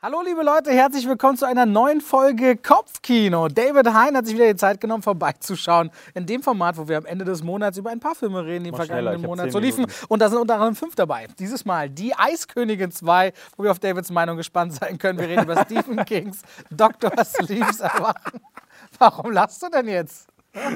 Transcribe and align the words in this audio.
Hallo 0.00 0.22
liebe 0.24 0.44
Leute, 0.44 0.70
herzlich 0.70 1.08
willkommen 1.08 1.36
zu 1.36 1.44
einer 1.44 1.66
neuen 1.66 2.00
Folge 2.00 2.56
Kopfkino. 2.56 3.48
David 3.48 3.92
Hein 3.92 4.16
hat 4.16 4.26
sich 4.26 4.36
wieder 4.36 4.46
die 4.46 4.54
Zeit 4.54 4.80
genommen, 4.80 5.02
vorbeizuschauen. 5.02 5.90
In 6.14 6.24
dem 6.24 6.40
Format, 6.40 6.78
wo 6.78 6.86
wir 6.86 6.98
am 6.98 7.04
Ende 7.04 7.24
des 7.24 7.42
Monats 7.42 7.78
über 7.78 7.90
ein 7.90 7.98
paar 7.98 8.14
Filme 8.14 8.44
reden, 8.44 8.62
die 8.62 8.70
im 8.70 8.76
vergangenen 8.76 9.20
Monat 9.20 9.50
so 9.50 9.58
liefen. 9.58 9.86
Und 10.06 10.22
da 10.22 10.28
sind 10.28 10.38
unter 10.38 10.54
anderem 10.54 10.76
fünf 10.76 10.94
dabei. 10.94 11.26
Dieses 11.40 11.64
Mal 11.64 11.90
die 11.90 12.14
Eiskönigin 12.14 12.92
2, 12.92 13.32
wo 13.56 13.64
wir 13.64 13.72
auf 13.72 13.80
Davids 13.80 14.12
Meinung 14.12 14.36
gespannt 14.36 14.72
sein 14.72 14.98
können. 14.98 15.18
Wir 15.18 15.26
reden 15.26 15.42
über 15.42 15.60
Stephen 15.64 16.04
Kings 16.04 16.42
Dr. 16.70 17.10
Sleeps 17.24 17.80
Erwachen. 17.80 18.40
Warum 19.00 19.32
lachst 19.32 19.60
du 19.64 19.68
denn 19.68 19.88
jetzt? 19.88 20.28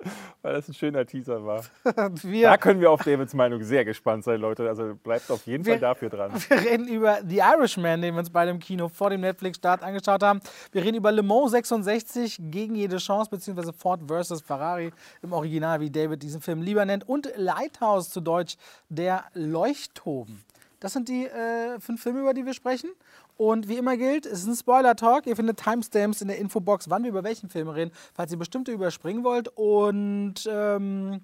Weil 0.42 0.54
das 0.54 0.68
ein 0.68 0.74
schöner 0.74 1.04
Teaser 1.06 1.44
war. 1.44 1.64
Da 2.22 2.56
können 2.56 2.80
wir 2.80 2.90
auf 2.90 3.02
Davids 3.02 3.34
Meinung 3.34 3.62
sehr 3.62 3.84
gespannt 3.84 4.24
sein, 4.24 4.40
Leute. 4.40 4.68
Also 4.68 4.94
bleibt 4.94 5.30
auf 5.30 5.46
jeden 5.46 5.64
Wir- 5.64 5.74
Fall 5.74 5.80
dafür 5.80 6.08
dran. 6.10 6.32
Wir 6.48 6.60
reden 6.60 6.86
über 6.88 7.18
The 7.26 7.38
Irishman, 7.38 8.00
den 8.02 8.14
wir 8.14 8.20
uns 8.20 8.30
beide 8.30 8.50
im 8.50 8.58
Kino 8.58 8.88
vor 8.88 9.10
dem 9.10 9.20
Netflix-Start 9.22 9.82
angeschaut 9.82 10.22
haben. 10.22 10.40
Wir 10.72 10.84
reden 10.84 10.96
über 10.96 11.10
Le 11.12 11.22
Mans 11.22 11.50
66 11.50 12.38
gegen 12.50 12.74
jede 12.74 12.98
Chance, 12.98 13.30
beziehungsweise 13.30 13.72
Ford 13.72 14.00
versus 14.06 14.40
Ferrari 14.40 14.92
im 15.22 15.32
Original, 15.32 15.80
wie 15.80 15.90
David 15.90 16.22
diesen 16.22 16.40
Film 16.40 16.62
lieber 16.62 16.84
nennt. 16.84 17.08
Und 17.08 17.32
Lighthouse 17.36 18.10
zu 18.10 18.20
Deutsch, 18.20 18.56
der 18.88 19.24
Leuchtturm. 19.34 20.40
Das 20.80 20.92
sind 20.92 21.08
die 21.08 21.26
äh, 21.26 21.80
fünf 21.80 22.00
Filme, 22.02 22.20
über 22.20 22.34
die 22.34 22.46
wir 22.46 22.54
sprechen. 22.54 22.90
Und 23.38 23.68
wie 23.68 23.76
immer 23.78 23.96
gilt, 23.96 24.26
es 24.26 24.40
ist 24.40 24.46
ein 24.48 24.56
Spoiler-Talk. 24.56 25.26
Ihr 25.26 25.36
findet 25.36 25.58
Timestamps 25.58 26.20
in 26.20 26.28
der 26.28 26.38
Infobox, 26.38 26.90
wann 26.90 27.04
wir 27.04 27.10
über 27.10 27.22
welchen 27.24 27.48
Film 27.48 27.68
reden, 27.68 27.92
falls 28.12 28.32
ihr 28.32 28.38
bestimmte 28.38 28.72
überspringen 28.72 29.22
wollt. 29.24 29.48
Und 29.54 30.34
ähm, 30.50 31.20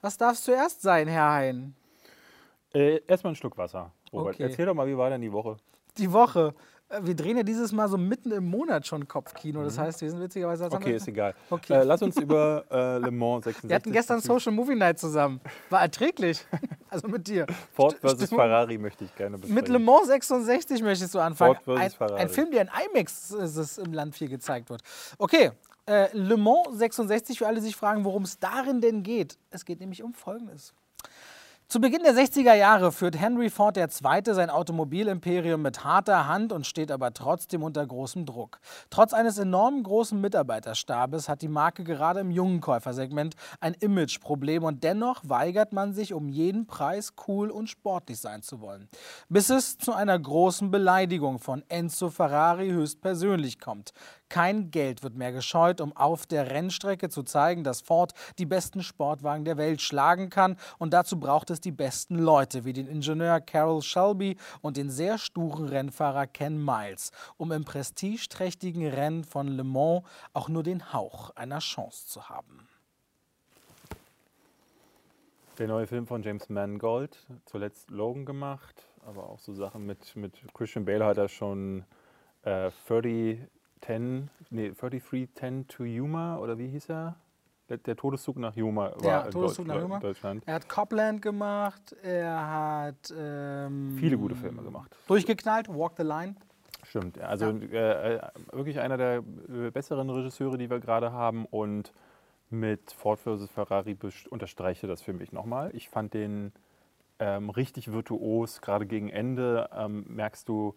was 0.00 0.16
darf 0.16 0.34
es 0.34 0.44
zuerst 0.44 0.80
sein, 0.80 1.08
Herr 1.08 1.28
Hein? 1.32 1.74
Äh, 2.72 3.00
erstmal 3.08 3.30
einen 3.30 3.36
Schluck 3.36 3.58
Wasser. 3.58 3.90
Robert, 4.12 4.34
Okay. 4.36 4.44
erzähl 4.44 4.66
doch 4.66 4.74
mal, 4.74 4.86
wie 4.86 4.96
war 4.96 5.10
denn 5.10 5.20
die 5.20 5.32
Woche? 5.32 5.56
die 5.98 6.12
Woche. 6.12 6.54
Äh, 6.88 7.00
Wir 7.02 7.14
drehen 7.16 7.36
ja 7.36 7.42
dieses 7.42 7.72
Mal 7.72 7.88
so 7.88 7.96
mitten 7.98 8.30
im 8.32 8.48
Monat 8.48 8.86
schon 8.86 9.06
Kopfkino. 9.08 9.62
Das 9.64 9.78
heißt, 9.78 10.00
wir 10.02 10.10
sind 10.10 10.20
witzigerweise 10.20 10.66
Mhm. 10.66 10.72
Okay, 10.74 10.96
ist 10.96 11.08
egal. 11.08 11.34
Okay. 11.50 11.74
Äh, 11.74 11.82
lass 11.84 12.02
uns 12.02 12.16
über 12.16 12.64
äh, 12.70 12.98
Le 12.98 13.10
Mans 13.10 13.44
66 13.44 13.68
Wir 13.68 13.76
hatten 13.76 13.92
gestern 13.92 14.20
Social 14.20 14.52
Movie 14.52 14.76
Night 14.76 14.98
zusammen. 14.98 15.40
War 15.70 15.82
erträglich. 15.82 16.44
Also 16.88 17.08
mit 17.08 17.26
dir. 17.26 17.46
Ford 17.74 17.98
versus 17.98 18.26
Stimmung- 18.26 18.44
Ferrari 18.44 18.78
möchte 18.78 19.04
ich 19.04 19.14
gerne 19.16 19.36
besprechen. 19.36 19.54
Mit 19.56 19.68
Le 19.68 19.78
Mans 19.80 20.06
66 20.06 20.82
möchtest 20.82 21.12
du 21.14 21.18
anfangen. 21.18 21.56
Ford 21.56 21.64
versus 21.64 21.94
Ferrari. 21.96 22.20
ein 22.20 22.28
Film, 22.28 22.50
der 22.52 22.62
in 22.62 22.68
IMAX 22.94 23.32
ist 23.32 23.78
im 23.78 23.92
Land 23.92 24.14
viel 24.14 24.28
gezeigt 24.28 24.70
wird. 24.70 24.82
Okay, 25.18 25.50
äh, 25.86 26.16
Le 26.16 26.36
Mans 26.36 26.78
66, 26.78 27.38
für 27.38 27.46
alle, 27.48 27.56
die 27.56 27.62
sich 27.62 27.76
fragen, 27.76 28.04
worum 28.04 28.22
es 28.22 28.38
darin 28.38 28.80
denn 28.80 29.02
geht. 29.02 29.36
Es 29.50 29.64
geht 29.64 29.80
nämlich 29.80 30.02
um 30.04 30.14
Folgendes. 30.14 30.74
Zu 31.68 31.80
Beginn 31.80 32.04
der 32.04 32.14
60er 32.14 32.54
Jahre 32.54 32.92
führt 32.92 33.18
Henry 33.18 33.50
Ford 33.50 33.76
II. 33.76 33.88
sein 34.26 34.50
Automobilimperium 34.50 35.60
mit 35.60 35.82
harter 35.82 36.28
Hand 36.28 36.52
und 36.52 36.64
steht 36.64 36.92
aber 36.92 37.12
trotzdem 37.12 37.64
unter 37.64 37.84
großem 37.84 38.24
Druck. 38.24 38.60
Trotz 38.88 39.12
eines 39.12 39.36
enorm 39.38 39.82
großen 39.82 40.20
Mitarbeiterstabes 40.20 41.28
hat 41.28 41.42
die 41.42 41.48
Marke 41.48 41.82
gerade 41.82 42.20
im 42.20 42.30
jungen 42.30 42.60
Käufersegment 42.60 43.34
ein 43.58 43.74
Imageproblem 43.74 44.62
und 44.62 44.84
dennoch 44.84 45.22
weigert 45.24 45.72
man 45.72 45.92
sich 45.92 46.14
um 46.14 46.28
jeden 46.28 46.68
Preis 46.68 47.14
cool 47.26 47.50
und 47.50 47.68
sportlich 47.68 48.20
sein 48.20 48.42
zu 48.42 48.60
wollen. 48.60 48.88
Bis 49.28 49.50
es 49.50 49.76
zu 49.76 49.92
einer 49.92 50.16
großen 50.16 50.70
Beleidigung 50.70 51.40
von 51.40 51.64
Enzo 51.68 52.10
Ferrari 52.10 52.68
höchstpersönlich 52.68 53.58
kommt. 53.58 53.92
Kein 54.28 54.70
Geld 54.72 55.02
wird 55.02 55.14
mehr 55.14 55.32
gescheut, 55.32 55.80
um 55.80 55.96
auf 55.96 56.26
der 56.26 56.50
Rennstrecke 56.50 57.08
zu 57.08 57.22
zeigen, 57.22 57.62
dass 57.62 57.80
Ford 57.80 58.12
die 58.38 58.46
besten 58.46 58.82
Sportwagen 58.82 59.44
der 59.44 59.56
Welt 59.56 59.80
schlagen 59.80 60.30
kann. 60.30 60.56
Und 60.78 60.92
dazu 60.92 61.20
braucht 61.20 61.50
es 61.50 61.55
die 61.60 61.72
besten 61.72 62.18
Leute, 62.18 62.64
wie 62.64 62.72
den 62.72 62.86
Ingenieur 62.86 63.40
Carroll 63.40 63.82
Shelby 63.82 64.36
und 64.60 64.76
den 64.76 64.90
sehr 64.90 65.18
sturen 65.18 65.68
Rennfahrer 65.68 66.26
Ken 66.26 66.62
Miles, 66.64 67.12
um 67.36 67.52
im 67.52 67.64
prestigeträchtigen 67.64 68.86
Rennen 68.86 69.24
von 69.24 69.48
Le 69.48 69.64
Mans 69.64 70.02
auch 70.32 70.48
nur 70.48 70.62
den 70.62 70.92
Hauch 70.92 71.30
einer 71.36 71.58
Chance 71.58 72.06
zu 72.06 72.28
haben. 72.28 72.68
Der 75.58 75.68
neue 75.68 75.86
Film 75.86 76.06
von 76.06 76.22
James 76.22 76.50
Mangold, 76.50 77.16
zuletzt 77.46 77.90
Logan 77.90 78.26
gemacht, 78.26 78.86
aber 79.06 79.28
auch 79.30 79.38
so 79.38 79.54
Sachen 79.54 79.86
mit, 79.86 80.14
mit 80.14 80.34
Christian 80.52 80.84
Bale 80.84 81.04
hat 81.04 81.16
er 81.16 81.28
schon 81.28 81.84
äh, 82.42 82.70
30, 82.88 83.40
10, 83.80 84.30
nee, 84.50 84.70
33, 84.70 85.34
10 85.34 85.68
to 85.68 85.84
Yuma 85.84 86.38
oder 86.38 86.58
wie 86.58 86.68
hieß 86.68 86.90
er? 86.90 87.16
Der, 87.68 87.78
der 87.78 87.96
Todeszug 87.96 88.36
nach 88.36 88.54
Yuma 88.54 88.92
war 88.96 89.04
Ja, 89.04 89.20
in 89.22 89.30
Todeszug 89.32 89.66
Deutsch- 89.66 89.74
nach 89.76 89.82
Yuma. 89.82 89.98
Deutschland. 89.98 90.42
Er 90.46 90.54
hat 90.54 90.68
Copland 90.68 91.20
gemacht, 91.20 91.96
er 92.02 92.48
hat 92.48 93.12
ähm, 93.16 93.96
Viele 93.98 94.16
gute 94.16 94.36
Filme 94.36 94.62
gemacht. 94.62 94.96
durchgeknallt, 95.08 95.68
Walk 95.68 95.94
the 95.96 96.04
Line. 96.04 96.36
Stimmt, 96.84 97.16
ja. 97.16 97.24
also 97.24 97.46
äh, 97.50 98.14
äh, 98.16 98.20
wirklich 98.52 98.78
einer 98.78 98.96
der 98.96 99.16
äh, 99.48 99.70
besseren 99.72 100.08
Regisseure, 100.08 100.56
die 100.56 100.70
wir 100.70 100.78
gerade 100.78 101.10
haben 101.12 101.44
und 101.46 101.92
mit 102.50 102.92
Ford 102.92 103.18
vs. 103.18 103.50
Ferrari 103.50 103.96
unterstreichte 104.30 104.86
das 104.86 105.02
für 105.02 105.12
mich 105.12 105.32
nochmal. 105.32 105.70
Ich 105.74 105.88
fand 105.88 106.14
den 106.14 106.52
ähm, 107.18 107.50
richtig 107.50 107.90
virtuos, 107.90 108.60
gerade 108.60 108.86
gegen 108.86 109.08
Ende 109.08 109.68
ähm, 109.76 110.04
merkst 110.08 110.48
du, 110.48 110.76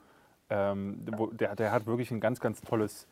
ähm, 0.49 1.05
wo, 1.15 1.27
der, 1.27 1.55
der 1.55 1.71
hat 1.71 1.85
wirklich 1.85 2.09
ein 2.09 2.19
ganz, 2.19 2.39
ganz 2.39 2.61
tolles 2.61 3.07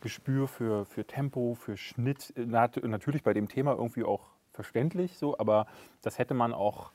Gespür 0.00 0.48
für, 0.48 0.84
für 0.84 1.04
Tempo, 1.06 1.54
für 1.54 1.76
Schnitt. 1.76 2.32
Nat 2.36 2.82
natürlich 2.82 3.22
bei 3.22 3.32
dem 3.32 3.48
Thema 3.48 3.72
irgendwie 3.72 4.04
auch 4.04 4.28
verständlich 4.52 5.18
so, 5.18 5.38
aber 5.38 5.66
das 6.02 6.18
hätte 6.18 6.34
man 6.34 6.52
auch 6.52 6.92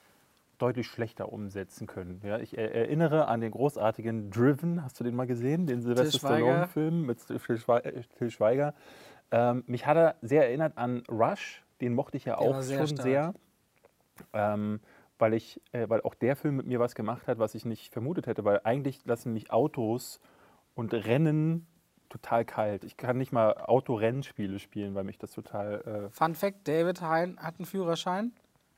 deutlich 0.57 0.87
schlechter 0.87 1.31
umsetzen 1.31 1.87
können. 1.87 2.21
Ja, 2.23 2.39
ich 2.39 2.57
er 2.57 2.73
erinnere 2.73 3.27
an 3.27 3.41
den 3.41 3.51
großartigen 3.51 4.31
Driven, 4.31 4.83
hast 4.83 4.99
du 4.99 5.03
den 5.03 5.15
mal 5.15 5.27
gesehen, 5.27 5.67
den 5.67 5.81
Sylvester. 5.81 6.19
Stallone-Film 6.19 7.05
mit 7.05 7.19
Til 7.27 8.31
Schweiger. 8.31 8.73
Ähm, 9.31 9.63
mich 9.67 9.85
hat 9.85 9.97
er 9.97 10.15
sehr 10.21 10.45
erinnert 10.47 10.77
an 10.77 11.03
Rush, 11.09 11.63
den 11.81 11.93
mochte 11.93 12.17
ich 12.17 12.25
ja 12.25 12.35
Der 12.37 12.41
auch 12.41 12.61
sehr 12.61 12.77
schon 12.77 12.87
stark. 12.87 13.03
sehr, 13.03 13.33
ähm, 14.33 14.79
weil, 15.17 15.33
ich, 15.33 15.59
äh, 15.71 15.89
weil 15.89 16.01
auch 16.01 16.13
der 16.13 16.35
Film 16.35 16.57
mit 16.57 16.67
mir 16.67 16.79
was 16.79 16.95
gemacht 16.95 17.27
hat, 17.27 17.39
was 17.39 17.55
ich 17.55 17.65
nicht 17.65 17.91
vermutet 17.91 18.27
hätte, 18.27 18.45
weil 18.45 18.61
eigentlich 18.63 19.03
lassen 19.05 19.33
mich 19.33 19.51
Autos 19.51 20.19
und 20.75 20.93
Rennen 20.93 21.65
total 22.13 22.45
kalt. 22.45 22.83
Ich 22.83 22.97
kann 22.97 23.17
nicht 23.17 23.31
mal 23.31 23.53
Autorennspiele 23.53 24.59
spielen, 24.59 24.95
weil 24.95 25.03
mich 25.03 25.17
das 25.17 25.31
total... 25.31 26.09
Äh, 26.09 26.09
Fun 26.11 26.35
Fact: 26.35 26.67
David 26.67 27.01
Hein 27.01 27.37
hat 27.41 27.55
einen 27.57 27.65
Führerschein 27.65 28.31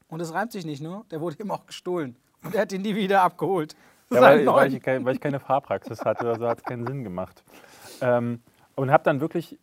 und 0.08 0.22
es 0.22 0.34
reimt 0.34 0.52
sich 0.52 0.66
nicht 0.66 0.82
nur, 0.82 1.06
der 1.12 1.22
wurde 1.22 1.38
ihm 1.42 1.52
auch 1.52 1.66
gestohlen. 1.66 2.16
Und 2.44 2.56
er 2.56 2.62
hat 2.62 2.72
ihn 2.72 2.82
nie 2.82 2.96
wieder 2.96 3.22
abgeholt. 3.22 3.76
Ja, 4.12 4.22
weil, 4.22 4.46
weil, 4.46 4.72
ich, 4.72 4.86
weil 4.86 5.16
ich 5.16 5.20
keine 5.20 5.40
Fahrpraxis 5.40 6.06
hatte, 6.06 6.30
also 6.30 6.48
hat 6.48 6.60
es 6.60 6.64
keinen 6.64 6.86
Sinn 6.86 7.04
gemacht. 7.04 7.44
Ähm, 8.02 8.40
und 8.76 8.92
habe 8.92 9.04
dann 9.04 9.20
wirklich 9.20 9.58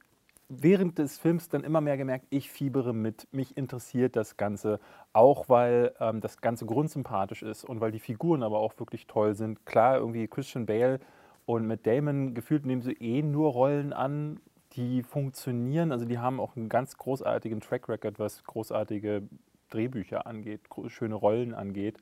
während 0.49 0.99
des 0.99 1.17
Films 1.17 1.49
dann 1.49 1.63
immer 1.63 1.81
mehr 1.81 1.97
gemerkt, 1.97 2.27
ich 2.31 2.51
fiebere 2.51 2.93
mit, 2.93 3.29
mich 3.33 3.57
interessiert 3.57 4.17
das 4.17 4.37
Ganze, 4.37 4.81
auch 5.13 5.49
weil 5.49 5.95
ähm, 6.01 6.21
das 6.21 6.41
Ganze 6.41 6.67
grundsympathisch 6.67 7.45
ist 7.45 7.63
und 7.63 7.81
weil 7.81 7.93
die 7.93 8.01
Figuren 8.01 8.43
aber 8.43 8.59
auch 8.59 8.77
wirklich 8.81 9.07
toll 9.07 9.37
sind. 9.37 9.65
Klar, 9.65 9.99
irgendwie 9.99 10.27
Christian 10.27 10.67
Bale 10.67 10.99
und 11.47 11.67
mit 11.67 11.87
Damon 11.87 12.35
gefühlt 12.35 12.67
nehmen 12.67 12.83
sie 12.83 12.93
eh 12.93 13.23
nur 13.23 13.51
Rollen 13.51 13.93
an, 13.93 14.41
die 14.73 15.03
funktionieren. 15.03 15.93
Also 15.93 16.05
die 16.05 16.19
haben 16.19 16.41
auch 16.41 16.57
einen 16.57 16.69
ganz 16.69 16.97
großartigen 16.97 17.61
Track 17.61 17.89
Record, 17.89 18.19
was 18.19 18.45
großartige 18.45 19.23
Drehbücher 19.71 20.27
angeht, 20.27 20.61
schöne 20.89 21.15
Rollen 21.15 21.55
angeht. 21.55 21.99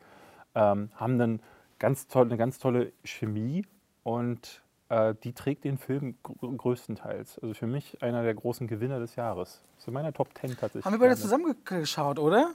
Ähm, 0.55 0.91
haben 0.95 1.19
dann 1.19 1.41
ganz 1.79 2.07
toll, 2.09 2.27
eine 2.27 2.37
ganz 2.37 2.59
tolle 2.59 2.93
Chemie 3.05 3.65
und 4.03 4.63
äh, 4.89 5.15
die 5.23 5.33
trägt 5.33 5.65
den 5.65 5.79
Film 5.79 6.17
gr 6.23 6.35
größtenteils. 6.57 7.39
Also 7.39 7.55
für 7.55 7.67
mich 7.67 8.03
einer 8.03 8.23
der 8.23 8.35
großen 8.35 8.67
Gewinner 8.67 8.99
des 8.99 9.17
Jahres. 9.17 9.63
So 9.79 9.91
meiner 9.91 10.13
Top 10.13 10.29
10 10.39 10.51
tatsächlich. 10.51 10.85
Haben 10.85 10.95
wir 10.95 10.99
beide 10.99 11.17
zusammengeschaut, 11.17 12.19
oder? 12.19 12.51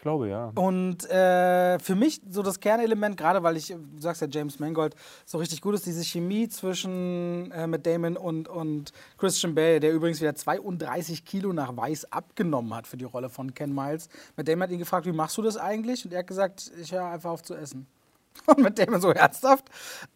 Ich 0.00 0.02
glaube, 0.02 0.30
ja. 0.30 0.50
Und 0.54 1.10
äh, 1.10 1.78
für 1.78 1.94
mich 1.94 2.22
so 2.30 2.42
das 2.42 2.58
Kernelement, 2.58 3.18
gerade 3.18 3.42
weil 3.42 3.58
ich, 3.58 3.66
du 3.66 3.78
sagst 3.98 4.22
ja, 4.22 4.28
James 4.30 4.58
Mangold 4.58 4.96
so 5.26 5.36
richtig 5.36 5.60
gut 5.60 5.74
ist, 5.74 5.84
diese 5.84 6.02
Chemie 6.02 6.48
zwischen 6.48 7.50
äh, 7.50 7.66
Matt 7.66 7.84
Damon 7.84 8.16
und, 8.16 8.48
und 8.48 8.94
Christian 9.18 9.54
Bale, 9.54 9.78
der 9.78 9.92
übrigens 9.92 10.22
wieder 10.22 10.34
32 10.34 11.26
Kilo 11.26 11.52
nach 11.52 11.76
Weiß 11.76 12.10
abgenommen 12.10 12.72
hat 12.72 12.86
für 12.86 12.96
die 12.96 13.04
Rolle 13.04 13.28
von 13.28 13.52
Ken 13.52 13.74
Miles. 13.74 14.08
Matt 14.38 14.48
Damon 14.48 14.62
hat 14.62 14.70
ihn 14.70 14.78
gefragt, 14.78 15.04
wie 15.04 15.12
machst 15.12 15.36
du 15.36 15.42
das 15.42 15.58
eigentlich? 15.58 16.02
Und 16.06 16.14
er 16.14 16.20
hat 16.20 16.26
gesagt, 16.26 16.72
ich 16.80 16.92
höre 16.92 17.04
einfach 17.04 17.32
auf 17.32 17.42
zu 17.42 17.54
essen. 17.54 17.86
Und 18.46 18.60
mit 18.60 18.78
Damon 18.78 19.00
so 19.00 19.12
herzhaft. 19.12 19.70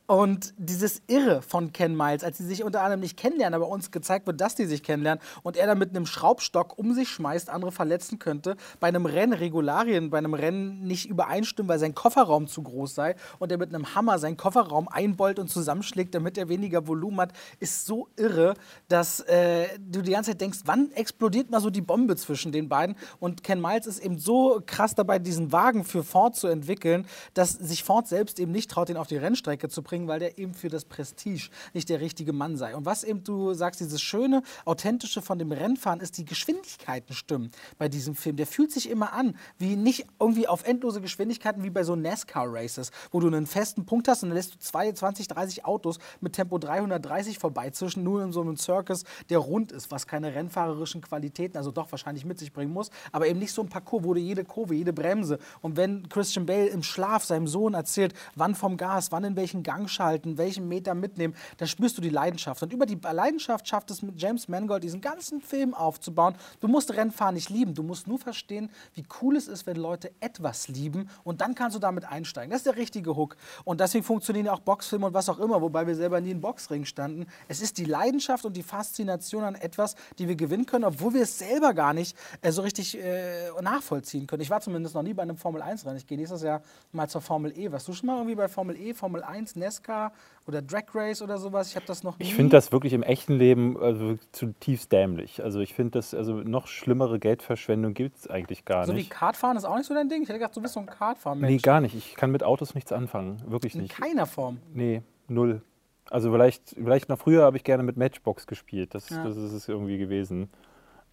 Und 0.06 0.52
dieses 0.58 1.00
Irre 1.06 1.40
von 1.40 1.72
Ken 1.72 1.96
Miles, 1.96 2.24
als 2.24 2.36
sie 2.36 2.44
sich 2.44 2.62
unter 2.62 2.82
anderem 2.82 3.00
nicht 3.00 3.16
kennenlernen, 3.16 3.54
aber 3.54 3.68
uns 3.68 3.90
gezeigt 3.90 4.26
wird, 4.26 4.38
dass 4.38 4.54
die 4.54 4.66
sich 4.66 4.82
kennenlernen 4.82 5.22
und 5.42 5.56
er 5.56 5.66
dann 5.66 5.78
mit 5.78 5.90
einem 5.90 6.04
Schraubstock 6.04 6.78
um 6.78 6.92
sich 6.92 7.08
schmeißt, 7.08 7.48
andere 7.48 7.72
verletzen 7.72 8.18
könnte, 8.18 8.56
bei 8.80 8.88
einem 8.88 9.06
Rennen 9.06 9.32
Regularien, 9.32 10.10
bei 10.10 10.18
einem 10.18 10.34
Rennen 10.34 10.82
nicht 10.82 11.08
übereinstimmen, 11.08 11.70
weil 11.70 11.78
sein 11.78 11.94
Kofferraum 11.94 12.48
zu 12.48 12.62
groß 12.62 12.94
sei 12.94 13.16
und 13.38 13.50
er 13.50 13.56
mit 13.56 13.74
einem 13.74 13.94
Hammer 13.94 14.18
seinen 14.18 14.36
Kofferraum 14.36 14.88
einbeult 14.88 15.38
und 15.38 15.48
zusammenschlägt, 15.48 16.14
damit 16.14 16.36
er 16.36 16.50
weniger 16.50 16.86
Volumen 16.86 17.22
hat, 17.22 17.32
ist 17.58 17.86
so 17.86 18.08
irre, 18.16 18.54
dass 18.88 19.20
äh, 19.20 19.68
du 19.78 20.02
die 20.02 20.12
ganze 20.12 20.32
Zeit 20.32 20.42
denkst, 20.42 20.60
wann 20.66 20.92
explodiert 20.92 21.50
mal 21.50 21.60
so 21.60 21.70
die 21.70 21.80
Bombe 21.80 22.16
zwischen 22.16 22.52
den 22.52 22.68
beiden? 22.68 22.94
Und 23.20 23.42
Ken 23.42 23.58
Miles 23.58 23.86
ist 23.86 24.00
eben 24.00 24.18
so 24.18 24.60
krass 24.66 24.94
dabei, 24.94 25.18
diesen 25.18 25.50
Wagen 25.50 25.82
für 25.82 26.04
Ford 26.04 26.36
zu 26.36 26.46
entwickeln, 26.46 27.06
dass 27.32 27.52
sich 27.52 27.84
Ford 27.84 28.03
Ford 28.04 28.08
selbst 28.08 28.38
eben 28.38 28.52
nicht 28.52 28.70
traut, 28.70 28.88
den 28.88 28.96
auf 28.96 29.06
die 29.06 29.16
Rennstrecke 29.16 29.68
zu 29.68 29.82
bringen, 29.82 30.08
weil 30.08 30.18
der 30.18 30.38
eben 30.38 30.54
für 30.54 30.68
das 30.68 30.84
Prestige 30.84 31.48
nicht 31.72 31.88
der 31.88 32.00
richtige 32.00 32.32
Mann 32.32 32.56
sei. 32.56 32.76
Und 32.76 32.84
was 32.84 33.04
eben 33.04 33.24
du 33.24 33.54
sagst, 33.54 33.80
dieses 33.80 34.00
schöne, 34.00 34.42
authentische 34.64 35.22
von 35.22 35.38
dem 35.38 35.52
Rennfahren 35.52 36.00
ist, 36.00 36.18
die 36.18 36.24
Geschwindigkeiten 36.24 37.14
stimmen 37.14 37.50
bei 37.78 37.88
diesem 37.88 38.14
Film. 38.14 38.36
Der 38.36 38.46
fühlt 38.46 38.72
sich 38.72 38.90
immer 38.90 39.12
an, 39.12 39.36
wie 39.58 39.76
nicht 39.76 40.06
irgendwie 40.20 40.46
auf 40.46 40.64
endlose 40.64 41.00
Geschwindigkeiten 41.00 41.62
wie 41.62 41.70
bei 41.70 41.84
so 41.84 41.96
NASCAR-Races, 41.96 42.90
wo 43.10 43.20
du 43.20 43.26
einen 43.26 43.46
festen 43.46 43.86
Punkt 43.86 44.08
hast 44.08 44.22
und 44.22 44.30
dann 44.30 44.36
lässt 44.36 44.54
du 44.54 44.58
20, 44.58 45.28
30 45.28 45.64
Autos 45.64 45.98
mit 46.20 46.34
Tempo 46.34 46.58
330 46.58 47.38
vorbeizischen, 47.38 48.02
nur 48.02 48.22
in 48.22 48.32
so 48.32 48.40
einem 48.40 48.56
Circus, 48.56 49.04
der 49.30 49.38
rund 49.38 49.72
ist, 49.72 49.90
was 49.90 50.06
keine 50.06 50.34
rennfahrerischen 50.34 51.00
Qualitäten, 51.00 51.56
also 51.56 51.70
doch 51.70 51.90
wahrscheinlich 51.90 52.24
mit 52.24 52.38
sich 52.38 52.52
bringen 52.52 52.72
muss, 52.72 52.90
aber 53.12 53.26
eben 53.26 53.38
nicht 53.38 53.52
so 53.52 53.62
ein 53.62 53.68
Parcours, 53.68 54.04
wo 54.04 54.14
du 54.14 54.20
jede 54.20 54.44
Kurve, 54.44 54.74
jede 54.74 54.92
Bremse 54.92 55.38
und 55.62 55.76
wenn 55.76 56.08
Christian 56.08 56.46
Bale 56.46 56.66
im 56.66 56.82
Schlaf 56.82 57.24
seinem 57.24 57.46
Sohn 57.46 57.74
erzählt, 57.74 57.93
wann 58.34 58.54
vom 58.54 58.76
Gas, 58.76 59.12
wann 59.12 59.24
in 59.24 59.36
welchen 59.36 59.62
Gang 59.62 59.88
schalten, 59.88 60.38
welchen 60.38 60.68
Meter 60.68 60.94
mitnehmen, 60.94 61.34
da 61.58 61.66
spürst 61.66 61.96
du 61.98 62.02
die 62.02 62.10
Leidenschaft. 62.10 62.62
Und 62.62 62.72
über 62.72 62.86
die 62.86 62.98
Leidenschaft 63.00 63.68
schafft 63.68 63.90
es 63.90 64.02
mit 64.02 64.20
James 64.20 64.48
Mangold, 64.48 64.82
diesen 64.82 65.00
ganzen 65.00 65.40
Film 65.40 65.74
aufzubauen. 65.74 66.34
Du 66.60 66.68
musst 66.68 66.92
Rennfahren 66.92 67.34
nicht 67.34 67.50
lieben, 67.50 67.74
du 67.74 67.82
musst 67.82 68.06
nur 68.06 68.18
verstehen, 68.18 68.70
wie 68.94 69.04
cool 69.20 69.36
es 69.36 69.48
ist, 69.48 69.66
wenn 69.66 69.76
Leute 69.76 70.12
etwas 70.20 70.68
lieben 70.68 71.08
und 71.24 71.40
dann 71.40 71.54
kannst 71.54 71.76
du 71.76 71.80
damit 71.80 72.04
einsteigen. 72.04 72.50
Das 72.50 72.60
ist 72.60 72.66
der 72.66 72.76
richtige 72.76 73.16
Hook. 73.16 73.36
Und 73.64 73.80
deswegen 73.80 74.04
funktionieren 74.04 74.46
ja 74.46 74.52
auch 74.52 74.60
Boxfilme 74.60 75.06
und 75.06 75.14
was 75.14 75.28
auch 75.28 75.38
immer, 75.38 75.60
wobei 75.60 75.86
wir 75.86 75.94
selber 75.94 76.20
nie 76.20 76.30
in 76.30 76.40
Boxring 76.40 76.84
standen. 76.84 77.26
Es 77.48 77.60
ist 77.60 77.78
die 77.78 77.84
Leidenschaft 77.84 78.44
und 78.44 78.56
die 78.56 78.62
Faszination 78.62 79.44
an 79.44 79.54
etwas, 79.54 79.96
die 80.18 80.28
wir 80.28 80.36
gewinnen 80.36 80.66
können, 80.66 80.84
obwohl 80.84 81.14
wir 81.14 81.22
es 81.22 81.38
selber 81.38 81.74
gar 81.74 81.94
nicht 81.94 82.16
äh, 82.40 82.52
so 82.52 82.62
richtig 82.62 82.98
äh, 82.98 83.50
nachvollziehen 83.60 84.26
können. 84.26 84.42
Ich 84.42 84.50
war 84.50 84.60
zumindest 84.60 84.94
noch 84.94 85.02
nie 85.02 85.14
bei 85.14 85.22
einem 85.22 85.36
Formel-1-Rennen. 85.36 85.96
Ich 85.96 86.06
gehe 86.06 86.18
nächstes 86.18 86.42
Jahr 86.42 86.62
mal 86.92 87.08
zur 87.08 87.20
Formel 87.20 87.56
E. 87.58 87.70
Warst 87.84 88.00
du 88.00 88.00
schon 88.00 88.06
mal 88.06 88.16
irgendwie 88.16 88.34
bei 88.36 88.48
Formel 88.48 88.80
E, 88.80 88.94
Formel 88.94 89.22
1, 89.22 89.56
NASCAR 89.56 90.10
oder 90.46 90.62
Drag 90.62 90.84
Race 90.94 91.20
oder 91.20 91.36
sowas? 91.36 91.68
Ich 91.68 91.76
habe 91.76 91.84
das 91.84 92.02
noch 92.02 92.18
nie. 92.18 92.24
Ich 92.24 92.34
finde 92.34 92.56
das 92.56 92.72
wirklich 92.72 92.94
im 92.94 93.02
echten 93.02 93.34
Leben 93.34 93.76
also, 93.78 94.16
zutiefst 94.32 94.90
dämlich. 94.90 95.44
Also 95.44 95.60
ich 95.60 95.74
finde 95.74 95.98
das, 95.98 96.14
also 96.14 96.36
noch 96.36 96.66
schlimmere 96.66 97.18
Geldverschwendung 97.18 97.92
gibt 97.92 98.16
es 98.16 98.26
eigentlich 98.30 98.64
gar 98.64 98.86
so 98.86 98.94
nicht. 98.94 99.04
So 99.04 99.10
wie 99.10 99.14
Kartfahren 99.14 99.58
ist 99.58 99.66
auch 99.66 99.76
nicht 99.76 99.84
so 99.84 99.92
dein 99.92 100.08
Ding? 100.08 100.22
Ich 100.22 100.30
hätte 100.30 100.38
gedacht, 100.38 100.56
du 100.56 100.62
bist 100.62 100.72
so 100.72 100.80
ein 100.80 100.86
Kartfahren-Mensch. 100.86 101.52
Nee, 101.52 101.58
gar 101.58 101.82
nicht. 101.82 101.94
Ich 101.94 102.14
kann 102.14 102.30
mit 102.30 102.42
Autos 102.42 102.74
nichts 102.74 102.90
anfangen. 102.90 103.42
Wirklich 103.46 103.74
nicht. 103.74 103.98
In 103.98 104.02
keiner 104.02 104.24
Form? 104.24 104.60
Nee, 104.72 105.02
null. 105.28 105.60
Also 106.08 106.32
vielleicht, 106.32 106.70
vielleicht 106.70 107.10
noch 107.10 107.18
früher 107.18 107.42
habe 107.42 107.58
ich 107.58 107.64
gerne 107.64 107.82
mit 107.82 107.98
Matchbox 107.98 108.46
gespielt. 108.46 108.94
Das, 108.94 109.10
Ja. 109.10 109.24
das 109.24 109.36
ist 109.36 109.52
es 109.52 109.68
irgendwie 109.68 109.98
gewesen. 109.98 110.48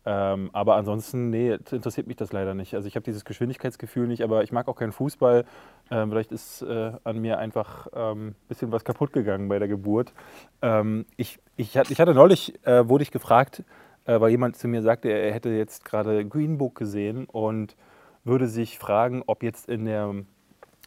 Ähm, 0.03 0.50
aber 0.53 0.75
ansonsten, 0.75 1.30
nee, 1.30 1.53
interessiert 1.53 2.07
mich 2.07 2.18
das 2.18 2.31
leider 2.31 2.53
nicht. 2.53 2.74
Also 2.74 2.88
ich 2.88 2.95
habe 2.95 3.03
dieses 3.03 3.24
Geschwindigkeitsgefühl 3.24 4.07
nicht, 4.07 4.24
aber 4.24 4.44
ich 4.44 4.51
mag 4.51 4.68
auch 4.68 4.75
keinen 4.75 4.92
Fußball. 4.92 5.45
Ähm, 5.92 6.09
vielleicht 6.09 6.31
ist 6.31 6.63
äh, 6.63 6.94
an 7.03 7.19
mir 7.19 7.38
einfach 7.38 7.88
ein 7.88 8.18
ähm, 8.18 8.36
bisschen 8.48 8.71
was 8.71 8.83
kaputt 8.83 9.13
gegangen 9.13 9.48
bei 9.48 9.59
der 9.59 9.68
Geburt. 9.68 10.13
Ähm, 10.62 11.06
ich, 11.18 11.39
ich, 11.56 11.75
ich 11.75 12.00
hatte 12.00 12.15
neulich, 12.15 12.65
äh, 12.65 12.88
wurde 12.89 13.03
ich 13.03 13.12
gefragt, 13.12 13.63
äh, 14.06 14.19
weil 14.19 14.31
jemand 14.31 14.57
zu 14.57 14.68
mir 14.68 14.81
sagte, 14.81 15.09
er 15.09 15.33
hätte 15.33 15.50
jetzt 15.50 15.86
gerade 15.86 16.25
Green 16.25 16.57
Book 16.57 16.75
gesehen 16.75 17.25
und 17.25 17.75
würde 18.24 18.47
sich 18.47 18.80
fragen, 18.80 19.24
ob 19.27 19.44
jetzt 19.44 19.69
in 19.69 19.86
der 19.86 20.13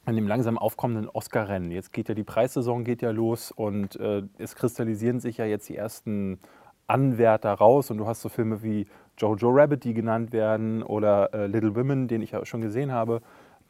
in 0.06 0.16
dem 0.16 0.28
langsam 0.28 0.58
aufkommenden 0.58 1.08
Oscar-Rennen. 1.08 1.70
Jetzt 1.70 1.92
geht 1.92 2.10
ja 2.10 2.14
die 2.14 2.24
Preissaison 2.24 2.84
geht 2.84 3.00
ja 3.00 3.10
los 3.10 3.50
und 3.50 3.96
äh, 3.96 4.22
es 4.36 4.54
kristallisieren 4.54 5.18
sich 5.18 5.38
ja 5.38 5.46
jetzt 5.46 5.66
die 5.70 5.76
ersten 5.76 6.38
Anwärter 6.86 7.52
raus 7.52 7.90
und 7.90 7.98
du 7.98 8.06
hast 8.06 8.20
so 8.20 8.28
Filme 8.28 8.62
wie 8.62 8.86
Jojo 9.18 9.50
Rabbit, 9.50 9.84
die 9.84 9.94
genannt 9.94 10.32
werden 10.32 10.82
oder 10.82 11.32
äh, 11.32 11.46
Little 11.46 11.74
Women, 11.76 12.08
den 12.08 12.22
ich 12.22 12.32
ja 12.32 12.44
schon 12.44 12.60
gesehen 12.60 12.92
habe, 12.92 13.20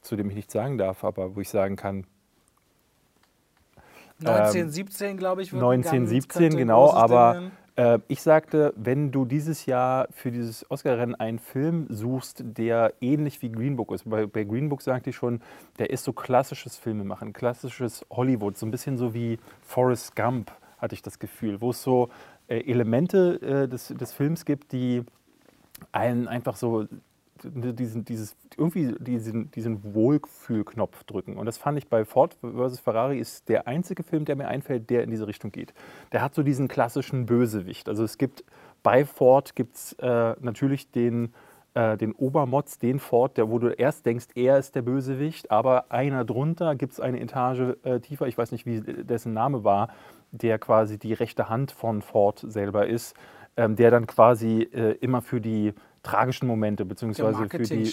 zu 0.00 0.17
dem 0.17 0.29
ich 0.31 0.37
nichts 0.37 0.52
sagen 0.52 0.79
darf, 0.79 1.05
aber 1.05 1.37
wo 1.37 1.41
ich 1.41 1.49
sagen 1.49 1.76
kann, 1.76 2.05
1917, 4.20 5.17
glaube 5.17 5.43
ich, 5.43 5.52
wird 5.52 5.62
1917, 5.62 6.29
ganz- 6.29 6.29
könnte 6.29 6.56
ein 6.56 6.58
genau, 6.58 6.93
aber 6.93 7.43
äh, 7.76 7.99
ich 8.06 8.23
sagte, 8.23 8.73
wenn 8.76 9.11
du 9.11 9.25
dieses 9.25 9.67
Jahr 9.67 10.06
für 10.12 10.31
dieses 10.31 10.70
Oscar-Rennen 10.70 11.17
einen 11.17 11.38
Film 11.41 11.87
suchst, 11.90 12.43
der 12.47 12.94
ähnlich 13.00 13.43
wie 13.43 13.50
Green 13.50 13.75
Book 13.76 13.90
ist, 13.93 14.08
bei, 14.08 14.26
bei 14.26 14.44
Green 14.44 14.69
Book 14.69 14.82
sagte 14.82 15.11
ich 15.11 15.17
schon, 15.17 15.40
der 15.79 15.90
ist 15.90 16.05
so 16.05 16.12
klassisches 16.12 16.76
Filmemachen, 16.76 17.32
klassisches 17.32 18.06
Hollywood, 18.11 18.56
so 18.56 18.67
ein 18.67 18.70
bisschen 18.70 18.97
so 18.97 19.12
wie 19.14 19.38
Forrest 19.62 20.14
Gump, 20.14 20.52
hatte 20.79 20.94
ich 20.94 21.02
das 21.02 21.19
Gefühl, 21.19 21.61
wo 21.61 21.70
es 21.70 21.82
so 21.82 22.08
äh, 22.47 22.61
Elemente 22.70 23.40
äh, 23.64 23.69
des, 23.69 23.88
des 23.88 24.12
Films 24.12 24.44
gibt, 24.44 24.70
die 24.73 25.02
einen 25.93 26.29
einfach 26.29 26.56
so 26.56 26.87
diesen, 27.43 28.05
dieses, 28.05 28.37
irgendwie 28.56 28.94
diesen, 28.99 29.50
diesen 29.50 29.94
Wohlfühlknopf 29.94 31.05
drücken. 31.05 31.37
Und 31.37 31.47
das 31.47 31.59
fand 31.59 31.79
ich 31.79 31.88
bei 31.88 32.05
Ford 32.05 32.37
vs. 32.41 32.81
Ferrari 32.81 33.19
ist 33.19 33.49
der 33.49 33.67
einzige 33.67 34.03
Film, 34.03 34.25
der 34.25 34.37
mir 34.37 34.49
einfällt, 34.49 34.88
der 34.88 35.03
in 35.03 35.11
diese 35.11 35.26
Richtung 35.26 35.50
geht. 35.50 35.75
Der 36.12 36.23
hat 36.23 36.35
so 36.35 36.43
diesen 36.43 36.69
klassischen 36.69 37.26
Bösewicht. 37.26 37.88
Also 37.88 38.05
es 38.05 38.19
gibt 38.19 38.44
bei 38.82 39.05
Ford 39.05 39.56
gibt 39.56 39.76
es 39.76 39.93
äh, 39.94 40.37
natürlich 40.41 40.91
den, 40.91 41.32
äh, 41.73 41.97
den 41.97 42.12
Obermotz, 42.12 42.79
den 42.79 42.99
Ford, 42.99 43.37
der, 43.37 43.50
wo 43.50 43.59
du 43.59 43.69
erst 43.69 44.06
denkst, 44.06 44.26
er 44.35 44.59
ist 44.59 44.75
der 44.75 44.82
Bösewicht, 44.82 45.50
aber 45.50 45.91
einer 45.91 46.25
drunter 46.25 46.75
gibt 46.76 46.93
es 46.93 47.00
eine 47.00 47.21
Etage 47.21 47.76
äh, 47.82 48.00
tiefer, 48.00 48.26
ich 48.26 48.37
weiß 48.37 48.53
nicht, 48.53 48.67
wie 48.67 48.81
dessen 48.81 49.32
Name 49.32 49.65
war, 49.65 49.88
der 50.32 50.59
quasi 50.59 50.99
die 50.99 51.15
rechte 51.15 51.49
Hand 51.49 51.73
von 51.73 52.03
Ford 52.03 52.44
selber 52.47 52.87
ist, 52.87 53.17
ähm, 53.56 53.76
der 53.76 53.90
dann 53.90 54.06
quasi 54.06 54.68
äh, 54.72 54.92
immer 55.00 55.22
für 55.22 55.40
die 55.40 55.72
tragischen 56.02 56.46
Momente 56.46 56.84
beziehungsweise 56.84 57.48
für, 57.48 57.58
die, 57.58 57.92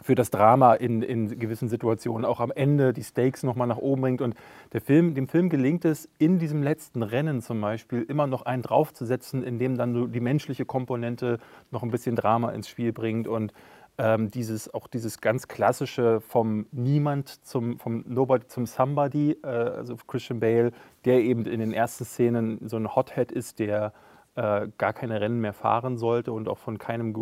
für 0.00 0.14
das 0.14 0.30
Drama 0.30 0.74
in, 0.74 1.02
in 1.02 1.38
gewissen 1.38 1.68
Situationen 1.68 2.24
auch 2.24 2.40
am 2.40 2.52
Ende 2.52 2.92
die 2.92 3.02
Stakes 3.02 3.42
nochmal 3.42 3.66
nach 3.66 3.78
oben 3.78 4.02
bringt. 4.02 4.20
Und 4.20 4.34
der 4.72 4.80
Film, 4.80 5.14
dem 5.14 5.28
Film 5.28 5.48
gelingt 5.48 5.84
es, 5.84 6.08
in 6.18 6.38
diesem 6.38 6.62
letzten 6.62 7.02
Rennen 7.02 7.42
zum 7.42 7.60
Beispiel 7.60 8.02
immer 8.02 8.26
noch 8.26 8.42
einen 8.42 8.62
draufzusetzen, 8.62 9.42
in 9.42 9.58
dem 9.58 9.76
dann 9.76 9.94
so 9.94 10.06
die 10.06 10.20
menschliche 10.20 10.64
Komponente 10.64 11.38
noch 11.70 11.82
ein 11.82 11.90
bisschen 11.90 12.16
Drama 12.16 12.50
ins 12.52 12.68
Spiel 12.68 12.92
bringt 12.92 13.26
und 13.26 13.52
ähm, 13.98 14.30
dieses, 14.30 14.72
auch 14.74 14.88
dieses 14.88 15.20
ganz 15.22 15.48
klassische 15.48 16.20
vom 16.20 16.66
Niemand 16.70 17.44
zum 17.46 17.78
vom 17.78 18.04
Nobody 18.06 18.46
zum 18.46 18.66
Somebody, 18.66 19.38
äh, 19.42 19.46
also 19.46 19.96
Christian 20.06 20.38
Bale, 20.38 20.72
der 21.06 21.20
eben 21.20 21.46
in 21.46 21.60
den 21.60 21.72
ersten 21.72 22.04
Szenen 22.04 22.58
so 22.68 22.76
ein 22.76 22.94
Hothead 22.94 23.32
ist, 23.32 23.58
der 23.58 23.94
äh, 24.36 24.68
gar 24.78 24.92
keine 24.92 25.20
Rennen 25.20 25.40
mehr 25.40 25.52
fahren 25.52 25.98
sollte 25.98 26.32
und 26.32 26.48
auch 26.48 26.58
von 26.58 26.78
keinem 26.78 27.12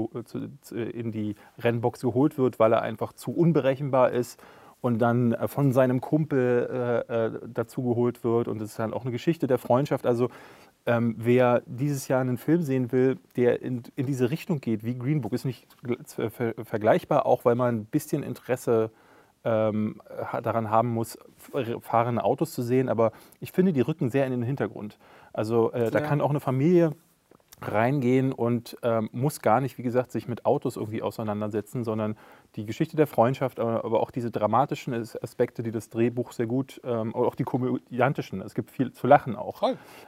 äh, 0.73 0.83
in 0.91 1.11
die 1.11 1.37
Rennbox 1.59 2.01
geholt 2.03 2.37
wird, 2.37 2.59
weil 2.59 2.73
er 2.73 2.83
einfach 2.83 3.13
zu 3.15 3.33
unberechenbar 3.33 4.11
ist 4.11 4.39
und 4.81 4.99
dann 4.99 5.33
äh, 5.33 5.49
von 5.49 5.73
seinem 5.73 6.01
Kumpel 6.01 7.05
dazu 7.55 7.83
geholt 7.83 8.23
wird 8.25 8.49
und 8.49 8.61
es 8.61 8.73
ist 8.73 8.79
dann 8.79 8.93
auch 8.93 9.03
eine 9.03 9.13
Geschichte 9.13 9.47
der 9.47 9.59
Freundschaft. 9.59 10.07
Also 10.07 10.29
ähm, 10.87 11.15
wer 11.17 11.63
dieses 11.65 12.09
Jahr 12.09 12.21
einen 12.21 12.37
Film 12.37 12.63
sehen 12.63 12.93
will, 12.93 13.17
der 13.37 13.63
in, 13.63 13.83
in 13.97 14.05
diese 14.07 14.31
Richtung 14.31 14.61
geht, 14.61 14.85
wie 14.85 14.99
Green 14.99 15.23
Book, 15.23 15.33
ist 15.33 15.47
nicht 15.47 15.67
gl- 15.83 16.31
ver 16.31 16.55
vergleichbar, 16.63 17.25
auch 17.25 17.45
weil 17.47 17.55
man 17.55 17.75
ein 17.75 17.85
bisschen 17.87 18.23
Interesse 18.23 18.91
ähm, 19.45 20.01
daran 20.43 20.69
haben 20.69 20.91
muss, 20.91 21.19
fahrende 21.81 22.25
Autos 22.25 22.53
zu 22.53 22.63
sehen. 22.63 22.89
Aber 22.89 23.13
ich 23.41 23.53
finde, 23.53 23.73
die 23.73 23.81
rücken 23.81 24.11
sehr 24.11 24.27
in 24.27 24.33
den 24.33 24.43
Hintergrund. 24.43 24.99
Also 25.35 25.71
äh, 25.73 25.91
da 25.91 25.99
Ja. 25.99 26.07
kann 26.07 26.23
auch 26.23 26.31
eine 26.31 26.41
Familie 26.41 26.93
reingehen 27.63 28.33
und 28.33 28.77
ähm, 28.83 29.09
muss 29.13 29.41
gar 29.41 29.61
nicht, 29.61 29.79
wie 29.79 29.83
gesagt, 29.83 30.11
sich 30.13 30.29
mit 30.29 30.45
Autos 30.45 30.77
irgendwie 30.77 31.03
auseinandersetzen, 31.03 31.85
sondern 31.85 32.17
die 32.57 32.67
Geschichte 32.67 32.97
der 32.97 33.07
Freundschaft, 33.07 33.59
aber, 33.61 34.01
auch 34.01 34.11
diese 34.11 34.31
dramatischen 34.31 34.93
As- 34.93 35.17
Aspekte, 35.23 35.63
die 35.63 35.71
das 35.71 35.89
Drehbuch 35.89 36.33
sehr 36.33 36.47
gut, 36.47 36.81
ähm, 36.85 37.15
auch 37.15 37.35
die 37.37 37.45
komödiantischen, 37.45 38.43
es 38.43 38.55
gibt 38.55 38.71
viel 38.71 38.93
zu 38.93 39.07
lachen 39.07 39.37
auch, 39.37 39.63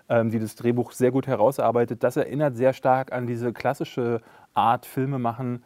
ähm, 0.09 0.31
die 0.31 0.39
das 0.39 0.55
Drehbuch 0.57 0.93
sehr 0.93 1.13
gut 1.13 1.27
herausarbeitet. 1.27 2.03
Das 2.03 2.17
erinnert 2.17 2.57
sehr 2.57 2.73
stark 2.73 3.13
an 3.13 3.27
diese 3.27 3.53
klassische 3.53 4.21
Art 4.55 4.85
Filme 4.85 5.19
machen, 5.19 5.63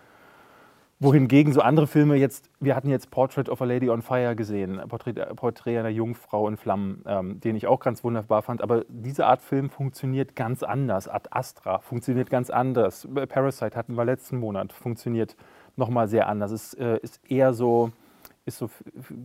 wohingegen 1.01 1.55
so 1.55 1.63
andere 1.63 1.87
Filme 1.87 2.17
jetzt, 2.17 2.51
wir 2.61 2.77
hatten 2.77 2.91
jetzt 2.91 3.11
Portrait 3.11 3.49
of 3.49 3.63
a 3.63 3.65
Lady 3.65 3.89
on 3.89 4.03
Fire 4.03 4.37
gesehen, 4.37 4.81
Porträt, 4.87 5.15
Porträt 5.35 5.79
einer 5.79 5.89
Jungfrau 5.89 6.47
in 6.47 6.59
Flammen, 6.59 7.03
ähm, 7.07 7.41
den 7.41 7.57
ich 7.57 7.67
auch 7.67 7.81
ganz 7.81 8.05
wunderbar 8.05 8.43
fand. 8.43 8.61
Aber 8.61 8.85
diese 8.89 9.27
Art 9.27 9.41
Film 9.41 9.71
funktioniert 9.71 10.37
ganz 10.37 10.63
anders. 10.63 11.09
Ad 11.09 11.31
Astra 11.31 11.79
funktioniert 11.79 12.29
ganz 12.29 12.51
anders. 12.51 13.09
Parasite 13.29 13.77
hatten 13.77 13.97
wir 13.97 14.05
letzten 14.05 14.39
Monat, 14.39 14.75
funktioniert 14.75 15.37
nochmal 15.77 16.07
sehr 16.07 16.29
anders. 16.29 16.53
Es 16.53 16.75
äh, 16.75 16.99
ist 17.03 17.19
eher 17.29 17.55
so, 17.55 17.91
ist 18.45 18.59
so 18.59 18.69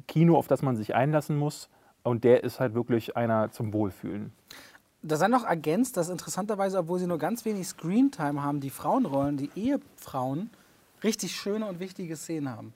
Kino, 0.08 0.38
auf 0.38 0.48
das 0.48 0.62
man 0.62 0.78
sich 0.78 0.96
einlassen 0.96 1.38
muss. 1.38 1.70
Und 2.04 2.24
der 2.24 2.44
ist 2.44 2.60
halt 2.60 2.74
wirklich 2.74 3.18
einer 3.18 3.52
zum 3.52 3.74
Wohlfühlen. 3.74 4.32
Da 5.02 5.18
sei 5.18 5.28
noch 5.28 5.44
ergänzt, 5.44 5.98
dass 5.98 6.10
interessanterweise, 6.10 6.78
obwohl 6.80 7.00
sie 7.00 7.08
nur 7.08 7.18
ganz 7.18 7.44
wenig 7.44 7.68
Screentime 7.68 8.42
haben, 8.42 8.60
die 8.60 8.70
Frauenrollen, 8.70 9.38
die 9.38 9.50
Ehefrauen, 9.56 10.50
richtig 11.06 11.36
schöne 11.36 11.66
und 11.66 11.80
wichtige 11.80 12.16
Szenen 12.18 12.50
haben. 12.50 12.74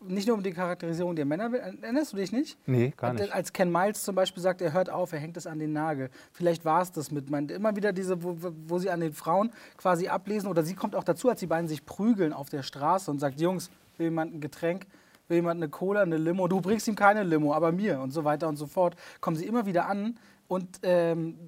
Nicht 0.00 0.28
nur 0.28 0.36
um 0.36 0.44
die 0.44 0.52
Charakterisierung 0.52 1.16
der 1.16 1.24
Männer, 1.24 1.52
erinnerst 1.52 2.12
du 2.12 2.18
dich 2.18 2.30
nicht? 2.30 2.56
Nee, 2.66 2.92
gar 2.96 3.14
nicht. 3.14 3.32
Als 3.32 3.52
Ken 3.52 3.72
Miles 3.72 4.04
zum 4.04 4.14
Beispiel 4.14 4.40
sagt, 4.40 4.60
er 4.60 4.72
hört 4.72 4.90
auf, 4.90 5.12
er 5.12 5.18
hängt 5.18 5.36
es 5.36 5.46
an 5.46 5.58
den 5.58 5.72
Nagel. 5.72 6.10
Vielleicht 6.30 6.64
war 6.64 6.82
es 6.82 6.92
das 6.92 7.10
mit. 7.10 7.30
Man, 7.30 7.48
immer 7.48 7.74
wieder 7.74 7.92
diese, 7.92 8.22
wo, 8.22 8.36
wo 8.68 8.78
sie 8.78 8.90
an 8.90 9.00
den 9.00 9.12
Frauen 9.12 9.50
quasi 9.76 10.06
ablesen, 10.06 10.48
oder 10.48 10.62
sie 10.62 10.74
kommt 10.74 10.94
auch 10.94 11.02
dazu, 11.02 11.28
als 11.28 11.40
die 11.40 11.48
beiden 11.48 11.66
sich 11.66 11.84
prügeln 11.84 12.32
auf 12.32 12.48
der 12.48 12.62
Straße 12.62 13.10
und 13.10 13.18
sagt: 13.18 13.40
Jungs, 13.40 13.70
will 13.96 14.06
jemand 14.06 14.34
ein 14.34 14.40
Getränk? 14.40 14.86
will 15.28 15.36
jemand 15.36 15.58
eine 15.58 15.68
Cola, 15.68 16.02
eine 16.02 16.16
Limo, 16.16 16.48
du 16.48 16.60
bringst 16.60 16.88
ihm 16.88 16.94
keine 16.94 17.22
Limo, 17.22 17.54
aber 17.54 17.70
mir 17.70 18.00
und 18.00 18.12
so 18.12 18.24
weiter 18.24 18.48
und 18.48 18.56
so 18.56 18.66
fort, 18.66 18.96
kommen 19.20 19.36
sie 19.36 19.46
immer 19.46 19.66
wieder 19.66 19.86
an 19.86 20.18
und 20.48 20.80
ähm, 20.82 21.38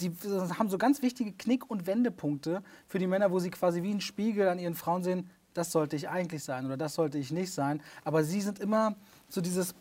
die 0.00 0.10
haben 0.58 0.68
so 0.68 0.78
ganz 0.78 1.02
wichtige 1.02 1.32
Knick- 1.32 1.70
und 1.70 1.86
Wendepunkte 1.86 2.62
für 2.88 2.98
die 2.98 3.06
Männer, 3.06 3.30
wo 3.30 3.38
sie 3.38 3.50
quasi 3.50 3.82
wie 3.82 3.92
ein 3.92 4.00
Spiegel 4.00 4.48
an 4.48 4.58
ihren 4.58 4.74
Frauen 4.74 5.02
sehen, 5.02 5.30
das 5.54 5.72
sollte 5.72 5.96
ich 5.96 6.08
eigentlich 6.08 6.44
sein 6.44 6.66
oder 6.66 6.76
das 6.76 6.94
sollte 6.94 7.18
ich 7.18 7.30
nicht 7.32 7.52
sein. 7.52 7.80
Aber 8.04 8.22
sie 8.24 8.40
sind 8.40 8.58
immer 8.58 8.94
so 9.28 9.40
dieses, 9.40 9.74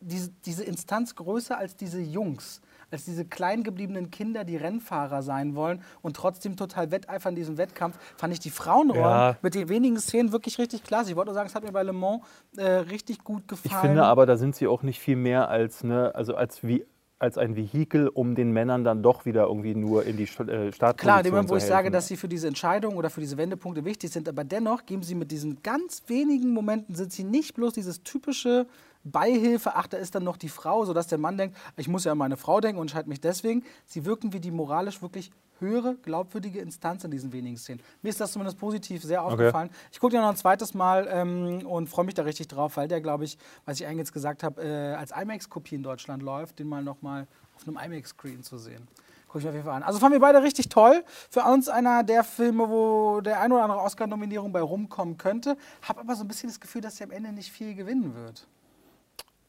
diese, 0.00 0.30
diese 0.44 0.64
Instanz 0.64 1.14
größer 1.14 1.56
als 1.56 1.76
diese 1.76 2.00
Jungs, 2.00 2.60
als 2.90 3.04
diese 3.06 3.24
klein 3.24 3.62
gebliebenen 3.64 4.10
Kinder, 4.10 4.44
die 4.44 4.56
Rennfahrer 4.56 5.22
sein 5.22 5.54
wollen 5.54 5.82
und 6.02 6.14
trotzdem 6.16 6.56
total 6.56 6.90
wetteifern 6.90 7.30
in 7.32 7.36
diesem 7.36 7.56
Wettkampf, 7.56 7.98
fand 8.16 8.32
ich 8.32 8.40
die 8.40 8.50
Frauenrollen 8.50 9.02
Ja. 9.04 9.36
mit 9.40 9.54
den 9.54 9.68
wenigen 9.68 9.98
Szenen 9.98 10.30
wirklich 10.32 10.58
richtig 10.58 10.84
klasse. 10.84 11.10
Ich 11.10 11.16
wollte 11.16 11.28
nur 11.28 11.34
sagen, 11.34 11.48
es 11.48 11.54
hat 11.54 11.64
mir 11.64 11.72
bei 11.72 11.82
Le 11.82 11.92
Mans 11.92 12.22
äh, 12.56 12.64
richtig 12.64 13.24
gut 13.24 13.48
gefallen. 13.48 13.74
Ich 13.74 13.80
finde 13.80 14.04
aber, 14.04 14.26
da 14.26 14.36
sind 14.36 14.54
sie 14.54 14.66
auch 14.66 14.82
nicht 14.82 15.00
viel 15.00 15.16
mehr 15.16 15.48
als, 15.48 15.82
ne, 15.84 16.14
also 16.14 16.34
als, 16.36 16.62
wie, 16.62 16.84
als 17.18 17.38
ein 17.38 17.56
Vehikel, 17.56 18.08
um 18.08 18.34
den 18.34 18.52
Männern 18.52 18.84
dann 18.84 19.02
doch 19.02 19.24
wieder 19.24 19.46
irgendwie 19.46 19.74
nur 19.74 20.04
in 20.04 20.16
die 20.16 20.24
äh, 20.24 20.26
Startposition 20.26 20.96
Klar, 20.96 21.22
dem 21.22 21.32
Moment, 21.32 21.50
wo 21.50 21.56
ich 21.56 21.64
sage, 21.64 21.90
dass 21.90 22.08
sie 22.08 22.16
für 22.16 22.28
diese 22.28 22.48
Entscheidung 22.48 22.96
oder 22.96 23.08
für 23.08 23.20
diese 23.20 23.36
Wendepunkte 23.36 23.84
wichtig 23.84 24.10
sind, 24.10 24.28
aber 24.28 24.44
dennoch 24.44 24.84
geben 24.84 25.02
sie 25.02 25.14
mit 25.14 25.30
diesen 25.30 25.62
ganz 25.62 26.02
wenigen 26.08 26.52
Momenten, 26.52 26.94
sind 26.94 27.12
sie 27.12 27.24
nicht 27.24 27.54
bloß 27.54 27.74
dieses 27.74 28.02
typische 28.02 28.66
Beihilfe, 29.04 29.72
ach, 29.74 29.86
da 29.86 29.98
ist 29.98 30.14
dann 30.14 30.24
noch 30.24 30.36
die 30.36 30.48
Frau, 30.48 30.84
sodass 30.84 31.06
der 31.06 31.18
Mann 31.18 31.36
denkt, 31.36 31.56
ich 31.76 31.88
muss 31.88 32.04
ja 32.04 32.12
an 32.12 32.18
meine 32.18 32.36
Frau 32.36 32.60
denken 32.60 32.78
und 32.78 32.84
entscheide 32.84 33.08
mich 33.08 33.20
deswegen. 33.20 33.62
Sie 33.86 34.04
wirken 34.06 34.32
wie 34.32 34.40
die 34.40 34.50
moralisch 34.50 35.02
wirklich 35.02 35.30
höhere, 35.60 35.96
glaubwürdige 36.02 36.60
Instanz 36.60 37.04
in 37.04 37.10
diesen 37.10 37.32
wenigen 37.32 37.56
Szenen. 37.56 37.80
Mir 38.02 38.08
ist 38.10 38.20
das 38.20 38.32
zumindest 38.32 38.58
positiv 38.58 39.02
sehr 39.02 39.22
aufgefallen. 39.22 39.70
Ich 39.92 40.00
gucke 40.00 40.12
den 40.12 40.20
noch 40.20 40.30
ein 40.30 40.36
zweites 40.36 40.74
Mal 40.74 41.08
ähm, 41.10 41.66
und 41.66 41.88
freue 41.88 42.04
mich 42.04 42.14
da 42.14 42.22
richtig 42.22 42.48
drauf, 42.48 42.76
weil 42.76 42.88
der, 42.88 43.00
glaube 43.00 43.24
ich, 43.24 43.38
was 43.64 43.80
ich 43.80 43.86
eingangs 43.86 44.12
gesagt 44.12 44.42
habe, 44.42 44.62
äh, 44.62 44.94
als 44.94 45.10
IMAX-Kopie 45.10 45.76
in 45.76 45.82
Deutschland 45.82 46.22
läuft, 46.22 46.58
den 46.58 46.68
mal 46.68 46.82
nochmal 46.82 47.26
auf 47.56 47.66
einem 47.66 47.78
IMAX-Screen 47.78 48.42
zu 48.42 48.58
sehen. 48.58 48.88
Gucke 49.28 49.38
ich 49.38 49.44
mir 49.44 49.50
auf 49.50 49.54
jeden 49.54 49.66
Fall 49.66 49.76
an. 49.76 49.82
Also 49.82 49.98
fanden 49.98 50.14
wir 50.14 50.20
beide 50.20 50.42
richtig 50.42 50.68
toll. 50.68 51.04
Für 51.30 51.42
uns 51.42 51.68
einer 51.68 52.04
der 52.04 52.22
Filme, 52.22 52.68
wo 52.68 53.20
der 53.20 53.40
ein 53.40 53.50
oder 53.50 53.62
andere 53.64 53.80
Oscar-Nominierung 53.80 54.52
bei 54.52 54.60
rumkommen 54.60 55.18
könnte. 55.18 55.56
Habe 55.82 56.00
aber 56.00 56.14
so 56.14 56.22
ein 56.22 56.28
bisschen 56.28 56.48
das 56.48 56.60
Gefühl, 56.60 56.82
dass 56.82 57.00
er 57.00 57.06
am 57.06 57.10
Ende 57.10 57.32
nicht 57.32 57.50
viel 57.50 57.74
gewinnen 57.74 58.14
wird. 58.14 58.46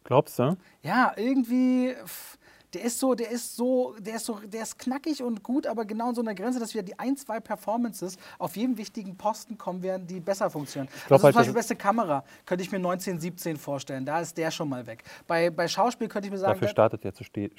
Glaubst 0.04 0.40
du? 0.40 0.58
Ja, 0.82 1.14
irgendwie. 1.16 1.96
pff, 2.04 2.38
Der 2.76 2.84
ist 2.84 3.00
so, 3.00 3.16
der 3.16 3.32
ist 3.32 3.56
so, 3.56 3.96
der 4.00 4.18
ist 4.18 4.26
so, 4.26 4.38
der 4.46 4.62
ist 4.64 4.78
knackig 4.78 5.24
und 5.24 5.42
gut, 5.44 5.66
aber 5.66 5.86
genau 5.86 6.10
in 6.10 6.16
so 6.16 6.22
einer 6.22 6.36
Grenze, 6.36 6.60
dass 6.60 6.74
wieder 6.74 6.84
die 6.84 7.00
ein, 7.00 7.16
zwei 7.16 7.40
Performances 7.40 8.18
auf 8.38 8.58
jedem 8.58 8.78
wichtigen 8.78 9.16
Posten 9.16 9.58
kommen 9.58 9.82
werden, 9.82 10.06
die 10.06 10.20
besser 10.20 10.50
funktionieren. 10.50 10.92
glaub 11.08 11.12
also 11.20 11.24
halt, 11.24 11.34
zum 11.34 11.40
Beispiel 11.40 11.54
dass- 11.54 11.64
beste 11.68 11.76
Kamera 11.78 12.24
könnte 12.46 12.64
ich 12.66 12.72
mir 12.72 12.78
1917 12.80 13.56
vorstellen. 13.56 14.06
Da 14.06 14.20
ist 14.20 14.38
der 14.38 14.52
schon 14.52 14.68
mal 14.68 14.86
weg. 14.86 15.06
Bei, 15.26 15.50
bei 15.50 15.70
Schauspiel 15.70 16.10
könnte 16.10 16.28
ich 16.28 16.32
mir 16.34 16.38
sagen, 16.38 16.52
Dafür 16.52 16.68
der- 16.68 16.72
startet 16.72 17.06
er 17.06 17.14
zu 17.14 17.24
spät. 17.24 17.54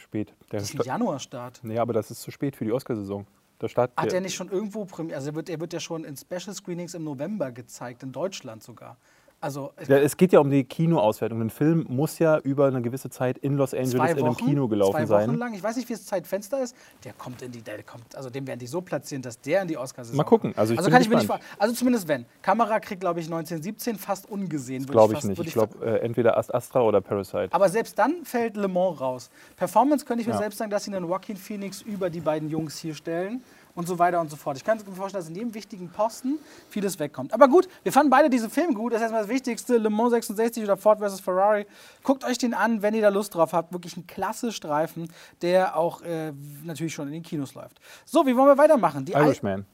Der 0.53 0.61
das 0.61 0.65
ist 0.71 0.79
ein 0.79 0.85
Januarstart. 0.85 1.61
nee, 1.63 1.79
aber 1.79 1.95
das 1.95 2.11
ist 2.11 2.21
zu 2.21 2.31
spät 2.31 2.55
für 2.55 2.67
die 2.67 2.73
Oscarsaison. 2.73 3.27
Da 3.59 3.69
Hat 3.69 3.91
der- 3.97 4.13
er 4.13 4.21
nicht 4.21 4.35
schon 4.35 4.51
irgendwo 4.51 4.85
Premiere? 4.85 5.17
Also 5.17 5.31
er 5.31 5.35
wird, 5.35 5.49
er 5.49 5.59
wird 5.59 5.73
ja 5.73 5.81
schon 5.81 6.05
in 6.05 6.15
Special 6.15 6.55
Screenings 6.55 6.93
im 6.93 7.05
November 7.05 7.53
gezeigt, 7.53 8.03
in 8.03 8.13
Deutschland 8.13 8.63
sogar. 8.63 8.99
Also 9.47 9.71
Ja, 9.87 9.99
es 9.99 10.17
geht 10.17 10.33
ja 10.33 10.41
um 10.41 10.50
die 10.50 10.65
Kinoauswertung. 10.65 11.41
Ein 11.41 11.50
Film 11.50 11.87
muss 11.88 12.19
ja 12.19 12.38
über 12.38 12.67
eine 12.67 12.83
gewisse 12.83 13.11
Zeit 13.11 13.38
in 13.38 13.57
Los 13.57 13.73
Angeles 13.75 13.93
zwei 13.93 14.11
in 14.11 14.19
einem 14.19 14.26
Wochen, 14.35 14.45
Kino 14.45 14.67
gelaufen 14.67 14.93
zwei 15.07 15.09
Wochen 15.09 15.31
sein. 15.31 15.38
lang. 15.38 15.55
Ich 15.55 15.62
weiß 15.62 15.76
nicht, 15.76 15.88
wie 15.88 15.93
das 15.93 16.05
Zeitfenster 16.05 16.61
ist. 16.65 16.75
Der 17.05 17.12
kommt 17.12 17.43
in 17.43 17.53
die, 17.53 17.62
der 17.62 17.81
kommt, 17.85 18.17
also 18.17 18.29
dem 18.29 18.45
werden 18.49 18.59
die 18.59 18.67
so 18.67 18.81
platzieren, 18.81 19.23
dass 19.23 19.41
der 19.41 19.62
in 19.62 19.69
die 19.69 19.76
Oscarsaison 19.79 20.17
Mal 20.17 20.25
gucken. 20.25 20.53
Also 20.57 20.73
ich 20.73 20.79
also 20.81 20.91
kann 20.91 21.00
ich 21.00 21.09
mir 21.09 21.17
nicht 21.19 21.31
Also 21.59 21.75
zumindest 21.75 22.09
wenn. 22.09 22.26
Kamera 22.43 22.81
kriegt, 22.81 23.00
glaube 23.00 23.21
ich, 23.21 23.26
1917 23.26 23.97
fast 23.97 24.29
ungesehen. 24.29 24.85
Glaube 24.85 25.12
ich 25.15 25.19
fast- 25.21 25.29
nicht. 25.29 25.41
Ich 25.47 25.53
glaube, 25.53 25.79
äh, 25.87 26.00
entweder 26.05 26.37
Ast- 26.37 26.53
Astra 26.53 26.81
oder 26.83 27.00
Parasite. 27.00 27.49
aber 27.53 27.69
selbst 27.69 27.97
dann 27.99 28.25
fällt 28.25 28.57
Le 28.57 28.67
Mans 28.67 29.00
raus. 29.00 29.31
Performance 29.57 30.05
könnte 30.05 30.23
ich 30.23 30.26
mir 30.26 30.33
Ja. 30.35 30.38
selbst 30.41 30.59
sagen, 30.59 30.73
dass 30.73 30.83
sie 30.85 30.93
einen 30.93 31.07
Joaquin 31.07 31.37
Phoenix 31.37 31.83
über 31.83 32.11
die 32.11 32.21
beiden 32.21 32.50
Jungs 32.50 32.79
hier 32.79 32.95
stellen 32.95 33.43
und 33.76 33.87
so 33.87 33.99
weiter 34.00 34.21
und 34.21 34.30
so 34.30 34.37
fort. 34.37 34.56
Ich 34.56 34.64
kann 34.64 34.78
mir 34.78 34.97
vorstellen, 34.97 35.23
dass 35.23 35.28
in 35.28 35.37
jedem 35.37 35.54
wichtigen 35.54 35.88
Posten 35.88 36.38
vieles 36.68 36.99
wegkommt. 36.99 37.33
Aber 37.33 37.47
gut, 37.47 37.68
wir 37.85 37.92
fanden 37.92 38.11
beide 38.11 38.28
diesen 38.28 38.50
Film 38.50 38.75
gut. 38.75 38.92
Das 38.92 38.99
ist 38.99 39.02
erstmal 39.02 39.23
das 39.23 39.30
Wichtigste. 39.30 39.76
Le 39.76 39.90
Mans 39.90 40.11
66 40.11 40.64
oder 40.64 40.76
Ford 40.76 40.99
vs. 40.99 41.21
Ferrari. 41.21 41.66
Guckt 42.02 42.25
euch 42.25 42.38
den 42.38 42.54
an, 42.54 42.83
wenn 42.83 42.95
ihr 42.95 43.02
da 43.02 43.11
Lust 43.11 43.35
drauf 43.35 43.52
habt. 43.52 43.73
Wirklich 43.73 43.97
ein 43.97 44.06
klasse 44.06 44.50
Streifen, 44.50 45.09
der 45.42 45.76
auch 45.76 46.02
äh, 46.02 46.33
natürlich 46.64 46.95
schon 46.95 47.06
in 47.06 47.12
den 47.12 47.23
Kinos 47.23 47.54
läuft. 47.54 47.78
So, 48.04 48.26
wie 48.26 48.37
wollen 48.37 48.49
wir 48.49 48.59
weitermachen? 48.59 49.04
Die 49.04 49.12
Irishman. 49.12 49.66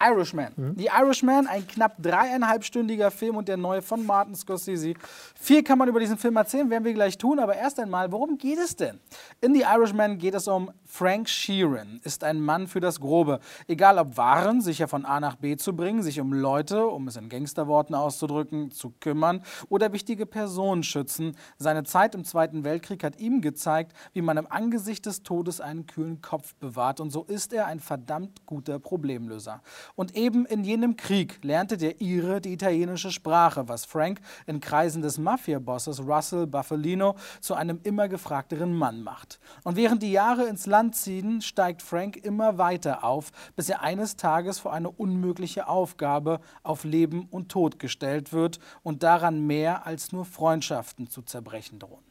Irishman. 0.00 0.52
Die 0.76 0.86
Irishman, 0.86 1.48
ein 1.48 1.66
knapp 1.66 1.96
dreieinhalbstündiger 1.98 3.10
Film 3.10 3.36
und 3.36 3.48
der 3.48 3.56
neue 3.56 3.82
von 3.82 4.06
Martin 4.06 4.34
Scorsese. 4.34 4.94
Viel 5.34 5.64
kann 5.64 5.78
man 5.78 5.88
über 5.88 5.98
diesen 5.98 6.16
Film 6.16 6.36
erzählen, 6.36 6.70
werden 6.70 6.84
wir 6.84 6.94
gleich 6.94 7.18
tun, 7.18 7.40
aber 7.40 7.56
erst 7.56 7.80
einmal, 7.80 8.10
worum 8.12 8.38
geht 8.38 8.58
es 8.58 8.76
denn? 8.76 9.00
In 9.40 9.54
The 9.54 9.62
Irishman 9.62 10.18
geht 10.18 10.34
es 10.34 10.46
um 10.46 10.70
Frank 10.90 11.28
Sheeran, 11.28 12.00
ist 12.02 12.24
ein 12.24 12.40
Mann 12.40 12.66
für 12.66 12.80
das 12.80 12.98
Grobe. 12.98 13.40
Egal 13.68 13.98
ob 13.98 14.16
Waren, 14.16 14.62
sicher 14.62 14.88
von 14.88 15.04
A 15.04 15.20
nach 15.20 15.36
B 15.36 15.56
zu 15.56 15.76
bringen, 15.76 16.02
sich 16.02 16.18
um 16.18 16.32
Leute, 16.32 16.86
um 16.86 17.06
es 17.06 17.16
in 17.16 17.28
Gangsterworten 17.28 17.94
auszudrücken, 17.94 18.70
zu 18.70 18.94
kümmern 18.98 19.42
oder 19.68 19.92
wichtige 19.92 20.24
Personen 20.24 20.82
schützen. 20.82 21.36
Seine 21.58 21.84
Zeit 21.84 22.14
im 22.14 22.24
Zweiten 22.24 22.64
Weltkrieg 22.64 23.04
hat 23.04 23.20
ihm 23.20 23.42
gezeigt, 23.42 23.92
wie 24.14 24.22
man 24.22 24.38
im 24.38 24.50
Angesicht 24.50 25.04
des 25.04 25.22
Todes 25.22 25.60
einen 25.60 25.86
kühlen 25.86 26.22
Kopf 26.22 26.54
bewahrt 26.54 27.00
und 27.00 27.10
so 27.10 27.22
ist 27.22 27.52
er 27.52 27.66
ein 27.66 27.80
verdammt 27.80 28.46
guter 28.46 28.78
Problemlöser. 28.78 29.60
Und 29.94 30.16
eben 30.16 30.46
in 30.46 30.64
jenem 30.64 30.96
Krieg 30.96 31.44
lernte 31.44 31.76
der 31.76 32.00
Ire 32.00 32.40
die 32.40 32.54
italienische 32.54 33.12
Sprache, 33.12 33.68
was 33.68 33.84
Frank 33.84 34.20
in 34.46 34.60
Kreisen 34.60 35.02
des 35.02 35.18
Mafia-Bosses 35.18 36.00
Russell 36.00 36.46
Buffalino 36.46 37.14
zu 37.40 37.54
einem 37.54 37.78
immer 37.84 38.08
gefragteren 38.08 38.72
Mann 38.72 39.02
macht. 39.02 39.38
Und 39.64 39.76
während 39.76 40.02
die 40.02 40.12
Jahre 40.12 40.46
ins 40.46 40.64
Land 40.64 40.77
ziehen, 40.92 41.42
steigt 41.42 41.82
Frank 41.82 42.16
immer 42.16 42.58
weiter 42.58 43.04
auf, 43.04 43.32
bis 43.56 43.68
er 43.68 43.82
eines 43.82 44.16
Tages 44.16 44.58
vor 44.58 44.72
eine 44.72 44.90
unmögliche 44.90 45.68
Aufgabe 45.68 46.40
auf 46.62 46.84
Leben 46.84 47.26
und 47.30 47.50
Tod 47.50 47.78
gestellt 47.78 48.32
wird 48.32 48.60
und 48.82 49.02
daran 49.02 49.46
mehr 49.46 49.86
als 49.86 50.12
nur 50.12 50.24
Freundschaften 50.24 51.10
zu 51.10 51.22
zerbrechen 51.22 51.78
drohen. 51.78 52.04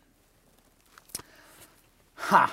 Ha! 2.29 2.49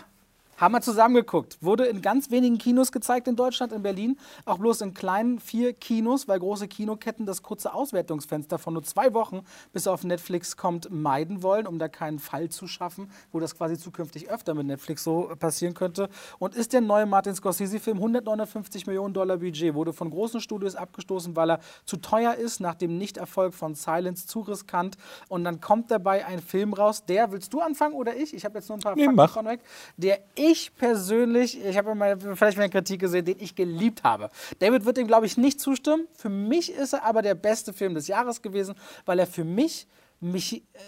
Haben 0.65 0.73
wir 0.73 0.81
zusammen 0.81 1.15
geguckt. 1.15 1.59
Wurde 1.61 1.85
in 1.85 2.01
ganz 2.01 2.31
wenigen 2.31 2.57
Kinos 2.57 2.91
gezeigt 2.91 3.29
in 3.29 3.37
Deutschland, 3.37 3.71
in 3.75 3.83
Berlin. 3.83 4.19
Auch 4.47 4.57
bloß 4.57 4.81
in 4.81 4.95
kleinen 4.95 5.39
vier 5.39 5.75
Kinos, 5.75 6.27
weil 6.27 6.39
große 6.39 6.69
Kinoketten 6.69 7.27
das 7.27 7.43
kurze 7.43 7.75
Auswertungsfenster 7.75 8.57
von 8.59 8.73
nur 8.73 8.83
zwei 8.83 9.13
Wochen, 9.13 9.43
bis 9.75 9.85
er 9.85 9.93
auf 9.93 10.05
Netflix 10.05 10.57
kommt, 10.57 10.91
meiden 10.91 11.43
wollen, 11.43 11.67
um 11.67 11.79
da 11.79 11.89
keinen 11.89 12.19
Fall 12.19 12.49
zu 12.49 12.67
schaffen, 12.67 13.11
wo 13.31 13.41
das 13.41 13.55
quasi 13.59 13.77
zukünftig 13.77 14.31
öfter 14.31 14.55
mit 14.55 14.67
Netflix 14.67 15.05
so 15.05 15.31
passieren 15.39 15.75
könnte. 15.75 16.09
Und 16.39 16.55
ist 16.55 16.73
der 16.73 16.81
neue 16.81 17.05
Martin 17.05 17.35
Scorsese-Film 17.35 17.99
159 17.99 18.87
Millionen 18.87 19.13
Dollar 19.13 19.37
Budget, 19.37 19.75
wurde 19.75 19.93
von 19.93 20.09
großen 20.09 20.41
Studios 20.41 20.77
abgestoßen, 20.77 21.37
weil 21.37 21.51
er 21.51 21.61
zu 21.85 21.99
teuer 21.99 22.37
ist, 22.37 22.61
nach 22.61 22.75
dem 22.75 22.97
Nichterfolg 22.97 23.53
von 23.53 23.75
Silence 23.75 24.27
zu 24.27 24.41
riskant. 24.41 24.97
Und 25.29 25.45
dann 25.45 25.61
kommt 25.61 25.91
dabei 25.91 26.25
ein 26.25 26.41
Film 26.41 26.73
raus, 26.73 27.05
der, 27.05 27.33
willst 27.33 27.53
du 27.53 27.61
anfangen 27.61 27.93
oder 27.95 28.17
ich? 28.17 28.33
Ich 28.33 28.47
habe 28.47 28.57
jetzt 28.57 28.71
nur 28.71 28.79
ein 28.79 28.81
paar 28.81 28.95
Nee, 28.97 29.03
Fakten 29.05 29.17
mach. 29.17 29.35
von 29.35 29.45
weg, 29.45 29.61
der 29.99 30.21
ich 30.35 30.54
persönlich, 30.77 31.63
ich 31.65 31.77
habe 31.77 31.95
mal 31.95 32.19
vielleicht 32.19 32.59
eine 32.59 32.71
Kritik 32.71 33.01
gesehen, 33.01 33.25
den 33.25 33.37
ich 33.39 33.55
geliebt 33.55 34.03
habe. 34.05 34.31
David 34.59 34.85
wird 34.85 34.97
dem, 34.97 35.07
glaube 35.07 35.27
ich, 35.27 35.37
nicht 35.37 35.61
zustimmen. 35.61 36.07
Für 36.15 36.29
mich 36.29 36.73
ist 36.73 36.93
er 36.93 37.05
aber 37.05 37.23
der 37.23 37.35
beste 37.35 37.73
Film 37.73 37.95
des 37.95 38.07
Jahres 38.09 38.43
gewesen, 38.43 38.75
weil 39.05 39.19
er 39.19 39.27
für 39.27 39.45
mich 39.45 39.87
mich, 40.21 40.55
äh, 40.55 40.79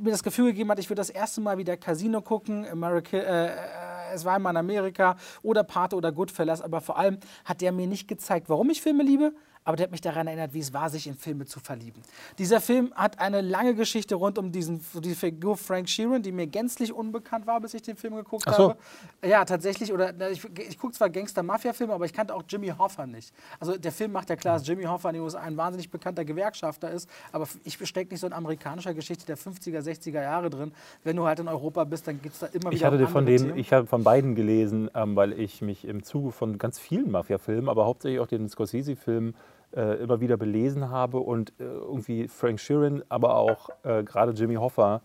mir 0.00 0.10
das 0.10 0.22
Gefühl 0.22 0.46
gegeben 0.46 0.70
hat, 0.70 0.78
ich 0.78 0.90
würde 0.90 1.00
das 1.00 1.10
erste 1.10 1.40
Mal 1.40 1.58
wieder 1.58 1.76
Casino 1.76 2.20
gucken, 2.22 2.66
America, 2.66 3.16
äh, 3.16 3.46
äh, 3.46 4.14
es 4.14 4.24
war 4.24 4.34
einmal 4.34 4.52
in 4.52 4.56
Amerika 4.56 5.16
oder 5.42 5.62
Pate 5.62 5.94
oder 5.94 6.10
Goodfellas, 6.10 6.60
aber 6.60 6.80
vor 6.80 6.98
allem 6.98 7.18
hat 7.44 7.60
der 7.60 7.72
mir 7.72 7.86
nicht 7.86 8.08
gezeigt, 8.08 8.48
warum 8.48 8.70
ich 8.70 8.82
Filme 8.82 9.04
liebe, 9.04 9.32
aber 9.70 9.76
der 9.76 9.84
hat 9.84 9.92
mich 9.92 10.00
daran 10.00 10.26
erinnert, 10.26 10.52
wie 10.52 10.58
es 10.58 10.74
war, 10.74 10.90
sich 10.90 11.06
in 11.06 11.14
Filme 11.14 11.46
zu 11.46 11.60
verlieben. 11.60 12.02
Dieser 12.38 12.60
Film 12.60 12.92
hat 12.96 13.20
eine 13.20 13.40
lange 13.40 13.76
Geschichte 13.76 14.16
rund 14.16 14.36
um 14.36 14.50
diesen, 14.50 14.80
die 14.94 15.14
Figur 15.14 15.56
Frank 15.56 15.88
Sheeran, 15.88 16.22
die 16.22 16.32
mir 16.32 16.48
gänzlich 16.48 16.92
unbekannt 16.92 17.46
war, 17.46 17.60
bis 17.60 17.74
ich 17.74 17.82
den 17.82 17.96
Film 17.96 18.16
geguckt 18.16 18.46
so. 18.46 18.70
habe. 18.70 18.76
Ja, 19.24 19.44
tatsächlich. 19.44 19.92
Oder 19.92 20.12
ich, 20.28 20.44
ich 20.58 20.76
gucke 20.76 20.92
zwar 20.92 21.08
Gangster-Mafia-Filme, 21.08 21.92
aber 21.92 22.04
ich 22.04 22.12
kannte 22.12 22.34
auch 22.34 22.42
Jimmy 22.48 22.66
Hoffa 22.76 23.06
nicht. 23.06 23.32
Also 23.60 23.78
der 23.78 23.92
Film 23.92 24.10
macht 24.10 24.28
ja 24.28 24.34
klar, 24.34 24.54
dass 24.54 24.66
Jimmy 24.66 24.82
Hoffa 24.82 25.10
in 25.10 25.14
den 25.14 25.22
USA 25.22 25.38
ein 25.38 25.56
wahnsinnig 25.56 25.88
bekannter 25.88 26.24
Gewerkschafter 26.24 26.90
ist, 26.90 27.08
aber 27.30 27.46
ich 27.62 27.78
stecke 27.86 28.12
nicht 28.12 28.20
so 28.20 28.26
in 28.26 28.32
amerikanischer 28.32 28.92
Geschichte 28.92 29.24
der 29.24 29.38
50er, 29.38 29.82
60er 29.82 30.20
Jahre 30.20 30.50
drin. 30.50 30.72
Wenn 31.04 31.14
du 31.14 31.26
halt 31.26 31.38
in 31.38 31.46
Europa 31.46 31.84
bist, 31.84 32.08
dann 32.08 32.20
gibt 32.20 32.34
es 32.34 32.40
da 32.40 32.46
immer 32.46 32.72
wieder 32.72 32.72
Ich 32.72 32.84
hatte 32.84 33.06
von 33.06 33.24
denen, 33.24 33.56
ich 33.56 33.72
habe 33.72 33.86
von 33.86 34.02
beiden 34.02 34.34
gelesen, 34.34 34.90
ähm, 34.96 35.14
weil 35.14 35.38
ich 35.38 35.62
mich 35.62 35.84
im 35.84 36.02
Zuge 36.02 36.32
von 36.32 36.58
ganz 36.58 36.80
vielen 36.80 37.12
Mafia-Filmen, 37.12 37.68
aber 37.68 37.84
hauptsächlich 37.84 38.18
auch 38.18 38.26
den 38.26 38.48
Scorsese-Filmen 38.48 39.36
äh, 39.74 40.02
immer 40.02 40.20
wieder 40.20 40.36
belesen 40.36 40.90
habe 40.90 41.18
und 41.18 41.50
äh, 41.58 41.64
irgendwie 41.64 42.28
Frank 42.28 42.60
Sheeran, 42.60 43.02
aber 43.08 43.36
auch 43.36 43.70
äh, 43.82 44.02
gerade 44.02 44.32
Jimmy 44.32 44.56
Hoffa, 44.56 45.02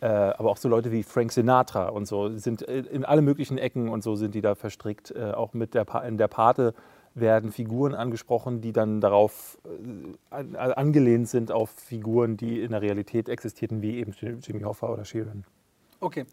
äh, 0.00 0.06
aber 0.06 0.50
auch 0.50 0.56
so 0.56 0.68
Leute 0.68 0.92
wie 0.92 1.02
Frank 1.02 1.32
Sinatra 1.32 1.88
und 1.88 2.06
so 2.06 2.36
sind 2.36 2.66
äh, 2.68 2.80
in 2.80 3.04
alle 3.04 3.22
möglichen 3.22 3.58
Ecken 3.58 3.88
und 3.88 4.02
so 4.02 4.14
sind 4.14 4.34
die 4.34 4.40
da 4.40 4.54
verstrickt, 4.54 5.10
äh, 5.10 5.32
auch 5.32 5.54
mit 5.54 5.74
der 5.74 5.84
pa 5.84 6.00
in 6.00 6.18
der 6.18 6.28
Pate 6.28 6.74
werden 7.14 7.50
Figuren 7.50 7.94
angesprochen, 7.94 8.60
die 8.60 8.72
dann 8.72 9.00
darauf 9.00 9.58
an, 10.30 10.54
angelehnt 10.54 11.28
sind 11.28 11.50
auf 11.50 11.70
Figuren, 11.70 12.36
die 12.36 12.60
in 12.60 12.70
der 12.70 12.82
Realität 12.82 13.28
existierten, 13.28 13.82
wie 13.82 13.98
eben 13.98 14.12
Jimmy 14.12 14.60
Hoffa 14.60 14.88
oder 14.88 15.04
Sheeran. 15.04 15.44
Okay. 16.00 16.26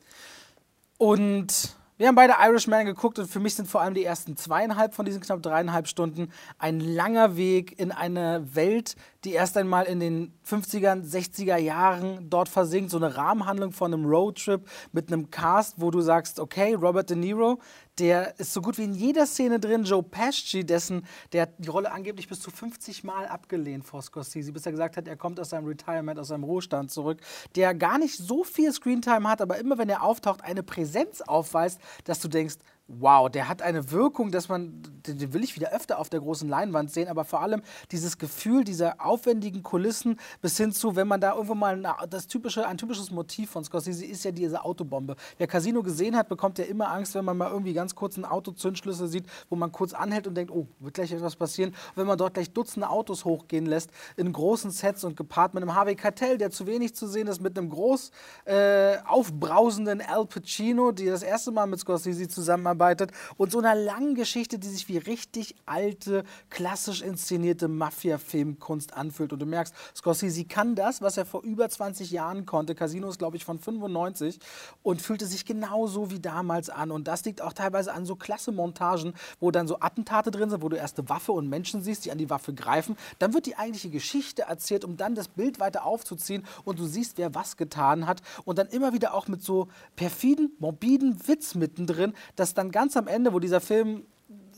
Und 0.98 1.75
wir 1.98 2.10
haben 2.10 2.16
beide 2.16 2.34
Irishman 2.42 2.86
geguckt 2.86 3.20
und 3.20 3.28
für 3.28 3.40
mich 3.40 3.56
sind 3.56 3.70
vor 3.70 3.80
allem 3.80 3.94
die 3.94 4.04
ersten 4.04 4.36
zweieinhalb 4.36 4.94
von 4.94 5.06
diesen 5.06 5.22
knapp 5.22 5.42
dreieinhalb 5.42 5.88
Stunden 5.88 6.30
ein 6.60 6.82
langer 6.82 7.38
Weg 7.38 7.80
in 7.80 7.94
eine 7.94 8.46
Welt, 8.54 8.98
die 9.24 9.32
erst 9.32 9.56
einmal 9.56 9.86
in 9.86 10.02
den 10.02 10.34
50er, 10.46 11.10
60er 11.10 11.56
Jahren 11.56 12.30
dort 12.30 12.50
versinkt. 12.50 12.92
So 12.92 12.98
eine 12.98 13.16
Rahmenhandlung 13.16 13.72
von 13.72 13.94
einem 13.94 14.06
Roadtrip 14.06 14.68
mit 14.92 15.12
einem 15.12 15.32
Cast, 15.32 15.80
wo 15.80 15.90
du 15.90 16.02
sagst, 16.02 16.42
okay, 16.42 16.74
Robert 16.74 17.10
De 17.10 17.16
Niro, 17.16 17.60
der 18.00 18.38
ist 18.40 18.54
so 18.54 18.62
gut 18.62 18.78
wie 18.78 18.84
in 18.84 18.94
jeder 18.94 19.25
Szene 19.25 19.60
drin. 19.60 19.84
Joe 19.84 20.04
Pesci, 20.04 20.66
dessen, 20.66 21.06
der 21.32 21.44
hat 21.44 21.52
die 21.58 21.70
Rolle 21.70 21.92
angeblich 21.92 22.28
bis 22.28 22.40
zu 22.42 22.52
50 22.52 23.04
Mal 23.04 23.28
abgelehnt 23.28 23.86
vor 23.86 24.02
Scorsese, 24.02 24.52
bis 24.52 24.66
er 24.66 24.72
gesagt 24.72 24.98
hat, 24.98 25.08
er 25.08 25.16
kommt 25.16 25.40
aus 25.40 25.52
seinem 25.52 25.68
Retirement, 25.68 26.20
aus 26.20 26.28
seinem 26.30 26.44
Ruhestand 26.44 26.92
zurück. 26.92 27.22
Der 27.56 27.74
gar 27.74 27.98
nicht 27.98 28.18
so 28.18 28.44
viel 28.44 28.72
Screentime 28.74 29.30
hat, 29.30 29.42
aber 29.42 29.58
immer 29.58 29.78
wenn 29.78 29.90
er 29.90 30.04
auftaucht, 30.04 30.44
eine 30.44 30.64
Präsenz 30.64 31.22
aufweist, 31.22 31.80
dass 32.04 32.20
du 32.20 32.28
denkst, 32.28 32.56
wow, 32.88 33.30
der 33.30 33.50
hat 33.50 33.63
eine 33.63 33.92
Wirkung, 33.92 34.32
dass 34.32 34.48
man, 34.48 34.84
den 35.08 35.34
will 35.34 35.44
ich 35.44 35.56
wieder 35.56 35.72
öfter 35.72 35.98
auf 35.98 36.10
der 36.10 36.20
großen 36.20 36.48
Leinwand 36.48 36.92
sehen, 36.92 37.08
aber 37.08 37.25
vor 37.25 37.42
allem 37.42 37.62
dieses 37.92 38.20
Gefühl 38.20 38.63
dieser 38.63 39.04
aufwendigen 39.04 39.63
Kulissen 39.63 40.20
bis 40.42 40.58
hin 40.58 40.72
zu, 40.72 40.96
wenn 40.96 41.08
man 41.08 41.20
da 41.20 41.34
irgendwo 41.34 41.56
mal 41.56 41.82
das 42.10 42.27
typische, 42.27 42.68
ein 42.68 42.77
typisches 42.77 43.10
Motiv 43.10 43.50
von 43.50 43.63
Scorsese 43.63 44.06
ist 44.06 44.24
ja 44.24 44.32
diese 44.32 44.63
Autobombe. 44.63 45.15
Wer 45.38 45.48
Casino 45.48 45.82
gesehen 45.82 46.15
hat, 46.15 46.30
bekommt 46.30 46.60
ja 46.60 46.65
immer 46.65 46.92
Angst, 46.92 47.15
wenn 47.15 47.25
man 47.25 47.38
mal 47.38 47.50
irgendwie 47.50 47.74
ganz 47.74 47.96
kurz 47.96 48.18
einen 48.18 48.25
Autozündschlüssel 48.25 49.08
sieht, 49.08 49.25
wo 49.50 49.56
man 49.56 49.72
kurz 49.72 49.94
anhält 49.94 50.27
und 50.27 50.36
denkt, 50.36 50.51
oh, 50.51 50.68
wird 50.80 50.94
gleich 50.94 51.12
etwas 51.12 51.36
passieren. 51.36 51.74
Wenn 51.96 52.06
man 52.06 52.20
dort 52.20 52.36
gleich 52.36 52.51
Dutzende 52.51 52.89
Autos 52.89 53.25
hochgehen 53.25 53.65
lässt, 53.65 53.89
in 54.15 54.32
großen 54.32 54.70
Sets 54.70 55.04
und 55.04 55.18
gepaart 55.18 55.56
mit 55.56 55.63
einem 55.63 55.74
Harvey 55.74 55.96
Keitel, 55.96 56.38
der 56.38 56.51
zu 56.51 56.68
wenig 56.68 56.94
zu 56.94 57.08
sehen 57.08 57.27
ist, 57.27 57.42
mit 57.42 57.58
einem 57.58 57.70
groß 57.72 58.12
äh, 58.46 58.98
aufbrausenden 59.08 60.01
Al 60.01 60.27
Pacino, 60.27 60.92
die 60.92 61.08
das 61.08 61.24
erste 61.24 61.51
Mal 61.51 61.65
mit 61.65 61.80
Scorsese 61.80 62.27
zusammenarbeitet, 62.27 62.75
zusammenarbeitet 62.75 63.12
und 63.38 63.51
so 63.51 63.60
einer 63.60 63.75
langen 63.75 64.15
Geschichte, 64.15 64.60
die 64.60 64.67
sich 64.67 64.88
wie 64.88 64.98
richtig 64.98 65.55
alte, 65.65 66.24
klassisch 66.50 67.01
inszenierte 67.01 67.67
Mafia-Filmkunst 67.67 68.94
anfühlt. 68.94 69.34
Und 69.34 69.39
du 69.39 69.46
merkst, 69.46 69.74
Scorsese 69.96 70.46
kann 70.46 70.75
das, 70.75 71.01
was 71.01 71.17
er 71.17 71.25
vor 71.25 71.44
über 71.44 71.70
20 71.70 72.12
Jahren 72.12 72.46
konnte. 72.46 72.75
Casino 72.75 73.10
ist, 73.10 73.20
glaube 73.20 73.38
ich, 73.38 73.46
von 73.46 73.60
95 73.60 74.39
und 74.84 75.01
fühlte 75.01 75.25
sich 75.25 75.46
genauso 75.46 76.12
wie 76.12 76.20
damals 76.20 76.70
an. 76.70 76.91
Und 76.91 77.08
das 77.08 77.25
liegt 77.25 77.41
auch 77.41 77.53
teilweise 77.53 77.94
an 77.94 78.05
so 78.05 78.15
klasse 78.15 78.51
Montagen, 78.51 79.13
wo 79.39 79.51
dann 79.51 79.67
so 79.67 79.79
Attentate 79.79 80.32
drin 80.32 80.50
sind, 80.50 80.62
wo 80.62 80.70
du 80.70 80.77
erst 80.77 81.00
eine 81.00 81.10
Waffe 81.10 81.32
und 81.32 81.50
Menschen 81.50 81.82
siehst, 81.82 82.05
die 82.05 82.12
an 82.12 82.17
die 82.17 82.29
Waffe 82.29 82.53
greifen. 82.53 82.96
Dann 83.20 83.34
wird 83.34 83.46
die 83.46 83.58
eigentliche 83.58 83.89
Geschichte 83.89 84.44
erzählt, 84.44 84.84
um 84.86 84.98
dann 84.98 85.15
das 85.15 85.27
Bild 85.27 85.60
weiter 85.60 85.86
aufzuziehen 85.86 86.46
und 86.63 86.79
du 86.79 86.86
siehst, 86.86 87.17
wer 87.17 87.34
was 87.36 87.58
getan 87.58 88.08
hat. 88.08 88.22
Und 88.44 88.58
dann 88.58 88.67
immer 88.67 88.94
wieder 88.94 89.13
auch 89.13 89.27
mit 89.27 89.41
so 89.41 89.67
perfiden, 89.96 90.51
morbiden 90.60 91.27
Witz 91.27 91.55
mittendrin, 91.55 92.13
dass 92.36 92.53
dann 92.53 92.65
dann 92.66 92.72
ganz 92.72 92.98
am 92.98 93.08
Ende, 93.08 93.34
wo 93.34 93.40
dieser 93.40 93.62
Film 93.62 94.06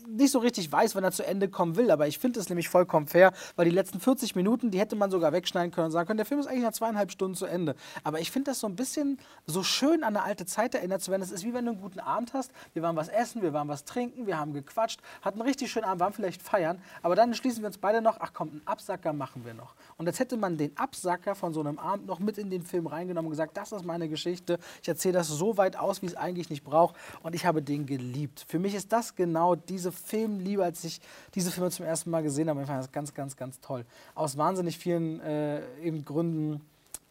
nicht 0.08 0.32
so 0.32 0.40
richtig 0.40 0.72
weiß, 0.72 0.96
wann 0.96 1.04
er 1.04 1.12
zu 1.12 1.26
Ende 1.26 1.50
kommen 1.50 1.76
will. 1.76 1.92
Aber 1.92 2.08
ich 2.08 2.18
finde 2.18 2.40
es 2.40 2.50
nämlich 2.50 2.70
vollkommen 2.70 3.08
fair, 3.08 3.34
weil 3.56 3.66
die 3.66 3.72
letzten 3.72 4.00
40 4.00 4.36
Minuten, 4.36 4.72
die 4.72 4.80
hätte 4.80 4.96
man 4.96 5.12
sogar 5.12 5.34
wegschneiden 5.34 5.72
können 5.72 5.86
und 5.86 5.92
sagen 5.92 6.08
können, 6.08 6.18
der 6.18 6.26
Film 6.26 6.40
ist 6.40 6.48
eigentlich 6.48 6.64
nach 6.64 6.72
zweieinhalb 6.72 7.12
Stunden 7.12 7.36
zu 7.36 7.46
Ende. 7.46 7.76
Aber 8.04 8.20
ich 8.20 8.32
finde 8.32 8.52
das 8.52 8.60
so 8.60 8.68
ein 8.68 8.76
bisschen 8.76 9.20
so 9.46 9.64
schön 9.64 10.04
an 10.04 10.16
eine 10.16 10.24
alte 10.24 10.46
Zeit 10.46 10.76
erinnert 10.76 11.02
zu 11.02 11.12
werden. 11.12 11.22
Es 11.22 11.32
ist 11.32 11.44
wie 11.44 11.54
wenn 11.54 11.66
du 11.66 11.72
einen 11.72 11.82
guten 11.82 12.00
Abend 12.00 12.34
hast. 12.34 12.52
Wir 12.74 12.82
waren 12.82 12.96
was 12.96 13.10
essen, 13.10 13.42
wir 13.42 13.54
waren 13.54 13.68
was 13.68 13.84
trinken, 13.84 14.28
wir 14.28 14.40
haben 14.40 14.54
gequatscht, 14.54 15.02
hatten 15.22 15.40
einen 15.40 15.48
richtig 15.48 15.72
schönen 15.72 15.86
Abend, 15.86 16.00
waren 16.00 16.14
vielleicht 16.14 16.42
feiern. 16.42 16.80
Aber 17.02 17.16
dann 17.16 17.34
schließen 17.34 17.62
wir 17.62 17.68
uns 17.68 17.78
beide 17.78 18.02
noch, 18.02 18.18
ach 18.20 18.32
komm, 18.34 18.50
einen 18.50 18.62
Absacker 18.66 19.14
machen 19.14 19.46
wir 19.46 19.54
noch. 19.54 19.76
Und 19.98 20.06
jetzt 20.06 20.20
hätte 20.20 20.38
man 20.38 20.58
den 20.58 20.76
Absacker 20.78 21.36
von 21.36 21.54
so 21.54 21.60
einem 21.60 21.80
Abend 21.80 22.08
noch 22.08 22.20
mit 22.20 22.38
in 22.38 22.50
den 22.50 22.64
Film 22.64 22.88
reingenommen 22.88 23.28
und 23.28 23.32
gesagt, 23.32 23.58
das 23.58 23.72
ist 23.72 23.86
meine 23.86 24.08
Geschichte. 24.08 24.60
Ich 24.82 24.88
erzähle 24.88 25.14
das 25.14 25.28
so 25.28 25.58
weit 25.58 25.76
aus, 25.76 26.02
wie 26.02 26.06
es 26.06 26.16
eigentlich 26.16 26.50
nicht 26.50 26.64
braucht. 26.64 26.96
Und 27.24 27.36
ich 27.36 27.46
habe 27.46 27.62
den 27.62 27.86
geliebt. 27.86 28.46
Für 28.48 28.60
mich 28.60 28.74
ist 28.74 28.92
das 28.92 29.16
genau 29.16 29.56
diese 29.56 29.92
Film 29.98 30.40
lieber, 30.40 30.64
als 30.64 30.84
ich 30.84 31.02
diese 31.36 31.52
Filme 31.52 31.72
zum 31.72 31.86
ersten 31.86 32.10
Mal 32.10 32.24
gesehen 32.24 32.50
habe. 32.50 32.62
Ich 32.62 32.68
fand 32.68 32.80
das 32.80 32.92
ganz, 32.92 33.14
ganz, 33.14 33.36
ganz 33.36 33.60
toll. 33.60 33.86
Aus 34.16 34.38
wahnsinnig 34.38 34.78
vielen 34.78 35.20
äh, 35.22 35.62
eben 35.82 36.06
Gründen, 36.06 36.62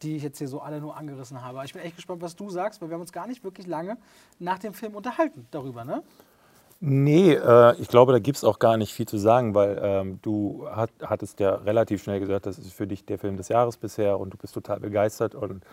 die 0.03 0.16
ich 0.16 0.22
jetzt 0.22 0.38
hier 0.38 0.49
so 0.49 0.61
alle 0.61 0.81
nur 0.81 0.96
angerissen 0.96 1.42
habe. 1.42 1.62
Ich 1.64 1.72
bin 1.72 1.83
echt 1.83 1.96
gespannt, 1.96 2.22
was 2.22 2.37
du 2.37 2.51
sagst, 2.51 2.81
weil 2.81 2.88
wir 2.88 2.94
haben 2.94 3.01
uns 3.01 3.12
gar 3.12 3.27
nicht 3.27 3.44
wirklich 3.44 3.66
lange 3.66 3.96
nach 4.38 4.59
dem 4.59 4.75
Film 4.75 4.94
unterhalten 4.94 5.46
darüber, 5.51 5.85
ne? 5.85 6.03
Nee, 6.79 7.33
äh, 7.33 7.75
ich 7.81 7.88
glaube, 7.88 8.12
da 8.12 8.18
gibt 8.18 8.37
es 8.37 8.44
auch 8.44 8.59
gar 8.59 8.77
nicht 8.77 8.92
viel 8.92 9.09
zu 9.09 9.16
sagen, 9.16 9.55
weil 9.55 9.81
ähm, 9.83 10.18
du 10.20 10.68
hat, 10.70 10.90
hattest 11.03 11.40
ja 11.40 11.55
relativ 11.55 12.03
schnell 12.03 12.20
gesagt, 12.20 12.44
das 12.44 12.59
ist 12.59 12.75
für 12.75 12.87
dich 12.87 13.07
der 13.07 13.18
Film 13.18 13.38
des 13.38 13.49
Jahres 13.49 13.79
bisher 13.79 14.20
und 14.20 14.35
du 14.35 14.37
bist 14.37 14.53
total 14.53 14.81
begeistert 14.81 15.35
und 15.35 15.64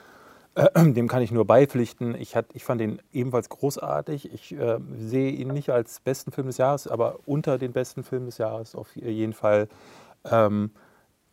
dem 0.75 1.07
kann 1.07 1.21
ich 1.21 1.31
nur 1.31 1.45
beipflichten. 1.45 2.15
Ich, 2.15 2.35
hat, 2.35 2.45
ich 2.53 2.63
fand 2.63 2.81
ihn 2.81 3.01
ebenfalls 3.11 3.49
großartig. 3.49 4.31
Ich 4.33 4.53
äh, 4.53 4.79
sehe 4.97 5.31
ihn 5.31 5.49
nicht 5.49 5.69
als 5.69 5.99
besten 5.99 6.31
Film 6.31 6.47
des 6.47 6.57
Jahres, 6.57 6.87
aber 6.87 7.19
unter 7.25 7.57
den 7.57 7.73
besten 7.73 8.03
Filmen 8.03 8.27
des 8.27 8.37
Jahres 8.37 8.75
auf 8.75 8.95
jeden 8.95 9.33
Fall. 9.33 9.67
Ähm, 10.25 10.71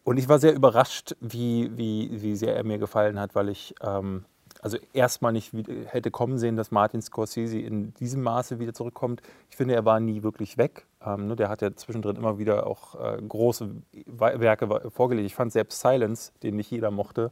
und 0.04 0.16
ich 0.16 0.28
war 0.28 0.38
sehr 0.38 0.54
überrascht, 0.54 1.14
wie, 1.20 1.70
wie, 1.76 2.22
wie 2.22 2.34
sehr 2.34 2.56
er 2.56 2.64
mir 2.64 2.78
gefallen 2.78 3.20
hat, 3.20 3.34
weil 3.34 3.50
ich 3.50 3.74
ähm, 3.82 4.24
also 4.62 4.78
erstmal 4.92 5.32
nicht 5.32 5.52
hätte 5.86 6.10
kommen 6.10 6.38
sehen, 6.38 6.56
dass 6.56 6.70
Martin 6.70 7.00
Scorsese 7.00 7.58
in 7.58 7.94
diesem 7.94 8.22
Maße 8.22 8.58
wieder 8.58 8.74
zurückkommt. 8.74 9.22
Ich 9.48 9.56
finde, 9.56 9.74
er 9.74 9.84
war 9.84 10.00
nie 10.00 10.22
wirklich 10.22 10.58
weg. 10.58 10.86
Ähm, 11.04 11.28
ne, 11.28 11.36
der 11.36 11.48
hat 11.48 11.62
ja 11.62 11.74
zwischendrin 11.74 12.16
immer 12.16 12.38
wieder 12.38 12.66
auch 12.66 12.94
äh, 12.94 13.20
große 13.26 13.70
Werke 14.06 14.90
vorgelegt. 14.90 15.26
Ich 15.26 15.34
fand 15.34 15.52
selbst 15.52 15.80
Silence, 15.80 16.32
den 16.42 16.56
nicht 16.56 16.70
jeder 16.70 16.90
mochte, 16.90 17.30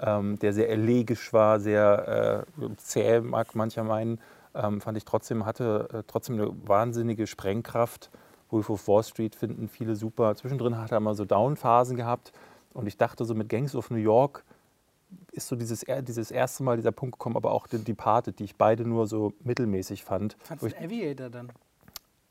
ähm, 0.00 0.38
der 0.38 0.52
sehr 0.52 0.68
elegisch 0.70 1.32
war, 1.32 1.60
sehr 1.60 2.46
äh, 2.58 2.76
zäh, 2.76 3.20
mag 3.20 3.54
mancher 3.54 3.84
meinen, 3.84 4.20
ähm, 4.54 4.80
fand 4.80 4.96
ich 4.96 5.04
trotzdem, 5.04 5.46
hatte 5.46 5.88
äh, 5.92 6.02
trotzdem 6.06 6.40
eine 6.40 6.50
wahnsinnige 6.66 7.26
Sprengkraft. 7.26 8.10
Wolf 8.50 8.68
of 8.70 8.88
Wall 8.88 9.04
Street 9.04 9.34
finden 9.34 9.68
viele 9.68 9.94
super. 9.94 10.34
Zwischendrin 10.34 10.76
hat 10.76 10.90
er 10.90 11.00
mal 11.00 11.14
so 11.14 11.24
Downphasen 11.24 11.96
gehabt 11.96 12.32
und 12.72 12.86
ich 12.86 12.96
dachte 12.96 13.24
so 13.24 13.34
mit 13.34 13.48
Gangs 13.48 13.76
of 13.76 13.90
New 13.90 13.96
York 13.96 14.44
ist 15.32 15.48
so 15.48 15.56
dieses, 15.56 15.84
dieses 16.02 16.30
erste 16.30 16.62
Mal 16.62 16.76
dieser 16.76 16.92
Punkt 16.92 17.18
gekommen, 17.18 17.36
aber 17.36 17.52
auch 17.52 17.66
The 17.68 17.82
Departed, 17.82 18.38
die 18.38 18.44
ich 18.44 18.56
beide 18.56 18.84
nur 18.84 19.06
so 19.06 19.32
mittelmäßig 19.42 20.04
fand. 20.04 20.36
Fandest 20.40 20.76
du 20.76 20.84
Aviator 20.84 21.30
dann? 21.30 21.52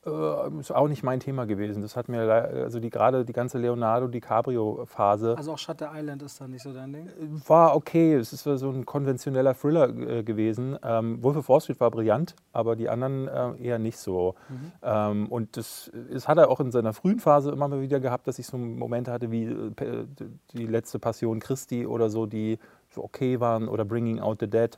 Äh, 0.09 0.59
ist 0.59 0.71
auch 0.71 0.87
nicht 0.87 1.03
mein 1.03 1.19
Thema 1.19 1.45
gewesen. 1.45 1.81
Das 1.81 1.95
hat 1.95 2.09
mir 2.09 2.21
also 2.29 2.79
die 2.79 2.89
gerade 2.89 3.25
die 3.25 3.33
ganze 3.33 3.57
Leonardo 3.57 4.07
DiCaprio 4.07 4.85
Phase. 4.85 5.35
Also 5.37 5.53
auch 5.53 5.57
Shutter 5.57 5.91
Island 5.93 6.21
ist 6.23 6.39
da 6.41 6.47
nicht 6.47 6.63
so 6.63 6.73
dein 6.73 6.93
Ding? 6.93 7.07
Äh, 7.07 7.49
war 7.49 7.75
okay. 7.75 8.15
Es 8.15 8.33
ist 8.33 8.43
so 8.43 8.69
ein 8.69 8.85
konventioneller 8.85 9.55
Thriller 9.55 9.89
äh, 9.89 10.23
gewesen. 10.23 10.77
Ähm, 10.83 11.21
Wolf 11.23 11.37
of 11.37 11.49
Wall 11.49 11.61
Street 11.61 11.79
war 11.79 11.91
brillant, 11.91 12.35
aber 12.53 12.75
die 12.75 12.89
anderen 12.89 13.27
äh, 13.27 13.63
eher 13.63 13.79
nicht 13.79 13.97
so. 13.97 14.35
Mhm. 14.49 14.71
Ähm, 14.83 15.27
und 15.27 15.57
das, 15.57 15.91
das 16.11 16.27
hat 16.27 16.37
er 16.37 16.49
auch 16.49 16.59
in 16.59 16.71
seiner 16.71 16.93
frühen 16.93 17.19
Phase 17.19 17.51
immer 17.51 17.67
mal 17.67 17.81
wieder 17.81 17.99
gehabt, 17.99 18.27
dass 18.27 18.39
ich 18.39 18.47
so 18.47 18.57
Momente 18.57 19.11
hatte 19.11 19.31
wie 19.31 19.45
äh, 19.45 20.05
die 20.53 20.65
letzte 20.65 20.99
Passion 20.99 21.39
Christi 21.39 21.85
oder 21.85 22.09
so, 22.09 22.25
die 22.25 22.59
so 22.89 23.03
okay 23.03 23.39
waren 23.39 23.67
oder 23.67 23.85
Bringing 23.85 24.19
Out 24.19 24.39
the 24.39 24.49
Dead. 24.49 24.77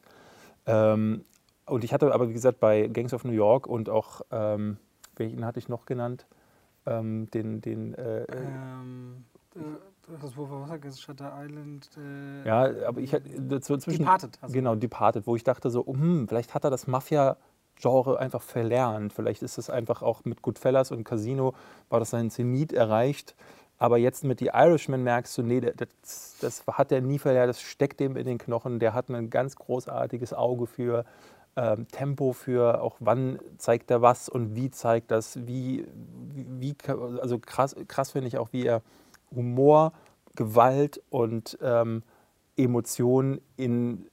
Ähm, 0.66 1.24
und 1.66 1.84
ich 1.84 1.94
hatte 1.94 2.14
aber, 2.14 2.30
wie 2.30 2.34
gesagt, 2.34 2.60
bei 2.60 2.88
Gangs 2.88 3.14
of 3.14 3.24
New 3.24 3.32
York 3.32 3.68
und 3.68 3.90
auch 3.90 4.22
ähm, 4.32 4.78
welchen 5.16 5.46
hatte 5.46 5.60
ich 5.60 5.70
noch 5.70 5.86
genannt? 5.86 6.26
Ähm, 6.86 7.30
den, 7.32 7.62
den, 7.62 7.94
äh, 7.94 8.24
äh 8.24 8.26
ähm, 8.32 9.26
äh, 9.56 9.60
das 10.20 10.36
wo 10.36 10.50
was 10.50 10.86
ist 10.86 11.02
Shutter 11.02 11.34
Island. 11.38 11.90
Äh, 11.98 12.48
ja, 12.48 12.88
aber 12.88 13.02
ich 13.02 13.14
hatte 13.14 13.30
so 13.62 13.78
zwischen, 13.78 14.00
Departed. 14.00 14.40
Also. 14.42 14.54
Genau, 14.54 14.76
Departed, 14.76 15.28
wo 15.28 15.36
ich 15.36 15.44
dachte 15.44 15.70
so, 15.70 15.86
hm, 15.86 16.28
vielleicht 16.28 16.54
hat 16.54 16.64
er 16.64 16.70
das 16.70 16.88
Mafia 16.88 17.38
Genre 17.76 18.20
einfach 18.20 18.42
verlernt. 18.42 19.14
Vielleicht 19.14 19.42
ist 19.42 19.58
es 19.58 19.70
einfach 19.70 20.02
auch 20.02 20.24
mit 20.24 20.42
Goodfellas 20.42 20.92
und 20.92 21.04
Casino 21.04 21.54
war 21.90 22.00
das 22.00 22.12
sein 22.12 22.30
Zenit 22.30 22.74
erreicht. 22.74 23.36
Aber 23.78 23.98
jetzt 23.98 24.24
mit 24.24 24.40
The 24.40 24.52
Irishman 24.54 25.02
merkst 25.02 25.36
du, 25.38 25.42
nee, 25.42 25.60
das, 25.60 26.38
das 26.40 26.64
hat 26.68 26.92
er 26.92 27.02
nie 27.02 27.18
verlernt, 27.18 27.50
das 27.50 27.62
steckt 27.62 28.00
dem 28.00 28.16
in 28.16 28.26
den 28.26 28.38
Knochen. 28.38 28.80
Der 28.80 28.94
hat 28.94 29.10
ein 29.10 29.32
ganz 29.32 29.56
großartiges 29.56 30.34
Auge 30.34 30.68
für 30.68 31.04
ähm, 31.56 31.88
Tempo 31.90 32.34
für 32.34 32.82
auch 32.82 32.98
wann 33.00 33.40
zeigt 33.58 33.92
er 33.92 34.02
was 34.02 34.30
und 34.30 34.56
wie 34.56 34.72
zeigt 34.72 35.12
das, 35.12 35.46
wie, 35.48 35.86
wie 36.34 36.76
also 37.22 37.40
krass, 37.40 37.76
krass 37.88 38.12
finde 38.12 38.28
ich 38.28 38.38
auch, 38.38 38.54
wie 38.54 38.66
er 38.66 38.82
Humor, 39.36 39.94
Gewalt 40.36 41.02
und 41.10 41.58
ähm, 41.62 42.04
Emotionen 42.56 43.42
in 43.58 44.08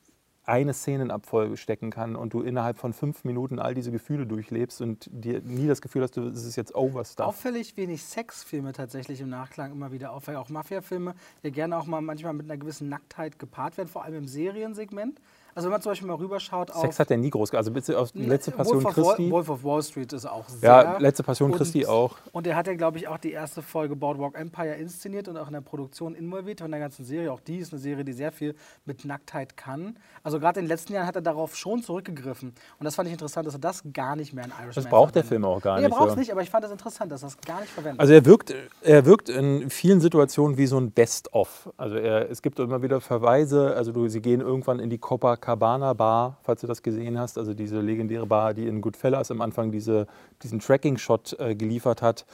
eine 0.49 0.73
Szenenabfolge 0.73 1.59
stecken 1.59 1.91
kann 1.91 2.17
und 2.17 2.33
du 2.33 2.41
innerhalb 2.41 2.79
von 2.79 2.95
fünf 2.95 3.25
Minuten 3.25 3.59
all 3.59 3.75
diese 3.75 3.93
Gefühle 3.93 4.27
durchlebst 4.27 4.81
und 4.81 5.09
dir 5.13 5.43
nie 5.43 5.67
das 5.67 5.83
Gefühl 5.83 6.03
hast, 6.03 6.17
es 6.17 6.45
ist 6.45 6.57
jetzt 6.57 6.75
Overstuff. 6.75 7.27
Auffällig 7.27 7.77
wenig 7.77 8.03
Sexfilme 8.03 8.73
tatsächlich 8.73 9.21
im 9.21 9.29
Nachklang 9.29 9.73
immer 9.73 9.93
wieder 9.93 10.11
auffällig. 10.11 10.41
Auch 10.41 10.49
Mafiafilme, 10.49 11.15
die 11.45 11.53
gerne 11.53 11.77
auch 11.77 11.85
mal 11.85 12.01
manchmal 12.01 12.33
mit 12.33 12.47
einer 12.47 12.57
gewissen 12.57 12.89
Nacktheit 12.89 13.39
gepaart 13.39 13.77
werden, 13.77 13.89
vor 13.89 14.05
allem 14.05 14.15
im 14.15 14.27
Seriensegment. 14.27 15.21
Also 15.59 15.67
wenn 15.67 15.73
man 15.73 15.83
zum 15.83 15.91
Beispiel 15.91 16.07
mal 16.07 16.15
rüberschaut 16.15 16.71
auf... 16.71 16.83
Sex 16.83 17.01
hat 17.01 17.11
er 17.11 17.17
nie 17.17 17.31
groß, 17.31 17.53
also 17.53 17.73
auf 17.97 18.13
die 18.13 18.27
letzte 18.27 18.53
Passion 18.53 18.85
Wolf 18.85 18.95
Christi. 18.95 19.25
Wall, 19.25 19.31
Wolf 19.33 19.49
of 19.49 19.65
Wall 19.65 19.83
Street 19.83 20.13
ist 20.13 20.25
auch 20.25 20.49
sehr... 20.49 20.71
Ja, 20.71 20.99
letzte 20.99 21.25
Passion 21.25 21.51
und, 21.51 21.57
Christi 21.57 21.85
auch. 21.85 22.17
Und 22.31 22.47
er 22.47 22.55
hat 22.55 22.69
ja, 22.69 22.75
glaube 22.75 22.99
ich, 22.99 23.09
auch 23.09 23.19
die 23.19 23.33
erste 23.33 23.61
Folge 23.61 23.97
Boardwalk 23.97 24.39
Empire 24.39 24.75
inszeniert 24.77 25.27
und 25.27 25.37
auch 25.37 25.49
in 25.49 25.55
der 25.55 25.61
Produktion 25.61 26.15
involviert 26.15 26.61
von 26.61 26.71
der 26.71 26.79
ganzen 26.79 27.05
Serie. 27.05 27.33
Auch 27.33 27.41
die 27.41 27.57
ist 27.57 27.73
eine 27.73 27.81
Serie, 27.81 28.05
die 28.05 28.13
sehr 28.13 28.31
viel 28.31 28.55
mit 28.85 29.05
Nacktheit 29.05 29.57
kann. 29.57 29.97
Also 30.23 30.39
gerade 30.39 30.61
in 30.61 30.67
den 30.67 30.69
letzten 30.69 30.93
Jahren 30.93 31.09
hat 31.09 31.17
er 31.17 31.23
darauf 31.23 31.57
schon 31.57 31.83
zurückgegriffen. 31.83 32.51
Und 32.79 32.85
das 32.85 32.95
fand 32.95 33.09
ich 33.09 33.13
interessant, 33.13 33.49
dass 33.49 33.55
er 33.55 33.59
das 33.59 33.83
gar 33.93 34.15
nicht 34.15 34.33
mehr 34.33 34.45
in 34.45 34.53
Irishman 34.53 34.75
Das 34.77 34.87
braucht 34.87 35.17
der 35.17 35.25
verwendet. 35.25 35.29
Film 35.29 35.57
auch 35.57 35.61
gar 35.61 35.75
Nee, 35.75 35.87
nicht. 35.87 35.93
er 35.93 35.99
braucht 35.99 36.11
es 36.11 36.17
nicht, 36.19 36.31
aber 36.31 36.43
ich 36.43 36.51
fand 36.51 36.63
das 36.63 36.71
interessant, 36.71 37.11
dass 37.11 37.25
er 37.25 37.31
es 37.31 37.41
gar 37.41 37.61
nicht 37.63 37.73
verwendet. 37.73 37.99
Also 37.99 38.13
er 38.13 38.25
wirkt, 38.25 38.55
er 38.83 39.05
wirkt 39.07 39.29
in 39.29 39.71
vielen 39.71 40.01
Situationen 40.01 40.57
wie 40.57 40.69
so 40.69 40.79
ein 40.79 40.93
Best-of. 40.93 41.69
Also 41.77 41.97
er, 41.97 42.31
es 42.31 42.43
gibt 42.43 42.61
immer 42.61 42.81
wieder 42.81 43.01
Verweise, 43.01 43.75
also 43.75 43.91
du, 43.91 44.07
sie 44.07 44.21
gehen 44.21 44.41
irgendwann 44.41 44.79
in 44.79 44.89
die 44.89 44.99
Copacabana 44.99 45.48
Bar, 45.57 46.37
falls 46.43 46.61
du 46.61 46.67
das 46.67 46.83
gesehen 46.83 47.19
hast, 47.19 47.39
also 47.39 47.55
diese 47.55 47.81
legendäre 47.81 48.27
Bar, 48.27 48.55
die 48.55 48.67
in 48.67 48.81
Goodfellas 48.81 49.31
am 49.31 49.41
Anfang 49.41 49.71
diese, 49.71 50.07
diesen 50.43 50.61
Tracking-Shot 50.61 51.37
äh, 51.39 51.55
geliefert 51.55 52.03
hat. 52.03 52.27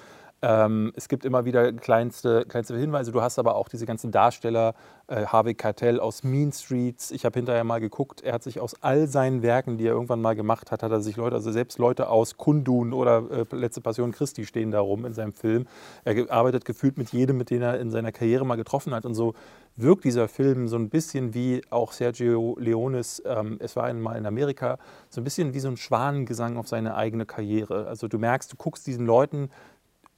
Ähm, 0.47 0.93
es 0.95 1.09
gibt 1.09 1.25
immer 1.25 1.47
wieder 1.47 1.73
kleinste, 1.73 2.45
kleinste 2.47 2.77
Hinweise. 2.77 3.13
Du 3.13 3.23
hast 3.23 3.39
aber 3.39 3.55
auch 3.55 3.67
diese 3.71 3.87
ganzen 3.87 4.13
Darsteller, 4.13 4.75
äh, 5.07 5.25
Harvey 5.25 5.55
Keitel 5.55 5.99
aus 5.99 6.23
Mean 6.23 6.53
Streets. 6.53 7.13
Ich 7.13 7.25
habe 7.25 7.39
hinterher 7.39 7.65
mal 7.65 7.81
geguckt, 7.81 8.21
er 8.21 8.35
hat 8.35 8.43
sich 8.43 8.61
aus 8.61 8.75
all 8.83 9.09
seinen 9.09 9.41
Werken, 9.41 9.79
die 9.79 9.87
er 9.87 9.95
irgendwann 9.95 10.21
mal 10.21 10.37
gemacht 10.37 10.71
hat, 10.71 10.83
hat 10.83 10.93
er 10.93 11.01
sich 11.01 11.17
Leute, 11.17 11.37
also 11.37 11.51
selbst 11.51 11.79
Leute 11.79 12.11
aus 12.11 12.37
Kundun 12.37 12.93
oder 12.93 13.23
äh, 13.31 13.57
Letzte 13.57 13.81
Passion 13.81 14.13
Christi 14.13 14.45
stehen 14.45 14.71
da 14.71 14.81
rum 14.81 15.07
in 15.07 15.15
seinem 15.15 15.33
Film. 15.33 15.67
Er 16.05 16.31
arbeitet 16.31 16.67
gefühlt 16.67 16.99
mit 16.99 17.11
jedem, 17.13 17.39
mit 17.39 17.49
dem 17.49 17.63
er 17.63 17.81
in 17.81 17.91
seiner 17.91 18.13
Karriere 18.13 18.45
mal 18.45 18.57
getroffen 18.57 18.93
hat. 18.93 19.07
Und 19.07 19.15
so 19.15 19.33
wirkt 19.77 20.05
dieser 20.05 20.29
Film 20.29 20.69
so 20.69 20.77
ein 20.77 20.91
bisschen 20.91 21.33
wie 21.33 21.63
auch 21.71 21.93
Sergio 21.93 22.55
Leones, 22.59 23.23
ähm, 23.25 23.57
es 23.61 23.77
war 23.77 23.85
einmal 23.85 24.19
in 24.19 24.27
Amerika, 24.27 24.79
so 25.09 25.23
ein 25.23 25.25
bisschen 25.25 25.55
wie 25.55 25.61
so 25.61 25.69
ein 25.69 25.79
Schwanengesang 25.79 26.59
auf 26.59 26.69
seine 26.69 26.97
eigene 26.97 27.25
Karriere. 27.25 27.87
Also 27.87 28.09
du 28.09 28.19
merkst, 28.19 28.53
du 28.53 28.57
guckst 28.57 28.87
diesen 28.87 29.07
Leuten 29.07 29.49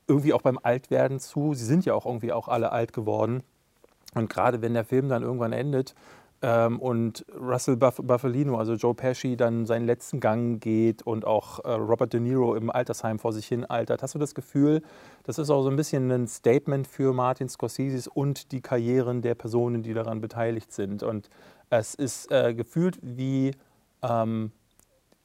irgendwie 0.09 0.33
auch 0.33 0.43
beim 0.43 0.59
Altwerden 0.63 1.21
zu. 1.21 1.55
Sie 1.55 1.65
sind 1.65 1.85
ja 1.85 1.95
auch 1.95 2.07
irgendwie 2.07 2.33
auch 2.33 2.49
alle 2.49 2.73
alt 2.73 2.93
geworden. 2.93 3.43
Und 4.15 4.31
gerade 4.31 4.63
wenn 4.63 4.75
der 4.75 4.85
Film 4.85 5.09
dann 5.09 5.23
irgendwann 5.23 5.53
endet 5.53 5.95
ähm, 6.43 6.79
und 6.81 7.25
Russell 7.39 7.77
Buff 7.77 7.97
Buffalino, 8.03 8.57
also 8.57 8.75
Joe 8.75 8.95
Pesci, 8.95 9.37
dann 9.37 9.67
seinen 9.67 9.87
letzten 9.87 10.21
Gang 10.21 10.63
geht 10.63 11.03
und 11.03 11.25
auch 11.27 11.65
äh, 11.65 11.73
Robert 11.73 12.13
De 12.13 12.21
Niro 12.21 12.55
im 12.55 12.71
Altersheim 12.71 13.19
vor 13.19 13.33
sich 13.33 13.47
hin 13.47 13.65
altert, 13.65 14.03
hast 14.03 14.15
du 14.15 14.19
das 14.19 14.35
Gefühl, 14.35 14.83
das 15.25 15.39
ist 15.39 15.51
auch 15.51 15.63
so 15.63 15.71
ein 15.71 15.77
bisschen 15.77 16.11
ein 16.11 16.29
Statement 16.29 16.87
für 16.87 17.13
Martin 17.13 17.49
Scorsese 17.49 18.09
und 18.09 18.53
die 18.53 18.61
Karrieren 18.61 19.23
der 19.23 19.35
Personen, 19.35 19.83
die 19.83 19.93
daran 19.93 20.21
beteiligt 20.21 20.73
sind. 20.73 21.03
Und 21.03 21.29
es 21.69 21.95
ist 21.95 22.31
äh, 22.31 22.55
gefühlt 22.55 22.99
wie 23.03 23.53
ähm, 24.03 24.53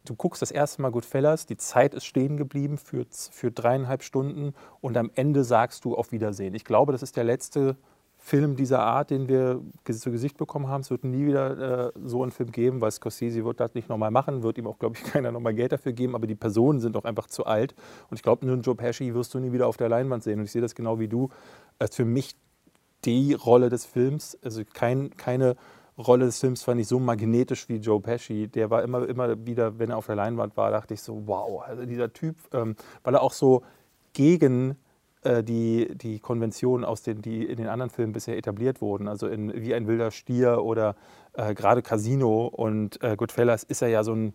du 0.06 0.16
guckst 0.16 0.42
das 0.42 0.52
erste 0.52 0.82
Mal 0.82 0.92
Goodfellas, 0.92 1.46
die 1.46 1.58
Zeit 1.58 1.94
ist 1.94 2.06
stehen 2.06 2.38
geblieben 2.38 2.78
für, 2.78 3.06
für 3.10 3.52
dreieinhalb 3.52 4.04
Stunden 4.04 4.54
und 4.82 4.98
am 4.98 5.12
Ende 5.16 5.44
sagst 5.44 5.86
du 5.86 5.96
auf 5.96 6.12
Wiedersehen. 6.12 6.54
Ich 6.54 6.66
glaube, 6.66 6.92
das 6.92 7.04
ist 7.04 7.18
der 7.18 7.24
letzte 7.24 7.78
Film 8.24 8.56
dieser 8.56 8.82
Art, 8.82 9.10
den 9.10 9.28
wir 9.28 9.62
zu 9.92 10.12
Gesicht 10.12 10.38
bekommen 10.38 10.68
haben. 10.68 10.82
Es 10.82 10.92
wird 10.92 11.04
nie 11.04 11.26
wieder 11.26 11.88
äh, 11.88 11.92
so 12.06 12.22
einen 12.22 12.32
Film 12.32 12.52
geben, 12.52 12.80
weil 12.80 12.92
Scorsese 12.92 13.44
wird 13.44 13.60
das 13.60 13.74
nicht 13.74 13.90
nochmal 13.90 14.12
machen, 14.12 14.44
wird 14.44 14.60
ihm 14.60 14.68
auch, 14.68 14.78
glaube 14.78 14.96
ich, 14.96 15.04
keiner 15.12 15.32
nochmal 15.32 15.56
Geld 15.56 15.72
dafür 15.72 15.92
geben, 15.92 16.14
aber 16.14 16.28
die 16.28 16.36
Personen 16.36 16.80
sind 16.80 16.96
auch 16.96 17.04
einfach 17.04 17.28
zu 17.28 17.46
alt. 17.46 17.74
Und 18.10 18.18
ich 18.18 18.24
glaube, 18.24 18.46
nur 18.46 18.54
einen 18.54 18.62
Joe 18.62 18.76
Pesci 18.76 19.16
wirst 19.16 19.34
du 19.34 19.40
nie 19.40 19.52
wieder 19.52 19.66
auf 19.68 19.78
der 19.78 19.90
Leinwand 19.90 20.24
sehen. 20.24 20.38
Und 20.40 20.46
ich 20.46 20.52
sehe 20.52 20.62
das 20.62 20.76
genau 20.76 21.00
wie 21.00 21.08
du. 21.08 21.30
Als 21.80 21.96
für 21.96 22.06
mich 22.06 22.36
die 23.06 23.34
Rolle 23.34 23.70
des 23.70 23.86
Films, 23.86 24.38
also 24.44 24.62
kein, 24.72 25.18
keine 25.18 25.56
Rolle 25.98 26.26
des 26.26 26.40
Films 26.40 26.64
fand 26.64 26.80
ich 26.82 26.88
so 26.88 27.00
magnetisch 27.00 27.68
wie 27.70 27.78
Joe 27.78 28.00
Pesci. 28.00 28.48
Der 28.48 28.70
war 28.70 28.84
immer, 28.84 29.08
immer 29.08 29.46
wieder, 29.46 29.78
wenn 29.78 29.92
er 29.92 29.98
auf 29.98 30.08
der 30.08 30.16
Leinwand 30.16 30.58
war, 30.58 30.72
dachte 30.72 30.94
ich 30.94 31.02
so, 31.02 31.24
wow, 31.26 31.62
also 31.64 31.86
dieser 31.86 32.12
Typ, 32.14 32.36
ähm, 32.54 32.76
weil 33.04 33.16
er 33.16 33.22
auch 33.22 33.34
so 33.34 33.64
gegen 34.14 34.78
äh, 35.24 35.44
die, 35.44 35.96
die 35.96 36.20
Konventionen 36.20 36.86
aus 36.86 37.04
den, 37.04 37.22
die 37.22 37.46
in 37.46 37.58
den 37.58 37.68
anderen 37.68 37.90
Filmen 37.90 38.14
bisher 38.14 38.38
etabliert 38.38 38.82
wurden, 38.82 39.08
also 39.08 39.28
in 39.28 39.54
Wie 39.62 39.74
ein 39.74 39.88
wilder 39.88 40.12
Stier 40.12 40.64
oder 40.64 40.96
äh, 41.34 41.54
gerade 41.54 41.82
Casino 41.82 42.48
und 42.48 43.02
äh, 43.04 43.16
Goodfellas 43.16 43.64
ist 43.64 43.82
er 43.82 43.90
ja 43.90 44.04
so 44.04 44.14
ein 44.14 44.34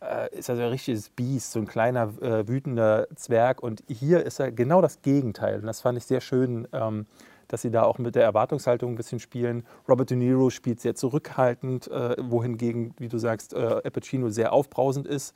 äh, 0.00 0.36
ist 0.36 0.48
er 0.48 0.56
so 0.56 0.62
ein 0.62 0.68
richtiges 0.68 1.08
Biest, 1.08 1.52
so 1.52 1.58
ein 1.58 1.66
kleiner 1.66 2.12
äh, 2.20 2.46
wütender 2.46 3.08
Zwerg. 3.14 3.62
Und 3.62 3.82
hier 3.88 4.24
ist 4.24 4.38
er 4.38 4.52
genau 4.52 4.82
das 4.82 5.02
Gegenteil. 5.02 5.60
Und 5.60 5.66
das 5.66 5.80
fand 5.80 5.98
ich 5.98 6.04
sehr 6.04 6.20
schön, 6.20 6.68
ähm, 6.72 7.06
dass 7.48 7.62
sie 7.62 7.70
da 7.70 7.84
auch 7.84 7.98
mit 7.98 8.14
der 8.14 8.24
Erwartungshaltung 8.24 8.92
ein 8.92 8.96
bisschen 8.96 9.20
spielen. 9.20 9.64
Robert 9.88 10.10
De 10.10 10.16
Niro 10.16 10.50
spielt 10.50 10.80
sehr 10.80 10.94
zurückhaltend, 10.94 11.88
äh, 11.88 12.16
wohingegen, 12.20 12.94
wie 12.98 13.08
du 13.08 13.18
sagst, 13.18 13.54
äh, 13.54 13.80
Al 13.84 14.30
sehr 14.30 14.52
aufbrausend 14.52 15.06
ist. 15.06 15.34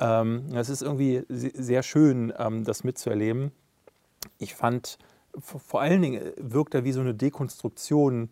Ähm, 0.00 0.46
es 0.54 0.68
ist 0.68 0.82
irgendwie 0.82 1.24
se- 1.28 1.52
sehr 1.54 1.82
schön, 1.82 2.32
ähm, 2.38 2.64
das 2.64 2.84
mitzuerleben. 2.84 3.52
Ich 4.38 4.54
fand, 4.54 4.98
vor 5.38 5.80
allen 5.80 6.02
Dingen 6.02 6.22
äh, 6.22 6.32
wirkt 6.38 6.74
er 6.74 6.84
wie 6.84 6.92
so 6.92 7.00
eine 7.00 7.14
Dekonstruktion 7.14 8.30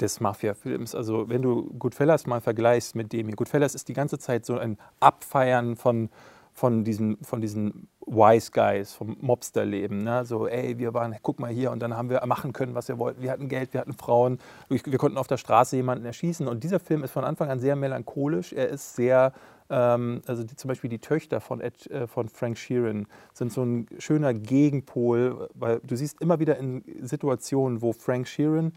des 0.00 0.20
Mafia-Films. 0.20 0.94
Also 0.94 1.28
wenn 1.28 1.42
du 1.42 1.72
Goodfellas 1.78 2.26
mal 2.26 2.40
vergleichst 2.40 2.96
mit 2.96 3.12
dem 3.12 3.26
hier. 3.26 3.36
Goodfellas 3.36 3.74
ist 3.74 3.88
die 3.88 3.92
ganze 3.92 4.18
Zeit 4.18 4.46
so 4.46 4.58
ein 4.58 4.78
Abfeiern 4.98 5.76
von, 5.76 6.08
von 6.52 6.84
diesen, 6.84 7.18
von 7.22 7.40
diesen 7.40 7.88
Wise 8.06 8.50
Guys, 8.52 8.92
vom 8.92 9.16
Mobsterleben. 9.20 10.02
Ne? 10.02 10.24
So, 10.24 10.46
ey, 10.46 10.78
wir 10.78 10.94
waren, 10.94 11.14
guck 11.22 11.38
mal 11.38 11.50
hier 11.50 11.70
und 11.70 11.80
dann 11.80 11.96
haben 11.96 12.10
wir 12.10 12.24
machen 12.26 12.52
können, 12.52 12.74
was 12.74 12.88
wir 12.88 12.98
wollten. 12.98 13.22
Wir 13.22 13.30
hatten 13.30 13.48
Geld, 13.48 13.72
wir 13.72 13.80
hatten 13.80 13.92
Frauen, 13.92 14.38
wir 14.68 14.98
konnten 14.98 15.18
auf 15.18 15.26
der 15.26 15.36
Straße 15.36 15.76
jemanden 15.76 16.04
erschießen. 16.04 16.48
Und 16.48 16.64
dieser 16.64 16.80
Film 16.80 17.04
ist 17.04 17.12
von 17.12 17.24
Anfang 17.24 17.50
an 17.50 17.60
sehr 17.60 17.76
melancholisch. 17.76 18.52
Er 18.52 18.68
ist 18.68 18.96
sehr, 18.96 19.32
ähm, 19.68 20.22
also 20.26 20.42
die, 20.42 20.56
zum 20.56 20.68
Beispiel 20.68 20.90
die 20.90 20.98
Töchter 20.98 21.40
von, 21.40 21.60
Ed, 21.60 21.86
äh, 21.90 22.06
von 22.06 22.28
Frank 22.28 22.58
Sheeran 22.58 23.06
sind 23.34 23.52
so 23.52 23.62
ein 23.62 23.86
schöner 23.98 24.34
Gegenpol, 24.34 25.48
weil 25.54 25.80
du 25.84 25.94
siehst 25.96 26.20
immer 26.20 26.40
wieder 26.40 26.56
in 26.56 26.82
Situationen, 27.02 27.82
wo 27.82 27.92
Frank 27.92 28.26
Sheeran 28.26 28.72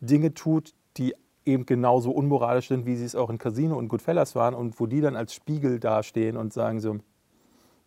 Dinge 0.00 0.34
tut, 0.34 0.74
die 0.96 1.14
eben 1.44 1.66
genauso 1.66 2.10
unmoralisch 2.10 2.68
sind, 2.68 2.86
wie 2.86 2.96
sie 2.96 3.04
es 3.04 3.16
auch 3.16 3.30
in 3.30 3.38
Casino 3.38 3.76
und 3.76 3.88
Goodfellas 3.88 4.36
waren 4.36 4.54
und 4.54 4.78
wo 4.78 4.86
die 4.86 5.00
dann 5.00 5.16
als 5.16 5.34
Spiegel 5.34 5.80
dastehen 5.80 6.36
und 6.36 6.52
sagen 6.52 6.80
so, 6.80 6.98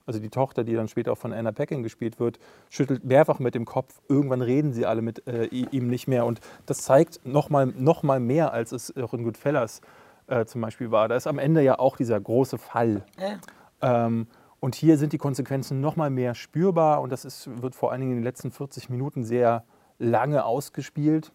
also 0.05 0.19
die 0.19 0.29
Tochter, 0.29 0.63
die 0.63 0.73
dann 0.73 0.87
später 0.87 1.11
auch 1.11 1.17
von 1.17 1.33
Anna 1.33 1.51
Paquin 1.51 1.83
gespielt 1.83 2.19
wird, 2.19 2.39
schüttelt 2.69 3.03
mehrfach 3.03 3.39
mit 3.39 3.55
dem 3.55 3.65
Kopf. 3.65 4.01
Irgendwann 4.09 4.41
reden 4.41 4.73
sie 4.73 4.85
alle 4.85 5.01
mit 5.01 5.27
äh, 5.27 5.45
ihm 5.45 5.87
nicht 5.87 6.07
mehr. 6.07 6.25
Und 6.25 6.39
das 6.65 6.81
zeigt 6.81 7.25
nochmal 7.25 7.67
noch 7.67 8.03
mal 8.03 8.19
mehr, 8.19 8.53
als 8.53 8.71
es 8.71 8.95
auch 8.97 9.13
in 9.13 9.23
Goodfellas 9.23 9.81
äh, 10.27 10.45
zum 10.45 10.61
Beispiel 10.61 10.91
war. 10.91 11.07
Da 11.07 11.15
ist 11.15 11.27
am 11.27 11.39
Ende 11.39 11.61
ja 11.61 11.79
auch 11.79 11.97
dieser 11.97 12.19
große 12.19 12.57
Fall. 12.57 13.03
Äh, 13.17 13.35
Ähm, 13.81 14.27
und 14.59 14.75
hier 14.75 14.97
sind 14.97 15.11
die 15.11 15.17
Konsequenzen 15.17 15.81
noch 15.81 15.95
mal 15.95 16.11
mehr 16.11 16.35
spürbar 16.35 17.01
und 17.01 17.11
das 17.11 17.25
ist, 17.25 17.49
wird 17.61 17.75
vor 17.75 17.91
allen 17.91 18.01
Dingen 18.01 18.11
in 18.11 18.17
den 18.19 18.23
letzten 18.23 18.51
40 18.51 18.89
Minuten 18.89 19.23
sehr 19.23 19.63
lange 19.97 20.45
ausgespielt. 20.45 21.31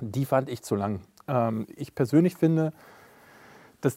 Die 0.00 0.26
fand 0.26 0.50
ich 0.50 0.62
zu 0.62 0.76
lang. 0.76 1.00
Ähm, 1.26 1.66
ich 1.74 1.94
persönlich 1.94 2.36
finde, 2.36 2.72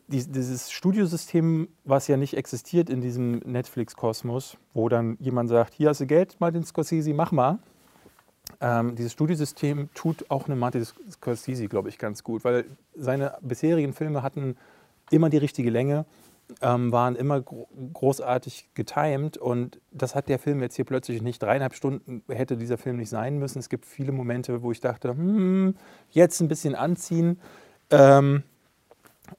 die, 0.08 0.26
dieses 0.26 0.72
Studiosystem, 0.72 1.68
was 1.84 2.08
ja 2.08 2.18
nicht 2.18 2.36
existiert 2.36 2.90
in 2.90 3.02
diesem 3.02 3.40
Netflix-Kosmos, 3.40 4.58
wo 4.74 4.90
dann 4.90 5.18
jemand 5.20 5.50
sagt, 5.50 5.74
hier 5.74 5.90
hast 5.90 6.02
du 6.02 6.06
Geld, 6.06 6.36
Martin 6.40 6.64
Scorsese, 6.64 7.14
mach 7.14 7.32
mal. 7.32 7.60
Ähm, 8.62 8.96
dieses 8.96 9.12
Studiosystem 9.14 9.90
tut 9.94 10.30
auch 10.30 10.46
eine 10.46 10.56
Martin 10.56 10.86
Scorsese, 10.86 11.68
glaube 11.68 11.90
ich, 11.90 11.98
ganz 11.98 12.24
gut, 12.24 12.44
weil 12.44 12.66
seine 12.96 13.38
bisherigen 13.42 13.94
Filme 13.94 14.24
hatten 14.24 14.56
immer 15.12 15.30
die 15.30 15.38
richtige 15.38 15.70
Länge, 15.70 16.06
ähm, 16.62 16.92
waren 16.92 17.16
immer 17.16 17.42
gro 17.42 17.68
großartig 17.94 18.70
getimed 18.74 19.38
und 19.38 19.82
das 19.92 20.16
hat 20.16 20.30
der 20.30 20.40
Film 20.40 20.62
jetzt 20.62 20.76
hier 20.76 20.86
plötzlich 20.86 21.22
nicht. 21.22 21.42
Dreieinhalb 21.44 21.74
Stunden 21.74 22.24
hätte 22.30 22.56
dieser 22.56 22.78
Film 22.78 22.98
nicht 22.98 23.10
sein 23.10 23.38
müssen. 23.38 23.60
Es 23.60 23.70
gibt 23.70 23.86
viele 23.86 24.12
Momente, 24.12 24.62
wo 24.64 24.72
ich 24.72 24.80
dachte, 24.80 25.10
hm, 25.10 25.76
jetzt 26.10 26.40
ein 26.40 26.48
bisschen 26.48 26.74
anziehen. 26.74 27.40
Ähm, 27.90 28.44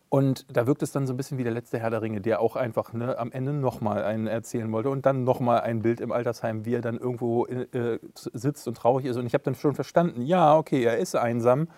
und 0.08 0.46
da 0.54 0.66
wirkt 0.66 0.82
es 0.82 0.92
dann 0.92 1.06
so 1.06 1.12
ein 1.12 1.16
bisschen 1.16 1.38
wie 1.38 1.44
der 1.44 1.52
letzte 1.52 1.78
Herr 1.78 1.90
der 1.90 2.02
Ringe, 2.02 2.20
der 2.20 2.40
auch 2.40 2.56
einfach 2.56 2.92
ne, 2.92 3.18
am 3.18 3.32
Ende 3.32 3.52
nochmal 3.52 4.04
einen 4.04 4.26
erzählen 4.26 4.70
wollte 4.72 4.90
und 4.90 5.06
dann 5.06 5.24
nochmal 5.24 5.60
ein 5.60 5.82
Bild 5.82 6.00
im 6.00 6.12
Altersheim, 6.12 6.64
wie 6.64 6.74
er 6.74 6.80
dann 6.80 6.98
irgendwo 6.98 7.46
äh, 7.46 7.98
sitzt 8.14 8.66
und 8.68 8.76
traurig 8.76 9.06
ist. 9.06 9.16
Und 9.16 9.26
ich 9.26 9.34
habe 9.34 9.44
dann 9.44 9.54
schon 9.54 9.74
verstanden, 9.74 10.22
ja, 10.22 10.56
okay, 10.56 10.82
er 10.82 10.98
ist 10.98 11.14
einsam. 11.14 11.68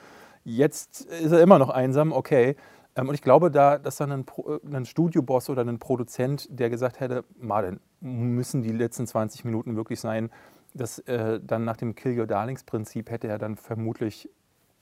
Jetzt 0.44 1.02
ist 1.06 1.32
er 1.32 1.40
immer 1.40 1.58
noch 1.58 1.70
einsam, 1.70 2.12
okay. 2.12 2.56
Ähm, 2.96 3.08
und 3.08 3.14
ich 3.14 3.22
glaube, 3.22 3.50
da, 3.50 3.78
dass 3.78 3.96
dann 3.96 4.12
ein, 4.12 4.24
Pro, 4.24 4.58
ein 4.64 4.84
Studioboss 4.84 5.50
oder 5.50 5.62
ein 5.62 5.78
Produzent, 5.78 6.48
der 6.50 6.70
gesagt 6.70 7.00
hätte, 7.00 7.24
Martin, 7.38 7.80
müssen 8.00 8.62
die 8.62 8.72
letzten 8.72 9.06
20 9.06 9.44
Minuten 9.44 9.76
wirklich 9.76 10.00
sein, 10.00 10.30
dass 10.74 10.98
äh, 11.00 11.40
dann 11.42 11.64
nach 11.64 11.76
dem 11.76 11.94
Kill 11.94 12.18
Your 12.18 12.26
Darlings 12.26 12.64
Prinzip 12.64 13.10
hätte 13.10 13.28
er 13.28 13.38
dann 13.38 13.56
vermutlich 13.56 14.30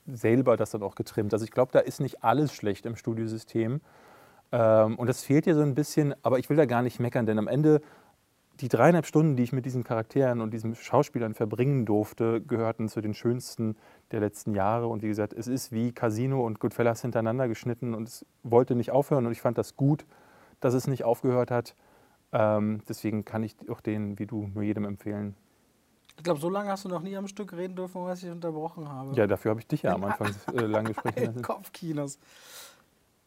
selber 0.07 0.57
das 0.57 0.71
dann 0.71 0.83
auch 0.83 0.95
getrimmt. 0.95 1.33
Also 1.33 1.45
ich 1.45 1.51
glaube, 1.51 1.71
da 1.71 1.79
ist 1.79 1.99
nicht 1.99 2.23
alles 2.23 2.53
schlecht 2.53 2.85
im 2.85 2.95
Studiosystem. 2.95 3.81
Ähm, 4.51 4.95
und 4.97 5.07
das 5.07 5.23
fehlt 5.23 5.45
hier 5.45 5.55
so 5.55 5.61
ein 5.61 5.75
bisschen, 5.75 6.15
aber 6.23 6.39
ich 6.39 6.49
will 6.49 6.57
da 6.57 6.65
gar 6.65 6.81
nicht 6.81 6.99
meckern, 6.99 7.25
denn 7.25 7.39
am 7.39 7.47
Ende 7.47 7.81
die 8.61 8.67
dreieinhalb 8.67 9.05
Stunden, 9.05 9.37
die 9.37 9.43
ich 9.43 9.53
mit 9.53 9.65
diesen 9.65 9.83
Charakteren 9.83 10.41
und 10.41 10.53
diesen 10.53 10.75
Schauspielern 10.75 11.33
verbringen 11.33 11.85
durfte, 11.85 12.41
gehörten 12.41 12.89
zu 12.89 12.99
den 12.99 13.13
schönsten 13.13 13.77
der 14.11 14.19
letzten 14.19 14.53
Jahre. 14.53 14.87
Und 14.87 15.01
wie 15.01 15.07
gesagt, 15.07 15.33
es 15.33 15.47
ist 15.47 15.71
wie 15.71 15.93
Casino 15.93 16.45
und 16.45 16.59
Goodfellas 16.59 17.01
hintereinander 17.01 17.47
geschnitten 17.47 17.93
und 17.93 18.09
es 18.09 18.25
wollte 18.43 18.75
nicht 18.75 18.91
aufhören. 18.91 19.25
Und 19.25 19.31
ich 19.31 19.41
fand 19.41 19.57
das 19.57 19.77
gut, 19.77 20.05
dass 20.59 20.73
es 20.73 20.87
nicht 20.87 21.05
aufgehört 21.05 21.51
hat. 21.51 21.75
Ähm, 22.33 22.81
deswegen 22.89 23.23
kann 23.23 23.43
ich 23.43 23.55
auch 23.69 23.81
den, 23.81 24.19
wie 24.19 24.25
du, 24.25 24.49
nur 24.53 24.63
jedem 24.63 24.83
empfehlen. 24.83 25.35
Ich 26.19 26.23
glaube, 26.23 26.41
so 26.41 26.49
lange 26.49 26.69
hast 26.69 26.83
du 26.83 26.89
noch 26.89 27.01
nie 27.01 27.15
am 27.15 27.29
Stück 27.29 27.53
reden 27.53 27.77
dürfen, 27.77 28.03
was 28.03 28.21
ich 28.21 28.29
unterbrochen 28.29 28.89
habe. 28.89 29.15
Ja, 29.15 29.25
dafür 29.25 29.51
habe 29.51 29.61
ich 29.61 29.67
dich 29.67 29.83
ja 29.83 29.93
am 29.93 30.03
Anfang 30.03 30.35
äh, 30.53 30.59
lang 30.65 30.83
gesprochen 30.83 31.13
lassen. 31.15 31.41
Kopfkinos. 31.43 32.19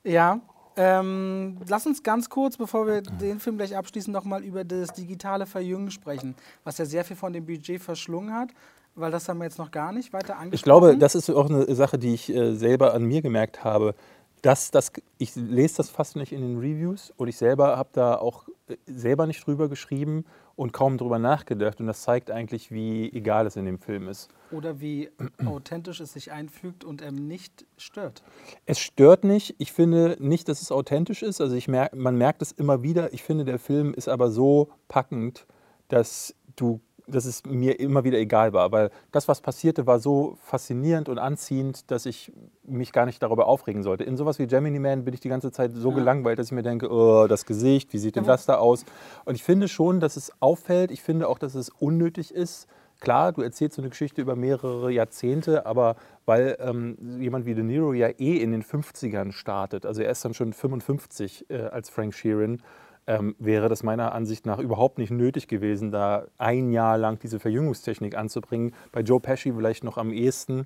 Ja, 0.05 0.41
ähm, 0.77 1.57
lass 1.67 1.87
uns 1.87 2.03
ganz 2.03 2.29
kurz, 2.29 2.59
bevor 2.59 2.87
wir 2.87 3.01
den 3.01 3.41
Film 3.41 3.57
gleich 3.57 3.75
abschließen, 3.75 4.13
nochmal 4.13 4.45
über 4.45 4.63
das 4.63 4.93
digitale 4.93 5.47
Verjüngen 5.47 5.91
sprechen, 5.91 6.35
was 6.65 6.77
ja 6.77 6.85
sehr 6.85 7.03
viel 7.03 7.17
von 7.17 7.33
dem 7.33 7.47
Budget 7.47 7.81
verschlungen 7.81 8.35
hat, 8.35 8.51
weil 8.95 9.11
das 9.11 9.27
haben 9.27 9.39
wir 9.39 9.45
jetzt 9.45 9.59
noch 9.59 9.71
gar 9.71 9.93
nicht 9.93 10.13
weiter 10.13 10.37
angesprochen. 10.37 10.55
Ich 10.55 10.63
glaube, 10.63 10.99
das 10.99 11.15
ist 11.15 11.31
auch 11.31 11.49
eine 11.49 11.75
Sache, 11.75 11.99
die 11.99 12.13
ich 12.13 12.29
äh, 12.29 12.55
selber 12.55 12.93
an 12.93 13.05
mir 13.05 13.23
gemerkt 13.23 13.65
habe. 13.65 13.95
Dass 14.43 14.71
das, 14.71 14.93
ich 15.17 15.35
lese 15.35 15.79
das 15.79 15.89
fast 15.89 16.17
nicht 16.17 16.33
in 16.33 16.43
den 16.43 16.59
Reviews 16.59 17.11
und 17.17 17.29
ich 17.29 17.39
selber 17.39 17.79
habe 17.79 17.89
da 17.95 18.17
auch 18.17 18.49
äh, 18.69 18.77
selber 18.87 19.27
nicht 19.27 19.47
drüber 19.47 19.71
geschrieben 19.71 20.27
und 20.57 20.73
kaum 20.73 20.99
drüber 20.99 21.19
nachgedacht. 21.19 21.81
Und 21.81 21.87
das 21.87 22.03
zeigt 22.03 22.31
eigentlich, 22.31 22.71
wie 22.71 23.13
egal 23.13 23.47
es 23.47 23.57
in 23.57 23.65
dem 23.65 23.79
Film 23.79 24.09
ist. 24.09 24.31
Oder 24.51 24.81
wie 24.81 25.11
authentisch 25.45 26.01
es 26.01 26.13
sich 26.13 26.33
einfügt 26.33 26.85
und 26.85 27.03
ähm, 27.03 27.27
nicht 27.27 27.67
stört. 27.77 28.23
Es 28.67 28.79
stört 28.79 29.25
nicht. 29.25 29.55
Ich 29.59 29.73
finde 29.73 30.17
nicht, 30.21 30.49
dass 30.49 30.63
es 30.63 30.73
authentisch 30.73 31.23
ist. 31.23 31.41
Also 31.41 31.57
ich 31.57 31.69
merk, 31.69 31.95
man 31.95 32.17
merkt 32.17 32.43
es 32.43 32.53
immer 32.53 32.83
wieder. 32.83 33.13
Ich 33.13 33.23
finde, 33.23 33.45
der 33.45 33.59
Film 33.59 33.95
ist 33.95 34.09
aber 34.09 34.31
so 34.31 34.71
packend, 34.89 35.47
dass 35.89 36.35
du 36.57 36.81
dass 37.15 37.25
es 37.25 37.45
mir 37.45 37.79
immer 37.79 38.05
wieder 38.05 38.19
egal 38.19 38.53
war, 38.53 38.73
weil 38.73 38.91
das, 39.11 39.29
was 39.29 39.41
passierte, 39.41 39.87
war 39.87 39.99
so 39.99 40.37
faszinierend 40.45 41.09
und 41.09 41.19
anziehend, 41.19 41.91
dass 41.91 42.07
ich 42.07 42.33
mich 42.65 42.93
gar 42.93 43.07
nicht 43.07 43.23
darüber 43.23 43.47
aufregen 43.47 43.83
sollte. 43.83 44.05
In 44.05 44.17
sowas 44.17 44.39
wie 44.39 44.47
Gemini 44.47 44.79
Man 44.79 45.05
bin 45.05 45.15
ich 45.15 45.21
die 45.21 45.29
ganze 45.29 45.53
Zeit 45.53 45.73
so 45.75 45.91
ja. 45.91 45.97
gelangweilt, 45.97 46.39
dass 46.39 46.47
ich 46.47 46.53
mir 46.53 46.63
denke, 46.63 46.91
oh, 46.91 47.27
das 47.27 47.47
Gesicht, 47.47 47.93
wie 47.93 47.99
sieht 47.99 48.17
denn 48.17 48.25
das 48.25 48.47
da 48.47 48.57
aus? 48.57 48.85
Und 49.25 49.35
ich 49.35 49.45
finde 49.45 49.69
schon, 49.69 50.01
dass 50.01 50.17
es 50.17 50.33
auffällt. 50.41 50.91
Ich 50.91 51.03
finde 51.03 51.29
auch, 51.29 51.39
dass 51.39 51.55
es 51.55 51.69
unnötig 51.69 52.35
ist. 52.35 52.67
Klar, 53.01 53.33
du 53.33 53.43
erzählst 53.43 53.75
so 53.75 53.83
eine 53.83 53.89
Geschichte 53.89 54.21
über 54.21 54.37
mehrere 54.37 54.93
Jahrzehnte, 54.93 55.67
aber 55.67 55.97
weil 56.25 56.57
ähm, 56.61 57.19
jemand 57.19 57.47
wie 57.47 57.55
De 57.55 57.65
Niro 57.65 57.93
ja 57.95 58.07
eh 58.07 58.37
in 58.37 58.53
den 58.53 58.63
50ern 58.63 59.33
startet, 59.33 59.87
also 59.87 60.03
er 60.03 60.11
ist 60.13 60.25
dann 60.25 60.35
schon 60.35 60.53
55 60.53 61.51
äh, 61.51 61.63
als 61.63 61.91
Frank 61.91 62.15
Sheeran, 62.15 62.63
ähm, 63.07 63.35
wäre 63.39 63.69
das 63.69 63.83
meiner 63.83 64.13
Ansicht 64.13 64.47
nach 64.47 64.59
überhaupt 64.59 64.99
nicht 64.99 65.11
nötig 65.11 65.49
gewesen, 65.49 65.91
da 65.91 66.27
ein 66.39 66.71
Jahr 66.71 66.99
lang 66.99 67.19
diese 67.19 67.41
Verjüngungstechnik 67.41 68.17
anzubringen. 68.17 68.75
Bei 68.93 69.01
Joe 69.01 69.21
Pesci 69.21 69.53
vielleicht 69.53 69.85
noch 69.85 69.99
am 69.99 70.13
ehesten, 70.13 70.65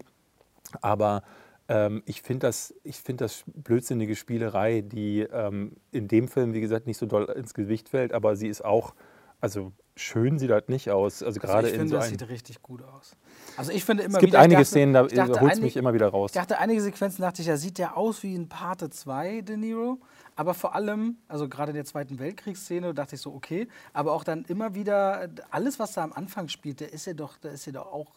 aber 0.83 1.23
ähm, 1.69 2.03
ich 2.07 2.23
finde 2.23 2.47
das, 2.47 2.75
find 2.85 3.21
das 3.21 3.45
blödsinnige 3.47 4.17
Spielerei, 4.17 4.83
die 4.83 5.21
ähm, 5.21 5.73
in 5.91 6.09
dem 6.09 6.29
Film, 6.29 6.55
wie 6.55 6.61
gesagt, 6.61 6.87
nicht 6.87 6.99
so 6.99 7.07
doll 7.07 7.25
ins 7.25 7.55
Gewicht 7.55 7.89
fällt, 7.89 8.13
aber 8.13 8.37
sie 8.37 8.49
ist 8.49 8.65
auch, 8.65 8.95
also 9.41 9.73
schön 9.97 10.39
sieht 10.39 10.51
das 10.51 10.65
nicht 10.69 10.91
aus. 10.91 11.23
Also, 11.23 11.27
also 11.27 11.41
gerade 11.41 11.69
ich 11.69 11.75
in 11.75 11.81
finde, 11.81 11.91
so 11.91 11.97
das 11.97 12.09
sieht 12.09 12.29
richtig 12.29 12.63
gut 12.63 12.83
aus. 12.83 13.17
Also 13.57 13.73
ich 13.73 13.85
finde 13.85 14.05
immer 14.05 14.19
es 14.19 14.21
gibt 14.21 14.33
wieder, 14.33 14.41
einige 14.41 14.61
dachte, 14.61 14.71
Szenen, 14.71 14.93
da 14.93 15.41
holt 15.41 15.53
es 15.55 15.61
mich 15.61 15.77
immer 15.77 15.95
wieder 15.95 16.09
raus. 16.09 16.31
Ich 16.31 16.35
dachte, 16.35 16.59
einige 16.59 16.81
Sequenzen 16.83 17.23
dachte 17.23 17.43
ich, 17.43 17.49
ja, 17.49 17.57
sieht 17.57 17.79
der 17.79 17.97
aus 17.97 18.23
wie 18.23 18.35
ein 18.35 18.49
Pate 18.49 18.91
2, 18.91 19.41
De 19.41 19.57
Niro. 19.57 19.99
Aber 20.37 20.53
vor 20.53 20.75
allem, 20.75 21.17
also 21.29 21.49
gerade 21.49 21.71
in 21.71 21.77
der 21.77 21.87
Zweiten 21.87 22.19
Weltkriegsszene, 22.19 22.93
dachte 22.93 23.15
ich 23.15 23.23
so, 23.23 23.33
okay. 23.33 23.69
Aber 23.95 24.13
auch 24.13 24.23
dann 24.23 24.45
immer 24.45 24.75
wieder, 24.75 25.29
alles, 25.51 25.79
was 25.79 25.95
da 25.95 26.05
am 26.05 26.13
Anfang 26.13 26.49
spielt, 26.49 26.83
da 26.83 26.85
ist 26.85 27.07
ja 27.07 27.15
doch, 27.15 27.39
da 27.39 27.49
ist 27.49 27.65
ja 27.65 27.73
doch 27.73 27.87
auch, 27.87 28.13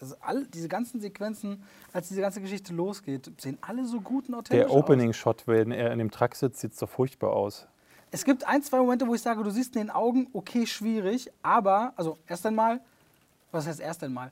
also 0.00 0.14
all, 0.20 0.46
diese 0.46 0.68
ganzen 0.68 1.00
Sequenzen, 1.00 1.62
als 1.92 2.08
diese 2.08 2.22
ganze 2.22 2.40
Geschichte 2.40 2.72
losgeht, 2.72 3.30
sehen 3.38 3.58
alle 3.60 3.84
so 3.84 4.00
gut 4.00 4.28
und 4.28 4.36
authentisch 4.36 4.66
Der 4.66 4.74
Opening-Shot, 4.74 5.46
wenn 5.46 5.70
er 5.70 5.92
in 5.92 5.98
dem 5.98 6.10
Truck 6.10 6.34
sitzt, 6.34 6.60
sieht 6.60 6.74
so 6.74 6.86
furchtbar 6.86 7.34
aus. 7.34 7.66
Es 8.10 8.24
gibt 8.24 8.48
ein, 8.48 8.62
zwei 8.62 8.78
Momente, 8.78 9.06
wo 9.06 9.14
ich 9.14 9.20
sage, 9.20 9.44
du 9.44 9.50
siehst 9.50 9.76
in 9.76 9.82
den 9.82 9.90
Augen, 9.90 10.28
okay, 10.32 10.66
schwierig, 10.66 11.30
aber, 11.42 11.92
also 11.96 12.16
erst 12.26 12.46
einmal, 12.46 12.80
was 13.52 13.66
heißt 13.66 13.80
erst 13.80 14.02
einmal? 14.02 14.30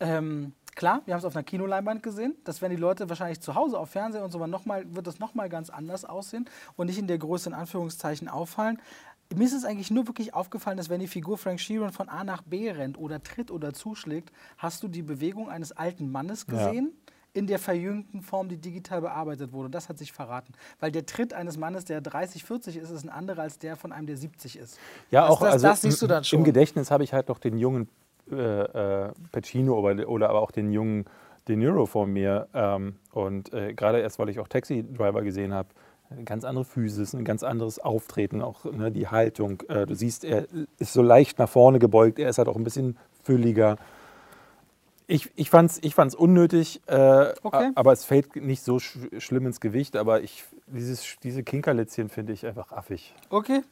Ähm, 0.00 0.54
klar, 0.74 1.02
wir 1.04 1.14
haben 1.14 1.18
es 1.18 1.24
auf 1.24 1.36
einer 1.36 1.42
Kinoleinwand 1.42 2.02
gesehen. 2.02 2.34
Das 2.44 2.60
werden 2.62 2.74
die 2.74 2.80
Leute 2.80 3.08
wahrscheinlich 3.08 3.40
zu 3.40 3.54
Hause 3.54 3.78
auf 3.78 3.90
Fernsehen 3.90 4.22
und 4.22 4.30
so, 4.30 4.44
noch 4.46 4.64
mal, 4.66 4.84
wird 4.94 5.06
das 5.06 5.18
nochmal 5.18 5.48
ganz 5.48 5.70
anders 5.70 6.04
aussehen 6.04 6.48
und 6.76 6.86
nicht 6.86 6.98
in 6.98 7.06
der 7.06 7.18
Größe 7.18 7.50
in 7.50 7.54
Anführungszeichen 7.54 8.28
auffallen. 8.28 8.80
Mir 9.34 9.44
ist 9.44 9.52
es 9.52 9.64
eigentlich 9.64 9.92
nur 9.92 10.08
wirklich 10.08 10.34
aufgefallen, 10.34 10.76
dass 10.76 10.88
wenn 10.88 10.98
die 10.98 11.06
Figur 11.06 11.38
Frank 11.38 11.60
Sheeran 11.60 11.92
von 11.92 12.08
A 12.08 12.24
nach 12.24 12.42
B 12.42 12.68
rennt 12.70 12.98
oder 12.98 13.22
tritt 13.22 13.52
oder 13.52 13.72
zuschlägt, 13.72 14.32
hast 14.58 14.82
du 14.82 14.88
die 14.88 15.02
Bewegung 15.02 15.48
eines 15.48 15.70
alten 15.70 16.10
Mannes 16.10 16.46
gesehen. 16.46 16.92
Ja 16.92 17.12
in 17.32 17.46
der 17.46 17.58
verjüngten 17.58 18.22
Form, 18.22 18.48
die 18.48 18.56
digital 18.56 19.00
bearbeitet 19.00 19.52
wurde. 19.52 19.66
Und 19.66 19.74
das 19.74 19.88
hat 19.88 19.98
sich 19.98 20.12
verraten. 20.12 20.52
Weil 20.80 20.90
der 20.90 21.06
Tritt 21.06 21.32
eines 21.32 21.56
Mannes, 21.56 21.84
der 21.84 22.00
30, 22.00 22.44
40 22.44 22.76
ist, 22.76 22.90
ist 22.90 23.04
ein 23.04 23.08
anderer 23.08 23.42
als 23.42 23.58
der 23.58 23.76
von 23.76 23.92
einem, 23.92 24.06
der 24.06 24.16
70 24.16 24.58
ist. 24.58 24.78
Ja, 25.10 25.22
das, 25.22 25.30
auch 25.30 25.40
das, 25.40 25.52
also 25.52 25.66
das 25.68 25.82
siehst 25.82 26.02
du 26.02 26.06
dann 26.06 26.24
schon. 26.24 26.40
Im 26.40 26.44
Gedächtnis 26.44 26.90
habe 26.90 27.04
ich 27.04 27.12
halt 27.12 27.28
noch 27.28 27.38
den 27.38 27.56
jungen 27.56 27.88
äh, 28.32 29.06
äh, 29.06 29.12
Pacino 29.32 29.78
oder, 29.78 30.08
oder 30.08 30.30
aber 30.30 30.42
auch 30.42 30.50
den 30.50 30.72
jungen 30.72 31.04
De 31.48 31.56
Niro 31.56 31.86
vor 31.86 32.06
mir. 32.06 32.48
Ähm, 32.54 32.96
und 33.12 33.52
äh, 33.52 33.74
gerade 33.74 34.00
erst, 34.00 34.18
weil 34.18 34.28
ich 34.28 34.38
auch 34.38 34.48
Taxi 34.48 34.84
Driver 34.84 35.22
gesehen 35.22 35.52
habe, 35.52 35.68
eine 36.10 36.24
ganz 36.24 36.44
andere 36.44 36.64
Physis, 36.64 37.14
ein 37.14 37.24
ganz 37.24 37.42
anderes 37.42 37.78
Auftreten, 37.78 38.42
auch 38.42 38.64
ne, 38.64 38.90
die 38.90 39.08
Haltung. 39.08 39.62
Äh, 39.68 39.86
du 39.86 39.94
siehst, 39.94 40.24
er 40.24 40.46
ist 40.78 40.92
so 40.92 41.02
leicht 41.02 41.38
nach 41.38 41.48
vorne 41.48 41.78
gebeugt, 41.78 42.18
er 42.18 42.28
ist 42.28 42.38
halt 42.38 42.48
auch 42.48 42.56
ein 42.56 42.64
bisschen 42.64 42.98
fülliger. 43.22 43.76
Ich, 45.06 45.30
ich 45.34 45.50
fand 45.50 45.70
es 45.70 45.82
ich 45.82 45.94
fand's 45.94 46.14
unnötig, 46.14 46.80
äh, 46.86 47.32
okay. 47.42 47.70
aber 47.74 47.92
es 47.92 48.04
fällt 48.04 48.36
nicht 48.36 48.62
so 48.62 48.78
sch 48.78 48.98
schlimm 49.18 49.46
ins 49.46 49.60
Gewicht. 49.60 49.96
Aber 49.96 50.22
ich, 50.22 50.44
dieses, 50.66 51.16
diese 51.22 51.42
Kinkerlitzchen 51.42 52.08
finde 52.08 52.32
ich 52.32 52.46
einfach 52.46 52.70
affig. 52.70 53.14
Okay. 53.28 53.62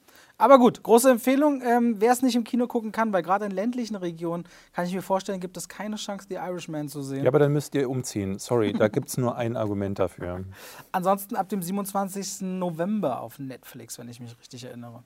Aber 0.41 0.59
gut, 0.59 0.85
große 0.85 1.11
Empfehlung. 1.11 1.61
Ähm, 1.63 1.97
Wer 1.99 2.13
es 2.13 2.23
nicht 2.23 2.37
im 2.37 2.45
Kino 2.45 2.69
gucken 2.69 2.93
kann, 2.93 3.13
weil 3.13 3.23
gerade 3.23 3.45
in 3.45 3.51
ländlichen 3.51 3.97
Regionen, 3.97 4.45
kann 4.73 4.87
ich 4.87 4.95
mir 4.95 5.03
vorstellen, 5.03 5.41
gibt 5.41 5.57
es 5.57 5.69
keine 5.69 5.97
Chance, 5.97 6.27
The 6.29 6.37
Irishman 6.37 6.89
zu 6.89 7.03
sehen. 7.03 7.25
Ja, 7.25 7.29
aber 7.29 7.41
dann 7.41 7.53
müsst 7.53 7.75
ihr 7.75 7.91
umziehen. 7.91 8.39
Sorry, 8.39 8.73
da 8.73 8.87
gibt 8.87 9.09
es 9.09 9.17
nur 9.19 9.37
ein 9.37 9.57
Argument 9.57 9.99
dafür. 9.99 10.45
Ansonsten 10.93 11.35
ab 11.35 11.49
dem 11.49 11.61
27. 11.61 12.43
November 12.43 13.21
auf 13.21 13.41
Netflix, 13.41 13.99
wenn 13.99 14.09
ich 14.09 14.21
mich 14.21 14.39
richtig 14.39 14.63
erinnere. 14.65 15.03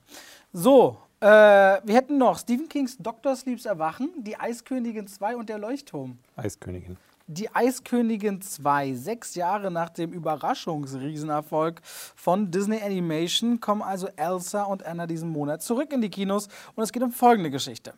So, 0.51 0.97
äh, 1.19 1.25
wir 1.25 1.95
hätten 1.95 2.19
noch 2.19 2.37
Stephen 2.37 2.69
Kings 2.69 2.97
Dr. 2.99 3.35
Sleeps 3.35 3.65
Erwachen, 3.65 4.11
Die 4.19 4.39
Eiskönigin 4.39 5.07
2 5.07 5.35
und 5.35 5.49
der 5.49 5.57
Leuchtturm. 5.57 6.19
Eiskönigin. 6.35 6.97
Die 7.27 7.55
Eiskönigin 7.55 8.41
2, 8.41 8.95
sechs 8.95 9.35
Jahre 9.35 9.71
nach 9.71 9.89
dem 9.89 10.11
Überraschungsriesenerfolg 10.11 11.79
von 11.83 12.51
Disney 12.51 12.81
Animation, 12.81 13.61
kommen 13.61 13.81
also 13.81 14.09
Elsa 14.17 14.63
und 14.63 14.85
Anna 14.85 15.07
diesen 15.07 15.29
Monat 15.29 15.63
zurück 15.63 15.93
in 15.93 16.01
die 16.01 16.09
Kinos 16.09 16.49
und 16.75 16.83
es 16.83 16.91
geht 16.91 17.01
um 17.01 17.13
folgende 17.13 17.49
Geschichte. 17.49 17.93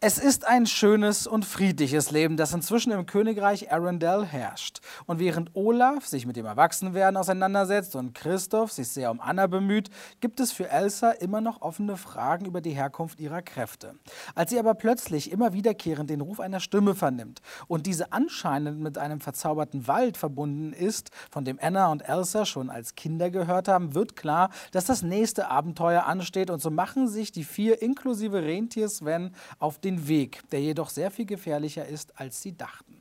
Es 0.00 0.16
ist 0.16 0.46
ein 0.46 0.66
schönes 0.66 1.26
und 1.26 1.44
friedliches 1.44 2.12
Leben, 2.12 2.36
das 2.36 2.54
inzwischen 2.54 2.92
im 2.92 3.04
Königreich 3.04 3.72
Arendelle 3.72 4.24
herrscht. 4.24 4.78
Und 5.06 5.18
während 5.18 5.56
Olaf 5.56 6.06
sich 6.06 6.24
mit 6.24 6.36
dem 6.36 6.46
Erwachsenwerden 6.46 7.16
auseinandersetzt 7.16 7.96
und 7.96 8.14
Christoph 8.14 8.70
sich 8.70 8.86
sehr 8.86 9.10
um 9.10 9.20
Anna 9.20 9.48
bemüht, 9.48 9.90
gibt 10.20 10.38
es 10.38 10.52
für 10.52 10.70
Elsa 10.70 11.10
immer 11.10 11.40
noch 11.40 11.62
offene 11.62 11.96
Fragen 11.96 12.44
über 12.44 12.60
die 12.60 12.70
Herkunft 12.70 13.18
ihrer 13.18 13.42
Kräfte. 13.42 13.96
Als 14.36 14.50
sie 14.50 14.60
aber 14.60 14.74
plötzlich 14.74 15.32
immer 15.32 15.52
wiederkehrend 15.52 16.08
den 16.08 16.20
Ruf 16.20 16.38
einer 16.38 16.60
Stimme 16.60 16.94
vernimmt 16.94 17.42
und 17.66 17.86
diese 17.86 18.12
anscheinend 18.12 18.78
mit 18.78 18.98
einem 18.98 19.20
verzauberten 19.20 19.88
Wald 19.88 20.16
verbunden 20.16 20.74
ist, 20.74 21.10
von 21.28 21.44
dem 21.44 21.58
Anna 21.60 21.90
und 21.90 22.08
Elsa 22.08 22.46
schon 22.46 22.70
als 22.70 22.94
Kinder 22.94 23.30
gehört 23.30 23.66
haben, 23.66 23.96
wird 23.96 24.14
klar, 24.14 24.50
dass 24.70 24.84
das 24.84 25.02
nächste 25.02 25.50
Abenteuer 25.50 26.04
ansteht 26.04 26.50
und 26.50 26.62
so 26.62 26.70
machen 26.70 27.08
sich 27.08 27.32
die 27.32 27.42
vier 27.42 27.82
inklusive 27.82 28.44
Rentier 28.44 28.88
Sven 28.88 29.32
auf 29.58 29.80
den 29.80 29.87
den 29.88 30.08
Weg, 30.08 30.42
der 30.50 30.60
jedoch 30.60 30.90
sehr 30.90 31.10
viel 31.10 31.26
gefährlicher 31.26 31.86
ist, 31.86 32.18
als 32.20 32.42
sie 32.42 32.56
dachten. 32.56 32.94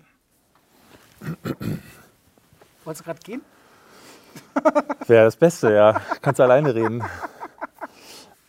Wolltest 2.83 3.01
du 3.01 3.05
gerade 3.05 3.19
gehen? 3.19 3.41
Wäre 5.07 5.25
das 5.25 5.35
Beste, 5.35 5.73
ja. 5.73 5.99
Kannst 6.21 6.39
alleine 6.39 6.73
reden. 6.73 7.03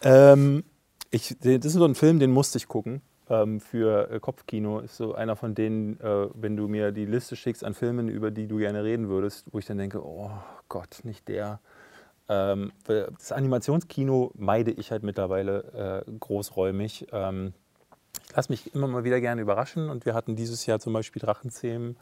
Ähm, 0.02 0.64
ich, 1.10 1.36
das 1.40 1.64
ist 1.64 1.72
so 1.72 1.84
ein 1.84 1.94
Film, 1.94 2.18
den 2.18 2.30
musste 2.30 2.58
ich 2.58 2.68
gucken. 2.68 3.02
Ähm, 3.30 3.60
für 3.60 4.10
äh, 4.10 4.20
Kopfkino 4.20 4.80
ist 4.80 4.96
so 4.96 5.14
einer 5.14 5.36
von 5.36 5.54
denen, 5.54 6.00
äh, 6.00 6.28
wenn 6.34 6.56
du 6.56 6.68
mir 6.68 6.92
die 6.92 7.04
Liste 7.04 7.36
schickst 7.36 7.64
an 7.64 7.74
Filmen, 7.74 8.08
über 8.08 8.30
die 8.30 8.46
du 8.46 8.58
gerne 8.58 8.84
reden 8.84 9.08
würdest, 9.08 9.46
wo 9.52 9.58
ich 9.58 9.66
dann 9.66 9.78
denke, 9.78 10.04
oh 10.04 10.30
Gott, 10.68 11.00
nicht 11.02 11.28
der. 11.28 11.60
Ähm, 12.28 12.72
das 12.84 13.32
Animationskino 13.32 14.30
meide 14.34 14.70
ich 14.70 14.90
halt 14.92 15.02
mittlerweile 15.02 16.04
äh, 16.06 16.10
großräumig. 16.18 17.08
Ähm, 17.12 17.54
lasse 18.34 18.50
mich 18.52 18.74
immer 18.74 18.86
mal 18.86 19.04
wieder 19.04 19.20
gerne 19.20 19.40
überraschen 19.40 19.90
und 19.90 20.06
wir 20.06 20.14
hatten 20.14 20.36
dieses 20.36 20.66
Jahr 20.66 20.80
zum 20.80 20.92
Beispiel 20.92 21.20
Drachenzähmen. 21.20 21.96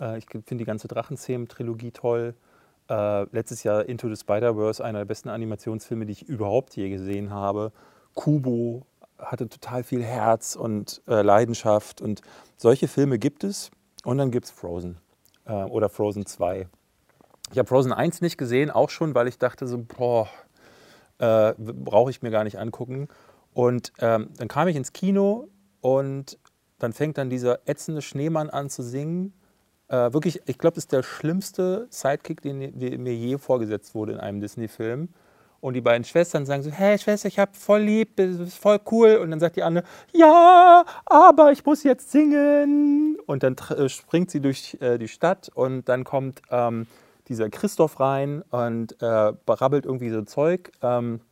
Äh, 0.00 0.18
ich 0.18 0.26
finde 0.26 0.56
die 0.56 0.64
ganze 0.64 0.88
Drachenzähmen-Trilogie 0.88 1.92
toll. 1.92 2.34
Äh, 2.88 3.24
letztes 3.34 3.64
Jahr 3.64 3.86
Into 3.86 4.08
the 4.08 4.16
Spider-Verse, 4.16 4.84
einer 4.84 5.00
der 5.00 5.06
besten 5.06 5.28
Animationsfilme, 5.28 6.06
die 6.06 6.12
ich 6.12 6.28
überhaupt 6.28 6.76
je 6.76 6.88
gesehen 6.88 7.30
habe. 7.30 7.72
Kubo, 8.14 8.86
hatte 9.18 9.48
total 9.48 9.82
viel 9.82 10.02
Herz 10.02 10.56
und 10.56 11.02
äh, 11.08 11.22
Leidenschaft. 11.22 12.00
Und 12.00 12.22
solche 12.56 12.88
Filme 12.88 13.18
gibt 13.18 13.44
es. 13.44 13.70
Und 14.04 14.18
dann 14.18 14.30
gibt 14.30 14.46
es 14.46 14.50
Frozen 14.50 14.98
äh, 15.46 15.52
oder 15.52 15.88
Frozen 15.88 16.24
2. 16.24 16.68
Ich 17.50 17.58
habe 17.58 17.68
Frozen 17.68 17.92
1 17.92 18.20
nicht 18.20 18.38
gesehen, 18.38 18.70
auch 18.70 18.90
schon, 18.90 19.14
weil 19.14 19.26
ich 19.26 19.38
dachte 19.38 19.66
so, 19.66 19.78
boah, 19.78 20.28
äh, 21.18 21.54
brauche 21.58 22.10
ich 22.10 22.22
mir 22.22 22.30
gar 22.30 22.44
nicht 22.44 22.58
angucken. 22.58 23.08
Und 23.58 23.92
ähm, 23.98 24.28
dann 24.36 24.46
kam 24.46 24.68
ich 24.68 24.76
ins 24.76 24.92
Kino 24.92 25.48
und 25.80 26.38
dann 26.78 26.92
fängt 26.92 27.18
dann 27.18 27.28
dieser 27.28 27.58
ätzende 27.66 28.02
Schneemann 28.02 28.50
an 28.50 28.70
zu 28.70 28.84
singen. 28.84 29.32
Äh, 29.88 30.12
wirklich, 30.12 30.40
ich 30.46 30.58
glaube, 30.58 30.76
das 30.76 30.84
ist 30.84 30.92
der 30.92 31.02
schlimmste 31.02 31.88
Sidekick, 31.90 32.40
den, 32.40 32.78
mir 32.78 33.16
je 33.16 33.36
vorgesetzt 33.36 33.96
wurde 33.96 34.12
in 34.12 34.20
einem 34.20 34.40
Disney-Film. 34.40 35.08
Und 35.60 35.74
die 35.74 35.80
beiden 35.80 36.04
Schwestern 36.04 36.46
sagen 36.46 36.62
so, 36.62 36.70
hey 36.70 36.96
Schwester, 37.00 37.26
ich 37.26 37.40
hab 37.40 37.56
voll 37.56 37.80
lieb, 37.80 38.14
das 38.14 38.36
ist 38.36 38.58
voll 38.58 38.78
cool. 38.92 39.16
Und 39.16 39.32
dann 39.32 39.40
sagt 39.40 39.56
die 39.56 39.64
andere, 39.64 39.84
ja, 40.12 40.84
aber 41.06 41.50
ich 41.50 41.66
muss 41.66 41.82
jetzt 41.82 42.12
singen. 42.12 43.18
Und 43.26 43.42
dann 43.42 43.56
äh, 43.76 43.88
springt 43.88 44.30
sie 44.30 44.38
durch 44.40 44.78
äh, 44.80 44.98
die 44.98 45.08
Stadt 45.08 45.50
und 45.52 45.88
dann 45.88 46.04
kommt 46.04 46.42
ähm, 46.52 46.86
dieser 47.26 47.50
Christoph 47.50 47.98
rein 47.98 48.42
und 48.50 49.02
äh, 49.02 49.32
berabbelt 49.46 49.84
irgendwie 49.84 50.10
so 50.10 50.22
Zeug, 50.22 50.70
ähm, 50.80 51.22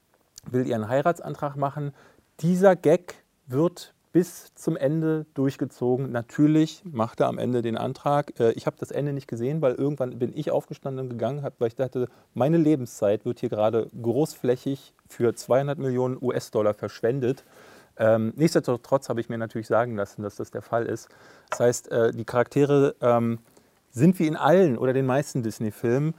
will 0.50 0.66
ihren 0.66 0.88
Heiratsantrag 0.88 1.54
machen. 1.54 1.92
Dieser 2.40 2.76
Gag 2.76 3.14
wird 3.46 3.94
bis 4.12 4.54
zum 4.54 4.76
Ende 4.76 5.26
durchgezogen. 5.34 6.10
Natürlich 6.10 6.82
macht 6.84 7.20
er 7.20 7.28
am 7.28 7.38
Ende 7.38 7.62
den 7.62 7.76
Antrag. 7.76 8.38
Äh, 8.40 8.52
ich 8.52 8.66
habe 8.66 8.76
das 8.78 8.90
Ende 8.90 9.12
nicht 9.12 9.28
gesehen, 9.28 9.60
weil 9.62 9.74
irgendwann 9.74 10.18
bin 10.18 10.32
ich 10.34 10.50
aufgestanden 10.50 11.04
und 11.04 11.10
gegangen, 11.10 11.46
weil 11.58 11.68
ich 11.68 11.76
dachte, 11.76 12.08
meine 12.34 12.56
Lebenszeit 12.56 13.24
wird 13.24 13.40
hier 13.40 13.48
gerade 13.48 13.90
großflächig 14.00 14.94
für 15.06 15.34
200 15.34 15.78
Millionen 15.78 16.18
US-Dollar 16.20 16.74
verschwendet. 16.74 17.44
Ähm, 17.98 18.32
nichtsdestotrotz 18.36 19.08
habe 19.08 19.20
ich 19.20 19.28
mir 19.28 19.38
natürlich 19.38 19.66
sagen 19.66 19.96
lassen, 19.96 20.22
dass 20.22 20.36
das 20.36 20.50
der 20.50 20.62
Fall 20.62 20.86
ist. 20.86 21.08
Das 21.50 21.60
heißt, 21.60 21.90
äh, 21.90 22.10
die 22.12 22.24
Charaktere 22.24 22.96
ähm, 23.00 23.38
sind 23.90 24.18
wie 24.18 24.26
in 24.26 24.36
allen 24.36 24.76
oder 24.76 24.92
den 24.92 25.06
meisten 25.06 25.42
Disney-Filmen. 25.42 26.14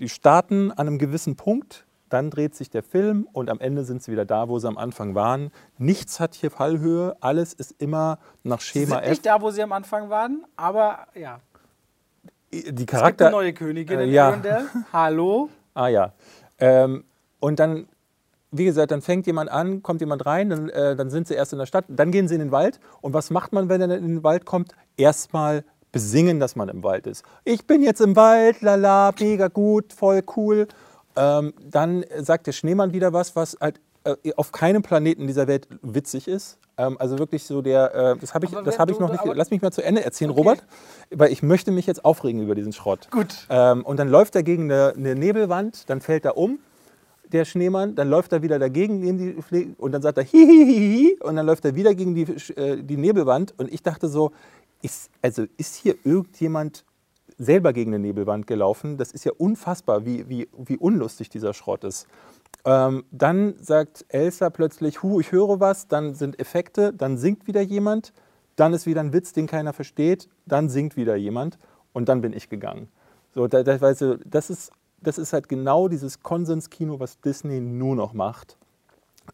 Die 0.00 0.08
starten 0.08 0.72
an 0.72 0.88
einem 0.88 0.98
gewissen 0.98 1.36
Punkt, 1.36 1.84
dann 2.10 2.30
dreht 2.30 2.54
sich 2.54 2.68
der 2.68 2.82
Film 2.82 3.26
und 3.32 3.48
am 3.48 3.60
Ende 3.60 3.84
sind 3.84 4.02
sie 4.02 4.12
wieder 4.12 4.24
da, 4.24 4.48
wo 4.48 4.58
sie 4.58 4.68
am 4.68 4.76
Anfang 4.76 5.14
waren. 5.14 5.50
Nichts 5.78 6.20
hat 6.20 6.34
hier 6.34 6.50
Fallhöhe, 6.50 7.16
alles 7.20 7.54
ist 7.54 7.74
immer 7.78 8.18
nach 8.42 8.60
Schema 8.60 8.86
sie 8.86 8.92
sind 8.92 9.08
nicht 9.10 9.26
da, 9.26 9.40
wo 9.40 9.50
sie 9.50 9.62
am 9.62 9.72
Anfang 9.72 10.10
waren, 10.10 10.44
aber 10.56 11.06
ja. 11.14 11.40
Die 12.52 12.84
Charakter. 12.84 13.06
Es 13.06 13.10
gibt 13.10 13.22
eine 13.22 13.30
neue 13.30 13.52
Königin 13.52 14.00
äh, 14.00 14.04
ja. 14.06 14.36
Hallo. 14.92 15.48
Ah 15.72 15.86
ja. 15.86 16.12
Ähm, 16.58 17.04
und 17.38 17.60
dann, 17.60 17.86
wie 18.50 18.64
gesagt, 18.64 18.90
dann 18.90 19.02
fängt 19.02 19.26
jemand 19.26 19.50
an, 19.50 19.82
kommt 19.82 20.00
jemand 20.00 20.26
rein, 20.26 20.50
dann, 20.50 20.68
äh, 20.68 20.96
dann 20.96 21.10
sind 21.10 21.28
sie 21.28 21.34
erst 21.34 21.52
in 21.52 21.60
der 21.60 21.66
Stadt, 21.66 21.84
dann 21.88 22.10
gehen 22.10 22.26
sie 22.26 22.34
in 22.34 22.40
den 22.40 22.50
Wald. 22.50 22.80
Und 23.00 23.14
was 23.14 23.30
macht 23.30 23.52
man, 23.52 23.68
wenn 23.68 23.80
er 23.80 23.96
in 23.96 24.06
den 24.06 24.24
Wald 24.24 24.44
kommt? 24.44 24.74
Erstmal 24.96 25.64
besingen, 25.92 26.40
dass 26.40 26.56
man 26.56 26.68
im 26.68 26.82
Wald 26.82 27.06
ist. 27.06 27.24
Ich 27.44 27.66
bin 27.66 27.82
jetzt 27.82 28.00
im 28.00 28.16
Wald, 28.16 28.60
lala, 28.62 29.12
mega 29.18 29.48
gut, 29.48 29.92
voll 29.92 30.22
cool. 30.36 30.68
Ähm, 31.16 31.52
dann 31.68 32.04
sagt 32.18 32.46
der 32.46 32.52
Schneemann 32.52 32.92
wieder 32.92 33.12
was, 33.12 33.34
was 33.36 33.56
halt 33.60 33.80
äh, 34.04 34.32
auf 34.36 34.52
keinem 34.52 34.82
Planeten 34.82 35.26
dieser 35.26 35.46
Welt 35.46 35.68
witzig 35.82 36.26
ist. 36.26 36.58
Ähm, 36.78 36.96
also 36.98 37.18
wirklich 37.18 37.44
so 37.44 37.60
der, 37.60 37.94
äh, 37.94 38.16
das 38.16 38.32
habe 38.32 38.46
ich, 38.46 38.52
das 38.52 38.78
hab 38.78 38.90
ich 38.90 38.98
noch 38.98 39.10
nicht. 39.10 39.22
Lass 39.34 39.50
mich 39.50 39.60
mal 39.60 39.70
zu 39.70 39.82
Ende 39.82 40.02
erzählen, 40.02 40.30
okay. 40.30 40.40
Robert, 40.40 40.64
weil 41.10 41.30
ich 41.30 41.42
möchte 41.42 41.70
mich 41.70 41.86
jetzt 41.86 42.04
aufregen 42.04 42.42
über 42.42 42.54
diesen 42.54 42.72
Schrott. 42.72 43.08
Gut. 43.10 43.46
Ähm, 43.50 43.84
und 43.84 43.98
dann 43.98 44.08
läuft 44.08 44.36
er 44.36 44.42
gegen 44.42 44.72
eine, 44.72 44.94
eine, 44.96 45.14
Nebelwand, 45.14 45.90
dann 45.90 46.00
fällt 46.00 46.24
er 46.24 46.38
um, 46.38 46.60
der 47.30 47.44
Schneemann, 47.44 47.94
dann 47.94 48.08
läuft 48.08 48.32
er 48.32 48.42
wieder 48.42 48.58
dagegen 48.58 49.04
in 49.04 49.18
die 49.18 49.74
und 49.76 49.92
dann 49.92 50.02
sagt 50.02 50.16
er 50.16 50.24
hihihihi 50.24 51.18
und 51.20 51.36
dann 51.36 51.44
läuft 51.44 51.64
er 51.66 51.74
wieder 51.74 51.94
gegen 51.94 52.14
die, 52.14 52.22
äh, 52.56 52.82
die 52.82 52.96
Nebelwand 52.96 53.54
und 53.58 53.72
ich 53.72 53.82
dachte 53.82 54.08
so, 54.08 54.32
ist, 54.82 55.10
also 55.20 55.44
ist 55.58 55.76
hier 55.76 55.96
irgendjemand 56.04 56.84
selber 57.40 57.72
gegen 57.72 57.94
eine 57.94 57.98
Nebelwand 57.98 58.46
gelaufen. 58.46 58.98
Das 58.98 59.12
ist 59.12 59.24
ja 59.24 59.32
unfassbar, 59.36 60.04
wie, 60.04 60.28
wie, 60.28 60.48
wie 60.56 60.76
unlustig 60.76 61.30
dieser 61.30 61.54
Schrott 61.54 61.84
ist. 61.84 62.06
Ähm, 62.66 63.04
dann 63.10 63.54
sagt 63.58 64.04
Elsa 64.08 64.50
plötzlich, 64.50 65.02
hu, 65.02 65.20
ich 65.20 65.32
höre 65.32 65.58
was, 65.58 65.88
dann 65.88 66.14
sind 66.14 66.38
Effekte, 66.38 66.92
dann 66.92 67.16
singt 67.16 67.46
wieder 67.46 67.62
jemand, 67.62 68.12
dann 68.56 68.74
ist 68.74 68.86
wieder 68.86 69.00
ein 69.00 69.14
Witz, 69.14 69.32
den 69.32 69.46
keiner 69.46 69.72
versteht, 69.72 70.28
dann 70.44 70.68
singt 70.68 70.96
wieder 70.96 71.16
jemand 71.16 71.58
und 71.94 72.10
dann 72.10 72.20
bin 72.20 72.34
ich 72.34 72.50
gegangen. 72.50 72.88
So, 73.34 73.46
da, 73.46 73.62
da, 73.62 73.80
weißt 73.80 74.18
das, 74.26 74.50
ist, 74.50 74.72
das 75.00 75.16
ist 75.16 75.32
halt 75.32 75.48
genau 75.48 75.88
dieses 75.88 76.22
Konsenskino, 76.22 77.00
was 77.00 77.20
Disney 77.20 77.60
nur 77.60 77.96
noch 77.96 78.12
macht. 78.12 78.58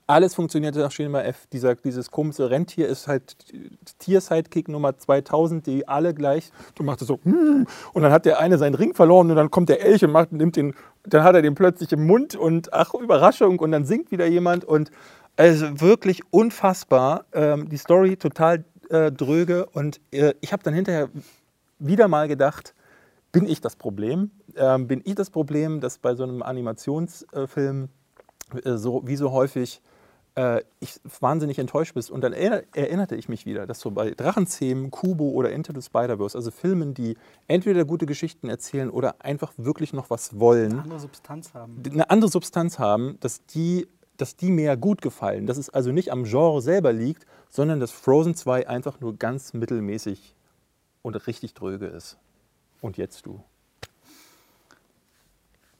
Alles 0.06 0.34
funktionierte 0.34 0.80
nach 0.80 0.90
Schema 0.90 1.22
F. 1.22 1.46
Dieser, 1.52 1.74
dieses 1.74 2.10
komische 2.10 2.50
Rentier 2.50 2.88
ist 2.88 3.08
halt 3.08 3.36
Tier-Sidekick 3.98 4.68
Nummer 4.68 4.96
2000, 4.96 5.66
die 5.66 5.88
alle 5.88 6.14
gleich. 6.14 6.50
Du 6.74 6.82
machst 6.82 7.06
so, 7.06 7.18
hm, 7.22 7.66
und 7.92 8.02
dann 8.02 8.12
hat 8.12 8.24
der 8.24 8.38
eine 8.38 8.58
seinen 8.58 8.74
Ring 8.74 8.94
verloren 8.94 9.30
und 9.30 9.36
dann 9.36 9.50
kommt 9.50 9.68
der 9.68 9.84
Elch 9.84 10.04
und 10.04 10.12
macht, 10.12 10.32
nimmt 10.32 10.56
den, 10.56 10.74
dann 11.04 11.24
hat 11.24 11.34
er 11.34 11.42
den 11.42 11.54
plötzlich 11.54 11.92
im 11.92 12.06
Mund 12.06 12.34
und 12.34 12.72
ach, 12.72 12.94
Überraschung 12.94 13.58
und 13.58 13.72
dann 13.72 13.84
singt 13.84 14.10
wieder 14.10 14.26
jemand 14.26 14.64
und 14.64 14.90
also 15.36 15.80
wirklich 15.80 16.22
unfassbar. 16.30 17.24
Ähm, 17.32 17.68
die 17.68 17.76
Story 17.76 18.16
total 18.16 18.64
äh, 18.90 19.12
dröge 19.12 19.66
und 19.66 20.00
äh, 20.12 20.34
ich 20.40 20.52
habe 20.52 20.62
dann 20.62 20.74
hinterher 20.74 21.08
wieder 21.78 22.08
mal 22.08 22.28
gedacht, 22.28 22.74
bin 23.32 23.46
ich 23.46 23.60
das 23.60 23.76
Problem? 23.76 24.30
Ähm, 24.56 24.86
bin 24.86 25.02
ich 25.04 25.14
das 25.14 25.30
Problem, 25.30 25.80
dass 25.80 25.98
bei 25.98 26.14
so 26.14 26.22
einem 26.22 26.42
Animationsfilm 26.42 27.84
äh, 27.84 27.88
so, 28.64 29.02
wie 29.06 29.16
so 29.16 29.32
häufig 29.32 29.80
äh, 30.36 30.62
ich 30.80 31.00
wahnsinnig 31.20 31.58
enttäuscht 31.58 31.94
bist. 31.94 32.10
Und 32.10 32.20
dann 32.20 32.32
erinnerte 32.32 33.16
ich 33.16 33.28
mich 33.28 33.46
wieder, 33.46 33.66
dass 33.66 33.80
so 33.80 33.90
bei 33.90 34.10
Drachenzähmen, 34.10 34.90
Kubo 34.90 35.30
oder 35.30 35.50
Into 35.50 35.72
the 35.74 35.82
Spider-Verse, 35.82 36.36
also 36.36 36.50
Filmen, 36.50 36.94
die 36.94 37.16
entweder 37.48 37.84
gute 37.84 38.06
Geschichten 38.06 38.48
erzählen 38.48 38.90
oder 38.90 39.16
einfach 39.24 39.52
wirklich 39.56 39.92
noch 39.92 40.10
was 40.10 40.38
wollen, 40.38 40.72
eine 40.72 40.82
andere 40.82 41.00
Substanz 41.00 41.54
haben, 41.54 41.82
eine 41.84 42.10
andere 42.10 42.30
Substanz 42.30 42.78
haben 42.78 43.18
dass 43.20 43.44
die, 43.46 43.88
dass 44.16 44.36
die 44.36 44.50
mir 44.50 44.76
gut 44.76 45.02
gefallen. 45.02 45.46
Dass 45.46 45.56
es 45.56 45.70
also 45.70 45.90
nicht 45.90 46.12
am 46.12 46.24
Genre 46.24 46.60
selber 46.60 46.92
liegt, 46.92 47.26
sondern 47.48 47.80
dass 47.80 47.90
Frozen 47.90 48.34
2 48.34 48.68
einfach 48.68 49.00
nur 49.00 49.16
ganz 49.16 49.52
mittelmäßig 49.54 50.36
und 51.02 51.26
richtig 51.26 51.54
dröge 51.54 51.86
ist. 51.86 52.18
Und 52.80 52.98
jetzt 52.98 53.24
du. 53.26 53.42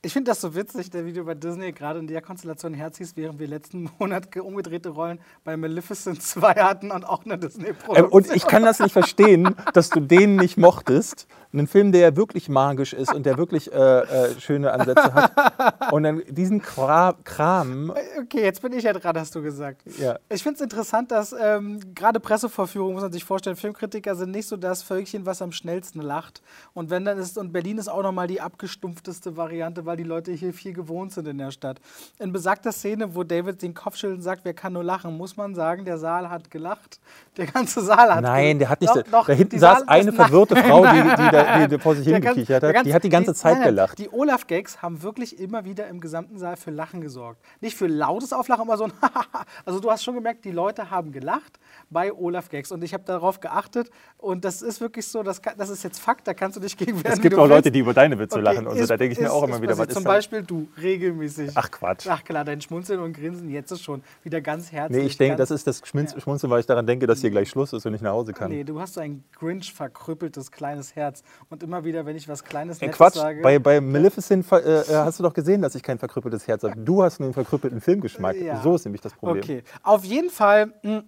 Ich 0.07 0.13
finde 0.13 0.31
das 0.31 0.41
so 0.41 0.55
witzig, 0.55 0.89
der 0.91 1.05
Video 1.05 1.25
bei 1.25 1.35
Disney 1.35 1.73
gerade 1.73 1.99
in 1.99 2.07
der 2.07 2.23
Konstellation 2.23 2.73
herziehst, 2.75 3.17
während 3.17 3.41
wir 3.41 3.49
letzten 3.49 3.91
Monat 3.99 4.37
umgedrehte 4.37 4.91
Rollen 4.91 5.19
bei 5.43 5.57
Maleficent 5.57 6.23
2 6.23 6.55
hatten 6.55 6.93
und 6.93 7.05
auch 7.05 7.25
eine 7.25 7.37
Disney-Produktion. 7.37 8.05
Ähm, 8.05 8.13
und 8.13 8.31
ich 8.33 8.47
kann 8.47 8.63
das 8.63 8.79
nicht 8.79 8.93
verstehen, 8.93 9.57
dass 9.75 9.91
du 9.91 9.99
den 9.99 10.37
nicht 10.37 10.59
mochtest. 10.59 11.27
Einen 11.53 11.67
Film, 11.67 11.91
der 11.91 12.03
ja 12.03 12.17
wirklich 12.17 12.49
magisch 12.49 12.93
ist 12.93 13.13
und 13.13 13.27
der 13.27 13.37
wirklich 13.37 13.73
äh, 13.73 13.79
äh, 13.79 14.41
schöne 14.41 14.73
Ansätze 14.73 15.13
hat. 15.13 15.93
Und 15.93 16.03
dann 16.03 16.23
diesen 16.29 16.61
Kram. 16.61 17.17
Kram 17.25 17.93
okay, 18.21 18.43
jetzt 18.43 18.63
bin 18.63 18.73
ich 18.73 18.85
ja 18.85 18.93
dran, 18.93 19.19
hast 19.19 19.35
du 19.35 19.43
gesagt. 19.43 19.83
Ja. 19.99 20.19
Ich 20.29 20.43
finde 20.43 20.57
es 20.57 20.61
interessant, 20.61 21.11
dass 21.11 21.35
ähm, 21.39 21.81
gerade 21.95 22.21
Pressevorführungen, 22.21 22.95
muss 22.95 23.03
man 23.03 23.13
sich 23.13 23.25
vorstellen, 23.25 23.57
Filmkritiker 23.57 24.15
sind 24.15 24.33
nicht 24.33 24.47
so 24.47 24.57
das 24.57 24.83
Völkchen, 24.83 25.27
was 25.27 25.41
am 25.41 25.53
schnellsten 25.53 26.01
lacht. 26.01 26.43
Und 26.75 26.91
wenn 26.91 27.05
dann 27.05 27.19
ist, 27.19 27.39
und 27.39 27.53
Berlin 27.53 27.79
ist 27.79 27.89
auch 27.89 28.03
nochmal 28.03 28.27
die 28.27 28.41
abgestumpfteste 28.41 29.37
Variante, 29.37 29.87
weil 29.87 29.96
die 29.97 30.03
Leute 30.03 30.33
hier 30.33 30.53
viel 30.53 30.73
gewohnt 30.73 31.13
sind 31.13 31.27
in 31.29 31.39
der 31.39 31.51
Stadt. 31.51 31.81
In 32.19 32.33
besagter 32.33 32.73
Szene, 32.73 33.15
wo 33.15 33.25
David 33.25 33.63
den 33.63 33.75
Kopf 33.75 33.97
schüttelt 33.97 34.19
und 34.19 34.23
sagt, 34.23 34.45
wer 34.45 34.55
kann 34.55 34.73
nur 34.73 34.85
lachen, 34.85 35.17
muss 35.17 35.37
man 35.37 35.55
sagen, 35.55 35.85
der 35.85 35.99
Saal 35.99 36.31
hat 36.31 36.51
gelacht. 36.51 37.01
Der 37.37 37.47
ganze 37.47 37.83
Saal 37.83 38.15
hat 38.15 38.23
Nein, 38.23 38.59
der 38.59 38.69
hat 38.69 38.81
nicht. 38.81 38.95
Doch, 38.95 39.03
doch, 39.03 39.27
da 39.27 39.33
hinten 39.33 39.59
saß 39.59 39.81
Saal 39.81 39.89
eine 39.89 40.13
verwirrte 40.13 40.57
Frau, 40.63 40.85
die, 40.87 41.03
die, 41.03 41.63
die, 41.63 41.69
die 41.69 41.79
vor 41.83 41.95
sich 41.95 42.07
hingekichert 42.07 42.63
hat. 42.63 42.73
Ganze, 42.73 42.89
die 42.89 42.95
hat 42.95 43.05
die 43.05 43.09
ganze 43.09 43.35
Zeit 43.35 43.59
nein, 43.59 43.69
gelacht. 43.69 43.99
Die 43.99 44.13
Olaf-Gags 44.13 44.83
haben 44.83 45.03
wirklich 45.03 45.39
immer 45.39 45.65
wieder 45.65 45.89
im 45.89 46.01
gesamten 46.01 46.39
Saal 46.39 46.57
für 46.57 46.71
Lachen 46.71 47.01
gesorgt. 47.01 47.41
Nicht 47.61 47.77
für 47.77 47.87
lautes 47.87 48.33
Auflachen, 48.33 48.63
aber 48.63 48.77
so 48.77 48.85
ein 48.85 48.93
Also 49.65 49.81
du 49.81 49.91
hast 49.91 50.05
schon 50.05 50.15
gemerkt, 50.15 50.45
die 50.45 50.51
Leute 50.51 50.91
haben 50.91 51.13
gelacht 51.13 51.59
bei 51.91 52.13
Olaf-Gags. 52.13 52.73
Und 52.73 52.83
ich 52.85 52.95
habe 52.95 53.05
darauf 53.05 53.41
geachtet. 53.41 53.91
Und 54.19 54.45
das 54.45 54.63
ist 54.63 54.81
wirklich 54.81 55.07
so, 55.07 55.23
das, 55.23 55.41
das 55.57 55.71
ist 55.71 55.83
jetzt 55.85 56.01
Fakt, 56.01 56.27
da 56.27 56.35
kannst 56.35 56.57
du 56.57 56.61
dich 56.61 56.77
gegen 56.77 57.03
werden. 57.03 57.15
Es 57.15 57.21
gibt 57.21 57.37
auch 57.37 57.47
Leute, 57.47 57.71
die 57.71 57.81
über 57.81 57.95
deine 57.95 58.19
Witze 58.19 58.37
okay, 58.37 58.45
lachen. 58.45 58.67
Also 58.67 58.81
ist, 58.81 58.91
da 58.91 58.97
denke 58.97 59.13
ich 59.13 59.21
mir 59.21 59.33
auch 59.33 59.43
immer 59.45 59.61
wieder, 59.61 59.77
was 59.79 59.86
ist 59.89 59.95
Zum 59.95 60.05
Beispiel 60.05 60.43
du, 60.43 60.69
regelmäßig. 60.81 61.51
Ach 61.55 61.71
Quatsch. 61.71 62.07
Ach 62.09 62.25
klar, 62.25 62.45
dein 62.45 62.61
Schmunzeln 62.61 63.01
und 63.01 63.13
Grinsen 63.13 63.49
jetzt 63.51 63.71
ist 63.71 63.83
schon 63.83 64.03
wieder 64.23 64.41
ganz 64.41 64.73
herzlich. 64.73 65.03
Nee, 65.03 65.07
ich 65.07 65.17
denke, 65.17 65.37
das 65.37 65.51
ist 65.51 65.67
das 65.67 65.83
Schmunzeln, 65.87 66.51
weil 66.51 66.61
ich 66.61 66.67
daran 66.67 66.87
denke, 66.87 67.07
dass 67.07 67.21
hier 67.21 67.31
gleich 67.31 67.49
Schluss 67.51 67.73
ist 67.73 67.87
und 67.87 67.95
ich 67.95 68.01
nach 68.01 68.13
Hause 68.13 68.33
kann. 68.33 68.51
Nee, 68.51 68.65
du 68.65 68.81
hast 68.81 68.95
so 68.95 69.01
ein 69.01 69.25
Grinch 69.33 69.73
verkrüppeltes 69.73 70.51
kleines 70.51 70.97
Herz. 70.97 71.23
Und 71.51 71.63
immer 71.63 71.85
wieder, 71.85 72.07
wenn 72.07 72.17
ich 72.17 72.29
was 72.29 72.45
Kleines 72.45 72.81
Nettes 72.81 72.97
Quatsch, 72.97 73.15
sage. 73.15 73.43
Bei, 73.43 73.59
bei 73.59 73.81
Maleficent 73.81 74.51
äh, 74.53 74.81
äh, 74.81 74.85
hast 74.89 75.19
du 75.19 75.23
doch 75.23 75.35
gesehen, 75.35 75.63
dass 75.63 75.75
ich 75.75 75.83
kein 75.83 75.99
verkrüppeltes 75.99 76.47
Herz 76.47 76.63
habe. 76.63 76.77
Du 76.77 77.03
hast 77.03 77.19
nur 77.19 77.29
einen 77.29 77.35
verkrüppelten 77.35 77.81
Filmgeschmack. 77.81 78.37
Ja. 78.37 78.63
So 78.63 78.75
ist 78.75 78.85
nämlich 78.85 79.01
das 79.01 79.13
Problem. 79.15 79.43
Okay, 79.43 79.63
auf 79.83 80.05
jeden 80.05 80.31
Fall. 80.31 80.67
Mh, 80.83 80.97
hm, 80.97 81.05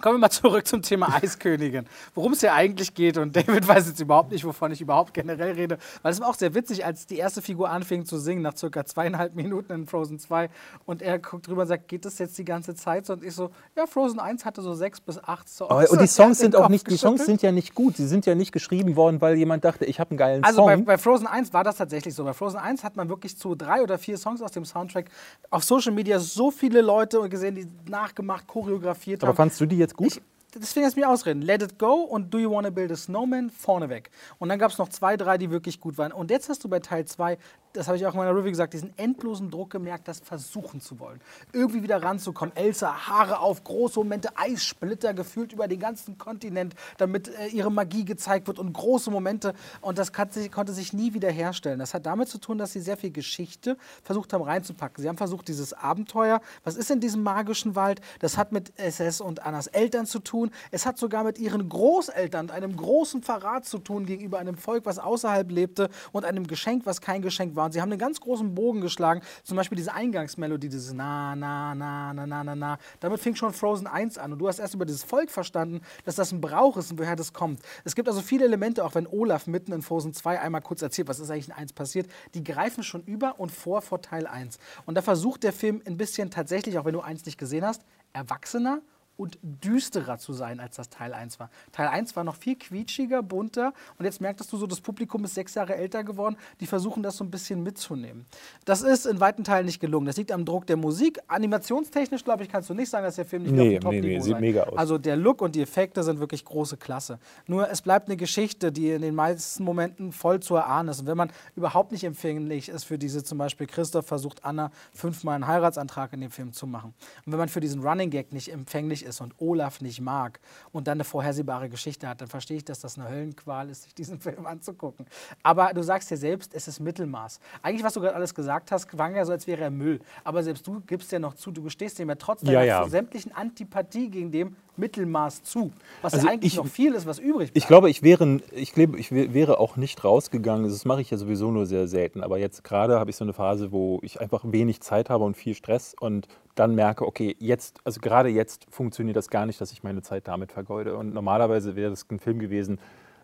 Kommen 0.00 0.16
wir 0.16 0.20
mal 0.20 0.30
zurück 0.30 0.66
zum 0.66 0.82
Thema 0.82 1.14
Eiskönigin. 1.14 1.86
Worum 2.14 2.32
es 2.32 2.40
ja 2.40 2.54
eigentlich 2.54 2.94
geht. 2.94 3.18
Und 3.18 3.36
David 3.36 3.68
weiß 3.68 3.86
jetzt 3.86 4.00
überhaupt 4.00 4.32
nicht, 4.32 4.44
wovon 4.44 4.72
ich 4.72 4.80
überhaupt 4.80 5.14
generell 5.14 5.52
rede. 5.52 5.78
Weil 6.00 6.12
es 6.12 6.20
war 6.20 6.28
auch 6.28 6.34
sehr 6.34 6.54
witzig, 6.54 6.84
als 6.84 7.06
die 7.06 7.18
erste 7.18 7.42
Figur 7.42 7.70
anfing 7.70 8.04
zu 8.04 8.18
singen, 8.18 8.42
nach 8.42 8.56
circa 8.56 8.84
zweieinhalb 8.84 9.34
Minuten 9.34 9.72
in 9.72 9.86
Frozen 9.86 10.18
2. 10.18 10.48
Und 10.86 11.02
er 11.02 11.18
guckt 11.18 11.46
drüber 11.46 11.62
und 11.62 11.68
sagt, 11.68 11.88
geht 11.88 12.04
das 12.04 12.18
jetzt 12.18 12.36
die 12.38 12.44
ganze 12.44 12.74
Zeit 12.74 13.06
so? 13.06 13.12
Und 13.12 13.22
ich 13.22 13.34
so, 13.34 13.50
ja, 13.76 13.86
Frozen 13.86 14.18
1 14.18 14.44
hatte 14.44 14.62
so 14.62 14.72
sechs 14.72 15.00
bis 15.00 15.22
acht 15.22 15.48
Songs. 15.48 15.70
Aber, 15.70 15.88
und 15.88 16.00
die 16.00 16.06
Songs 16.06 16.38
sind 16.38 16.56
auch 16.56 16.68
nicht, 16.68 16.90
die 16.90 16.96
Songs 16.96 17.24
sind 17.26 17.42
ja 17.42 17.52
nicht 17.52 17.74
gut. 17.74 17.96
Sie 17.96 18.08
sind 18.08 18.24
ja 18.24 18.34
nicht 18.34 18.50
geschrieben 18.50 18.96
worden, 18.96 19.20
weil 19.20 19.36
jemand 19.36 19.64
dachte, 19.64 19.84
ich 19.84 20.00
habe 20.00 20.10
einen 20.10 20.18
geilen 20.18 20.42
also 20.42 20.62
Song. 20.62 20.70
Also 20.70 20.84
bei, 20.84 20.92
bei, 20.94 20.98
Frozen 20.98 21.26
1 21.26 21.52
war 21.52 21.64
das 21.64 21.76
tatsächlich 21.76 22.14
so. 22.14 22.24
Bei 22.24 22.32
Frozen 22.32 22.58
1 22.58 22.82
hat 22.82 22.96
man 22.96 23.08
wirklich 23.10 23.36
zu 23.36 23.54
drei 23.54 23.82
oder 23.82 23.98
vier 23.98 24.16
Songs 24.16 24.40
aus 24.40 24.52
dem 24.52 24.64
Soundtrack 24.64 25.10
auf 25.50 25.62
Social 25.62 25.92
Media 25.92 26.18
so 26.18 26.50
viele 26.50 26.80
Leute 26.80 27.28
gesehen, 27.28 27.54
die 27.54 27.68
nachgemacht, 27.88 28.48
choreografiert 28.48 29.22
haben. 29.22 29.28
Aber 29.28 29.36
fandst 29.36 29.60
du 29.60 29.66
die 29.66 29.81
jetzt 29.82 29.96
gut? 29.96 30.16
Ich, 30.16 30.22
deswegen 30.54 30.86
lass 30.86 30.96
mich 30.96 31.06
ausreden. 31.06 31.42
Let 31.42 31.62
It 31.62 31.78
Go 31.78 32.02
und 32.02 32.32
Do 32.32 32.38
You 32.38 32.50
Wanna 32.50 32.70
Build 32.70 32.92
a 32.92 32.96
Snowman 32.96 33.50
vorneweg. 33.50 34.10
Und 34.38 34.48
dann 34.48 34.58
gab 34.58 34.70
es 34.70 34.78
noch 34.78 34.88
zwei, 34.88 35.16
drei, 35.16 35.38
die 35.38 35.50
wirklich 35.50 35.80
gut 35.80 35.98
waren. 35.98 36.12
Und 36.12 36.30
jetzt 36.30 36.48
hast 36.48 36.64
du 36.64 36.68
bei 36.68 36.80
Teil 36.80 37.04
2 37.04 37.38
das 37.72 37.86
habe 37.88 37.96
ich 37.96 38.06
auch 38.06 38.12
in 38.12 38.18
meiner 38.18 38.36
Review 38.36 38.50
gesagt, 38.50 38.74
diesen 38.74 38.96
endlosen 38.98 39.50
Druck 39.50 39.70
gemerkt, 39.70 40.06
das 40.08 40.20
versuchen 40.20 40.80
zu 40.80 40.98
wollen. 40.98 41.20
Irgendwie 41.52 41.82
wieder 41.82 42.02
ranzukommen. 42.02 42.54
Elsa, 42.54 43.08
Haare 43.08 43.38
auf, 43.40 43.64
große 43.64 43.98
Momente, 43.98 44.30
Eissplitter 44.36 45.14
gefühlt 45.14 45.52
über 45.52 45.68
den 45.68 45.80
ganzen 45.80 46.18
Kontinent, 46.18 46.74
damit 46.98 47.28
äh, 47.28 47.46
ihre 47.48 47.70
Magie 47.70 48.04
gezeigt 48.04 48.46
wird 48.46 48.58
und 48.58 48.72
große 48.72 49.10
Momente. 49.10 49.54
Und 49.80 49.98
das 49.98 50.12
sich, 50.30 50.52
konnte 50.52 50.72
sich 50.72 50.92
nie 50.92 51.14
wieder 51.14 51.30
herstellen. 51.30 51.78
Das 51.78 51.94
hat 51.94 52.04
damit 52.04 52.28
zu 52.28 52.38
tun, 52.38 52.58
dass 52.58 52.72
sie 52.72 52.80
sehr 52.80 52.96
viel 52.96 53.10
Geschichte 53.10 53.76
versucht 54.02 54.32
haben 54.32 54.42
reinzupacken. 54.42 55.02
Sie 55.02 55.08
haben 55.08 55.16
versucht, 55.16 55.48
dieses 55.48 55.72
Abenteuer, 55.72 56.40
was 56.64 56.76
ist 56.76 56.90
in 56.90 57.00
diesem 57.00 57.22
magischen 57.22 57.74
Wald? 57.74 58.00
Das 58.18 58.36
hat 58.36 58.52
mit 58.52 58.78
SS 58.78 59.20
und 59.20 59.44
Annas 59.46 59.66
Eltern 59.66 60.06
zu 60.06 60.18
tun. 60.18 60.50
Es 60.70 60.84
hat 60.84 60.98
sogar 60.98 61.24
mit 61.24 61.38
ihren 61.38 61.68
Großeltern, 61.68 62.50
einem 62.50 62.76
großen 62.76 63.22
Verrat 63.22 63.64
zu 63.64 63.78
tun 63.78 64.04
gegenüber 64.04 64.38
einem 64.38 64.56
Volk, 64.56 64.84
was 64.84 64.98
außerhalb 64.98 65.50
lebte 65.50 65.88
und 66.12 66.24
einem 66.24 66.46
Geschenk, 66.46 66.84
was 66.84 67.00
kein 67.00 67.22
Geschenk 67.22 67.56
war 67.56 67.61
war. 67.62 67.66
Und 67.66 67.72
sie 67.72 67.80
haben 67.80 67.90
einen 67.90 67.98
ganz 67.98 68.20
großen 68.20 68.54
Bogen 68.54 68.80
geschlagen. 68.80 69.22
Zum 69.44 69.56
Beispiel 69.56 69.76
diese 69.76 69.94
Eingangsmelodie, 69.94 70.68
dieses 70.68 70.92
Na, 70.92 71.34
Na, 71.36 71.74
Na, 71.74 72.12
Na, 72.12 72.26
Na, 72.26 72.44
Na, 72.44 72.54
Na. 72.54 72.78
Damit 73.00 73.20
fing 73.20 73.34
schon 73.34 73.52
Frozen 73.52 73.86
1 73.86 74.18
an. 74.18 74.32
Und 74.32 74.38
du 74.38 74.48
hast 74.48 74.58
erst 74.58 74.74
über 74.74 74.84
dieses 74.84 75.04
Volk 75.04 75.30
verstanden, 75.30 75.80
dass 76.04 76.16
das 76.16 76.32
ein 76.32 76.40
Brauch 76.40 76.76
ist 76.76 76.90
und 76.90 76.98
woher 76.98 77.16
das 77.16 77.32
kommt. 77.32 77.60
Es 77.84 77.94
gibt 77.94 78.08
also 78.08 78.20
viele 78.20 78.44
Elemente, 78.44 78.84
auch 78.84 78.94
wenn 78.94 79.06
Olaf 79.06 79.46
mitten 79.46 79.72
in 79.72 79.82
Frozen 79.82 80.12
2 80.12 80.40
einmal 80.40 80.60
kurz 80.60 80.82
erzählt, 80.82 81.08
was 81.08 81.20
ist 81.20 81.30
eigentlich 81.30 81.48
in 81.48 81.54
1 81.54 81.72
passiert, 81.72 82.10
die 82.34 82.44
greifen 82.44 82.82
schon 82.82 83.02
über 83.04 83.38
und 83.38 83.50
vor 83.50 83.82
vor 83.82 84.02
Teil 84.02 84.26
1. 84.26 84.58
Und 84.86 84.96
da 84.96 85.02
versucht 85.02 85.42
der 85.44 85.52
Film 85.52 85.82
ein 85.86 85.96
bisschen 85.96 86.30
tatsächlich, 86.30 86.78
auch 86.78 86.84
wenn 86.84 86.94
du 86.94 87.00
1 87.00 87.24
nicht 87.26 87.38
gesehen 87.38 87.64
hast, 87.64 87.82
erwachsener 88.12 88.80
und 89.16 89.38
düsterer 89.42 90.18
zu 90.18 90.32
sein, 90.32 90.60
als 90.60 90.76
das 90.76 90.88
Teil 90.88 91.14
1 91.14 91.38
war. 91.38 91.50
Teil 91.72 91.88
1 91.88 92.16
war 92.16 92.24
noch 92.24 92.36
viel 92.36 92.56
quietschiger, 92.56 93.22
bunter 93.22 93.72
und 93.98 94.04
jetzt 94.04 94.20
merktest 94.20 94.52
du 94.52 94.56
so, 94.56 94.66
das 94.66 94.80
Publikum 94.80 95.24
ist 95.24 95.34
sechs 95.34 95.54
Jahre 95.54 95.76
älter 95.76 96.04
geworden, 96.04 96.36
die 96.60 96.66
versuchen 96.66 97.02
das 97.02 97.16
so 97.16 97.24
ein 97.24 97.30
bisschen 97.30 97.62
mitzunehmen. 97.62 98.26
Das 98.64 98.82
ist 98.82 99.06
in 99.06 99.20
weiten 99.20 99.44
Teilen 99.44 99.66
nicht 99.66 99.80
gelungen. 99.80 100.06
Das 100.06 100.16
liegt 100.16 100.32
am 100.32 100.44
Druck 100.44 100.66
der 100.66 100.76
Musik. 100.76 101.18
Animationstechnisch, 101.28 102.24
glaube 102.24 102.42
ich, 102.42 102.48
kannst 102.48 102.70
du 102.70 102.74
nicht 102.74 102.90
sagen, 102.90 103.04
dass 103.04 103.16
der 103.16 103.24
Film 103.24 103.42
nicht 103.42 103.52
nee, 103.52 103.76
auf 103.78 103.82
dem 103.82 103.90
nee, 103.90 104.00
nee, 104.00 104.20
sieht 104.20 104.40
mega 104.40 104.64
aus. 104.64 104.78
Also 104.78 104.98
der 104.98 105.16
Look 105.16 105.42
und 105.42 105.54
die 105.54 105.62
Effekte 105.62 106.02
sind 106.02 106.20
wirklich 106.20 106.44
große 106.44 106.76
Klasse. 106.76 107.18
Nur 107.46 107.70
es 107.70 107.82
bleibt 107.82 108.08
eine 108.08 108.16
Geschichte, 108.16 108.72
die 108.72 108.90
in 108.90 109.02
den 109.02 109.14
meisten 109.14 109.64
Momenten 109.64 110.12
voll 110.12 110.40
zu 110.40 110.56
erahnen 110.56 110.88
ist. 110.88 111.00
Und 111.00 111.06
wenn 111.06 111.16
man 111.16 111.30
überhaupt 111.56 111.92
nicht 111.92 112.04
empfänglich 112.04 112.68
ist 112.68 112.84
für 112.84 112.98
diese, 112.98 113.22
zum 113.22 113.38
Beispiel 113.38 113.66
Christoph 113.66 114.06
versucht 114.06 114.44
Anna 114.44 114.70
fünfmal 114.92 115.34
einen 115.34 115.46
Heiratsantrag 115.46 116.12
in 116.12 116.20
dem 116.20 116.30
Film 116.30 116.52
zu 116.52 116.66
machen. 116.66 116.94
Und 117.26 117.32
wenn 117.32 117.38
man 117.38 117.48
für 117.48 117.60
diesen 117.60 117.82
Running 117.82 118.10
Gag 118.10 118.32
nicht 118.32 118.52
empfänglich 118.52 119.01
ist, 119.02 119.12
ist 119.12 119.20
und 119.20 119.34
Olaf 119.38 119.80
nicht 119.80 120.00
mag 120.00 120.40
und 120.72 120.86
dann 120.86 120.96
eine 120.96 121.04
vorhersehbare 121.04 121.68
Geschichte 121.68 122.08
hat, 122.08 122.20
dann 122.20 122.28
verstehe 122.28 122.56
ich, 122.56 122.64
dass 122.64 122.80
das 122.80 122.98
eine 122.98 123.08
Höllenqual 123.08 123.68
ist, 123.70 123.84
sich 123.84 123.94
diesen 123.94 124.18
Film 124.20 124.46
anzugucken. 124.46 125.06
Aber 125.42 125.72
du 125.74 125.82
sagst 125.82 126.10
ja 126.10 126.16
selbst, 126.16 126.54
es 126.54 126.68
ist 126.68 126.80
Mittelmaß. 126.80 127.40
Eigentlich, 127.62 127.84
was 127.84 127.94
du 127.94 128.00
gerade 128.00 128.16
alles 128.16 128.34
gesagt 128.34 128.72
hast, 128.72 128.88
klang 128.88 129.14
ja 129.14 129.24
so, 129.24 129.32
als 129.32 129.46
wäre 129.46 129.62
er 129.62 129.70
Müll. 129.70 130.00
Aber 130.24 130.42
selbst 130.42 130.66
du 130.66 130.80
gibst 130.86 131.12
ja 131.12 131.18
noch 131.18 131.34
zu, 131.34 131.50
du 131.50 131.62
gestehst 131.62 131.98
dem 131.98 132.08
ja 132.08 132.14
trotz 132.14 132.40
deiner 132.40 132.64
ja, 132.64 132.82
ja. 132.82 132.88
sämtlichen 132.88 133.32
Antipathie 133.32 134.08
gegen 134.08 134.30
dem 134.30 134.56
Mittelmaß 134.76 135.42
zu. 135.42 135.70
Was 136.00 136.14
also 136.14 136.26
ja 136.26 136.32
eigentlich 136.32 136.54
ich, 136.54 136.58
noch 136.58 136.66
viel 136.66 136.94
ist, 136.94 137.06
was 137.06 137.18
übrig 137.18 137.52
bleibt. 137.52 137.56
Ich 137.56 137.66
glaube, 137.66 137.90
ich 137.90 138.02
wäre, 138.02 138.40
ich, 138.52 138.72
glaube, 138.72 138.98
ich 138.98 139.12
wäre 139.12 139.58
auch 139.58 139.76
nicht 139.76 140.02
rausgegangen. 140.02 140.64
Das 140.64 140.84
mache 140.84 141.02
ich 141.02 141.10
ja 141.10 141.18
sowieso 141.18 141.50
nur 141.50 141.66
sehr 141.66 141.86
selten. 141.86 142.22
Aber 142.22 142.38
jetzt 142.38 142.64
gerade 142.64 142.98
habe 142.98 143.10
ich 143.10 143.16
so 143.16 143.24
eine 143.24 143.34
Phase, 143.34 143.70
wo 143.70 144.00
ich 144.02 144.20
einfach 144.20 144.42
wenig 144.44 144.80
Zeit 144.80 145.10
habe 145.10 145.24
und 145.24 145.36
viel 145.36 145.54
Stress 145.54 145.94
und 145.98 146.26
dann 146.54 146.74
merke, 146.74 147.06
okay, 147.06 147.34
jetzt, 147.38 147.78
also 147.84 148.00
gerade 148.00 148.28
jetzt 148.28 148.66
funktioniert 148.70 148.91
das 149.12 149.28
gar 149.28 149.46
nicht, 149.46 149.60
dass 149.60 149.72
ich 149.72 149.82
meine 149.82 150.02
Zeit 150.02 150.28
damit 150.28 150.52
vergeude. 150.52 150.96
Und 150.96 151.14
normalerweise 151.14 151.76
wäre 151.76 151.90
das 151.90 152.06
ein 152.10 152.18
Film 152.18 152.38
gewesen, 152.38 152.78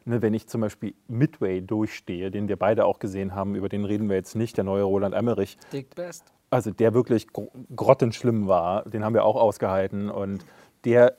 ne, 0.05 0.23
wenn 0.23 0.35
ich 0.35 0.49
zum 0.49 0.61
Beispiel 0.61 0.95
Midway 1.07 1.61
durchstehe, 1.61 2.31
den 2.31 2.49
wir 2.49 2.57
beide 2.57 2.85
auch 2.87 2.99
gesehen 2.99 3.35
haben, 3.35 3.55
über 3.55 3.69
den 3.69 3.85
reden 3.85 4.09
wir 4.09 4.17
jetzt 4.17 4.35
nicht, 4.35 4.57
der 4.57 4.65
neue 4.65 4.83
Roland 4.83 5.15
Emmerich. 5.15 5.59
Dick 5.73 5.95
Best. 5.95 6.33
Also 6.51 6.71
der 6.71 6.95
wirklich 6.95 7.27
grottenschlimm 7.33 8.49
war, 8.49 8.85
den 8.89 9.05
haben 9.05 9.15
wir 9.15 9.25
auch 9.25 9.37
ausgehalten. 9.37 10.11
Und 10.11 10.45
der, 10.85 11.17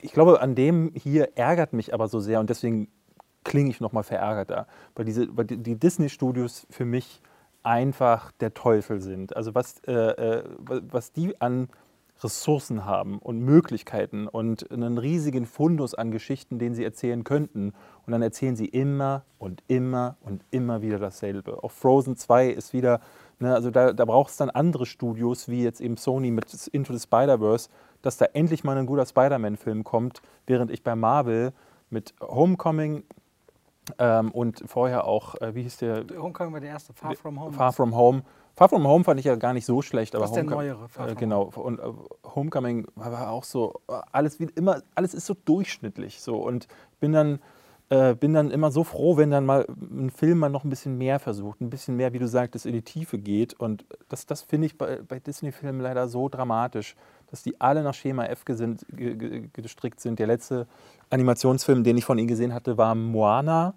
ich 0.00 0.12
glaube, 0.12 0.40
an 0.40 0.54
dem 0.54 0.92
hier 0.94 1.36
ärgert 1.36 1.72
mich 1.72 1.92
aber 1.92 2.08
so 2.08 2.18
sehr 2.18 2.40
und 2.40 2.48
deswegen 2.48 2.88
klinge 3.44 3.70
ich 3.70 3.80
nochmal 3.80 4.04
verärgerter. 4.04 4.66
Weil, 4.94 5.04
diese, 5.04 5.36
weil 5.36 5.44
die 5.44 5.78
Disney-Studios 5.78 6.66
für 6.70 6.84
mich 6.84 7.20
einfach 7.62 8.32
der 8.32 8.54
Teufel 8.54 9.00
sind. 9.00 9.36
Also 9.36 9.54
was, 9.54 9.80
äh, 9.86 9.92
äh 9.92 10.44
was 10.58 11.12
die 11.12 11.38
an 11.40 11.68
Ressourcen 12.22 12.84
haben 12.84 13.18
und 13.18 13.40
Möglichkeiten 13.40 14.28
und 14.28 14.70
einen 14.70 14.98
riesigen 14.98 15.46
Fundus 15.46 15.94
an 15.94 16.10
Geschichten, 16.10 16.58
den 16.58 16.74
sie 16.74 16.84
erzählen 16.84 17.24
könnten. 17.24 17.72
Und 18.06 18.12
dann 18.12 18.22
erzählen 18.22 18.56
sie 18.56 18.66
immer 18.66 19.24
und 19.38 19.62
immer 19.68 20.16
und 20.20 20.44
immer 20.50 20.82
wieder 20.82 20.98
dasselbe. 20.98 21.62
Auch 21.62 21.70
Frozen 21.70 22.16
2 22.16 22.48
ist 22.48 22.72
wieder, 22.72 23.00
ne, 23.38 23.54
also 23.54 23.70
da, 23.70 23.92
da 23.92 24.04
braucht 24.04 24.30
es 24.30 24.36
dann 24.36 24.50
andere 24.50 24.86
Studios, 24.86 25.48
wie 25.48 25.62
jetzt 25.62 25.80
eben 25.80 25.96
Sony 25.96 26.30
mit 26.30 26.68
Into 26.68 26.92
the 26.92 27.00
Spider-Verse, 27.00 27.70
dass 28.02 28.16
da 28.16 28.26
endlich 28.26 28.64
mal 28.64 28.76
ein 28.76 28.86
guter 28.86 29.06
Spider-Man-Film 29.06 29.84
kommt, 29.84 30.22
während 30.46 30.70
ich 30.70 30.82
bei 30.82 30.94
Marvel 30.94 31.52
mit 31.90 32.14
Homecoming 32.20 33.04
ähm, 33.98 34.30
und 34.30 34.62
vorher 34.66 35.04
auch, 35.04 35.34
äh, 35.36 35.54
wie 35.54 35.62
hieß 35.62 35.78
der? 35.78 36.04
Homecoming 36.16 36.52
war 36.52 36.60
der 36.60 36.70
erste, 36.70 36.92
Far 36.92 37.14
From 37.16 37.40
Home. 37.40 37.52
Far 37.52 37.72
From 37.72 37.94
Home. 37.94 38.22
Far 38.56 38.68
From 38.68 38.86
Home 38.86 39.04
fand 39.04 39.18
ich 39.20 39.26
ja 39.26 39.36
gar 39.36 39.52
nicht 39.52 39.64
so 39.64 39.82
schlecht. 39.82 40.14
Aber 40.14 40.24
das 40.24 40.30
ist 40.30 40.36
der 40.36 40.44
neuere. 40.44 40.88
Far 40.88 41.08
äh, 41.08 41.14
genau. 41.14 41.50
Und 41.54 41.78
äh, 41.78 41.82
Homecoming 42.34 42.86
war 42.94 43.30
auch 43.30 43.44
so, 43.44 43.80
alles 44.12 44.38
wie 44.38 44.48
immer, 44.54 44.82
alles 44.94 45.14
ist 45.14 45.26
so 45.26 45.34
durchschnittlich. 45.44 46.20
So. 46.20 46.36
Und 46.36 46.68
bin 47.00 47.12
dann, 47.12 47.40
äh, 47.88 48.14
bin 48.14 48.34
dann 48.34 48.50
immer 48.50 48.70
so 48.70 48.84
froh, 48.84 49.16
wenn 49.16 49.30
dann 49.30 49.46
mal 49.46 49.66
ein 49.80 50.10
Film 50.10 50.38
mal 50.38 50.50
noch 50.50 50.64
ein 50.64 50.70
bisschen 50.70 50.98
mehr 50.98 51.18
versucht, 51.18 51.60
ein 51.60 51.70
bisschen 51.70 51.96
mehr, 51.96 52.12
wie 52.12 52.18
du 52.18 52.28
sagtest, 52.28 52.66
in 52.66 52.72
die 52.72 52.82
Tiefe 52.82 53.18
geht. 53.18 53.54
Und 53.54 53.84
das, 54.08 54.26
das 54.26 54.42
finde 54.42 54.66
ich 54.66 54.76
bei, 54.76 55.00
bei 55.06 55.20
Disney-Filmen 55.20 55.80
leider 55.80 56.08
so 56.08 56.28
dramatisch, 56.28 56.96
dass 57.30 57.42
die 57.42 57.60
alle 57.60 57.82
nach 57.82 57.94
Schema 57.94 58.26
F 58.26 58.44
gesinnt, 58.44 58.84
gestrickt 59.52 60.00
sind. 60.00 60.18
Der 60.18 60.26
letzte 60.26 60.66
Animationsfilm, 61.10 61.84
den 61.84 61.96
ich 61.96 62.04
von 62.04 62.18
ihnen 62.18 62.28
gesehen 62.28 62.52
hatte, 62.52 62.76
war 62.76 62.94
Moana. 62.94 63.74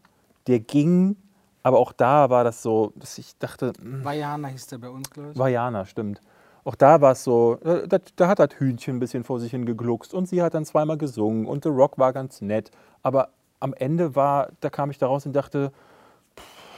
Der 0.47 0.59
ging, 0.59 1.15
aber 1.63 1.79
auch 1.79 1.93
da 1.93 2.29
war 2.29 2.43
das 2.43 2.61
so, 2.61 2.93
dass 2.95 3.17
ich 3.17 3.37
dachte. 3.37 3.73
Hm. 3.81 4.03
Vajana 4.03 4.49
hieß 4.49 4.67
der 4.67 4.77
bei 4.77 4.89
uns, 4.89 5.09
glaube 5.09 5.31
ich. 5.31 5.37
Vajana, 5.39 5.85
stimmt. 5.85 6.21
Auch 6.65 6.75
da 6.75 7.01
war 7.01 7.11
es 7.11 7.23
so, 7.23 7.57
da, 7.63 7.97
da, 8.15 8.27
hat 8.27 8.39
das 8.39 8.49
Hühnchen 8.57 8.95
ein 8.95 8.99
bisschen 8.99 9.25
vor 9.25 9.39
sich 9.39 9.51
hingegluckst 9.51 10.13
und 10.13 10.29
sie 10.29 10.41
hat 10.41 10.53
dann 10.53 10.63
zweimal 10.63 10.97
gesungen 10.97 11.45
und 11.45 11.63
The 11.63 11.69
Rock 11.69 11.97
war 11.97 12.13
ganz 12.13 12.39
nett. 12.41 12.71
Aber 13.01 13.29
am 13.59 13.73
Ende 13.73 14.15
war, 14.15 14.49
da 14.61 14.69
kam 14.69 14.89
ich 14.89 14.97
da 14.97 15.07
raus 15.07 15.25
und 15.25 15.33
dachte, 15.33 15.73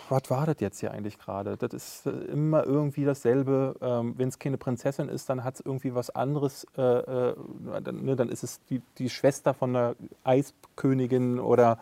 was 0.10 0.30
war 0.30 0.46
das 0.46 0.58
jetzt 0.60 0.80
hier 0.80 0.92
eigentlich 0.92 1.18
gerade? 1.18 1.58
Das 1.58 1.74
ist 1.74 2.06
äh, 2.06 2.12
immer 2.12 2.64
irgendwie 2.66 3.06
dasselbe. 3.06 3.76
Ähm, 3.82 4.14
Wenn 4.18 4.30
es 4.30 4.40
keine 4.40 4.58
Prinzessin 4.58 5.10
ist, 5.10 5.30
dann 5.30 5.44
hat 5.44 5.56
es 5.56 5.62
irgendwie 5.62 5.96
was 5.96 6.10
anderes. 6.12 6.68
Äh, 6.78 6.82
äh, 6.82 7.36
dann, 7.84 8.06
ne, 8.06 8.16
dann, 8.16 8.30
ist 8.30 8.44
es 8.44 8.60
die, 8.70 8.82
die, 8.98 9.10
Schwester 9.10 9.54
von 9.54 9.74
der 9.74 9.96
Eiskönigin 10.24 11.40
oder. 11.40 11.80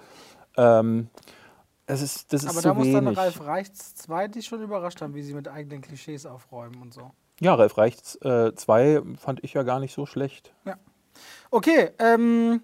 Ähm, 0.55 1.09
das 1.85 2.01
ist, 2.01 2.31
das 2.31 2.43
ist 2.43 2.49
Aber 2.49 2.61
da 2.61 2.73
muss 2.73 2.85
wenig. 2.85 3.03
dann 3.03 3.13
Ralf 3.15 3.41
Reichts 3.41 3.95
2 3.95 4.29
dich 4.29 4.45
schon 4.45 4.61
überrascht 4.61 5.01
haben, 5.01 5.13
wie 5.15 5.23
sie 5.23 5.33
mit 5.33 5.47
eigenen 5.47 5.81
Klischees 5.81 6.25
aufräumen 6.25 6.81
und 6.81 6.93
so. 6.93 7.11
Ja, 7.39 7.55
Ralf 7.55 7.77
Reichts 7.77 8.17
2 8.21 8.83
äh, 8.83 9.01
fand 9.17 9.43
ich 9.43 9.53
ja 9.53 9.63
gar 9.63 9.79
nicht 9.79 9.93
so 9.93 10.05
schlecht. 10.05 10.53
Ja. 10.65 10.77
Okay, 11.51 11.91
ähm, 11.99 12.61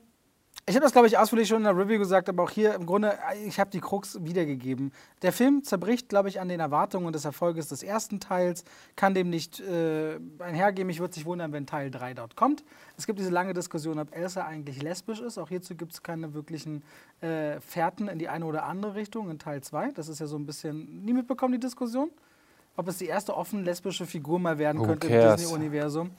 ich 0.70 0.76
habe 0.76 0.84
das, 0.84 0.92
glaube 0.92 1.08
ich, 1.08 1.18
ausführlich 1.18 1.48
schon 1.48 1.58
in 1.58 1.64
der 1.64 1.76
Review 1.76 1.98
gesagt, 1.98 2.30
aber 2.30 2.44
auch 2.44 2.52
hier 2.52 2.76
im 2.76 2.86
Grunde, 2.86 3.18
ich 3.44 3.60
habe 3.60 3.72
die 3.72 3.80
Krux 3.80 4.24
wiedergegeben. 4.24 4.92
Der 5.24 5.34
Film 5.34 5.64
zerbricht, 5.64 6.10
glaube 6.10 6.30
ich, 6.30 6.40
an 6.40 6.48
den 6.48 6.60
Erwartungen 6.60 7.12
des 7.12 7.26
Erfolges 7.26 7.70
des 7.70 7.82
ersten 7.82 8.20
Teils, 8.20 8.64
kann 8.96 9.16
dem 9.16 9.32
nicht 9.32 9.60
äh, 9.62 10.20
einhergehen. 10.38 10.86
Mich 10.86 11.00
würde 11.00 11.16
sich 11.16 11.26
wundern, 11.26 11.54
wenn 11.54 11.66
Teil 11.66 11.90
3 11.90 12.14
dort 12.14 12.36
kommt. 12.36 12.64
Es 12.98 13.08
gibt 13.08 13.18
diese 13.18 13.32
lange 13.32 13.56
Diskussion, 13.56 13.98
ob 13.98 14.16
Elsa 14.16 14.46
eigentlich 14.46 14.80
lesbisch 14.84 15.22
ist. 15.22 15.40
Auch 15.40 15.50
hierzu 15.50 15.74
gibt 15.74 15.94
es 15.94 16.04
keine 16.04 16.36
wirklichen 16.36 16.84
äh, 17.22 17.60
Fährten 17.62 18.08
in 18.08 18.20
die 18.20 18.30
eine 18.30 18.46
oder 18.46 18.66
andere 18.66 18.94
Richtung 18.94 19.32
in 19.32 19.40
Teil 19.40 19.62
2. 19.62 19.94
Das 19.94 20.08
ist 20.08 20.20
ja 20.20 20.28
so 20.28 20.38
ein 20.38 20.46
bisschen, 20.46 21.04
nie 21.04 21.14
mitbekommen, 21.14 21.54
die 21.54 21.60
Diskussion? 21.60 22.12
Ob 22.76 22.88
es 22.88 22.98
die 22.98 23.08
erste 23.08 23.36
offen 23.36 23.66
lesbische 23.66 24.06
Figur 24.06 24.40
mal 24.40 24.58
werden 24.58 24.80
Who 24.80 24.86
könnte 24.86 25.10
cares? 25.10 25.42
im 25.42 25.48
Disney-Universum. 25.50 26.12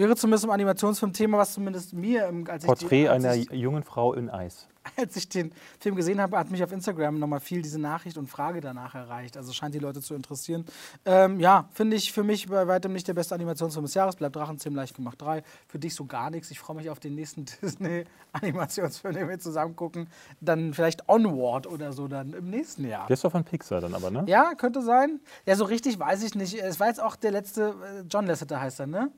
Wäre 0.00 0.16
zumindest 0.16 0.44
im 0.44 0.50
Animationsfilm-Thema, 0.50 1.36
was 1.36 1.52
zumindest 1.52 1.92
mir, 1.92 2.32
als 2.48 2.64
ich, 2.64 2.66
Porträt 2.66 3.02
die, 3.02 3.08
als, 3.10 3.22
einer 3.22 3.34
ich, 3.34 3.50
jungen 3.50 3.82
Frau 3.82 4.14
in 4.14 4.30
Eis. 4.30 4.66
als 4.96 5.14
ich 5.16 5.28
den 5.28 5.52
Film 5.78 5.94
gesehen 5.94 6.22
habe, 6.22 6.38
hat 6.38 6.50
mich 6.50 6.62
auf 6.64 6.72
Instagram 6.72 7.18
nochmal 7.18 7.40
viel 7.40 7.60
diese 7.60 7.78
Nachricht 7.78 8.16
und 8.16 8.26
Frage 8.26 8.62
danach 8.62 8.94
erreicht. 8.94 9.36
Also 9.36 9.52
scheint 9.52 9.74
die 9.74 9.78
Leute 9.78 10.00
zu 10.00 10.14
interessieren. 10.14 10.64
Ähm, 11.04 11.38
ja, 11.38 11.68
finde 11.72 11.96
ich 11.96 12.12
für 12.12 12.22
mich 12.22 12.48
bei 12.48 12.66
weitem 12.66 12.94
nicht 12.94 13.08
der 13.08 13.14
beste 13.14 13.34
Animationsfilm 13.34 13.84
des 13.84 13.94
Jahres. 13.94 14.16
Bleibt 14.16 14.36
Drachenzähmen 14.36 14.74
leicht 14.74 14.96
gemacht 14.96 15.20
3. 15.20 15.42
Für 15.68 15.78
dich 15.78 15.94
so 15.94 16.06
gar 16.06 16.30
nichts. 16.30 16.50
Ich 16.50 16.58
freue 16.58 16.76
mich 16.76 16.88
auf 16.88 16.98
den 16.98 17.14
nächsten 17.14 17.44
Disney-Animationsfilm, 17.62 19.14
den 19.14 19.28
wir 19.28 19.38
zusammen 19.38 19.76
gucken. 19.76 20.08
Dann 20.40 20.72
vielleicht 20.72 21.08
Onward 21.08 21.66
oder 21.66 21.92
so 21.92 22.08
dann 22.08 22.32
im 22.32 22.48
nächsten 22.48 22.86
Jahr. 22.86 23.06
Der 23.06 23.14
ist 23.14 23.24
doch 23.24 23.32
von 23.32 23.44
Pixar 23.44 23.80
dann 23.80 23.94
aber, 23.94 24.10
ne? 24.10 24.24
Ja, 24.26 24.54
könnte 24.54 24.82
sein. 24.82 25.20
Ja, 25.44 25.56
so 25.56 25.64
richtig 25.64 25.98
weiß 25.98 26.22
ich 26.22 26.34
nicht. 26.34 26.54
Es 26.54 26.80
war 26.80 26.88
jetzt 26.88 27.02
auch 27.02 27.16
der 27.16 27.32
letzte, 27.32 27.74
äh, 27.98 28.04
John 28.08 28.26
Lasseter 28.26 28.60
heißt 28.60 28.80
er, 28.80 28.86
ne? 28.86 29.10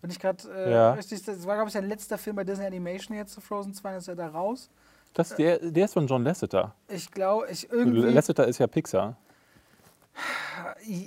Bin 0.00 0.10
ich 0.10 0.20
gerade 0.20 0.42
äh, 0.54 0.72
Ja. 0.72 0.92
richtig? 0.92 1.24
Das 1.24 1.44
war, 1.46 1.54
glaube 1.56 1.68
ich, 1.68 1.74
sein 1.74 1.88
letzter 1.88 2.18
Film 2.18 2.36
bei 2.36 2.44
Disney 2.44 2.66
Animation 2.66 3.16
jetzt 3.16 3.32
zu 3.32 3.40
Frozen 3.40 3.74
2, 3.74 3.88
dann 3.90 3.98
ist 3.98 4.08
er 4.08 4.16
da 4.16 4.28
raus. 4.28 4.70
Das, 5.14 5.34
der, 5.34 5.58
der 5.58 5.86
ist 5.86 5.94
von 5.94 6.06
John 6.06 6.22
Lasseter. 6.22 6.74
Ich 6.88 7.10
glaube, 7.10 7.46
ich 7.50 7.70
irgendwie. 7.72 8.00
Lasseter 8.02 8.46
ist 8.46 8.58
ja 8.58 8.66
Pixar. 8.66 9.16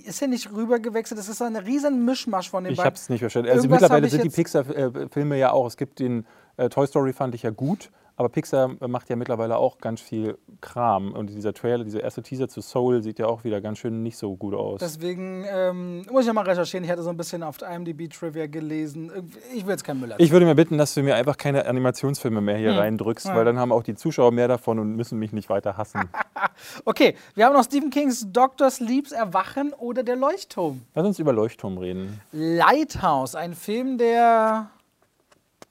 ist 0.05 0.21
er 0.21 0.27
nicht 0.27 0.51
rübergewechselt? 0.51 1.19
Das 1.19 1.29
ist 1.29 1.41
ein 1.41 1.55
riesen 1.55 2.03
Mischmasch 2.05 2.49
von 2.49 2.63
den 2.63 2.73
Ich 2.73 2.77
beiden. 2.77 2.87
habe 2.87 2.95
es 2.95 3.09
nicht 3.09 3.19
verstanden. 3.21 3.49
Also 3.51 3.67
mittlerweile 3.69 4.05
ich 4.07 4.11
sind 4.11 4.23
die 4.23 4.29
Pixar-Filme 4.29 5.37
ja 5.37 5.51
auch. 5.51 5.67
Es 5.67 5.77
gibt 5.77 5.99
den 5.99 6.25
äh, 6.57 6.69
Toy 6.69 6.87
Story 6.87 7.13
fand 7.13 7.35
ich 7.35 7.43
ja 7.43 7.49
gut, 7.51 7.91
aber 8.21 8.29
Pixar 8.29 8.71
macht 8.87 9.09
ja 9.09 9.15
mittlerweile 9.15 9.57
auch 9.57 9.77
ganz 9.79 9.99
viel 10.01 10.37
Kram. 10.61 11.11
Und 11.13 11.29
dieser 11.29 11.53
Trailer, 11.53 11.83
dieser 11.83 12.01
erste 12.01 12.21
Teaser 12.23 12.47
zu 12.47 12.61
Soul 12.61 13.03
sieht 13.03 13.19
ja 13.19 13.25
auch 13.25 13.43
wieder 13.43 13.59
ganz 13.61 13.79
schön 13.79 14.01
nicht 14.03 14.17
so 14.17 14.35
gut 14.37 14.53
aus. 14.53 14.79
Deswegen 14.79 15.43
ähm, 15.49 16.05
muss 16.11 16.21
ich 16.21 16.27
ja 16.27 16.33
mal 16.33 16.45
recherchieren. 16.45 16.83
Ich 16.85 16.91
hatte 16.91 17.01
so 17.03 17.09
ein 17.09 17.17
bisschen 17.17 17.43
auf 17.43 17.57
IMDb-Trivia 17.61 18.47
gelesen. 18.47 19.11
Ich 19.53 19.65
will 19.65 19.71
jetzt 19.71 19.83
kein 19.83 19.99
Müller. 19.99 20.15
ich 20.19 20.31
würde 20.31 20.45
mir 20.45 20.55
bitten, 20.55 20.77
dass 20.77 20.93
du 20.93 21.03
mir 21.03 21.15
einfach 21.15 21.35
keine 21.37 21.65
Animationsfilme 21.65 22.39
mehr 22.41 22.57
hier 22.57 22.71
Hm. 22.71 22.77
reindrückst, 22.79 23.27
Ja. 23.27 23.35
weil 23.35 23.45
dann 23.45 23.59
haben 23.59 23.71
auch 23.71 23.83
die 23.83 23.95
Zuschauer 23.95 24.31
mehr 24.31 24.47
davon 24.47 24.79
und 24.79 24.95
müssen 24.95 25.19
mich 25.19 25.33
nicht 25.33 25.49
weiter 25.49 25.77
hassen. 25.77 26.01
Okay, 26.85 27.15
wir 27.35 27.45
haben 27.45 27.53
noch 27.53 27.63
Stephen 27.63 27.89
Kings 27.89 28.25
Dr. 28.31 28.69
Sleeps 28.69 29.11
Erwachen 29.11 29.73
oder 29.73 30.03
Der 30.03 30.15
Leuchtturm. 30.15 30.81
Lass 30.93 31.05
uns 31.05 31.17
über 31.19 31.33
Leuchtturm 31.33 31.77
reden. 31.77 32.19
Lighthouse, 32.31 33.35
ein 33.35 33.53
Film, 33.53 33.97
der. 33.97 34.67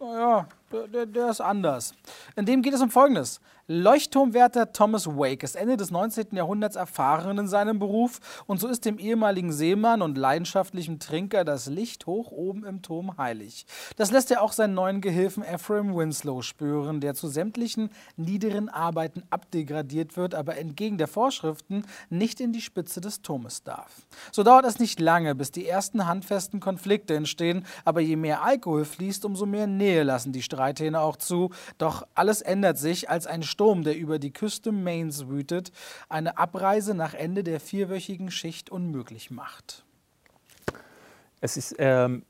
Naja, 0.01 0.47
der, 0.47 0.47
der, 0.71 1.07
der 1.07 1.31
ist 1.31 1.41
anders. 1.41 1.95
In 2.37 2.47
dem 2.47 2.63
geht 2.63 2.75
es 2.75 2.81
um 2.81 2.91
Folgendes. 2.91 3.41
Leuchtturmwärter 3.73 4.73
Thomas 4.73 5.07
Wake 5.07 5.45
ist 5.45 5.55
Ende 5.55 5.77
des 5.77 5.93
19. 5.93 6.31
Jahrhunderts 6.33 6.75
erfahren 6.75 7.39
in 7.39 7.47
seinem 7.47 7.79
Beruf 7.79 8.19
und 8.49 8.59
so 8.59 8.67
ist 8.67 8.85
dem 8.85 8.99
ehemaligen 8.99 9.53
Seemann 9.53 10.03
und 10.03 10.19
leidenschaftlichen 10.19 10.99
Trinker 10.99 11.45
das 11.45 11.67
Licht 11.67 12.07
hoch 12.07 12.33
oben 12.33 12.65
im 12.65 12.83
Turm 12.83 13.17
heilig. 13.17 13.67
Das 13.97 14.11
lässt 14.11 14.33
er 14.33 14.43
auch 14.43 14.51
seinen 14.51 14.75
neuen 14.75 15.01
Gehilfen 15.01 15.45
Ephraim 15.45 15.95
Winslow 15.95 16.43
spüren, 16.43 16.99
der 16.99 17.15
zu 17.15 17.29
sämtlichen 17.29 17.91
niederen 18.17 18.69
Arbeiten 18.71 19.23
abdegradiert 19.31 20.17
wird, 20.17 20.35
aber 20.35 20.57
entgegen 20.57 20.99
der 20.99 21.07
Vorschriften 21.07 21.85
nicht 22.09 22.41
in 22.41 22.53
die 22.53 22.63
Spitze 22.63 23.01
des 23.01 23.23
Turmes 23.23 23.63
darf. 23.63 24.05
So 24.33 24.43
dauert 24.43 24.65
es 24.65 24.81
nicht 24.81 24.99
lange, 24.99 25.37
bis 25.37 25.53
die 25.53 25.69
ersten 25.69 26.09
handfesten 26.09 26.59
Konflikte 26.59 27.15
entstehen, 27.15 27.65
aber 27.85 28.01
je 28.01 28.17
mehr 28.17 28.43
Alkohol 28.43 28.85
fließt, 28.85 29.25
umso 29.25 29.47
mehr 29.47 29.69
Nähe 29.69 30.03
lassen 30.03 30.33
die 30.33 30.43
Streithähne 30.61 31.01
auch 31.01 31.17
zu. 31.17 31.51
Doch 31.79 32.07
alles 32.15 32.43
ändert 32.43 32.77
sich, 32.77 33.09
als 33.09 33.27
ein 33.27 33.43
Sturm, 33.43 33.83
der 33.83 33.97
über 33.97 34.19
die 34.19 34.31
Küste 34.31 34.73
Maines 34.73 35.29
wütet, 35.29 35.73
eine 36.11 36.37
Abreise 36.37 36.95
nach 36.95 37.15
Ende 37.15 37.43
der 37.43 37.61
vierwöchigen 37.61 38.31
Schicht 38.31 38.69
unmöglich 38.69 39.31
macht. 39.31 39.85
Es 41.41 41.57
ist, 41.57 41.77
ähm, 41.79 42.25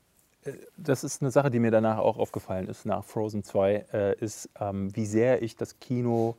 äh, 0.45 0.53
das 0.77 1.03
ist 1.03 1.21
eine 1.21 1.31
Sache, 1.31 1.51
die 1.51 1.59
mir 1.59 1.71
danach 1.71 1.97
auch 1.97 2.17
aufgefallen 2.17 2.67
ist, 2.67 2.85
nach 2.85 3.03
Frozen 3.03 3.43
2, 3.43 3.85
äh, 3.91 4.15
ist, 4.19 4.49
ähm, 4.61 4.95
wie 4.95 5.05
sehr 5.05 5.41
ich 5.41 5.57
das 5.57 5.81
Kino 5.81 6.37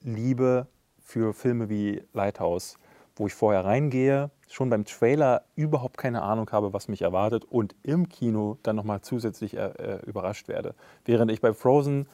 liebe 0.00 0.66
für 1.02 1.34
Filme 1.34 1.68
wie 1.68 2.02
Lighthouse, 2.14 2.78
wo 3.16 3.26
ich 3.26 3.34
vorher 3.34 3.66
reingehe, 3.66 4.30
schon 4.48 4.70
beim 4.70 4.84
Trailer 4.84 5.42
überhaupt 5.56 5.96
keine 5.96 6.22
Ahnung 6.22 6.50
habe, 6.52 6.72
was 6.72 6.88
mich 6.88 7.02
erwartet 7.02 7.44
und 7.44 7.74
im 7.82 8.08
Kino 8.08 8.58
dann 8.62 8.76
nochmal 8.76 9.00
zusätzlich 9.00 9.56
äh, 9.56 9.66
äh, 9.66 10.06
überrascht 10.06 10.48
werde. 10.48 10.74
Während 11.04 11.30
ich 11.30 11.40
bei 11.40 11.52
Frozen 11.52 12.06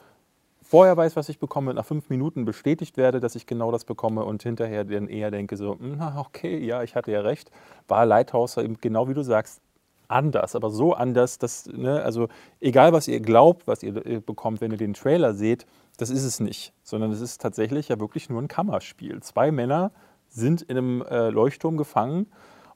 vorher 0.61 0.95
weiß, 0.95 1.15
was 1.15 1.29
ich 1.29 1.39
bekomme, 1.39 1.73
nach 1.73 1.85
fünf 1.85 2.09
Minuten 2.09 2.45
bestätigt 2.45 2.97
werde, 2.97 3.19
dass 3.19 3.35
ich 3.35 3.45
genau 3.45 3.71
das 3.71 3.85
bekomme 3.85 4.23
und 4.23 4.43
hinterher 4.43 4.85
dann 4.85 5.07
eher 5.07 5.31
denke 5.31 5.57
so, 5.57 5.77
na 5.79 6.19
okay, 6.19 6.57
ja, 6.57 6.83
ich 6.83 6.95
hatte 6.95 7.11
ja 7.11 7.21
recht, 7.21 7.51
war 7.87 8.05
Lighthouse 8.05 8.57
eben 8.57 8.77
genau 8.79 9.09
wie 9.09 9.13
du 9.13 9.23
sagst, 9.23 9.61
anders, 10.07 10.55
aber 10.55 10.69
so 10.69 10.93
anders, 10.93 11.39
dass, 11.39 11.67
ne, 11.67 12.03
also 12.03 12.27
egal 12.59 12.93
was 12.93 13.07
ihr 13.07 13.21
glaubt, 13.21 13.65
was 13.67 13.81
ihr 13.81 14.21
bekommt, 14.21 14.61
wenn 14.61 14.71
ihr 14.71 14.77
den 14.77 14.93
Trailer 14.93 15.33
seht, 15.33 15.65
das 15.97 16.09
ist 16.09 16.23
es 16.23 16.39
nicht, 16.39 16.73
sondern 16.83 17.11
es 17.11 17.21
ist 17.21 17.41
tatsächlich 17.41 17.89
ja 17.89 17.99
wirklich 17.99 18.29
nur 18.29 18.41
ein 18.41 18.47
Kammerspiel. 18.47 19.21
Zwei 19.21 19.51
Männer 19.51 19.91
sind 20.31 20.61
in 20.63 20.77
einem 20.77 21.01
äh, 21.03 21.29
Leuchtturm 21.29 21.77
gefangen 21.77 22.27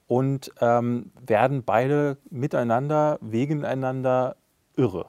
und 0.08 0.52
ähm, 0.62 1.12
werden 1.26 1.64
beide 1.64 2.18
miteinander, 2.30 3.18
wegeneinander 3.22 4.36
irre. 4.76 5.08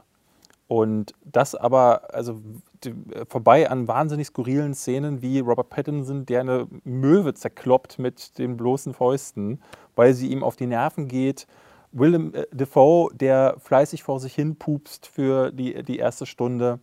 Und 0.68 1.14
das 1.24 1.54
aber, 1.54 2.14
also 2.14 2.40
die, 2.84 2.90
äh, 2.90 3.24
vorbei 3.28 3.70
an 3.70 3.86
wahnsinnig 3.86 4.28
skurrilen 4.28 4.74
Szenen 4.74 5.22
wie 5.22 5.38
Robert 5.40 5.68
Pattinson, 5.68 6.26
der 6.26 6.40
eine 6.40 6.66
Möwe 6.84 7.34
zerkloppt 7.34 7.98
mit 7.98 8.38
den 8.38 8.56
bloßen 8.56 8.94
Fäusten, 8.94 9.60
weil 9.94 10.14
sie 10.14 10.28
ihm 10.28 10.42
auf 10.42 10.56
die 10.56 10.66
Nerven 10.66 11.08
geht. 11.08 11.46
Willem 11.92 12.34
äh, 12.34 12.46
Dafoe, 12.52 13.10
der 13.14 13.56
fleißig 13.58 14.02
vor 14.02 14.18
sich 14.18 14.34
hin 14.34 14.56
pupst 14.56 15.06
für 15.06 15.52
die, 15.52 15.82
die 15.82 15.98
erste 15.98 16.26
Stunde. 16.26 16.80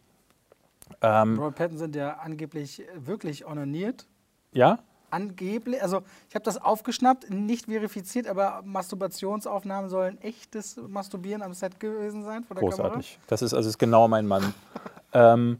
Ähm, 1.01 1.37
Robert 1.37 1.55
Pattinson, 1.55 1.91
der 1.91 2.21
angeblich 2.21 2.83
wirklich 2.95 3.45
onaniert. 3.45 4.07
ja, 4.53 4.79
Angeblich, 5.13 5.79
also 5.81 6.01
ich 6.27 6.33
habe 6.33 6.43
das 6.43 6.59
aufgeschnappt, 6.59 7.29
nicht 7.29 7.67
verifiziert, 7.67 8.27
aber 8.27 8.63
Masturbationsaufnahmen 8.65 9.87
sollen 9.87 10.19
echtes 10.21 10.77
Masturbieren 10.87 11.43
am 11.43 11.53
Set 11.53 11.79
gewesen 11.79 12.23
sein 12.23 12.43
vor 12.43 12.55
der 12.55 12.63
großartig. 12.63 13.19
Das 13.27 13.43
ist 13.43 13.53
also 13.53 13.69
ist 13.69 13.77
genau 13.77 14.07
mein 14.07 14.25
Mann. 14.25 14.55
ähm, 15.13 15.59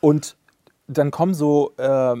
und 0.00 0.36
dann 0.86 1.10
kommen 1.10 1.32
so 1.32 1.72
äh, 1.78 2.14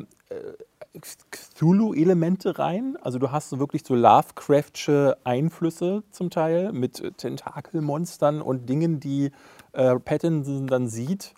Cthulhu-Elemente 1.30 2.58
rein. 2.58 2.96
Also 3.02 3.18
du 3.18 3.30
hast 3.30 3.50
so 3.50 3.58
wirklich 3.58 3.84
so 3.84 3.94
Lovecraftsche 3.94 5.18
Einflüsse 5.24 6.02
zum 6.10 6.30
Teil 6.30 6.72
mit 6.72 7.18
Tentakelmonstern 7.18 8.40
und 8.40 8.68
Dingen, 8.68 9.00
die 9.00 9.32
äh, 9.72 9.96
Pattinson 9.96 10.66
dann 10.66 10.88
sieht. 10.88 11.34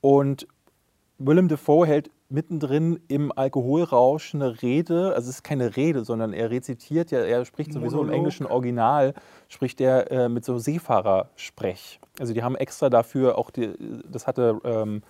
Und 0.00 0.46
Willem 1.22 1.48
Dafoe 1.48 1.86
hält 1.86 2.10
mittendrin 2.30 2.98
im 3.08 3.30
Alkoholrausch 3.30 4.34
eine 4.34 4.62
Rede, 4.62 5.12
also 5.14 5.28
es 5.28 5.36
ist 5.36 5.42
keine 5.42 5.76
Rede, 5.76 6.04
sondern 6.04 6.32
er 6.32 6.50
rezitiert 6.50 7.10
ja, 7.10 7.20
er 7.20 7.44
spricht 7.44 7.72
sowieso 7.72 7.98
im 7.98 8.06
Monolog. 8.06 8.16
englischen 8.16 8.46
Original, 8.46 9.14
spricht 9.48 9.80
er 9.80 10.10
äh, 10.10 10.28
mit 10.30 10.44
so 10.44 10.58
Seefahrersprech. 10.58 12.00
Also 12.18 12.32
die 12.32 12.42
haben 12.42 12.56
extra 12.56 12.88
dafür 12.88 13.36
auch, 13.36 13.50
die, 13.50 13.72
das 14.10 14.26
hatte 14.26 14.60
ähm, 14.64 15.02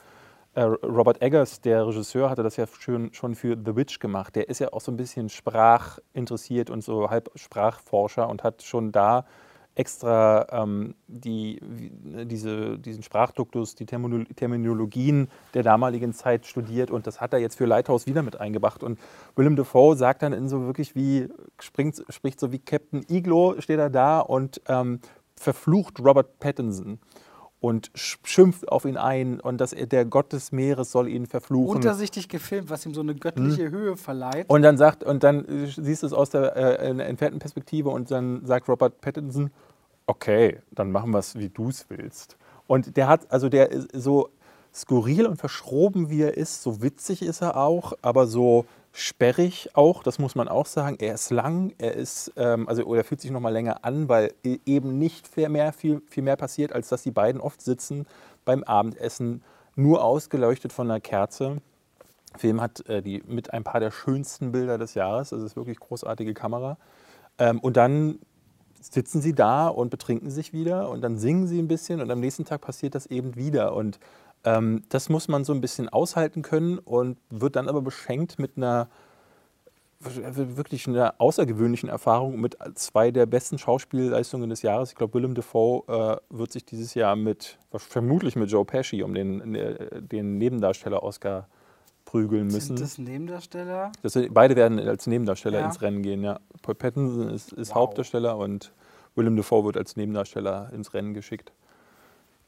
äh, 0.54 0.62
Robert 0.62 1.22
Eggers, 1.22 1.60
der 1.60 1.86
Regisseur, 1.86 2.28
hatte 2.28 2.42
das 2.42 2.56
ja 2.56 2.66
schon, 2.66 3.12
schon 3.12 3.36
für 3.36 3.56
The 3.56 3.76
Witch 3.76 4.00
gemacht. 4.00 4.34
Der 4.34 4.48
ist 4.48 4.58
ja 4.58 4.72
auch 4.72 4.80
so 4.80 4.90
ein 4.90 4.96
bisschen 4.96 5.28
sprachinteressiert 5.28 6.70
und 6.70 6.82
so 6.82 7.08
halb 7.08 7.30
Sprachforscher 7.36 8.28
und 8.28 8.42
hat 8.42 8.62
schon 8.62 8.90
da 8.90 9.26
extra 9.74 10.46
ähm, 10.50 10.94
die, 11.06 11.60
wie- 11.62 12.26
diese, 12.26 12.78
diesen 12.78 13.02
Sprachduktus, 13.02 13.74
die 13.74 13.86
Termino- 13.86 14.24
Terminologien 14.34 15.28
der 15.54 15.62
damaligen 15.62 16.12
Zeit 16.12 16.46
studiert 16.46 16.90
und 16.90 17.06
das 17.06 17.20
hat 17.20 17.32
er 17.32 17.38
jetzt 17.38 17.56
für 17.56 17.66
Lighthouse 17.66 18.06
wieder 18.06 18.22
mit 18.22 18.40
eingebracht. 18.40 18.82
Und 18.82 18.98
Willem 19.36 19.56
Dafoe 19.56 19.96
sagt 19.96 20.22
dann 20.22 20.32
in 20.32 20.48
so 20.48 20.66
wirklich 20.66 20.94
wie, 20.94 21.28
springt, 21.60 22.04
spricht 22.08 22.40
so 22.40 22.52
wie 22.52 22.58
Captain 22.58 23.04
Iglo, 23.08 23.54
steht 23.60 23.78
er 23.78 23.90
da 23.90 24.20
und 24.20 24.60
ähm, 24.68 25.00
verflucht 25.36 26.00
Robert 26.00 26.38
Pattinson 26.40 26.98
und 27.60 27.90
sch- 27.92 28.18
schimpft 28.24 28.68
auf 28.68 28.84
ihn 28.86 28.96
ein 28.96 29.38
und 29.38 29.60
dass 29.60 29.72
er, 29.72 29.86
der 29.86 30.04
Gott 30.06 30.32
des 30.32 30.50
Meeres 30.50 30.90
soll 30.92 31.08
ihn 31.08 31.26
verfluchen. 31.26 31.76
Untersichtig 31.76 32.28
gefilmt, 32.28 32.70
was 32.70 32.86
ihm 32.86 32.94
so 32.94 33.02
eine 33.02 33.14
göttliche 33.14 33.70
Höhe 33.70 33.96
verleiht. 33.96 34.48
Und 34.48 34.62
dann 34.62 34.78
sagt, 34.78 35.04
und 35.04 35.22
dann 35.22 35.44
äh, 35.44 35.66
siehst 35.66 36.02
du 36.02 36.06
es 36.06 36.12
aus 36.12 36.30
der 36.30 36.56
äh, 36.56 36.88
entfernten 37.02 37.38
Perspektive 37.38 37.90
und 37.90 38.10
dann 38.10 38.44
sagt 38.46 38.68
Robert 38.68 39.00
Pattinson, 39.00 39.50
okay, 40.06 40.58
dann 40.72 40.90
machen 40.90 41.10
wir 41.12 41.18
es, 41.18 41.36
wie 41.38 41.50
du 41.50 41.68
es 41.68 41.84
willst. 41.90 42.36
Und 42.66 42.96
der 42.96 43.08
hat, 43.08 43.30
also 43.30 43.48
der 43.48 43.70
ist 43.70 43.88
so 43.92 44.30
skurril 44.72 45.26
und 45.26 45.36
verschroben, 45.36 46.10
wie 46.10 46.22
er 46.22 46.36
ist, 46.36 46.62
so 46.62 46.80
witzig 46.82 47.22
ist 47.22 47.42
er 47.42 47.56
auch, 47.56 47.92
aber 48.02 48.26
so 48.26 48.64
sperrig 48.92 49.70
auch, 49.74 50.02
das 50.02 50.18
muss 50.18 50.34
man 50.34 50.48
auch 50.48 50.66
sagen. 50.66 50.96
Er 50.98 51.14
ist 51.14 51.30
lang, 51.30 51.72
er 51.78 51.94
ist, 51.94 52.32
ähm, 52.36 52.68
also 52.68 52.84
oder 52.84 53.04
fühlt 53.04 53.20
sich 53.20 53.30
noch 53.30 53.40
mal 53.40 53.52
länger 53.52 53.84
an, 53.84 54.08
weil 54.08 54.32
e- 54.42 54.58
eben 54.66 54.98
nicht 54.98 55.28
viel 55.28 55.48
mehr, 55.48 55.72
viel, 55.72 56.02
viel 56.08 56.22
mehr 56.22 56.36
passiert, 56.36 56.72
als 56.72 56.88
dass 56.88 57.02
die 57.02 57.10
beiden 57.10 57.40
oft 57.40 57.62
sitzen 57.62 58.06
beim 58.44 58.64
Abendessen, 58.64 59.42
nur 59.76 60.02
ausgeleuchtet 60.04 60.72
von 60.72 60.90
einer 60.90 61.00
Kerze. 61.00 61.58
Der 62.32 62.40
Film 62.40 62.60
hat 62.60 62.86
äh, 62.88 63.02
die, 63.02 63.22
mit 63.26 63.52
ein 63.52 63.64
paar 63.64 63.80
der 63.80 63.90
schönsten 63.90 64.52
Bilder 64.52 64.78
des 64.78 64.94
Jahres. 64.94 65.30
Das 65.30 65.42
ist 65.42 65.56
wirklich 65.56 65.78
großartige 65.78 66.34
Kamera. 66.34 66.76
Ähm, 67.38 67.60
und 67.60 67.76
dann 67.76 68.18
sitzen 68.80 69.20
sie 69.20 69.34
da 69.34 69.68
und 69.68 69.90
betrinken 69.90 70.30
sich 70.30 70.52
wieder 70.52 70.88
und 70.88 71.02
dann 71.02 71.18
singen 71.18 71.46
sie 71.46 71.58
ein 71.58 71.68
bisschen 71.68 72.00
und 72.00 72.10
am 72.10 72.20
nächsten 72.20 72.44
Tag 72.44 72.62
passiert 72.62 72.94
das 72.94 73.06
eben 73.06 73.36
wieder. 73.36 73.74
Und 73.74 74.00
ähm, 74.44 74.82
das 74.88 75.08
muss 75.08 75.28
man 75.28 75.44
so 75.44 75.52
ein 75.52 75.60
bisschen 75.60 75.88
aushalten 75.88 76.42
können 76.42 76.78
und 76.78 77.18
wird 77.30 77.56
dann 77.56 77.68
aber 77.68 77.82
beschenkt 77.82 78.38
mit 78.38 78.56
einer 78.56 78.88
wirklich 80.02 80.88
einer 80.88 81.14
außergewöhnlichen 81.18 81.90
Erfahrung 81.90 82.40
mit 82.40 82.56
zwei 82.74 83.10
der 83.10 83.26
besten 83.26 83.58
Schauspielleistungen 83.58 84.48
des 84.48 84.62
Jahres. 84.62 84.90
Ich 84.90 84.94
glaube, 84.94 85.12
Willem 85.14 85.34
Dafoe 85.34 85.82
äh, 85.88 86.16
wird 86.30 86.52
sich 86.52 86.64
dieses 86.64 86.94
Jahr 86.94 87.16
mit, 87.16 87.58
vermutlich 87.70 88.34
mit 88.34 88.50
Joe 88.50 88.64
Pesci 88.64 89.02
um 89.02 89.12
den, 89.12 89.54
äh, 89.54 90.00
den 90.00 90.38
Nebendarsteller-Oscar 90.38 91.48
prügeln 92.06 92.46
müssen. 92.46 92.78
Sind 92.78 92.80
das 92.80 92.96
Nebendarsteller? 92.96 93.92
Das, 94.02 94.18
beide 94.30 94.56
werden 94.56 94.78
als 94.80 95.06
Nebendarsteller 95.06 95.60
ja. 95.60 95.66
ins 95.66 95.82
Rennen 95.82 96.02
gehen, 96.02 96.24
ja. 96.24 96.40
Paul 96.62 96.76
Pattinson 96.76 97.28
ist, 97.28 97.52
ist 97.52 97.68
wow. 97.68 97.74
Hauptdarsteller 97.76 98.38
und 98.38 98.72
Willem 99.14 99.36
Dafoe 99.36 99.64
wird 99.64 99.76
als 99.76 99.96
Nebendarsteller 99.96 100.70
ins 100.72 100.94
Rennen 100.94 101.12
geschickt. 101.12 101.52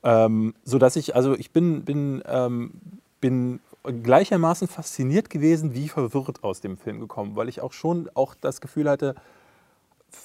Ähm, 0.03 0.55
so 0.65 0.79
dass 0.79 0.97
ich, 0.97 1.15
also 1.15 1.35
ich 1.37 1.53
bin, 1.53 1.85
bin, 1.85 2.23
ähm, 2.27 2.73
bin 3.21 3.61
gleichermaßen 3.85 4.69
fasziniert 4.69 5.31
gewesen 5.31 5.75
wie 5.75 5.89
verwirrt 5.89 6.45
aus 6.45 6.61
dem 6.61 6.77
Film 6.77 7.01
gekommen, 7.01 7.37
weil 7.37 7.49
ich 7.49 7.61
auch 7.61 7.73
schon 7.73 8.11
auch 8.15 8.35
das 8.35 8.61
Gefühl 8.61 8.89
hatte, 8.89 9.15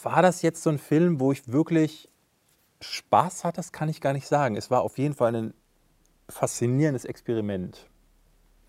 war 0.04 0.22
das 0.22 0.42
jetzt 0.42 0.64
so 0.64 0.70
ein 0.70 0.80
Film, 0.80 1.20
wo 1.20 1.32
ich 1.32 1.52
wirklich 1.52 2.10
Spaß 2.82 3.44
hatte, 3.44 3.58
das 3.58 3.72
kann 3.72 3.90
ich 3.90 4.02
gar 4.02 4.14
nicht 4.14 4.28
sagen. 4.28 4.56
Es 4.56 4.70
war 4.70 4.82
auf 4.82 4.98
jeden 4.98 5.16
Fall 5.16 5.36
ein 5.36 5.54
faszinierendes 6.30 7.06
Experiment. 7.06 7.88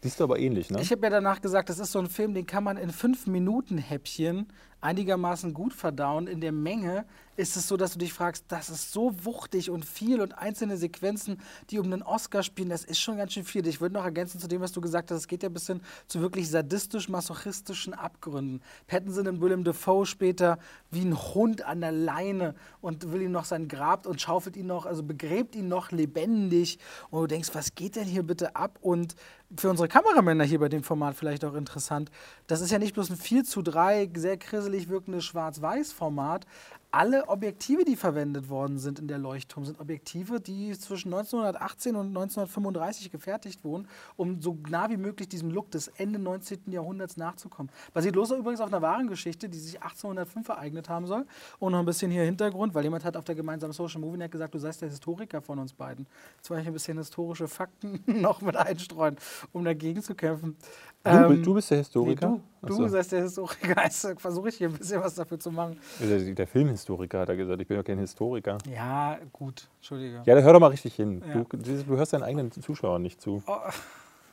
Siehst 0.00 0.20
du 0.20 0.24
aber 0.24 0.38
ähnlich, 0.38 0.70
ne? 0.70 0.80
Ich 0.80 0.92
habe 0.92 1.02
ja 1.02 1.10
danach 1.10 1.40
gesagt, 1.40 1.68
das 1.68 1.80
ist 1.80 1.90
so 1.90 1.98
ein 1.98 2.08
Film, 2.08 2.32
den 2.32 2.46
kann 2.46 2.62
man 2.62 2.76
in 2.76 2.90
fünf 2.90 3.26
Minuten 3.26 3.78
Häppchen 3.78 4.46
einigermaßen 4.80 5.54
gut 5.54 5.72
verdauen. 5.72 6.26
In 6.26 6.40
der 6.40 6.52
Menge 6.52 7.04
ist 7.38 7.56
es 7.56 7.68
so, 7.68 7.76
dass 7.76 7.92
du 7.92 7.98
dich 8.00 8.12
fragst, 8.12 8.46
das 8.48 8.68
ist 8.68 8.92
so 8.92 9.24
wuchtig 9.24 9.70
und 9.70 9.84
viel 9.84 10.20
und 10.20 10.36
einzelne 10.36 10.76
Sequenzen, 10.76 11.40
die 11.70 11.78
um 11.78 11.86
einen 11.86 12.02
Oscar 12.02 12.42
spielen, 12.42 12.68
das 12.68 12.84
ist 12.84 12.98
schon 12.98 13.16
ganz 13.16 13.32
schön 13.32 13.44
viel. 13.44 13.64
Ich 13.68 13.80
würde 13.80 13.94
noch 13.94 14.04
ergänzen 14.04 14.40
zu 14.40 14.48
dem, 14.48 14.60
was 14.60 14.72
du 14.72 14.80
gesagt 14.80 15.10
hast, 15.10 15.18
es 15.18 15.28
geht 15.28 15.44
ja 15.44 15.48
ein 15.48 15.52
bisschen 15.52 15.80
zu 16.08 16.20
wirklich 16.20 16.50
sadistisch-masochistischen 16.50 17.94
Abgründen. 17.94 18.60
Pattinson 18.88 19.28
und 19.28 19.40
Willem 19.40 19.62
Dafoe 19.62 20.04
später 20.04 20.58
wie 20.90 21.02
ein 21.02 21.16
Hund 21.16 21.64
an 21.64 21.80
der 21.80 21.92
Leine 21.92 22.56
und 22.80 23.12
will 23.12 23.22
ihm 23.22 23.32
noch 23.32 23.44
sein 23.44 23.68
Grab 23.68 24.06
und 24.06 24.20
schaufelt 24.20 24.56
ihn 24.56 24.66
noch, 24.66 24.84
also 24.84 25.04
begräbt 25.04 25.54
ihn 25.54 25.68
noch 25.68 25.92
lebendig. 25.92 26.80
Und 27.10 27.20
du 27.20 27.26
denkst, 27.28 27.50
was 27.52 27.76
geht 27.76 27.94
denn 27.94 28.06
hier 28.06 28.24
bitte 28.24 28.56
ab? 28.56 28.78
Und 28.80 29.14
für 29.56 29.70
unsere 29.70 29.88
Kameramänner 29.88 30.44
hier 30.44 30.58
bei 30.58 30.68
dem 30.68 30.82
Format 30.82 31.14
vielleicht 31.14 31.44
auch 31.44 31.54
interessant, 31.54 32.10
das 32.48 32.60
ist 32.60 32.70
ja 32.70 32.78
nicht 32.78 32.94
bloß 32.94 33.10
ein 33.10 33.16
4 33.16 33.44
zu 33.44 33.62
3, 33.62 34.10
sehr 34.14 34.36
kriselig 34.68 34.90
wirkendes 34.90 35.24
Schwarz-Weiß-Format, 35.24 36.46
alle 36.90 37.28
Objektive, 37.28 37.84
die 37.84 37.96
verwendet 37.96 38.48
worden 38.48 38.78
sind 38.78 38.98
in 38.98 39.08
der 39.08 39.18
Leuchtturm, 39.18 39.66
sind 39.66 39.78
Objektive, 39.78 40.40
die 40.40 40.72
zwischen 40.78 41.12
1918 41.12 41.96
und 41.96 42.08
1935 42.08 43.10
gefertigt 43.10 43.62
wurden, 43.62 43.86
um 44.16 44.40
so 44.40 44.56
nah 44.70 44.88
wie 44.88 44.96
möglich 44.96 45.28
diesem 45.28 45.50
Look 45.50 45.70
des 45.70 45.88
Ende 45.88 46.18
19. 46.18 46.72
Jahrhunderts 46.72 47.18
nachzukommen. 47.18 47.70
Basiert 47.92 48.16
los 48.16 48.30
übrigens 48.30 48.60
auf 48.62 48.68
einer 48.68 48.80
wahren 48.80 49.06
Geschichte, 49.06 49.50
die 49.50 49.58
sich 49.58 49.82
1805 49.82 50.48
ereignet 50.48 50.88
haben 50.88 51.06
soll. 51.06 51.26
Und 51.58 51.72
noch 51.72 51.78
ein 51.78 51.84
bisschen 51.84 52.10
hier 52.10 52.22
Hintergrund, 52.22 52.74
weil 52.74 52.84
jemand 52.84 53.04
hat 53.04 53.18
auf 53.18 53.24
der 53.24 53.34
gemeinsamen 53.34 53.74
Social 53.74 54.00
Movie 54.00 54.16
Net 54.16 54.32
gesagt, 54.32 54.54
du 54.54 54.58
seist 54.58 54.80
der 54.80 54.88
Historiker 54.88 55.42
von 55.42 55.58
uns 55.58 55.74
beiden. 55.74 56.06
Jetzt 56.36 56.48
wollte 56.48 56.62
ich 56.62 56.68
ein 56.68 56.72
bisschen 56.72 56.96
historische 56.96 57.48
Fakten 57.48 58.02
noch 58.06 58.40
mit 58.40 58.56
einstreuen, 58.56 59.16
um 59.52 59.62
dagegen 59.62 60.02
zu 60.02 60.14
kämpfen. 60.14 60.56
Du, 61.04 61.10
ähm, 61.10 61.42
du 61.42 61.54
bist 61.54 61.70
der 61.70 61.78
Historiker? 61.78 62.28
Nee, 62.28 62.40
du, 62.62 62.76
du 62.76 62.88
seist 62.88 63.12
der 63.12 63.22
Historiker. 63.22 63.76
Also 63.82 64.14
versuche 64.16 64.48
ich 64.48 64.56
hier 64.56 64.68
ein 64.68 64.74
bisschen 64.74 65.00
was 65.00 65.14
dafür 65.14 65.38
zu 65.38 65.50
machen. 65.50 65.78
Der, 66.00 66.18
der 66.18 66.46
Filmhistoriker 66.46 67.20
hat 67.20 67.28
er 67.28 67.36
gesagt. 67.36 67.60
Ich 67.62 67.68
bin 67.68 67.76
ja 67.76 67.82
kein 67.82 67.98
Historiker. 67.98 68.58
Ja, 68.70 69.18
gut. 69.32 69.68
Entschuldige. 69.76 70.22
Ja, 70.26 70.34
dann 70.34 70.44
hör 70.44 70.52
doch 70.52 70.60
mal 70.60 70.68
richtig 70.68 70.94
hin. 70.94 71.22
Ja. 71.26 71.44
Du, 71.44 71.56
du, 71.56 71.96
hörst 71.96 72.12
deinen 72.12 72.24
eigenen 72.24 72.50
Zuschauern 72.50 73.02
nicht 73.02 73.20
zu. 73.20 73.42
Oh. 73.46 73.56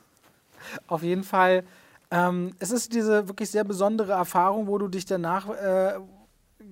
Auf 0.88 1.02
jeden 1.02 1.22
Fall. 1.22 1.64
Ähm, 2.10 2.52
es 2.58 2.70
ist 2.72 2.92
diese 2.92 3.28
wirklich 3.28 3.50
sehr 3.50 3.64
besondere 3.64 4.12
Erfahrung, 4.12 4.66
wo 4.66 4.78
du 4.78 4.88
dich 4.88 5.06
danach, 5.06 5.48
äh, 5.50 5.94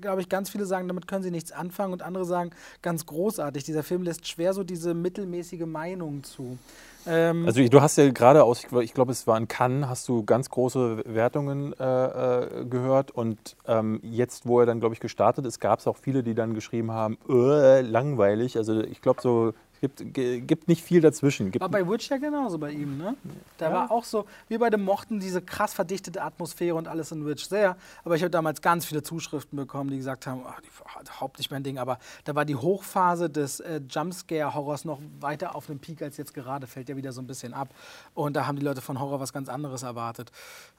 glaube 0.01 0.21
ich, 0.21 0.29
ganz 0.29 0.51
viele 0.51 0.67
sagen, 0.67 0.89
damit 0.89 1.07
können 1.07 1.23
sie 1.23 1.31
nichts 1.31 1.53
anfangen 1.53 1.93
und 1.93 2.03
andere 2.03 2.25
sagen, 2.25 2.51
ganz 2.83 3.07
großartig. 3.07 3.65
Dieser 3.65 3.83
Film 3.83 4.03
lässt 4.03 4.27
schwer 4.27 4.55
so 4.55 4.65
diese 4.65 4.95
mittelmäßige 4.95 5.67
Meinung 5.67 6.25
zu. 6.25 6.59
Ähm 7.07 7.47
also 7.47 7.67
du 7.67 7.81
hast 7.83 7.97
ja 7.97 8.11
gerade 8.11 8.45
aus, 8.45 8.67
ich 8.81 8.95
glaube 8.95 9.13
es 9.13 9.27
war 9.27 9.37
in 9.37 9.47
Cannes, 9.47 9.89
hast 9.89 10.09
du 10.09 10.25
ganz 10.25 10.49
große 10.49 11.03
Wertungen 11.07 11.75
äh, 11.79 11.85
äh, 11.85 12.65
gehört 12.65 13.11
und 13.11 13.57
ähm, 13.67 14.01
jetzt, 14.03 14.47
wo 14.47 14.61
er 14.61 14.67
dann, 14.67 14.81
glaube 14.81 14.95
ich, 14.95 15.01
gestartet 15.01 15.45
ist, 15.45 15.61
gab 15.61 15.81
es 15.81 15.87
auch 15.87 15.99
viele, 15.99 16.23
die 16.23 16.35
dann 16.35 16.55
geschrieben 16.55 16.91
haben, 16.93 17.19
äh, 17.29 17.83
langweilig. 17.83 18.57
Also 18.57 18.81
ich 18.81 19.03
glaube 19.03 19.21
so 19.21 19.53
Gibt, 19.81 20.03
gibt 20.15 20.69
nicht 20.69 20.83
viel 20.83 21.01
dazwischen. 21.01 21.51
Gibt 21.51 21.61
war 21.61 21.69
bei 21.69 21.87
Witch 21.89 22.09
ja 22.09 22.17
genauso 22.17 22.59
bei 22.59 22.71
ihm, 22.71 22.97
ne? 22.97 23.17
Da 23.59 23.67
ja. 23.67 23.73
war 23.73 23.91
auch 23.91 24.05
so, 24.05 24.25
wir 24.49 24.59
beide 24.59 24.79
mochten 24.79 25.21
diese 25.21 25.43
krass 25.43 25.75
verdichtete 25.75 26.23
Atmosphäre 26.23 26.75
und 26.75 26.89
alles 26.89 27.13
in 27.13 27.27
Witch 27.27 27.47
sehr. 27.47 27.77
Aber 28.05 28.17
ich 28.17 28.23
habe 28.23 28.31
damals 28.31 28.63
ganz 28.63 28.87
viele 28.87 29.03
Zuschriften 29.03 29.57
bekommen, 29.57 29.91
die 29.91 29.97
gesagt 29.99 30.27
haben, 30.27 30.43
ach, 30.47 30.61
die, 30.61 30.69
überhaupt 31.25 31.39
nicht 31.39 31.51
mein 31.51 31.63
Ding. 31.63 31.79
Aber 31.79 31.99
da 32.25 32.35
war 32.35 32.45
die 32.45 32.57
Hochphase 32.57 33.31
des 33.31 33.61
äh, 33.61 33.81
Jumpscare-Horrors 33.89 34.85
noch 34.85 35.01
weiter 35.21 35.55
auf 35.55 35.69
einem 35.69 35.79
Peak 35.79 36.03
als 36.03 36.17
jetzt 36.17 36.35
gerade. 36.35 36.67
Fällt 36.67 36.89
ja 36.89 36.97
wieder 36.97 37.13
so 37.13 37.21
ein 37.21 37.27
bisschen 37.27 37.55
ab. 37.55 37.69
Und 38.15 38.37
da 38.37 38.47
haben 38.47 38.59
die 38.59 38.65
Leute 38.65 38.81
von 38.81 39.01
Horror 39.01 39.21
was 39.21 39.33
ganz 39.33 39.49
anderes 39.49 39.83
erwartet. 39.83 40.31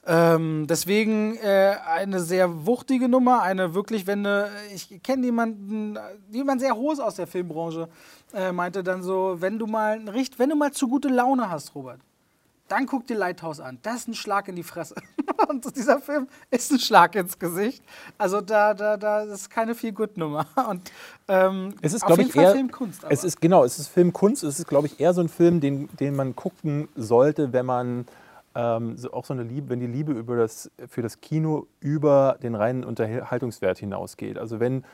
Ähm, 0.06 0.66
deswegen 0.68 1.36
äh, 1.38 1.76
eine 1.86 2.20
sehr 2.20 2.66
wuchtige 2.66 3.08
Nummer, 3.08 3.42
eine 3.42 3.74
wirklich, 3.74 4.06
wenn 4.06 4.26
eine, 4.26 4.48
ich 4.74 5.02
kenne 5.02 5.24
jemanden, 5.26 5.98
jemand 6.30 6.60
sehr 6.60 6.76
hohes 6.76 7.00
aus 7.00 7.16
der 7.16 7.26
Filmbranche, 7.26 7.88
äh, 8.34 8.52
meinte 8.52 8.82
dann 8.82 9.02
so, 9.02 9.36
wenn 9.40 9.58
du 9.58 9.66
mal 9.66 10.00
wenn 10.36 10.50
du 10.50 10.56
mal 10.56 10.72
zu 10.72 10.88
gute 10.88 11.08
Laune 11.08 11.50
hast, 11.50 11.74
Robert, 11.74 12.00
dann 12.68 12.86
guck 12.86 13.06
dir 13.06 13.16
Lighthouse 13.16 13.60
an. 13.60 13.78
Das 13.82 13.96
ist 13.96 14.08
ein 14.08 14.14
Schlag 14.14 14.48
in 14.48 14.56
die 14.56 14.62
Fresse. 14.62 14.96
Und 15.48 15.76
dieser 15.76 16.00
Film 16.00 16.26
ist 16.50 16.72
ein 16.72 16.80
Schlag 16.80 17.14
ins 17.14 17.38
Gesicht. 17.38 17.82
Also 18.18 18.40
da, 18.40 18.74
da, 18.74 18.96
da 18.96 19.22
ist 19.22 19.50
keine 19.50 19.74
viel 19.74 19.92
gut 19.92 20.16
Nummer. 20.16 20.46
Und 20.68 20.90
ähm, 21.28 21.74
es 21.80 21.92
ist, 21.92 22.04
glaube 22.04 22.22
ich, 22.22 22.32
Fall 22.32 22.44
eher 22.44 22.52
Filmkunst. 22.52 23.04
Aber. 23.04 23.12
Es 23.12 23.24
ist 23.24 23.40
genau, 23.40 23.64
es 23.64 23.78
ist 23.78 23.88
Filmkunst. 23.88 24.42
Es 24.42 24.58
ist, 24.58 24.66
glaube 24.66 24.88
ich, 24.88 24.98
eher 24.98 25.14
so 25.14 25.20
ein 25.20 25.28
Film, 25.28 25.60
den, 25.60 25.88
den 25.96 26.16
man 26.16 26.34
gucken 26.34 26.88
sollte, 26.96 27.52
wenn 27.52 27.66
man 27.66 28.06
ähm, 28.54 28.96
so 28.96 29.12
auch 29.12 29.24
so 29.24 29.34
eine 29.34 29.42
Liebe, 29.42 29.68
wenn 29.68 29.80
die 29.80 29.86
Liebe 29.86 30.12
über 30.12 30.36
das, 30.36 30.70
für 30.88 31.02
das 31.02 31.20
Kino 31.20 31.66
über 31.80 32.38
den 32.42 32.54
reinen 32.54 32.84
Unterhaltungswert 32.84 33.78
hinausgeht. 33.78 34.38
Also 34.38 34.58
wenn 34.58 34.84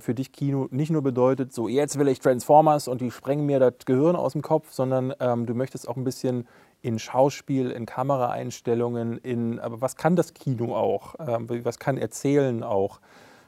für 0.00 0.14
dich 0.14 0.32
Kino 0.32 0.66
nicht 0.70 0.90
nur 0.90 1.02
bedeutet, 1.02 1.52
so 1.52 1.68
jetzt 1.68 1.98
will 1.98 2.08
ich 2.08 2.18
Transformers 2.18 2.88
und 2.88 3.00
die 3.00 3.10
sprengen 3.10 3.46
mir 3.46 3.60
das 3.60 3.74
Gehirn 3.84 4.16
aus 4.16 4.32
dem 4.32 4.42
Kopf, 4.42 4.72
sondern 4.72 5.12
ähm, 5.20 5.46
du 5.46 5.54
möchtest 5.54 5.88
auch 5.88 5.96
ein 5.96 6.02
bisschen 6.02 6.48
in 6.82 6.98
Schauspiel, 6.98 7.70
in 7.70 7.86
Kameraeinstellungen, 7.86 9.18
in, 9.18 9.58
aber 9.58 9.80
was 9.80 9.96
kann 9.96 10.16
das 10.16 10.34
Kino 10.34 10.76
auch? 10.76 11.14
Ähm, 11.18 11.48
was 11.64 11.78
kann 11.78 11.98
Erzählen 11.98 12.62
auch? 12.62 13.00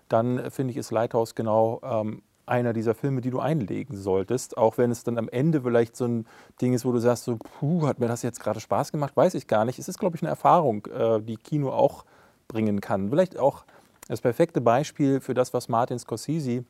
Dann 0.08 0.38
äh, 0.38 0.50
finde 0.50 0.72
ich, 0.72 0.76
ist 0.76 0.90
Lighthouse 0.90 1.34
genau 1.34 1.80
ähm, 1.82 2.22
einer 2.46 2.72
dieser 2.72 2.94
Filme, 2.94 3.20
die 3.20 3.30
du 3.30 3.40
einlegen 3.40 3.96
solltest, 3.96 4.56
auch 4.56 4.78
wenn 4.78 4.90
es 4.90 5.04
dann 5.04 5.18
am 5.18 5.28
Ende 5.28 5.62
vielleicht 5.62 5.96
so 5.96 6.06
ein 6.06 6.26
Ding 6.60 6.72
ist, 6.72 6.84
wo 6.84 6.92
du 6.92 6.98
sagst, 6.98 7.24
so, 7.24 7.36
puh, 7.36 7.86
hat 7.86 8.00
mir 8.00 8.08
das 8.08 8.22
jetzt 8.22 8.40
gerade 8.40 8.60
Spaß 8.60 8.90
gemacht, 8.90 9.16
weiß 9.16 9.34
ich 9.34 9.46
gar 9.46 9.64
nicht. 9.64 9.78
Es 9.78 9.88
ist, 9.88 9.98
glaube 9.98 10.16
ich, 10.16 10.22
eine 10.22 10.30
Erfahrung, 10.30 10.86
äh, 10.86 11.20
die 11.20 11.36
Kino 11.36 11.70
auch 11.70 12.04
bringen 12.48 12.80
kann. 12.80 13.10
Vielleicht 13.10 13.38
auch 13.38 13.64
das 14.08 14.20
perfekte 14.20 14.60
Beispiel 14.60 15.20
für 15.20 15.34
das, 15.34 15.52
was 15.54 15.68
Martin 15.68 15.98
Scorsese, 15.98 16.64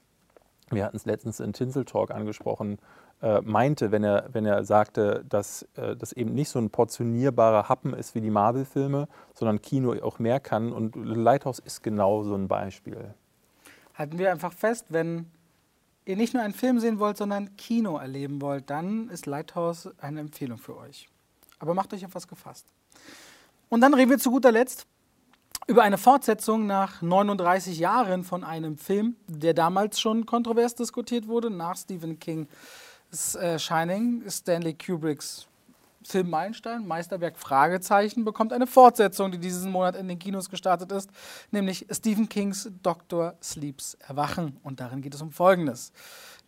wir 0.70 0.84
hatten 0.84 0.96
es 0.96 1.06
letztens 1.06 1.40
in 1.40 1.52
Tinsel 1.52 1.84
Talk 1.84 2.10
angesprochen, 2.10 2.78
äh, 3.22 3.40
meinte, 3.40 3.90
wenn 3.90 4.04
er, 4.04 4.28
wenn 4.32 4.44
er 4.44 4.64
sagte, 4.64 5.24
dass 5.28 5.62
äh, 5.76 5.96
das 5.96 6.12
eben 6.12 6.34
nicht 6.34 6.50
so 6.50 6.58
ein 6.58 6.70
portionierbarer 6.70 7.68
Happen 7.68 7.94
ist 7.94 8.14
wie 8.14 8.20
die 8.20 8.30
Marvel-Filme, 8.30 9.08
sondern 9.34 9.62
Kino 9.62 9.94
auch 10.02 10.18
mehr 10.18 10.40
kann. 10.40 10.72
Und 10.72 10.94
Lighthouse 10.94 11.58
ist 11.58 11.82
genau 11.82 12.22
so 12.22 12.34
ein 12.34 12.48
Beispiel. 12.48 13.14
Halten 13.94 14.18
wir 14.18 14.30
einfach 14.30 14.52
fest, 14.52 14.86
wenn 14.90 15.26
ihr 16.04 16.16
nicht 16.16 16.34
nur 16.34 16.42
einen 16.42 16.54
Film 16.54 16.78
sehen 16.80 16.98
wollt, 16.98 17.16
sondern 17.16 17.56
Kino 17.56 17.98
erleben 17.98 18.40
wollt, 18.40 18.70
dann 18.70 19.08
ist 19.08 19.26
Lighthouse 19.26 19.88
eine 20.00 20.20
Empfehlung 20.20 20.58
für 20.58 20.76
euch. 20.76 21.08
Aber 21.58 21.74
macht 21.74 21.92
euch 21.92 22.04
auf 22.04 22.14
was 22.14 22.28
gefasst. 22.28 22.66
Und 23.68 23.80
dann 23.80 23.94
reden 23.94 24.10
wir 24.10 24.18
zu 24.18 24.30
guter 24.30 24.52
Letzt 24.52 24.86
über 25.68 25.82
eine 25.82 25.98
Fortsetzung 25.98 26.66
nach 26.66 27.02
39 27.02 27.78
Jahren 27.78 28.24
von 28.24 28.42
einem 28.42 28.78
Film, 28.78 29.16
der 29.26 29.52
damals 29.52 30.00
schon 30.00 30.24
kontrovers 30.24 30.74
diskutiert 30.74 31.28
wurde, 31.28 31.50
nach 31.50 31.76
Stephen 31.76 32.18
King's 32.18 33.34
äh, 33.34 33.58
Shining, 33.58 34.24
Stanley 34.28 34.72
Kubricks 34.72 35.46
Film 36.08 36.30
Meilenstein, 36.30 36.86
Meisterwerk 36.86 37.38
Fragezeichen, 37.38 38.24
bekommt 38.24 38.54
eine 38.54 38.66
Fortsetzung, 38.66 39.30
die 39.30 39.38
diesen 39.38 39.70
Monat 39.70 39.94
in 39.94 40.08
den 40.08 40.18
Kinos 40.18 40.48
gestartet 40.48 40.90
ist, 40.90 41.10
nämlich 41.50 41.86
Stephen 41.90 42.30
Kings 42.30 42.70
Dr. 42.82 43.34
Sleeps 43.42 43.94
Erwachen. 44.00 44.56
Und 44.62 44.80
darin 44.80 45.02
geht 45.02 45.14
es 45.14 45.20
um 45.20 45.30
Folgendes. 45.30 45.92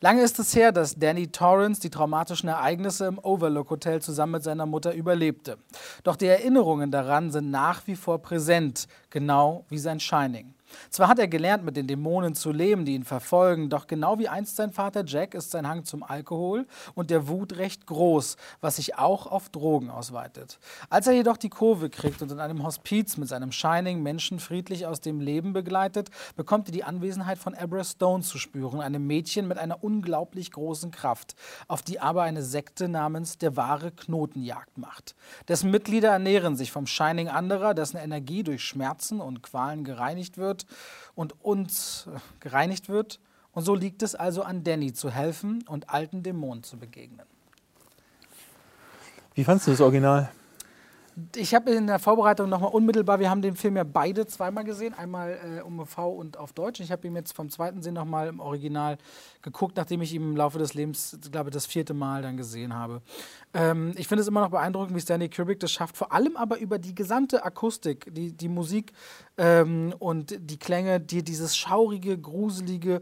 Lange 0.01 0.23
ist 0.23 0.39
es 0.39 0.57
her, 0.57 0.73
dass 0.73 0.97
Danny 0.97 1.29
Torrance 1.29 1.79
die 1.83 1.91
traumatischen 1.91 2.49
Ereignisse 2.49 3.05
im 3.05 3.19
Overlook 3.19 3.69
Hotel 3.69 4.01
zusammen 4.01 4.33
mit 4.33 4.43
seiner 4.43 4.65
Mutter 4.65 4.95
überlebte. 4.95 5.59
Doch 6.05 6.17
die 6.17 6.27
Erinnerungen 6.27 6.91
daran 6.91 7.31
sind 7.31 7.51
nach 7.51 7.87
wie 7.87 7.97
vor 7.97 8.23
präsent, 8.23 8.89
genau 9.11 9.67
wie 9.69 9.79
sein 9.79 10.01
Shining. 10.01 10.55
Zwar 10.91 11.09
hat 11.09 11.19
er 11.19 11.29
gelernt, 11.29 11.65
mit 11.65 11.77
den 11.77 11.87
Dämonen 11.87 12.35
zu 12.35 12.53
leben, 12.53 12.85
die 12.85 12.95
ihn 12.95 13.05
verfolgen, 13.05 13.71
doch 13.71 13.87
genau 13.87 14.19
wie 14.19 14.29
einst 14.29 14.57
sein 14.57 14.73
Vater 14.73 15.05
Jack 15.05 15.35
ist 15.35 15.51
sein 15.51 15.69
Hang 15.69 15.85
zum 15.85 16.03
Alkohol 16.03 16.67
und 16.95 17.11
der 17.11 17.29
Wut 17.29 17.57
recht 17.57 17.87
groß, 17.87 18.37
was 18.61 18.77
sich 18.77 18.99
auch 18.99 19.27
auf 19.27 19.49
Drogen 19.49 19.91
ausweitet. 19.91 20.59
Als 20.89 21.07
er 21.07 21.13
jedoch 21.13 21.37
die 21.37 21.49
Kurve 21.49 21.91
kriegt 21.91 22.23
und 22.23 22.33
in 22.33 22.41
einem 22.41 22.63
Hospiz 22.63 23.17
mit 23.17 23.29
seinem 23.29 23.53
Shining 23.53 24.03
Menschen 24.03 24.41
friedlich 24.41 24.87
aus 24.87 25.01
dem 25.01 25.21
Leben 25.21 25.53
begleitet, 25.53 26.11
bekommt 26.37 26.69
er 26.69 26.73
die 26.73 26.85
Anwesenheit 26.85 27.39
von 27.39 27.55
Abra 27.55 27.85
Stone 27.85 28.23
zu 28.23 28.39
spüren, 28.39 28.81
einem 28.81 29.07
Mädchen 29.07 29.49
mit 29.49 29.59
einer 29.59 29.83
unglaublich 29.83 30.53
großen 30.53 30.91
Kraft, 30.91 31.35
auf 31.69 31.83
die 31.83 32.01
aber 32.01 32.23
eine 32.23 32.43
Sekte 32.43 32.89
namens 32.89 33.39
der 33.39 33.57
wahre 33.57 33.91
Knotenjagd 33.93 34.79
macht. 34.79 35.15
Dessen 35.49 35.71
Mitglieder 35.71 36.11
ernähren 36.11 36.57
sich 36.57 36.73
vom 36.73 36.87
Shining 36.87 37.29
anderer, 37.29 37.75
dessen 37.75 37.97
Energie 37.97 38.43
durch 38.43 38.63
Schmerzen 38.63 39.21
und 39.21 39.43
Qualen 39.43 39.85
gereinigt 39.85 40.39
wird 40.39 40.60
wird 40.65 41.11
und 41.15 41.45
uns 41.45 42.07
äh, 42.07 42.19
gereinigt 42.41 42.89
wird. 42.89 43.21
Und 43.53 43.65
so 43.65 43.75
liegt 43.75 44.03
es 44.03 44.15
also 44.15 44.43
an 44.43 44.63
Danny 44.63 44.93
zu 44.93 45.11
helfen 45.11 45.65
und 45.67 45.91
alten 45.91 46.23
Dämonen 46.23 46.63
zu 46.63 46.77
begegnen. 46.77 47.27
Wie 49.35 49.45
fandest 49.45 49.67
du 49.67 49.71
das 49.73 49.81
Original? 49.81 50.31
Ich 51.37 51.55
habe 51.55 51.71
in 51.71 51.87
der 51.87 51.99
Vorbereitung 51.99 52.49
nochmal 52.49 52.71
unmittelbar, 52.71 53.21
wir 53.21 53.31
haben 53.31 53.43
den 53.43 53.57
Film 53.57 53.77
ja 53.77 53.85
beide 53.85 54.27
zweimal 54.27 54.65
gesehen, 54.65 54.95
einmal 54.95 55.39
äh, 55.59 55.63
UMV 55.63 55.99
und 55.99 56.39
auf 56.39 56.53
Deutsch. 56.53 56.81
Ich 56.81 56.93
habe 56.93 57.07
ihn 57.07 57.17
jetzt 57.17 57.33
vom 57.33 57.51
zweiten 57.51 57.83
Sinn 57.83 57.95
nochmal 57.95 58.29
im 58.29 58.41
Original 58.41 58.99
geguckt, 59.43 59.77
nachdem 59.77 60.03
ich 60.03 60.15
ihn 60.15 60.23
im 60.23 60.37
Laufe 60.37 60.59
des 60.59 60.75
Lebens, 60.75 61.19
glaube 61.31 61.51
ich, 61.51 61.55
das 61.55 61.67
vierte 61.67 61.95
Mal 61.95 62.23
dann 62.23 62.37
gesehen 62.37 62.75
habe. 62.75 63.03
Ähm, 63.55 63.93
ich 63.97 64.09
finde 64.09 64.23
es 64.23 64.29
immer 64.29 64.41
noch 64.41 64.51
beeindruckend, 64.51 64.95
wie 64.97 65.01
Stanley 65.01 65.29
Kubrick 65.29 65.61
das 65.61 65.73
schafft, 65.73 65.97
vor 65.97 66.13
allem 66.13 66.37
aber 66.37 66.59
über 66.59 66.79
die 66.79 66.95
gesamte 66.95 67.45
Akustik, 67.45 68.13
die, 68.15 68.33
die 68.33 68.49
Musik 68.49 68.93
ähm, 69.37 69.95
und 69.99 70.35
die 70.39 70.59
Klänge, 70.59 71.01
die 71.01 71.23
dieses 71.23 71.57
schaurige, 71.57 72.19
gruselige, 72.19 73.01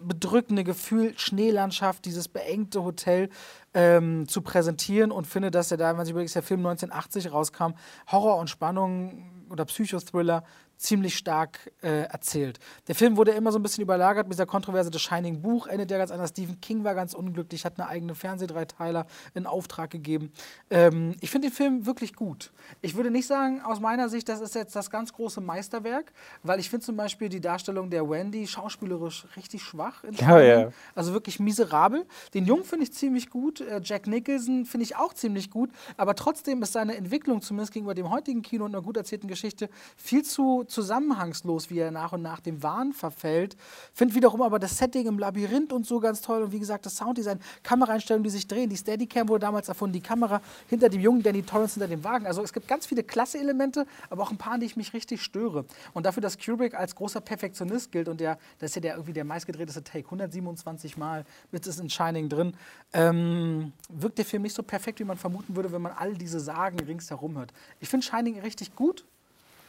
bedrückende 0.00 0.64
Gefühl, 0.64 1.18
Schneelandschaft, 1.18 2.04
dieses 2.04 2.28
beengte 2.28 2.82
Hotel 2.82 3.28
ähm, 3.74 4.26
zu 4.28 4.42
präsentieren 4.42 5.10
und 5.12 5.26
finde, 5.26 5.50
dass 5.50 5.70
er 5.70 5.76
da, 5.76 5.96
wenn 5.96 6.04
sich 6.04 6.12
überlegt, 6.12 6.34
der 6.34 6.42
Film 6.42 6.60
1980 6.60 7.32
rauskam, 7.32 7.72
Horror 8.10 8.38
und 8.38 8.50
Spannung 8.50 9.46
oder 9.50 9.64
Psychothriller 9.64 10.44
ziemlich 10.80 11.16
stark 11.16 11.70
äh, 11.82 12.04
erzählt. 12.04 12.58
Der 12.88 12.94
Film 12.94 13.18
wurde 13.18 13.32
immer 13.32 13.52
so 13.52 13.58
ein 13.58 13.62
bisschen 13.62 13.82
überlagert 13.82 14.26
mit 14.26 14.34
dieser 14.34 14.46
Kontroverse 14.46 14.90
des 14.90 15.02
Shining 15.02 15.42
Buch, 15.42 15.66
endet 15.66 15.90
ja 15.90 15.98
ganz 15.98 16.10
anders. 16.10 16.30
Stephen 16.30 16.60
King 16.60 16.84
war 16.84 16.94
ganz 16.94 17.12
unglücklich, 17.12 17.66
hat 17.66 17.78
eine 17.78 17.86
eigene 17.86 18.14
Fernsehdreiteiler 18.14 19.06
in 19.34 19.46
Auftrag 19.46 19.90
gegeben. 19.90 20.32
Ähm, 20.70 21.16
ich 21.20 21.30
finde 21.30 21.48
den 21.48 21.54
Film 21.54 21.84
wirklich 21.84 22.14
gut. 22.14 22.50
Ich 22.80 22.96
würde 22.96 23.10
nicht 23.10 23.26
sagen, 23.26 23.60
aus 23.60 23.78
meiner 23.78 24.08
Sicht, 24.08 24.28
das 24.30 24.40
ist 24.40 24.54
jetzt 24.54 24.74
das 24.74 24.90
ganz 24.90 25.12
große 25.12 25.42
Meisterwerk, 25.42 26.12
weil 26.42 26.58
ich 26.60 26.70
finde 26.70 26.86
zum 26.86 26.96
Beispiel 26.96 27.28
die 27.28 27.40
Darstellung 27.40 27.90
der 27.90 28.08
Wendy 28.08 28.46
schauspielerisch 28.46 29.26
richtig 29.36 29.62
schwach. 29.62 30.02
ja, 30.12 30.40
ja. 30.40 30.72
Also 30.94 31.12
wirklich 31.12 31.40
miserabel. 31.40 32.06
Den 32.32 32.46
Jungen 32.46 32.64
finde 32.64 32.84
ich 32.84 32.94
ziemlich 32.94 33.28
gut. 33.28 33.60
Äh, 33.60 33.82
Jack 33.84 34.06
Nicholson 34.06 34.64
finde 34.64 34.84
ich 34.84 34.96
auch 34.96 35.12
ziemlich 35.12 35.50
gut. 35.50 35.70
Aber 35.98 36.14
trotzdem 36.14 36.62
ist 36.62 36.72
seine 36.72 36.96
Entwicklung, 36.96 37.42
zumindest 37.42 37.74
gegenüber 37.74 37.94
dem 37.94 38.10
heutigen 38.10 38.40
Kino 38.40 38.64
und 38.64 38.74
einer 38.74 38.82
gut 38.82 38.96
erzählten 38.96 39.28
Geschichte, 39.28 39.68
viel 39.96 40.24
zu 40.24 40.64
zusammenhangslos, 40.70 41.70
wie 41.70 41.78
er 41.78 41.90
nach 41.90 42.12
und 42.12 42.22
nach 42.22 42.40
dem 42.40 42.62
Wahn 42.62 42.92
verfällt. 42.92 43.56
Finde 43.92 44.14
wiederum 44.14 44.42
aber 44.42 44.58
das 44.58 44.78
Setting 44.78 45.06
im 45.06 45.18
Labyrinth 45.18 45.72
und 45.72 45.86
so 45.86 46.00
ganz 46.00 46.20
toll. 46.20 46.42
Und 46.42 46.52
wie 46.52 46.58
gesagt, 46.58 46.86
das 46.86 46.96
Sounddesign, 46.96 47.40
Kameraeinstellungen, 47.62 48.24
die 48.24 48.30
sich 48.30 48.46
drehen. 48.46 48.70
Die 48.70 48.76
Steadicam 48.76 49.28
wurde 49.28 49.40
damals 49.40 49.68
erfunden, 49.68 49.94
die 49.94 50.00
Kamera 50.00 50.40
hinter 50.68 50.88
dem 50.88 51.00
jungen 51.00 51.22
Danny 51.22 51.42
Torrance 51.42 51.74
hinter 51.74 51.88
dem 51.88 52.04
Wagen. 52.04 52.26
Also 52.26 52.42
es 52.42 52.52
gibt 52.52 52.68
ganz 52.68 52.86
viele 52.86 53.02
klasse 53.02 53.38
Elemente, 53.38 53.86
aber 54.08 54.22
auch 54.22 54.30
ein 54.30 54.38
paar, 54.38 54.54
an 54.54 54.60
die 54.60 54.66
ich 54.66 54.76
mich 54.76 54.92
richtig 54.92 55.22
störe. 55.22 55.64
Und 55.94 56.06
dafür, 56.06 56.20
dass 56.20 56.38
Kubrick 56.38 56.74
als 56.74 56.94
großer 56.94 57.20
Perfektionist 57.20 57.92
gilt 57.92 58.08
und 58.08 58.20
der, 58.20 58.38
das 58.58 58.70
ist 58.70 58.74
ja 58.76 58.80
der, 58.82 58.94
irgendwie 58.94 59.12
der 59.12 59.24
meistgedrehteste 59.24 59.82
Take, 59.82 60.06
127 60.06 60.96
Mal 60.96 61.24
mit 61.50 61.66
ist 61.66 61.80
in 61.80 61.88
Shining 61.88 62.28
drin, 62.28 62.54
ähm, 62.92 63.72
wirkt 63.88 64.18
der 64.18 64.24
Film 64.24 64.42
nicht 64.42 64.54
so 64.54 64.62
perfekt, 64.62 65.00
wie 65.00 65.04
man 65.04 65.16
vermuten 65.16 65.56
würde, 65.56 65.72
wenn 65.72 65.82
man 65.82 65.92
all 65.92 66.14
diese 66.14 66.40
Sagen 66.40 66.78
ringsherum 66.80 67.38
hört. 67.38 67.52
Ich 67.80 67.88
finde 67.88 68.04
Shining 68.04 68.40
richtig 68.40 68.74
gut. 68.74 69.04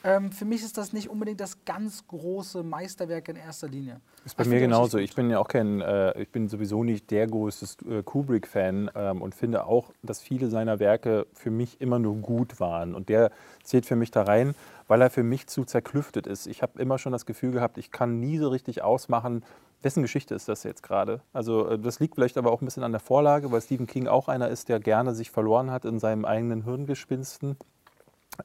Ähm, 0.04 0.32
für 0.32 0.46
mich 0.46 0.64
ist 0.64 0.78
das 0.78 0.94
nicht 0.94 1.10
unbedingt 1.10 1.40
das 1.40 1.64
ganz 1.64 2.08
große 2.08 2.64
Meisterwerk 2.64 3.30
in 3.30 3.36
erster 3.36 3.68
Linie. 3.68 4.02
Ist 4.26 4.36
bei 4.36 4.44
ich 4.44 4.50
mir 4.50 4.60
genauso. 4.60 4.98
Ich 4.98 5.14
bin 5.14 5.30
ja 5.30 5.40
auch 5.40 5.48
kein, 5.48 5.82
äh, 5.82 6.20
ich 6.20 6.30
bin 6.30 6.48
sowieso 6.48 6.84
nicht 6.84 7.12
der 7.12 7.28
größte 7.28 7.68
äh, 7.90 8.04
Kubrick-Fan 8.04 8.92
ähm, 8.96 9.22
und 9.22 9.36
finde 9.36 9.66
auch, 9.66 9.92
dass 10.02 10.20
viele 10.20 10.50
seiner 10.50 10.80
Werke 10.80 11.28
für 11.34 11.52
mich 11.52 11.80
immer 11.82 12.00
nur 12.00 12.16
gut 12.16 12.60
waren. 12.60 12.96
Und 12.96 13.10
der 13.10 13.32
zählt 13.64 13.86
für 13.86 13.96
mich 13.96 14.10
da 14.10 14.24
rein, 14.24 14.56
weil 14.88 15.02
er 15.02 15.12
für 15.12 15.24
mich 15.24 15.48
zu 15.48 15.66
zerklüftet 15.66 16.26
ist. 16.26 16.48
Ich 16.48 16.64
habe 16.64 16.82
immer 16.82 16.98
schon 16.98 17.12
das 17.12 17.26
Gefühl 17.28 17.52
gehabt, 17.52 17.78
ich 17.78 17.92
kann 17.92 18.20
nie 18.20 18.40
so 18.40 18.50
richtig 18.50 18.82
ausmachen, 18.82 19.44
wessen 19.84 20.02
Geschichte 20.02 20.36
ist 20.36 20.48
das 20.48 20.64
jetzt 20.64 20.84
gerade? 20.84 21.22
Also 21.32 21.68
äh, 21.70 21.80
das 21.80 22.00
liegt 22.00 22.16
vielleicht 22.16 22.38
aber 22.38 22.52
auch 22.52 22.62
ein 22.62 22.66
bisschen 22.66 22.84
an 22.84 22.92
der 22.92 23.02
Vorlage, 23.02 23.52
weil 23.52 23.62
Stephen 23.62 23.88
King 23.88 24.08
auch 24.08 24.28
einer 24.28 24.50
ist, 24.50 24.70
der 24.70 24.80
gerne 24.80 25.14
sich 25.14 25.30
verloren 25.30 25.70
hat 25.70 25.86
in 25.86 26.00
seinem 26.00 26.26
eigenen 26.26 26.64
Hirngespinsten. 26.64 27.58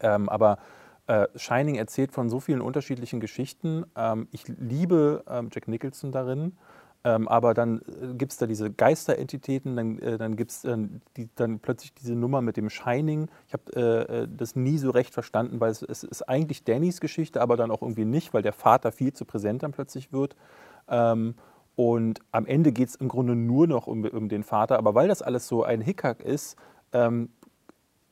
Ähm, 0.00 0.28
aber 0.28 0.58
äh, 1.06 1.26
Shining 1.36 1.76
erzählt 1.76 2.12
von 2.12 2.28
so 2.28 2.40
vielen 2.40 2.60
unterschiedlichen 2.60 3.20
Geschichten. 3.20 3.84
Ähm, 3.96 4.28
ich 4.32 4.46
liebe 4.48 5.24
ähm, 5.28 5.50
Jack 5.52 5.68
Nicholson 5.68 6.12
darin. 6.12 6.56
Ähm, 7.06 7.28
aber 7.28 7.54
dann 7.54 7.82
äh, 7.82 8.14
gibt 8.14 8.32
es 8.32 8.38
da 8.38 8.46
diese 8.46 8.68
Geisterentitäten, 8.72 9.76
dann, 9.76 9.98
äh, 10.00 10.18
dann 10.18 10.34
gibt 10.34 10.50
es 10.50 10.64
äh, 10.64 10.76
dann 11.36 11.60
plötzlich 11.60 11.94
diese 11.94 12.16
Nummer 12.16 12.42
mit 12.42 12.56
dem 12.56 12.68
Shining. 12.68 13.28
Ich 13.46 13.52
habe 13.52 13.76
äh, 13.76 14.22
äh, 14.22 14.28
das 14.28 14.56
nie 14.56 14.76
so 14.76 14.90
recht 14.90 15.14
verstanden, 15.14 15.60
weil 15.60 15.70
es, 15.70 15.82
es, 15.82 16.02
ist 16.02 16.28
eigentlich 16.28 16.64
Dannys 16.64 17.00
Geschichte, 17.00 17.40
aber 17.40 17.56
dann 17.56 17.70
auch 17.70 17.82
irgendwie 17.82 18.04
nicht, 18.04 18.34
weil 18.34 18.42
der 18.42 18.52
Vater 18.52 18.90
viel 18.90 19.12
zu 19.12 19.24
präsent 19.24 19.62
dann 19.62 19.70
plötzlich 19.70 20.12
wird. 20.12 20.34
Ähm, 20.88 21.36
und 21.76 22.22
am 22.32 22.44
Ende 22.44 22.72
geht 22.72 22.88
es 22.88 22.96
im 22.96 23.06
Grunde 23.06 23.36
nur 23.36 23.68
noch 23.68 23.86
um, 23.86 24.04
um, 24.04 24.28
den 24.28 24.42
Vater. 24.42 24.76
Aber 24.76 24.96
weil 24.96 25.06
das 25.06 25.22
alles 25.22 25.46
so 25.46 25.62
ein 25.62 25.82
Hickhack 25.82 26.22
ist, 26.22 26.56
ähm, 26.92 27.28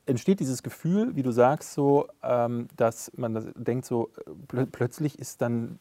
entsteht 0.05 0.39
dieses 0.39 0.63
Gefühl, 0.63 1.15
wie 1.15 1.23
du 1.23 1.31
sagst, 1.31 1.73
so, 1.73 2.07
ähm, 2.23 2.67
dass 2.77 3.11
man 3.15 3.33
das 3.33 3.45
denkt, 3.55 3.85
so 3.85 4.09
äh, 4.25 4.31
pl 4.47 4.65
plötzlich 4.67 5.19
ist 5.19 5.41
dann 5.41 5.79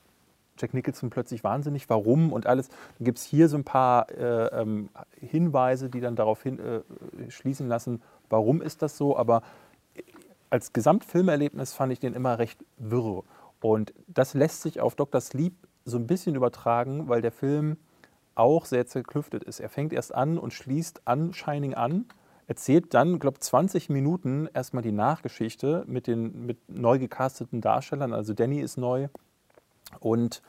Jack 0.59 0.73
Nicholson 0.73 1.11
plötzlich 1.11 1.43
wahnsinnig, 1.43 1.91
warum 1.91 2.33
und 2.33 2.47
alles. 2.47 2.69
Dann 2.69 3.05
gibt 3.05 3.19
es 3.19 3.25
hier 3.25 3.49
so 3.49 3.57
ein 3.57 3.65
paar 3.65 4.11
äh, 4.11 4.61
ähm, 4.61 4.89
Hinweise, 5.21 5.91
die 5.91 6.01
dann 6.01 6.17
darauf 6.17 6.43
hin, 6.43 6.59
äh, 6.59 7.31
schließen 7.31 7.69
lassen, 7.69 8.03
warum 8.31 8.63
ist 8.63 8.83
das 8.83 8.97
so. 8.97 9.17
Aber 9.17 9.43
als 10.51 10.73
Gesamtfilmerlebnis 10.73 11.73
fand 11.73 11.93
ich 11.93 11.99
den 11.99 12.15
immer 12.15 12.39
recht 12.39 12.65
wirr. 12.79 13.25
Und 13.61 13.93
das 14.07 14.35
lässt 14.35 14.63
sich 14.63 14.81
auf 14.81 14.95
Dr. 14.95 15.21
Sleep 15.21 15.55
so 15.85 15.97
ein 15.97 16.07
bisschen 16.07 16.37
übertragen, 16.37 17.09
weil 17.09 17.21
der 17.21 17.33
Film 17.33 17.77
auch 18.37 18.65
sehr 18.65 18.87
zerklüftet 18.87 19.43
ist. 19.45 19.61
Er 19.61 19.69
fängt 19.69 19.93
erst 19.93 20.15
an 20.15 20.39
und 20.39 20.53
schließt 20.53 21.03
an 21.07 21.33
Shining 21.35 21.75
an 21.75 22.07
erzählt 22.47 22.95
dann, 22.95 23.19
glaube 23.19 23.41
20 23.41 23.89
Minuten 23.91 24.49
erstmal 24.53 24.83
die 24.83 24.93
Nachgeschichte 24.93 25.85
mit 25.87 26.07
den 26.07 26.47
mit 26.47 26.59
neu 26.69 26.99
gecasteten 26.99 27.61
Darstellern. 27.61 28.13
Also 28.13 28.35
Danny 28.35 28.61
ist 28.61 28.77
neu 28.77 29.09
und 30.01 30.43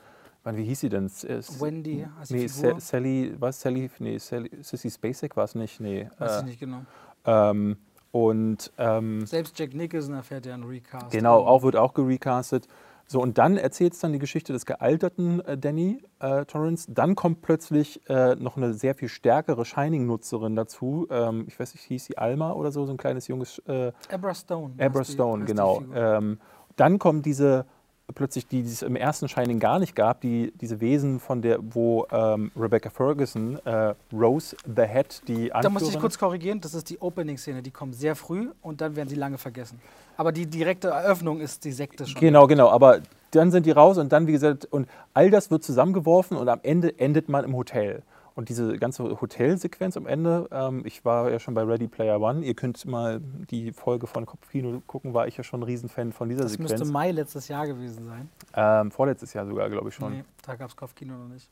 wie 0.44 0.64
hieß 0.64 0.80
sie 0.80 0.88
denn? 0.88 1.10
Wendy. 1.10 2.06
Nee, 2.28 2.46
Sally, 2.46 3.34
was? 3.38 3.60
Sally, 3.60 3.90
nee, 3.98 4.18
Sally, 4.18 4.50
Sissy 4.60 4.90
Spacek 4.90 5.36
war 5.36 5.44
es 5.44 5.56
nicht, 5.56 5.80
nee. 5.80 6.08
Weiß 6.18 6.36
äh, 6.36 6.38
ich 6.38 6.44
nicht 6.44 6.60
genau. 6.60 6.82
Ähm, 7.24 7.76
und 8.12 8.72
ähm, 8.78 9.26
selbst 9.26 9.58
Jack 9.58 9.74
Nicholson 9.74 10.14
erfährt 10.14 10.46
ja 10.46 10.54
einen 10.54 10.64
Recast. 10.64 11.10
Genau, 11.10 11.44
auch 11.44 11.62
wird 11.62 11.76
auch 11.76 11.94
gerecastet. 11.94 12.68
So, 13.08 13.20
und 13.20 13.38
dann 13.38 13.56
erzählt 13.56 13.92
es 13.92 14.00
dann 14.00 14.12
die 14.12 14.18
Geschichte 14.18 14.52
des 14.52 14.66
gealterten 14.66 15.40
äh, 15.40 15.56
Danny 15.56 16.02
äh, 16.18 16.44
Torrance. 16.44 16.90
Dann 16.92 17.14
kommt 17.14 17.40
plötzlich 17.42 18.00
äh, 18.08 18.34
noch 18.34 18.56
eine 18.56 18.74
sehr 18.74 18.94
viel 18.94 19.08
stärkere 19.08 19.64
Shining-Nutzerin 19.64 20.56
dazu. 20.56 21.06
Ähm, 21.10 21.44
ich 21.46 21.58
weiß 21.58 21.74
nicht, 21.74 21.84
hieß 21.84 22.04
sie 22.06 22.18
Alma 22.18 22.52
oder 22.52 22.72
so, 22.72 22.84
so 22.84 22.92
ein 22.92 22.96
kleines 22.96 23.28
junges. 23.28 23.58
Äh, 23.66 23.92
Abra 24.10 24.34
Stone. 24.34 24.74
Abra 24.78 25.04
Stone, 25.04 25.44
die, 25.44 25.52
genau. 25.52 25.82
Ähm, 25.94 26.40
dann 26.74 26.98
kommt 26.98 27.26
diese 27.26 27.66
plötzlich, 28.14 28.46
die 28.46 28.60
es 28.60 28.82
im 28.82 28.96
ersten 28.96 29.28
Shining 29.28 29.58
gar 29.58 29.78
nicht 29.78 29.96
gab, 29.96 30.20
die, 30.20 30.52
diese 30.60 30.80
Wesen 30.80 31.18
von 31.20 31.42
der, 31.42 31.58
wo 31.60 32.06
ähm, 32.10 32.50
Rebecca 32.56 32.90
Ferguson, 32.90 33.58
äh, 33.64 33.94
Rose 34.12 34.56
the 34.64 34.82
Head, 34.82 35.22
die 35.26 35.52
Anführerin... 35.52 35.62
Da 35.62 35.70
muss 35.70 35.88
ich 35.88 35.98
kurz 35.98 36.18
korrigieren, 36.18 36.60
das 36.60 36.74
ist 36.74 36.88
die 36.88 37.00
Opening-Szene, 37.00 37.62
die 37.62 37.70
kommt 37.70 37.94
sehr 37.94 38.14
früh 38.14 38.50
und 38.62 38.80
dann 38.80 38.96
werden 38.96 39.08
sie 39.08 39.16
lange 39.16 39.38
vergessen. 39.38 39.80
Aber 40.16 40.32
die 40.32 40.46
direkte 40.46 40.88
Eröffnung 40.88 41.40
ist 41.40 41.64
die 41.64 41.72
Sekte 41.72 42.06
schon. 42.06 42.20
Genau, 42.20 42.46
genau, 42.46 42.70
aber 42.70 43.00
dann 43.32 43.50
sind 43.50 43.66
die 43.66 43.72
raus 43.72 43.98
und 43.98 44.12
dann, 44.12 44.26
wie 44.26 44.32
gesagt, 44.32 44.66
und 44.66 44.88
all 45.12 45.30
das 45.30 45.50
wird 45.50 45.64
zusammengeworfen 45.64 46.36
und 46.36 46.48
am 46.48 46.60
Ende 46.62 46.98
endet 46.98 47.28
man 47.28 47.44
im 47.44 47.56
Hotel. 47.56 48.02
Und 48.36 48.50
diese 48.50 48.76
ganze 48.76 49.02
Hotelsequenz 49.18 49.96
am 49.96 50.06
Ende, 50.06 50.46
ähm, 50.52 50.82
ich 50.84 51.06
war 51.06 51.30
ja 51.30 51.40
schon 51.40 51.54
bei 51.54 51.62
Ready 51.62 51.88
Player 51.88 52.20
One, 52.20 52.44
ihr 52.44 52.54
könnt 52.54 52.84
mal 52.84 53.18
die 53.50 53.72
Folge 53.72 54.06
von 54.06 54.26
Kopfkino 54.26 54.82
gucken, 54.86 55.14
war 55.14 55.26
ich 55.26 55.38
ja 55.38 55.42
schon 55.42 55.60
ein 55.60 55.62
Riesenfan 55.62 56.12
von 56.12 56.28
dieser 56.28 56.42
das 56.42 56.52
Sequenz. 56.52 56.72
Das 56.72 56.80
müsste 56.80 56.92
Mai 56.92 57.12
letztes 57.12 57.48
Jahr 57.48 57.66
gewesen 57.66 58.04
sein. 58.04 58.28
Ähm, 58.52 58.90
vorletztes 58.90 59.32
Jahr 59.32 59.46
sogar, 59.46 59.70
glaube 59.70 59.88
ich 59.88 59.94
schon. 59.94 60.12
Nee, 60.12 60.24
da 60.42 60.54
gab 60.54 60.68
es 60.68 60.76
Kopfkino 60.76 61.14
noch 61.16 61.28
nicht. 61.28 61.48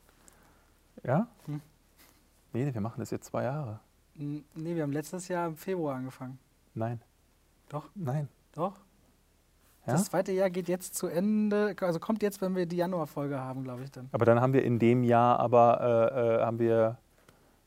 Ja? 1.03 1.27
Hm. 1.47 1.59
Nee, 2.53 2.71
wir 2.71 2.81
machen 2.81 2.99
das 2.99 3.09
jetzt 3.09 3.25
zwei 3.25 3.45
Jahre. 3.45 3.79
Nee, 4.13 4.43
wir 4.53 4.83
haben 4.83 4.93
letztes 4.93 5.27
Jahr 5.27 5.47
im 5.47 5.57
Februar 5.57 5.95
angefangen. 5.95 6.37
Nein. 6.75 7.01
Doch. 7.67 7.89
Nein. 7.95 8.27
Doch. 8.53 8.73
Ja? 9.87 9.93
Das 9.93 10.05
zweite 10.05 10.31
Jahr 10.31 10.49
geht 10.49 10.67
jetzt 10.67 10.95
zu 10.95 11.07
Ende, 11.07 11.75
also 11.81 11.99
kommt 11.99 12.23
jetzt, 12.23 12.41
wenn 12.41 12.55
wir 12.55 12.65
die 12.65 12.77
Januarfolge 12.77 13.39
haben, 13.39 13.63
glaube 13.63 13.83
ich 13.83 13.91
dann. 13.91 14.09
Aber 14.11 14.25
dann 14.25 14.41
haben 14.41 14.53
wir 14.53 14.63
in 14.63 14.79
dem 14.79 15.03
Jahr 15.03 15.39
aber, 15.39 16.11
äh, 16.11 16.37
äh, 16.41 16.45
haben 16.45 16.59
wir, 16.59 16.97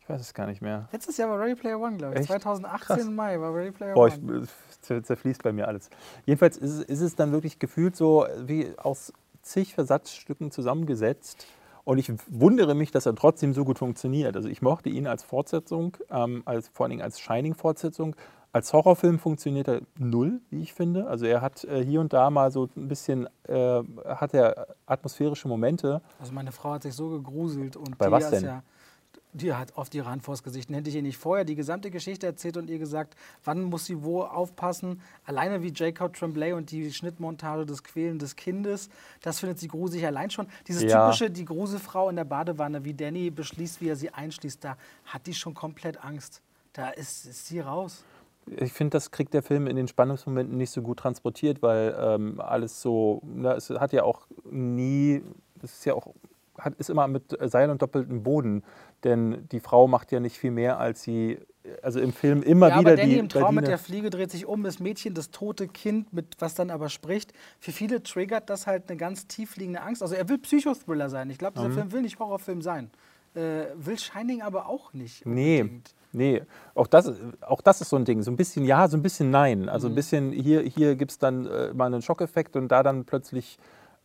ich 0.01 0.09
weiß 0.09 0.21
es 0.21 0.35
gar 0.35 0.47
nicht 0.47 0.61
mehr. 0.63 0.89
Letztes 0.93 1.17
Jahr 1.17 1.31
war 1.31 1.39
Ready 1.41 1.55
Player 1.55 1.79
One, 1.79 1.97
glaube 1.97 2.15
ich. 2.15 2.21
Echt? 2.21 2.29
2018 2.31 2.97
Krass. 2.97 3.05
Mai 3.11 3.41
war 3.41 3.55
Ready 3.55 3.71
Player 3.71 3.95
Boah, 3.95 4.11
One. 4.13 4.39
es 4.39 4.51
zer- 4.83 5.03
zerfließt 5.03 5.43
bei 5.43 5.53
mir 5.53 5.69
alles. 5.69 5.91
Jedenfalls 6.27 6.57
ist, 6.57 6.73
es- 6.79 6.85
ist 6.85 7.01
es 7.01 7.15
dann 7.15 7.31
wirklich 7.33 7.59
gefühlt 7.59 7.95
so 7.97 8.27
wie 8.45 8.73
aus 8.79 9.13
zig 9.43 9.75
Versatzstücken 9.75 10.51
zusammengesetzt. 10.51 11.47
Und 11.85 11.97
ich 11.97 12.13
wundere 12.29 12.75
mich, 12.75 12.91
dass 12.91 13.07
er 13.07 13.15
trotzdem 13.15 13.55
so 13.55 13.65
gut 13.65 13.79
funktioniert. 13.79 14.37
Also 14.37 14.49
ich 14.51 14.61
mochte 14.61 14.91
ihn 14.91 15.07
als 15.07 15.23
Fortsetzung, 15.23 15.97
ähm, 16.11 16.43
als, 16.45 16.69
vor 16.69 16.85
allen 16.85 16.91
Dingen 16.91 17.03
als 17.03 17.19
Shining-Fortsetzung. 17.19 18.15
Als 18.53 18.73
Horrorfilm 18.73 19.19
funktioniert 19.19 19.69
er 19.69 19.83
null, 19.99 20.41
wie 20.51 20.63
ich 20.63 20.73
finde. 20.73 21.07
Also 21.07 21.27
er 21.27 21.43
hat 21.43 21.65
äh, 21.65 21.85
hier 21.85 22.01
und 22.01 22.13
da 22.13 22.31
mal 22.31 22.51
so 22.51 22.69
ein 22.77 22.89
bisschen, 22.89 23.29
äh, 23.45 23.83
hat 24.07 24.33
er 24.35 24.69
atmosphärische 24.87 25.49
Momente. 25.49 26.01
Also 26.19 26.33
meine 26.33 26.51
Frau 26.53 26.73
hat 26.73 26.83
sich 26.83 26.95
so 26.95 27.11
gegruselt 27.11 27.77
und 27.77 27.99
Bei 27.99 28.11
was 28.11 28.31
denn? 28.31 28.45
ja 28.45 28.63
die 29.33 29.53
hat 29.55 29.77
oft 29.77 29.95
ihre 29.95 30.09
Hand 30.09 30.23
vors 30.23 30.43
Gesicht. 30.43 30.71
Hätte 30.71 30.89
ich 30.89 30.97
ihr 30.97 31.03
nicht 31.03 31.17
vorher 31.19 31.45
die 31.45 31.55
gesamte 31.55 31.91
Geschichte 31.91 32.27
erzählt 32.27 32.57
und 32.57 32.71
ihr 32.71 32.79
gesagt, 32.79 33.15
wann 33.45 33.63
muss 33.63 33.87
sie 33.87 34.03
wo 34.03 34.23
aufpassen. 34.23 35.01
Alleine 35.25 35.63
wie 35.63 35.73
Jacob 35.75 36.15
Tremblay 36.15 36.53
und 36.53 36.71
die 36.71 36.93
Schnittmontage 36.93 37.67
des 37.67 37.85
Quälen 37.85 38.19
des 38.19 38.37
Kindes, 38.37 38.89
das 39.23 39.41
findet 39.41 39.59
sie 39.59 39.69
gruselig 39.69 40.07
allein 40.07 40.31
schon. 40.31 40.49
Dieses 40.67 40.85
Ja. 40.85 41.05
typische, 41.07 41.31
die 41.31 41.45
Gruselfrau 41.45 42.09
in 42.09 42.17
der 42.17 42.25
Badewanne, 42.25 42.85
wie 42.85 42.95
Danny 42.95 43.31
beschließt, 43.31 43.81
wie 43.81 43.89
er 43.89 43.97
sie 43.97 44.11
einschließt, 44.11 44.65
da 44.65 44.77
hat 45.05 45.27
die 45.27 45.35
schon 45.35 45.55
komplett 45.55 46.03
Angst. 46.03 46.43
Da 46.73 46.91
ist, 46.91 47.27
ist 47.27 47.47
sie 47.47 47.61
raus. 47.61 48.05
Ich 48.57 48.73
finde, 48.73 48.91
das 48.93 49.11
kriegt 49.11 49.35
der 49.35 49.43
Film 49.43 49.67
in 49.67 49.77
den 49.77 49.89
Spannungsmomenten 49.89 50.57
nicht 50.57 50.71
so 50.71 50.83
gut 50.83 50.99
transportiert, 50.99 51.63
weil 51.63 51.97
ähm, 51.99 52.41
alles 52.41 52.81
so, 52.81 53.21
ne, 53.25 53.53
es 53.55 53.69
hat 53.71 53.93
ja 53.93 54.03
auch 54.05 54.27
nie, 54.51 55.23
das 55.61 55.73
ist 55.75 55.85
ja 55.85 55.95
auch, 55.95 56.15
hat, 56.59 56.75
ist 56.77 56.91
immer 56.91 57.07
mit 57.09 57.37
Seil 57.51 57.71
und 57.71 57.83
doppeltem 57.83 58.23
Boden, 58.23 58.63
denn 59.05 59.47
die 59.53 59.61
Frau 59.61 59.87
macht 59.87 60.11
ja 60.13 60.21
nicht 60.21 60.37
viel 60.39 60.51
mehr, 60.51 60.79
als 60.81 61.03
sie, 61.03 61.39
also 61.83 62.01
im 62.01 62.13
Film 62.13 62.43
immer 62.43 62.69
ja, 62.69 62.81
wieder 62.81 62.91
aber 62.93 62.97
Danny 62.97 63.13
die 63.15 63.19
im 63.19 63.29
Traum 63.29 63.55
mit 63.55 63.65
Berliner- 63.65 63.69
der 63.69 63.79
Fliege 63.79 64.11
dreht 64.11 64.31
sich 64.31 64.47
um, 64.47 64.65
das 64.65 64.81
Mädchen, 64.81 65.15
das 65.15 65.31
tote 65.31 65.69
Kind, 65.69 66.13
mit 66.13 66.37
was 66.39 66.55
dann 66.55 66.71
aber 66.71 66.89
spricht. 66.89 67.33
Für 67.61 67.73
viele 67.73 68.03
triggert 68.03 68.51
das 68.51 68.67
halt 68.67 68.89
eine 68.89 68.97
ganz 68.97 69.27
tiefliegende 69.27 69.83
Angst. 69.83 70.03
Also 70.03 70.15
er 70.15 70.29
will 70.29 70.39
Psychothriller 70.39 71.11
sein. 71.11 71.31
Ich 71.31 71.39
glaube, 71.39 71.59
Mhm. 71.61 71.65
dieser 71.65 71.75
Film 71.81 71.93
will 71.93 72.03
nicht 72.03 72.19
Horrorfilm 72.19 72.63
sein. 72.63 72.91
Äh, 73.35 73.67
will 73.77 73.99
Shining 73.99 74.43
aber 74.43 74.67
auch 74.69 74.93
nicht. 74.95 75.25
Unbedingt. 75.27 75.67
nee, 75.67 75.81
auch 76.75 76.87
das, 76.87 77.13
auch 77.41 77.61
das 77.61 77.81
ist 77.81 77.91
so 77.91 77.97
ein 77.97 78.05
Ding. 78.05 78.23
So 78.23 78.31
ein 78.31 78.37
bisschen 78.37 78.65
ja, 78.65 78.89
so 78.89 78.97
ein 78.97 79.03
bisschen 79.03 79.31
nein. 79.31 79.63
Mhm. 79.63 79.69
Also 79.69 79.89
ein 79.89 79.95
bisschen, 79.95 80.33
hier, 80.33 80.63
hier 80.63 80.97
gibt 80.97 81.11
es 81.11 81.19
dann 81.19 81.47
äh, 81.47 81.73
mal 81.73 81.87
einen 81.87 82.03
Schockeffekt 82.03 82.57
und 82.57 82.69
da 82.69 82.83
dann 82.83 83.05
plötzlich 83.05 83.59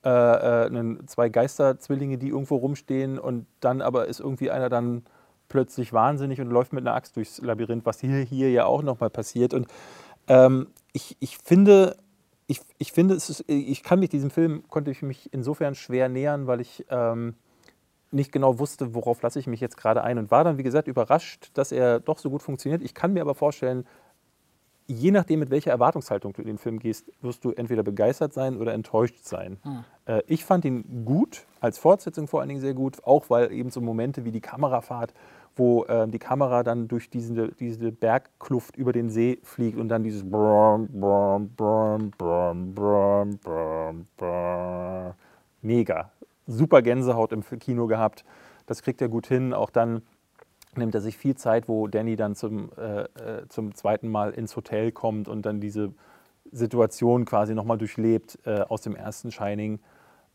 äh, 0.06 0.10
äh, 0.10 0.66
einen, 0.66 1.08
zwei 1.08 1.30
Geisterzwillinge, 1.30 2.18
die 2.18 2.30
irgendwo 2.30 2.58
rumstehen 2.58 3.18
und 3.18 3.46
dann 3.62 3.82
aber 3.82 4.08
ist 4.08 4.20
irgendwie 4.20 4.52
einer 4.52 4.70
dann 4.70 5.04
plötzlich 5.48 5.94
wahnsinnig 5.94 6.42
und 6.42 6.50
läuft 6.50 6.74
mit 6.74 6.86
einer 6.86 6.96
Axt 6.96 7.16
durchs 7.16 7.40
Labyrinth, 7.42 7.86
was 7.86 8.00
hier, 8.00 8.18
hier 8.18 8.52
ja 8.52 8.66
auch 8.66 8.84
nochmal 8.84 9.10
passiert. 9.10 9.54
Und 9.54 9.68
ähm, 10.28 10.68
ich, 10.92 11.16
ich 11.20 11.38
finde, 11.38 11.96
ich, 12.48 12.60
ich 12.80 12.92
finde, 12.92 13.16
es 13.16 13.30
ist, 13.30 13.46
ich 13.48 13.84
kann 13.84 14.00
mich 14.00 14.10
diesem 14.10 14.30
Film, 14.30 14.64
konnte 14.68 14.92
ich 14.92 15.02
mich 15.04 15.32
insofern 15.32 15.76
schwer 15.76 16.10
nähern, 16.10 16.48
weil 16.48 16.60
ich 16.60 16.86
ähm, 16.90 17.36
nicht 18.14 18.32
genau 18.32 18.60
wusste, 18.60 18.94
worauf 18.96 19.22
lasse 19.22 19.40
ich 19.40 19.48
mich 19.48 19.60
jetzt 19.60 19.78
gerade 19.78 20.04
ein 20.04 20.18
und 20.18 20.32
war 20.32 20.44
dann, 20.44 20.58
wie 20.58 20.64
gesagt, 20.64 20.88
überrascht, 20.88 21.52
dass 21.54 21.72
er 21.72 22.00
doch 22.00 22.20
so 22.20 22.30
gut 22.30 22.42
funktioniert. 22.42 22.82
Ich 22.82 22.94
kann 22.94 23.14
mir 23.14 23.22
aber 23.22 23.36
vorstellen, 23.36 23.86
je 24.88 25.12
nachdem, 25.12 25.40
mit 25.40 25.50
welcher 25.50 25.72
Erwartungshaltung 25.72 26.34
du 26.34 26.42
in 26.42 26.48
den 26.48 26.58
Film 26.58 26.80
gehst, 26.80 27.12
wirst 27.22 27.44
du 27.46 27.52
entweder 27.52 27.84
begeistert 27.84 28.34
sein 28.34 28.58
oder 28.58 28.74
enttäuscht 28.74 29.24
sein. 29.24 29.58
Äh, 30.06 30.22
ich 30.28 30.46
fand 30.46 30.66
ihn 30.66 31.06
gut, 31.06 31.46
als 31.60 31.78
Fortsetzung 31.78 32.28
vor 32.28 32.42
allen 32.42 32.50
Dingen 32.50 32.62
sehr 32.62 32.74
gut, 32.74 33.04
auch 33.04 33.30
weil 33.30 33.52
eben 33.52 33.70
so 33.70 33.82
Momente 33.82 34.26
wie 34.26 34.32
die 34.32 34.42
Kamerafahrt, 34.42 35.14
wo 35.56 35.84
äh, 35.86 36.08
die 36.08 36.20
Kamera 36.20 36.64
dann 36.64 36.88
durch 36.88 37.10
diese, 37.10 37.50
diese 37.50 37.92
Bergkluft 37.92 38.76
über 38.76 38.92
den 38.92 39.10
See 39.10 39.40
fliegt 39.44 39.78
und 39.78 39.90
dann 39.90 40.04
dieses 40.04 40.30
Brum, 40.30 40.88
Brum, 40.88 41.50
Brum, 41.56 42.12
Brum, 42.18 42.74
Brum, 42.74 43.38
Brum, 43.38 44.08
Brum. 44.18 45.14
mega. 45.62 46.12
Super 46.48 46.82
Gänsehaut 46.82 47.32
im 47.32 47.44
Kino 47.60 47.88
gehabt. 47.88 48.26
Das 48.66 48.82
kriegt 48.82 49.02
er 49.02 49.10
gut 49.10 49.28
hin. 49.28 49.54
Auch 49.54 49.70
dann 49.70 50.02
nimmt 50.76 50.96
er 50.96 51.02
sich 51.02 51.18
viel 51.18 51.36
Zeit, 51.36 51.68
wo 51.68 51.88
Danny 51.88 52.16
dann 52.16 52.36
zum, 52.36 52.72
äh, 52.78 53.02
äh, 53.04 53.48
zum 53.50 53.76
zweiten 53.76 54.10
Mal 54.10 54.32
ins 54.32 54.56
Hotel 54.56 54.92
kommt 54.92 55.28
und 55.28 55.46
dann 55.46 55.60
diese 55.60 55.94
Situation 56.52 57.26
quasi 57.26 57.54
nochmal 57.54 57.78
durchlebt 57.78 58.40
äh, 58.46 58.62
aus 58.62 58.82
dem 58.82 58.96
ersten 58.96 59.32
Shining. 59.32 59.80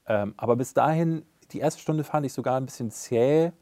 Ähm, 0.07 0.35
aber 0.37 0.57
bis 0.57 0.75
dahin, 0.75 1.23
die 1.53 1.61
erste 1.61 1.81
Stunde 1.81 2.05
fand 2.05 2.27
ich 2.27 2.33
sogar 2.33 2.57
ein 2.57 2.67
bisschen 2.67 2.91
zäh, 2.91 3.53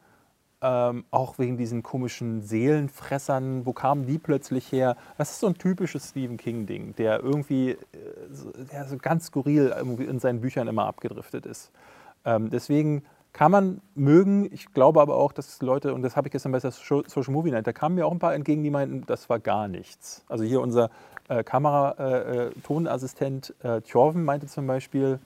ähm, 0.63 1.05
auch 1.11 1.39
wegen 1.39 1.59
diesen 1.59 1.83
komischen 1.83 2.43
Seelenfressern. 2.43 3.67
Wo 3.67 3.73
kamen 3.73 4.07
die 4.07 4.19
plötzlich 4.19 4.73
her? 4.73 4.97
Das 5.19 5.33
ist 5.33 5.41
so 5.41 5.49
ein 5.49 5.59
typisches 5.59 6.11
Stephen 6.11 6.37
King-Ding, 6.39 6.95
der 6.97 7.21
irgendwie 7.21 7.71
äh, 7.71 7.79
so, 8.31 8.53
der 8.53 8.87
so 8.87 8.97
ganz 8.97 9.27
skurril 9.27 9.75
in 9.99 10.19
seinen 10.19 10.41
Büchern 10.41 10.69
immer 10.69 10.87
abgedriftet 10.87 11.47
ist. 11.47 11.73
Ähm, 12.27 12.51
deswegen 12.51 13.05
kann 13.33 13.51
man 13.53 13.81
mögen. 13.95 14.53
Ich 14.53 14.75
glaube 14.75 15.01
aber 15.01 15.17
auch, 15.17 15.33
dass 15.33 15.63
Leute, 15.63 15.95
und 15.95 16.03
das 16.03 16.17
habe 16.17 16.29
ich 16.29 16.33
gestern 16.33 16.53
bei 16.53 16.61
Social 16.61 17.05
Movie 17.29 17.51
Night, 17.51 17.67
da 17.67 17.73
kamen 17.73 17.95
mir 17.95 18.07
auch 18.07 18.13
ein 18.13 18.19
paar 18.19 18.35
entgegen, 18.35 18.63
die 18.63 18.69
meinten, 18.71 19.07
das 19.07 19.31
war 19.31 19.39
gar 19.39 19.69
nichts. 19.69 20.23
Also 20.29 20.45
hier 20.45 20.61
unser 20.61 20.91
äh, 21.29 21.43
Kamera-Tonassistent 21.45 23.55
äh, 23.63 23.81
Thjorven 23.83 24.25
meinte 24.25 24.47
zum 24.47 24.67
Beispiel, 24.67 25.19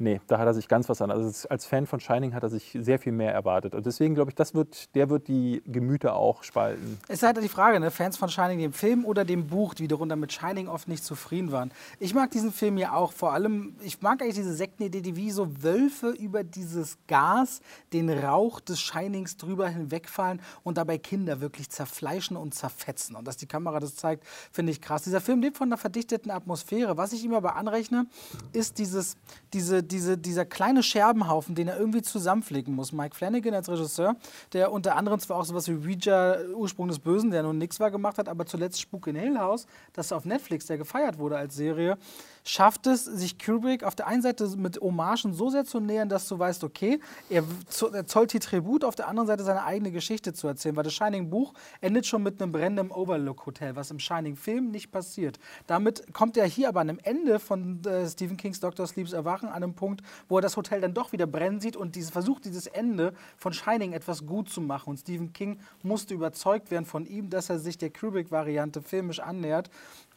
nee, 0.00 0.20
da 0.26 0.38
hat 0.38 0.46
er 0.46 0.54
sich 0.54 0.68
ganz 0.68 0.88
was 0.88 1.00
an. 1.02 1.10
Also 1.10 1.48
als 1.48 1.66
Fan 1.66 1.86
von 1.86 2.00
Shining 2.00 2.34
hat 2.34 2.42
er 2.42 2.48
sich 2.48 2.76
sehr 2.80 2.98
viel 2.98 3.12
mehr 3.12 3.32
erwartet. 3.32 3.74
Und 3.74 3.86
deswegen 3.86 4.14
glaube 4.14 4.30
ich, 4.30 4.34
das 4.34 4.54
wird, 4.54 4.94
der 4.94 5.10
wird 5.10 5.28
die 5.28 5.62
Gemüter 5.66 6.16
auch 6.16 6.42
spalten. 6.42 6.98
Es 7.08 7.18
ist 7.18 7.22
halt 7.22 7.42
die 7.42 7.48
Frage, 7.48 7.78
ne? 7.80 7.90
Fans 7.90 8.16
von 8.16 8.28
Shining, 8.28 8.58
dem 8.58 8.72
Film 8.72 9.04
oder 9.04 9.24
dem 9.24 9.46
Buch, 9.46 9.74
die 9.74 9.86
dann 9.86 10.20
mit 10.20 10.32
Shining 10.32 10.68
oft 10.68 10.88
nicht 10.88 11.04
zufrieden 11.04 11.52
waren. 11.52 11.70
Ich 11.98 12.14
mag 12.14 12.30
diesen 12.30 12.52
Film 12.52 12.78
ja 12.78 12.92
auch, 12.92 13.12
vor 13.12 13.32
allem, 13.32 13.76
ich 13.82 14.00
mag 14.00 14.22
eigentlich 14.22 14.36
diese 14.36 14.54
Sektenidee, 14.54 15.00
die 15.02 15.16
wie 15.16 15.30
so 15.30 15.62
Wölfe 15.62 16.10
über 16.10 16.42
dieses 16.44 16.98
Gas, 17.06 17.60
den 17.92 18.10
Rauch 18.10 18.60
des 18.60 18.80
Shinings 18.80 19.36
drüber 19.36 19.68
hinwegfallen 19.68 20.40
und 20.62 20.78
dabei 20.78 20.98
Kinder 20.98 21.40
wirklich 21.40 21.70
zerfleischen 21.70 22.36
und 22.36 22.54
zerfetzen. 22.54 23.16
Und 23.16 23.26
dass 23.28 23.36
die 23.36 23.46
Kamera 23.46 23.80
das 23.80 23.96
zeigt, 23.96 24.24
finde 24.52 24.72
ich 24.72 24.80
krass. 24.80 25.02
Dieser 25.02 25.20
Film 25.20 25.40
lebt 25.40 25.58
von 25.58 25.68
einer 25.68 25.76
verdichteten 25.76 26.30
Atmosphäre. 26.30 26.96
Was 26.96 27.12
ich 27.12 27.24
ihm 27.24 27.34
aber 27.34 27.56
anrechne, 27.56 28.06
ist 28.52 28.78
dieses, 28.78 29.16
diese, 29.52 29.82
diese, 29.90 30.16
dieser 30.16 30.44
kleine 30.44 30.82
Scherbenhaufen, 30.82 31.54
den 31.54 31.68
er 31.68 31.78
irgendwie 31.78 32.02
zusammenflicken 32.02 32.74
muss. 32.74 32.92
Mike 32.92 33.14
Flanagan 33.14 33.54
als 33.54 33.68
Regisseur, 33.68 34.16
der 34.52 34.72
unter 34.72 34.96
anderem 34.96 35.18
zwar 35.20 35.38
auch 35.38 35.44
sowas 35.44 35.68
wie 35.68 35.74
Ouija, 35.74 36.38
Ursprung 36.54 36.88
des 36.88 36.98
Bösen, 36.98 37.30
der 37.30 37.42
nun 37.42 37.58
nichts 37.58 37.80
war, 37.80 37.90
gemacht 37.90 38.18
hat, 38.18 38.28
aber 38.28 38.46
zuletzt 38.46 38.80
Spuk 38.80 39.06
in 39.06 39.16
Hill 39.16 39.38
House, 39.38 39.66
das 39.92 40.12
auf 40.12 40.24
Netflix, 40.24 40.66
der 40.66 40.78
gefeiert 40.78 41.18
wurde 41.18 41.36
als 41.36 41.54
Serie, 41.54 41.98
schafft 42.44 42.86
es, 42.86 43.04
sich 43.04 43.38
Kubrick 43.38 43.84
auf 43.84 43.94
der 43.94 44.06
einen 44.06 44.22
Seite 44.22 44.46
mit 44.56 44.80
Hommagen 44.80 45.32
so 45.34 45.50
sehr 45.50 45.64
zu 45.64 45.80
nähern, 45.80 46.08
dass 46.08 46.26
du 46.28 46.38
weißt, 46.38 46.64
okay, 46.64 47.00
er, 47.28 47.44
zo- 47.68 47.90
zollt 48.04 48.32
hier 48.32 48.40
Tribut, 48.40 48.84
auf 48.84 48.94
der 48.94 49.08
anderen 49.08 49.26
Seite 49.26 49.44
seine 49.44 49.64
eigene 49.64 49.90
Geschichte 49.90 50.32
zu 50.32 50.48
erzählen, 50.48 50.76
weil 50.76 50.84
das 50.84 50.94
Shining-Buch 50.94 51.52
endet 51.80 52.06
schon 52.06 52.22
mit 52.22 52.40
einem 52.40 52.52
brennenden 52.52 52.90
Overlook-Hotel, 52.90 53.76
was 53.76 53.90
im 53.90 53.98
Shining-Film 53.98 54.70
nicht 54.70 54.90
passiert. 54.90 55.38
Damit 55.66 56.12
kommt 56.12 56.36
er 56.36 56.46
hier 56.46 56.68
aber 56.68 56.80
an 56.80 56.88
einem 56.90 57.00
Ende 57.02 57.38
von 57.38 57.84
äh, 57.84 58.08
Stephen 58.08 58.36
Kings 58.36 58.60
Dr. 58.60 58.86
Sleeps 58.86 59.12
Erwachen 59.12 59.48
an 59.48 59.62
einem 59.62 59.74
Punkt, 59.74 60.02
wo 60.28 60.38
er 60.38 60.42
das 60.42 60.56
Hotel 60.56 60.80
dann 60.80 60.94
doch 60.94 61.12
wieder 61.12 61.26
brennen 61.26 61.60
sieht 61.60 61.76
und 61.76 61.94
diese, 61.96 62.10
versucht, 62.12 62.44
dieses 62.44 62.66
Ende 62.66 63.12
von 63.36 63.52
Shining 63.52 63.92
etwas 63.92 64.26
gut 64.26 64.48
zu 64.48 64.60
machen. 64.60 64.90
Und 64.90 64.98
Stephen 64.98 65.32
King 65.32 65.58
musste 65.82 66.14
überzeugt 66.14 66.70
werden 66.70 66.86
von 66.86 67.06
ihm, 67.06 67.30
dass 67.30 67.50
er 67.50 67.58
sich 67.58 67.78
der 67.78 67.90
Kubrick-Variante 67.90 68.82
filmisch 68.82 69.20
annähert 69.20 69.70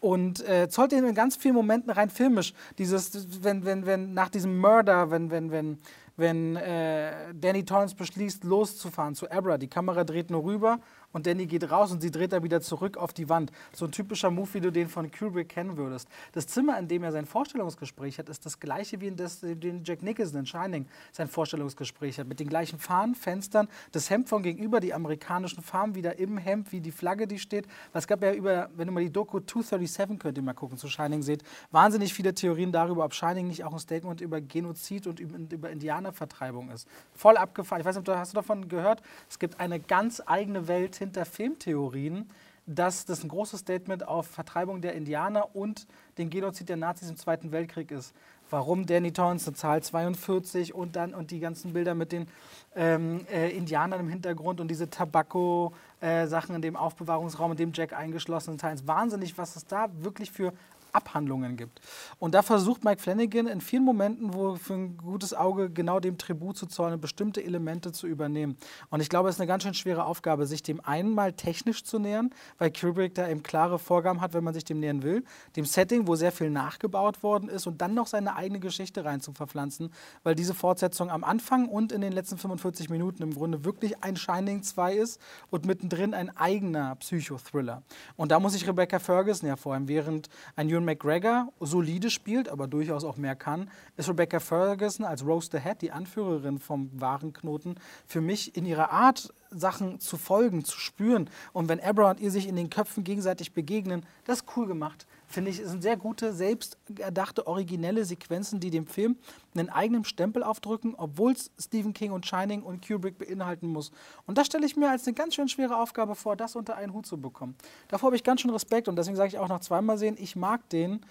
und 0.03 0.45
äh, 0.49 0.67
zollt 0.67 0.91
ihn 0.91 1.05
in 1.05 1.15
ganz 1.15 1.37
vielen 1.37 1.55
Momenten 1.55 1.89
rein 1.89 2.09
filmisch. 2.09 2.53
Dieses, 2.77 3.41
wenn, 3.41 3.63
wenn, 3.63 3.85
wenn 3.85 4.13
nach 4.13 4.27
diesem 4.27 4.59
Murder, 4.59 5.11
wenn, 5.11 5.31
wenn, 5.31 5.49
wenn, 5.49 5.77
wenn 6.17 6.57
äh, 6.57 7.33
Danny 7.33 7.63
Torrance 7.63 7.95
beschließt, 7.95 8.43
loszufahren 8.43 9.15
zu 9.15 9.31
Abra, 9.31 9.57
die 9.57 9.69
Kamera 9.69 10.03
dreht 10.03 10.29
nur 10.29 10.43
rüber 10.43 10.79
und 11.13 11.27
Danny 11.27 11.45
geht 11.45 11.71
raus 11.71 11.91
und 11.91 12.01
sie 12.01 12.11
dreht 12.11 12.33
da 12.33 12.43
wieder 12.43 12.59
zurück 12.59 12.97
auf 12.97 13.13
die 13.13 13.29
Wand. 13.29 13.51
So 13.71 13.85
ein 13.85 13.91
typischer 13.91 14.31
Move, 14.31 14.53
wie 14.53 14.61
du 14.61 14.71
den 14.71 14.89
von 14.89 15.09
Kubrick 15.11 15.49
kennen 15.49 15.77
würdest. 15.77 16.09
Das 16.33 16.47
Zimmer, 16.47 16.77
in 16.77 16.87
dem 16.87 17.03
er 17.03 17.11
sein 17.11 17.25
Vorstellungsgespräch 17.25 18.19
hat, 18.19 18.29
ist 18.29 18.45
das 18.45 18.59
gleiche 18.59 18.99
wie 18.99 19.07
in 19.07 19.15
das, 19.15 19.39
den 19.39 19.83
Jack 19.83 20.01
Nicholson 20.01 20.39
in 20.39 20.45
Shining 20.45 20.87
sein 21.11 21.27
Vorstellungsgespräch 21.27 22.19
hat. 22.19 22.27
Mit 22.27 22.39
den 22.39 22.49
gleichen 22.49 22.79
Fahnen, 22.79 23.15
Fenstern, 23.15 23.67
das 23.91 24.09
Hemd 24.09 24.27
von 24.27 24.43
gegenüber, 24.43 24.79
die 24.79 24.93
amerikanischen 24.93 25.61
Farben 25.61 25.95
wieder 25.95 26.17
im 26.17 26.37
Hemd, 26.37 26.71
wie 26.71 26.81
die 26.81 26.91
Flagge, 26.91 27.27
die 27.27 27.39
steht. 27.39 27.67
Es 27.93 28.07
gab 28.07 28.23
ja 28.23 28.33
über, 28.33 28.69
wenn 28.75 28.87
du 28.87 28.93
mal 28.93 29.03
die 29.03 29.11
Doku 29.11 29.39
237 29.39 30.19
könnt 30.19 30.37
ihr 30.37 30.43
mal 30.43 30.53
gucken, 30.53 30.77
zu 30.77 30.87
Shining 30.87 31.21
seht, 31.21 31.43
wahnsinnig 31.71 32.13
viele 32.13 32.33
Theorien 32.33 32.71
darüber, 32.71 33.05
ob 33.05 33.13
Shining 33.13 33.47
nicht 33.47 33.63
auch 33.63 33.73
ein 33.73 33.79
Statement 33.79 34.19
über 34.19 34.41
Genozid 34.41 35.05
und 35.05 35.19
über 35.19 35.69
Indianervertreibung 35.69 36.71
ist. 36.71 36.87
Voll 37.13 37.37
abgefahren. 37.37 37.81
Ich 37.81 37.85
weiß 37.85 37.97
nicht, 37.97 38.07
hast 38.09 38.33
du 38.33 38.35
davon 38.35 38.67
gehört? 38.67 39.03
Es 39.29 39.37
gibt 39.37 39.59
eine 39.59 39.79
ganz 39.79 40.21
eigene 40.25 40.67
Welt 40.67 41.02
hinter 41.03 41.25
Filmtheorien, 41.25 42.27
dass 42.65 43.05
das 43.05 43.23
ein 43.23 43.29
großes 43.29 43.59
Statement 43.59 44.07
auf 44.07 44.27
Vertreibung 44.27 44.81
der 44.81 44.93
Indianer 44.93 45.55
und 45.55 45.85
den 46.17 46.29
Genozid 46.29 46.69
der 46.69 46.77
Nazis 46.77 47.09
im 47.09 47.17
Zweiten 47.17 47.51
Weltkrieg 47.51 47.91
ist. 47.91 48.13
Warum 48.49 48.85
Danny 48.85 49.11
Torrance 49.11 49.47
eine 49.47 49.55
Zahl 49.55 49.83
42 49.83 50.73
und 50.73 50.95
dann 50.95 51.13
und 51.13 51.31
die 51.31 51.39
ganzen 51.39 51.73
Bilder 51.73 51.95
mit 51.95 52.11
den 52.11 52.27
ähm, 52.75 53.25
äh, 53.31 53.49
Indianern 53.49 54.01
im 54.01 54.09
Hintergrund 54.09 54.61
und 54.61 54.69
diese 54.69 54.89
Tabakko-Sachen 54.89 56.51
äh, 56.51 56.55
in 56.55 56.61
dem 56.61 56.75
Aufbewahrungsraum, 56.75 57.51
in 57.51 57.57
dem 57.57 57.71
Jack 57.73 57.93
eingeschlossen 57.93 58.55
ist. 58.55 58.87
Wahnsinnig, 58.87 59.37
was 59.37 59.55
es 59.55 59.65
da 59.65 59.87
wirklich 59.99 60.31
für 60.31 60.53
Abhandlungen 60.93 61.57
gibt. 61.57 61.81
Und 62.19 62.33
da 62.33 62.41
versucht 62.41 62.83
Mike 62.83 63.01
Flanagan 63.01 63.47
in 63.47 63.61
vielen 63.61 63.83
Momenten, 63.83 64.33
wo 64.33 64.55
für 64.55 64.73
ein 64.73 64.97
gutes 64.97 65.33
Auge 65.33 65.69
genau 65.69 65.99
dem 65.99 66.17
Tribut 66.17 66.57
zu 66.57 66.67
zollen, 66.67 67.01
bestimmte 67.01 67.43
Elemente 67.43 67.91
zu 67.91 68.07
übernehmen. 68.07 68.57
Und 68.89 69.01
ich 69.01 69.09
glaube, 69.09 69.29
es 69.29 69.35
ist 69.35 69.41
eine 69.41 69.47
ganz 69.47 69.63
schön 69.63 69.73
schwere 69.73 70.05
Aufgabe, 70.05 70.45
sich 70.45 70.63
dem 70.63 70.79
einmal 70.85 71.33
technisch 71.33 71.83
zu 71.83 71.99
nähern, 71.99 72.29
weil 72.57 72.71
Kubrick 72.71 73.15
da 73.15 73.27
eben 73.27 73.43
klare 73.43 73.79
Vorgaben 73.79 74.21
hat, 74.21 74.33
wenn 74.33 74.43
man 74.43 74.53
sich 74.53 74.63
dem 74.63 74.79
nähern 74.79 75.03
will, 75.03 75.23
dem 75.55 75.65
Setting, 75.65 76.07
wo 76.07 76.15
sehr 76.15 76.31
viel 76.31 76.49
nachgebaut 76.49 77.23
worden 77.23 77.49
ist 77.49 77.67
und 77.67 77.81
dann 77.81 77.93
noch 77.93 78.07
seine 78.07 78.35
eigene 78.35 78.59
Geschichte 78.59 79.03
rein 79.03 79.21
zu 79.21 79.33
verpflanzen, 79.33 79.91
weil 80.23 80.35
diese 80.35 80.53
Fortsetzung 80.53 81.09
am 81.09 81.23
Anfang 81.23 81.67
und 81.67 81.91
in 81.91 82.01
den 82.01 82.13
letzten 82.13 82.37
45 82.37 82.89
Minuten 82.89 83.23
im 83.23 83.33
Grunde 83.33 83.65
wirklich 83.65 84.03
ein 84.03 84.15
Shining 84.15 84.63
2 84.63 84.93
ist 84.93 85.19
und 85.49 85.65
mittendrin 85.65 86.13
ein 86.13 86.35
eigener 86.37 86.95
Psychothriller. 86.97 87.83
Und 88.15 88.31
da 88.31 88.39
muss 88.39 88.55
ich 88.55 88.67
Rebecca 88.67 88.99
Ferguson 88.99 89.47
hervorheben, 89.47 89.87
während 89.87 90.29
ein 90.55 90.69
Ewan 90.69 90.82
McGregor 90.85 91.51
solide 91.59 92.09
spielt, 92.09 92.49
aber 92.49 92.67
durchaus 92.67 93.03
auch 93.03 93.17
mehr 93.17 93.35
kann, 93.35 93.69
ist 93.97 94.09
Rebecca 94.09 94.39
Ferguson 94.39 95.05
als 95.05 95.25
Rose 95.25 95.49
the 95.51 95.59
Head, 95.59 95.81
die 95.81 95.91
Anführerin 95.91 96.59
vom 96.59 96.89
Warenknoten, 96.93 97.75
für 98.05 98.21
mich 98.21 98.55
in 98.55 98.65
ihrer 98.65 98.91
Art, 98.91 99.33
Sachen 99.55 99.99
zu 99.99 100.17
folgen, 100.17 100.65
zu 100.65 100.79
spüren. 100.79 101.29
Und 101.51 101.69
wenn 101.69 101.79
Abra 101.79 102.11
und 102.11 102.19
ihr 102.19 102.31
sich 102.31 102.47
in 102.47 102.55
den 102.55 102.69
Köpfen 102.69 103.03
gegenseitig 103.03 103.53
begegnen, 103.53 104.05
das 104.25 104.39
ist 104.39 104.57
cool 104.57 104.67
gemacht. 104.67 105.05
Finde 105.33 105.49
ich, 105.49 105.57
sind 105.57 105.81
sehr 105.81 105.97
gute, 105.97 106.31
selbst 106.31 106.77
erdachte, 106.99 107.47
originelle 107.47 108.05
Sequenzen, 108.05 108.59
die 108.59 108.69
dem 108.69 108.85
Film 108.85 109.17
einen 109.55 109.71
eigenen 109.71 110.05
Stempel 110.05 110.43
aufdrücken, 110.43 110.93
obwohl 110.95 111.31
es 111.31 111.49
Stephen 111.59 111.91
King 111.95 112.11
und 112.11 112.27
Shining 112.27 112.61
und 112.61 112.87
Kubrick 112.87 113.17
beinhalten 113.17 113.67
muss. 113.67 113.91
Und 114.27 114.37
das 114.37 114.45
stelle 114.45 114.63
ich 114.63 114.75
mir 114.75 114.91
als 114.91 115.07
eine 115.07 115.15
ganz 115.15 115.33
schön 115.33 115.49
schwere 115.49 115.77
Aufgabe 115.77 116.13
vor, 116.13 116.35
das 116.35 116.55
unter 116.55 116.75
einen 116.75 116.93
Hut 116.93 117.07
zu 117.07 117.19
bekommen. 117.19 117.55
Davor 117.87 118.09
habe 118.09 118.15
ich 118.15 118.23
ganz 118.23 118.41
schön 118.41 118.51
Respekt 118.51 118.87
und 118.87 118.95
deswegen 118.95 119.15
sage 119.15 119.29
ich 119.29 119.39
auch 119.39 119.47
nach 119.47 119.61
zweimal 119.61 119.97
sehen, 119.97 120.17
ich 120.19 120.35
mag 120.35 120.69
den. 120.69 121.03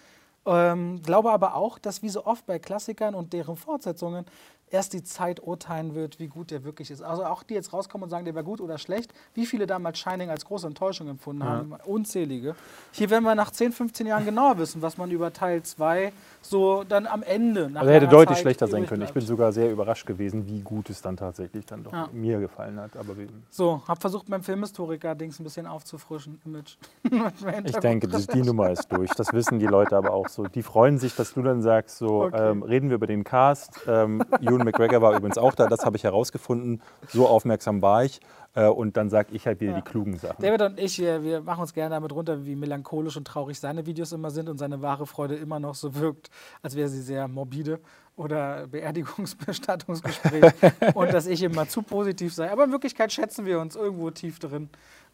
Ähm, 0.46 1.02
glaube 1.02 1.32
aber 1.32 1.56
auch, 1.56 1.80
dass 1.80 2.02
wie 2.02 2.08
so 2.08 2.24
oft 2.24 2.46
bei 2.46 2.60
Klassikern 2.60 3.16
und 3.16 3.32
deren 3.32 3.56
Fortsetzungen 3.56 4.24
erst 4.72 4.92
die 4.92 5.04
Zeit 5.04 5.40
urteilen 5.42 5.94
wird, 5.94 6.18
wie 6.18 6.28
gut 6.28 6.50
der 6.50 6.64
wirklich 6.64 6.90
ist. 6.90 7.02
Also 7.02 7.24
auch 7.24 7.42
die 7.42 7.54
jetzt 7.54 7.72
rauskommen 7.72 8.04
und 8.04 8.10
sagen, 8.10 8.24
der 8.24 8.34
war 8.34 8.42
gut 8.42 8.60
oder 8.60 8.78
schlecht. 8.78 9.12
Wie 9.34 9.46
viele 9.46 9.66
damals 9.66 9.98
Shining 9.98 10.30
als 10.30 10.44
große 10.44 10.66
Enttäuschung 10.66 11.08
empfunden 11.08 11.42
ja. 11.42 11.48
haben? 11.48 11.74
Unzählige. 11.84 12.56
Hier 12.90 13.10
werden 13.10 13.24
wir 13.24 13.34
nach 13.34 13.50
10, 13.50 13.72
15 13.72 14.06
Jahren 14.06 14.24
genauer 14.24 14.58
wissen, 14.58 14.82
was 14.82 14.96
man 14.96 15.10
über 15.10 15.32
Teil 15.32 15.62
2 15.62 16.12
so 16.40 16.84
dann 16.84 17.06
am 17.06 17.22
Ende. 17.22 17.70
Nach 17.70 17.82
also 17.82 17.92
hätte 17.92 18.08
deutlich 18.08 18.36
Zeit 18.36 18.42
schlechter 18.42 18.66
sein 18.66 18.86
können. 18.86 19.02
Ich 19.02 19.12
bin 19.12 19.24
sogar 19.24 19.52
sehr 19.52 19.70
überrascht 19.70 20.06
gewesen, 20.06 20.46
wie 20.46 20.60
gut 20.60 20.90
es 20.90 21.02
dann 21.02 21.16
tatsächlich 21.16 21.66
dann 21.66 21.84
doch 21.84 21.92
ja. 21.92 22.08
mir 22.12 22.40
gefallen 22.40 22.80
hat. 22.80 22.96
Aber 22.96 23.14
so, 23.50 23.82
habe 23.86 24.00
versucht, 24.00 24.28
beim 24.28 24.42
Filmhistoriker-Dings 24.42 25.38
ein 25.38 25.44
bisschen 25.44 25.66
aufzufrischen. 25.66 26.40
Image. 26.44 26.76
ich 27.64 27.76
denke, 27.76 28.08
die, 28.08 28.26
die, 28.26 28.42
Nummer 28.42 28.70
ist 28.70 28.90
durch. 28.90 29.10
Das 29.10 29.32
wissen 29.32 29.58
die 29.58 29.66
Leute 29.66 29.96
aber 29.96 30.12
auch 30.12 30.28
so. 30.28 30.44
Die 30.44 30.62
freuen 30.62 30.98
sich, 30.98 31.14
dass 31.14 31.34
du 31.34 31.42
dann 31.42 31.62
sagst, 31.62 31.98
so 31.98 32.24
okay. 32.24 32.50
ähm, 32.50 32.62
reden 32.62 32.88
wir 32.88 32.96
über 32.96 33.06
den 33.06 33.24
Cast. 33.24 33.80
Ähm, 33.86 34.22
Ewan 34.62 34.64
McGregor 34.64 35.02
war 35.02 35.16
übrigens 35.16 35.38
auch 35.38 35.54
da, 35.54 35.66
das 35.66 35.84
habe 35.84 35.96
ich 35.96 36.04
herausgefunden. 36.04 36.80
So 37.08 37.26
aufmerksam 37.26 37.82
war 37.82 38.04
ich. 38.04 38.20
Äh, 38.54 38.66
und 38.66 38.96
dann 38.96 39.08
sage 39.08 39.28
ich 39.32 39.46
halt 39.46 39.60
wieder 39.60 39.72
ja. 39.72 39.76
die 39.78 39.82
klugen 39.82 40.18
Sachen. 40.18 40.42
David 40.42 40.62
und 40.62 40.78
ich, 40.78 40.98
wir, 40.98 41.22
wir, 41.22 41.40
machen 41.40 41.62
uns 41.62 41.72
gerne 41.72 41.94
damit 41.94 42.12
runter, 42.12 42.44
wie 42.44 42.54
melancholisch 42.54 43.16
und 43.16 43.26
traurig 43.26 43.58
seine 43.58 43.86
Videos 43.86 44.12
immer 44.12 44.30
sind 44.30 44.48
und 44.48 44.58
seine 44.58 44.82
wahre 44.82 45.06
Freude 45.06 45.36
immer 45.36 45.58
noch 45.58 45.74
so 45.74 45.94
wirkt, 45.94 46.30
als 46.60 46.76
wäre 46.76 46.88
sie 46.88 47.00
sehr 47.00 47.28
morbide 47.28 47.80
oder 48.14 48.66
Beerdigungsbestattungsgespräch 48.66 50.52
und 50.94 51.12
dass 51.14 51.26
ich 51.26 51.42
immer 51.42 51.66
zu 51.66 51.82
positiv 51.82 52.34
sei. 52.34 52.50
Aber 52.50 52.64
in 52.64 52.72
Wirklichkeit 52.72 53.10
schätzen 53.10 53.46
wir 53.46 53.58
uns 53.58 53.74
irgendwo 53.74 54.10
tief 54.10 54.38
drin. 54.38 54.68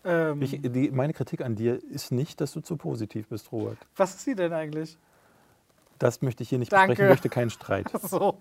Ähm 0.04 0.42
ich, 0.42 0.60
die, 0.60 0.90
meine 0.90 1.12
Kritik 1.12 1.42
an 1.42 1.54
dir 1.54 1.80
ist 1.92 2.10
nicht, 2.10 2.40
dass 2.40 2.52
du 2.52 2.60
zu 2.60 2.76
positiv 2.76 3.28
bist, 3.28 3.52
Robert. 3.52 3.78
Was 3.94 4.16
ist 4.16 4.24
sie 4.24 4.34
denn 4.34 4.52
eigentlich? 4.52 4.98
Das 6.00 6.22
möchte 6.22 6.42
ich 6.42 6.48
hier 6.48 6.58
nicht 6.58 6.72
Danke. 6.72 6.88
besprechen, 6.88 7.04
ich 7.06 7.10
möchte 7.10 7.28
keinen 7.28 7.50
Streit. 7.50 7.86
So. 8.02 8.38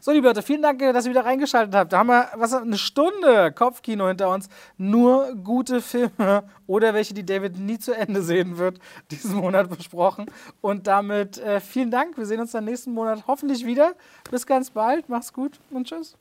So, 0.00 0.12
liebe 0.12 0.26
Leute, 0.26 0.42
vielen 0.42 0.62
Dank, 0.62 0.78
dass 0.78 1.04
ihr 1.04 1.10
wieder 1.10 1.24
reingeschaltet 1.24 1.74
habt. 1.74 1.92
Da 1.92 1.98
haben 1.98 2.08
wir 2.08 2.28
was, 2.34 2.54
eine 2.54 2.78
Stunde 2.78 3.52
Kopfkino 3.52 4.08
hinter 4.08 4.30
uns. 4.30 4.48
Nur 4.78 5.34
gute 5.34 5.80
Filme 5.80 6.44
oder 6.66 6.94
welche, 6.94 7.14
die 7.14 7.24
David 7.24 7.58
nie 7.58 7.78
zu 7.78 7.92
Ende 7.92 8.22
sehen 8.22 8.58
wird, 8.58 8.78
diesen 9.10 9.36
Monat 9.36 9.68
besprochen. 9.68 10.26
Und 10.60 10.86
damit 10.86 11.38
äh, 11.38 11.60
vielen 11.60 11.90
Dank. 11.90 12.16
Wir 12.16 12.26
sehen 12.26 12.40
uns 12.40 12.52
dann 12.52 12.64
nächsten 12.64 12.92
Monat 12.92 13.24
hoffentlich 13.26 13.66
wieder. 13.66 13.94
Bis 14.30 14.46
ganz 14.46 14.70
bald. 14.70 15.08
Mach's 15.08 15.32
gut 15.32 15.60
und 15.70 15.86
tschüss. 15.86 16.16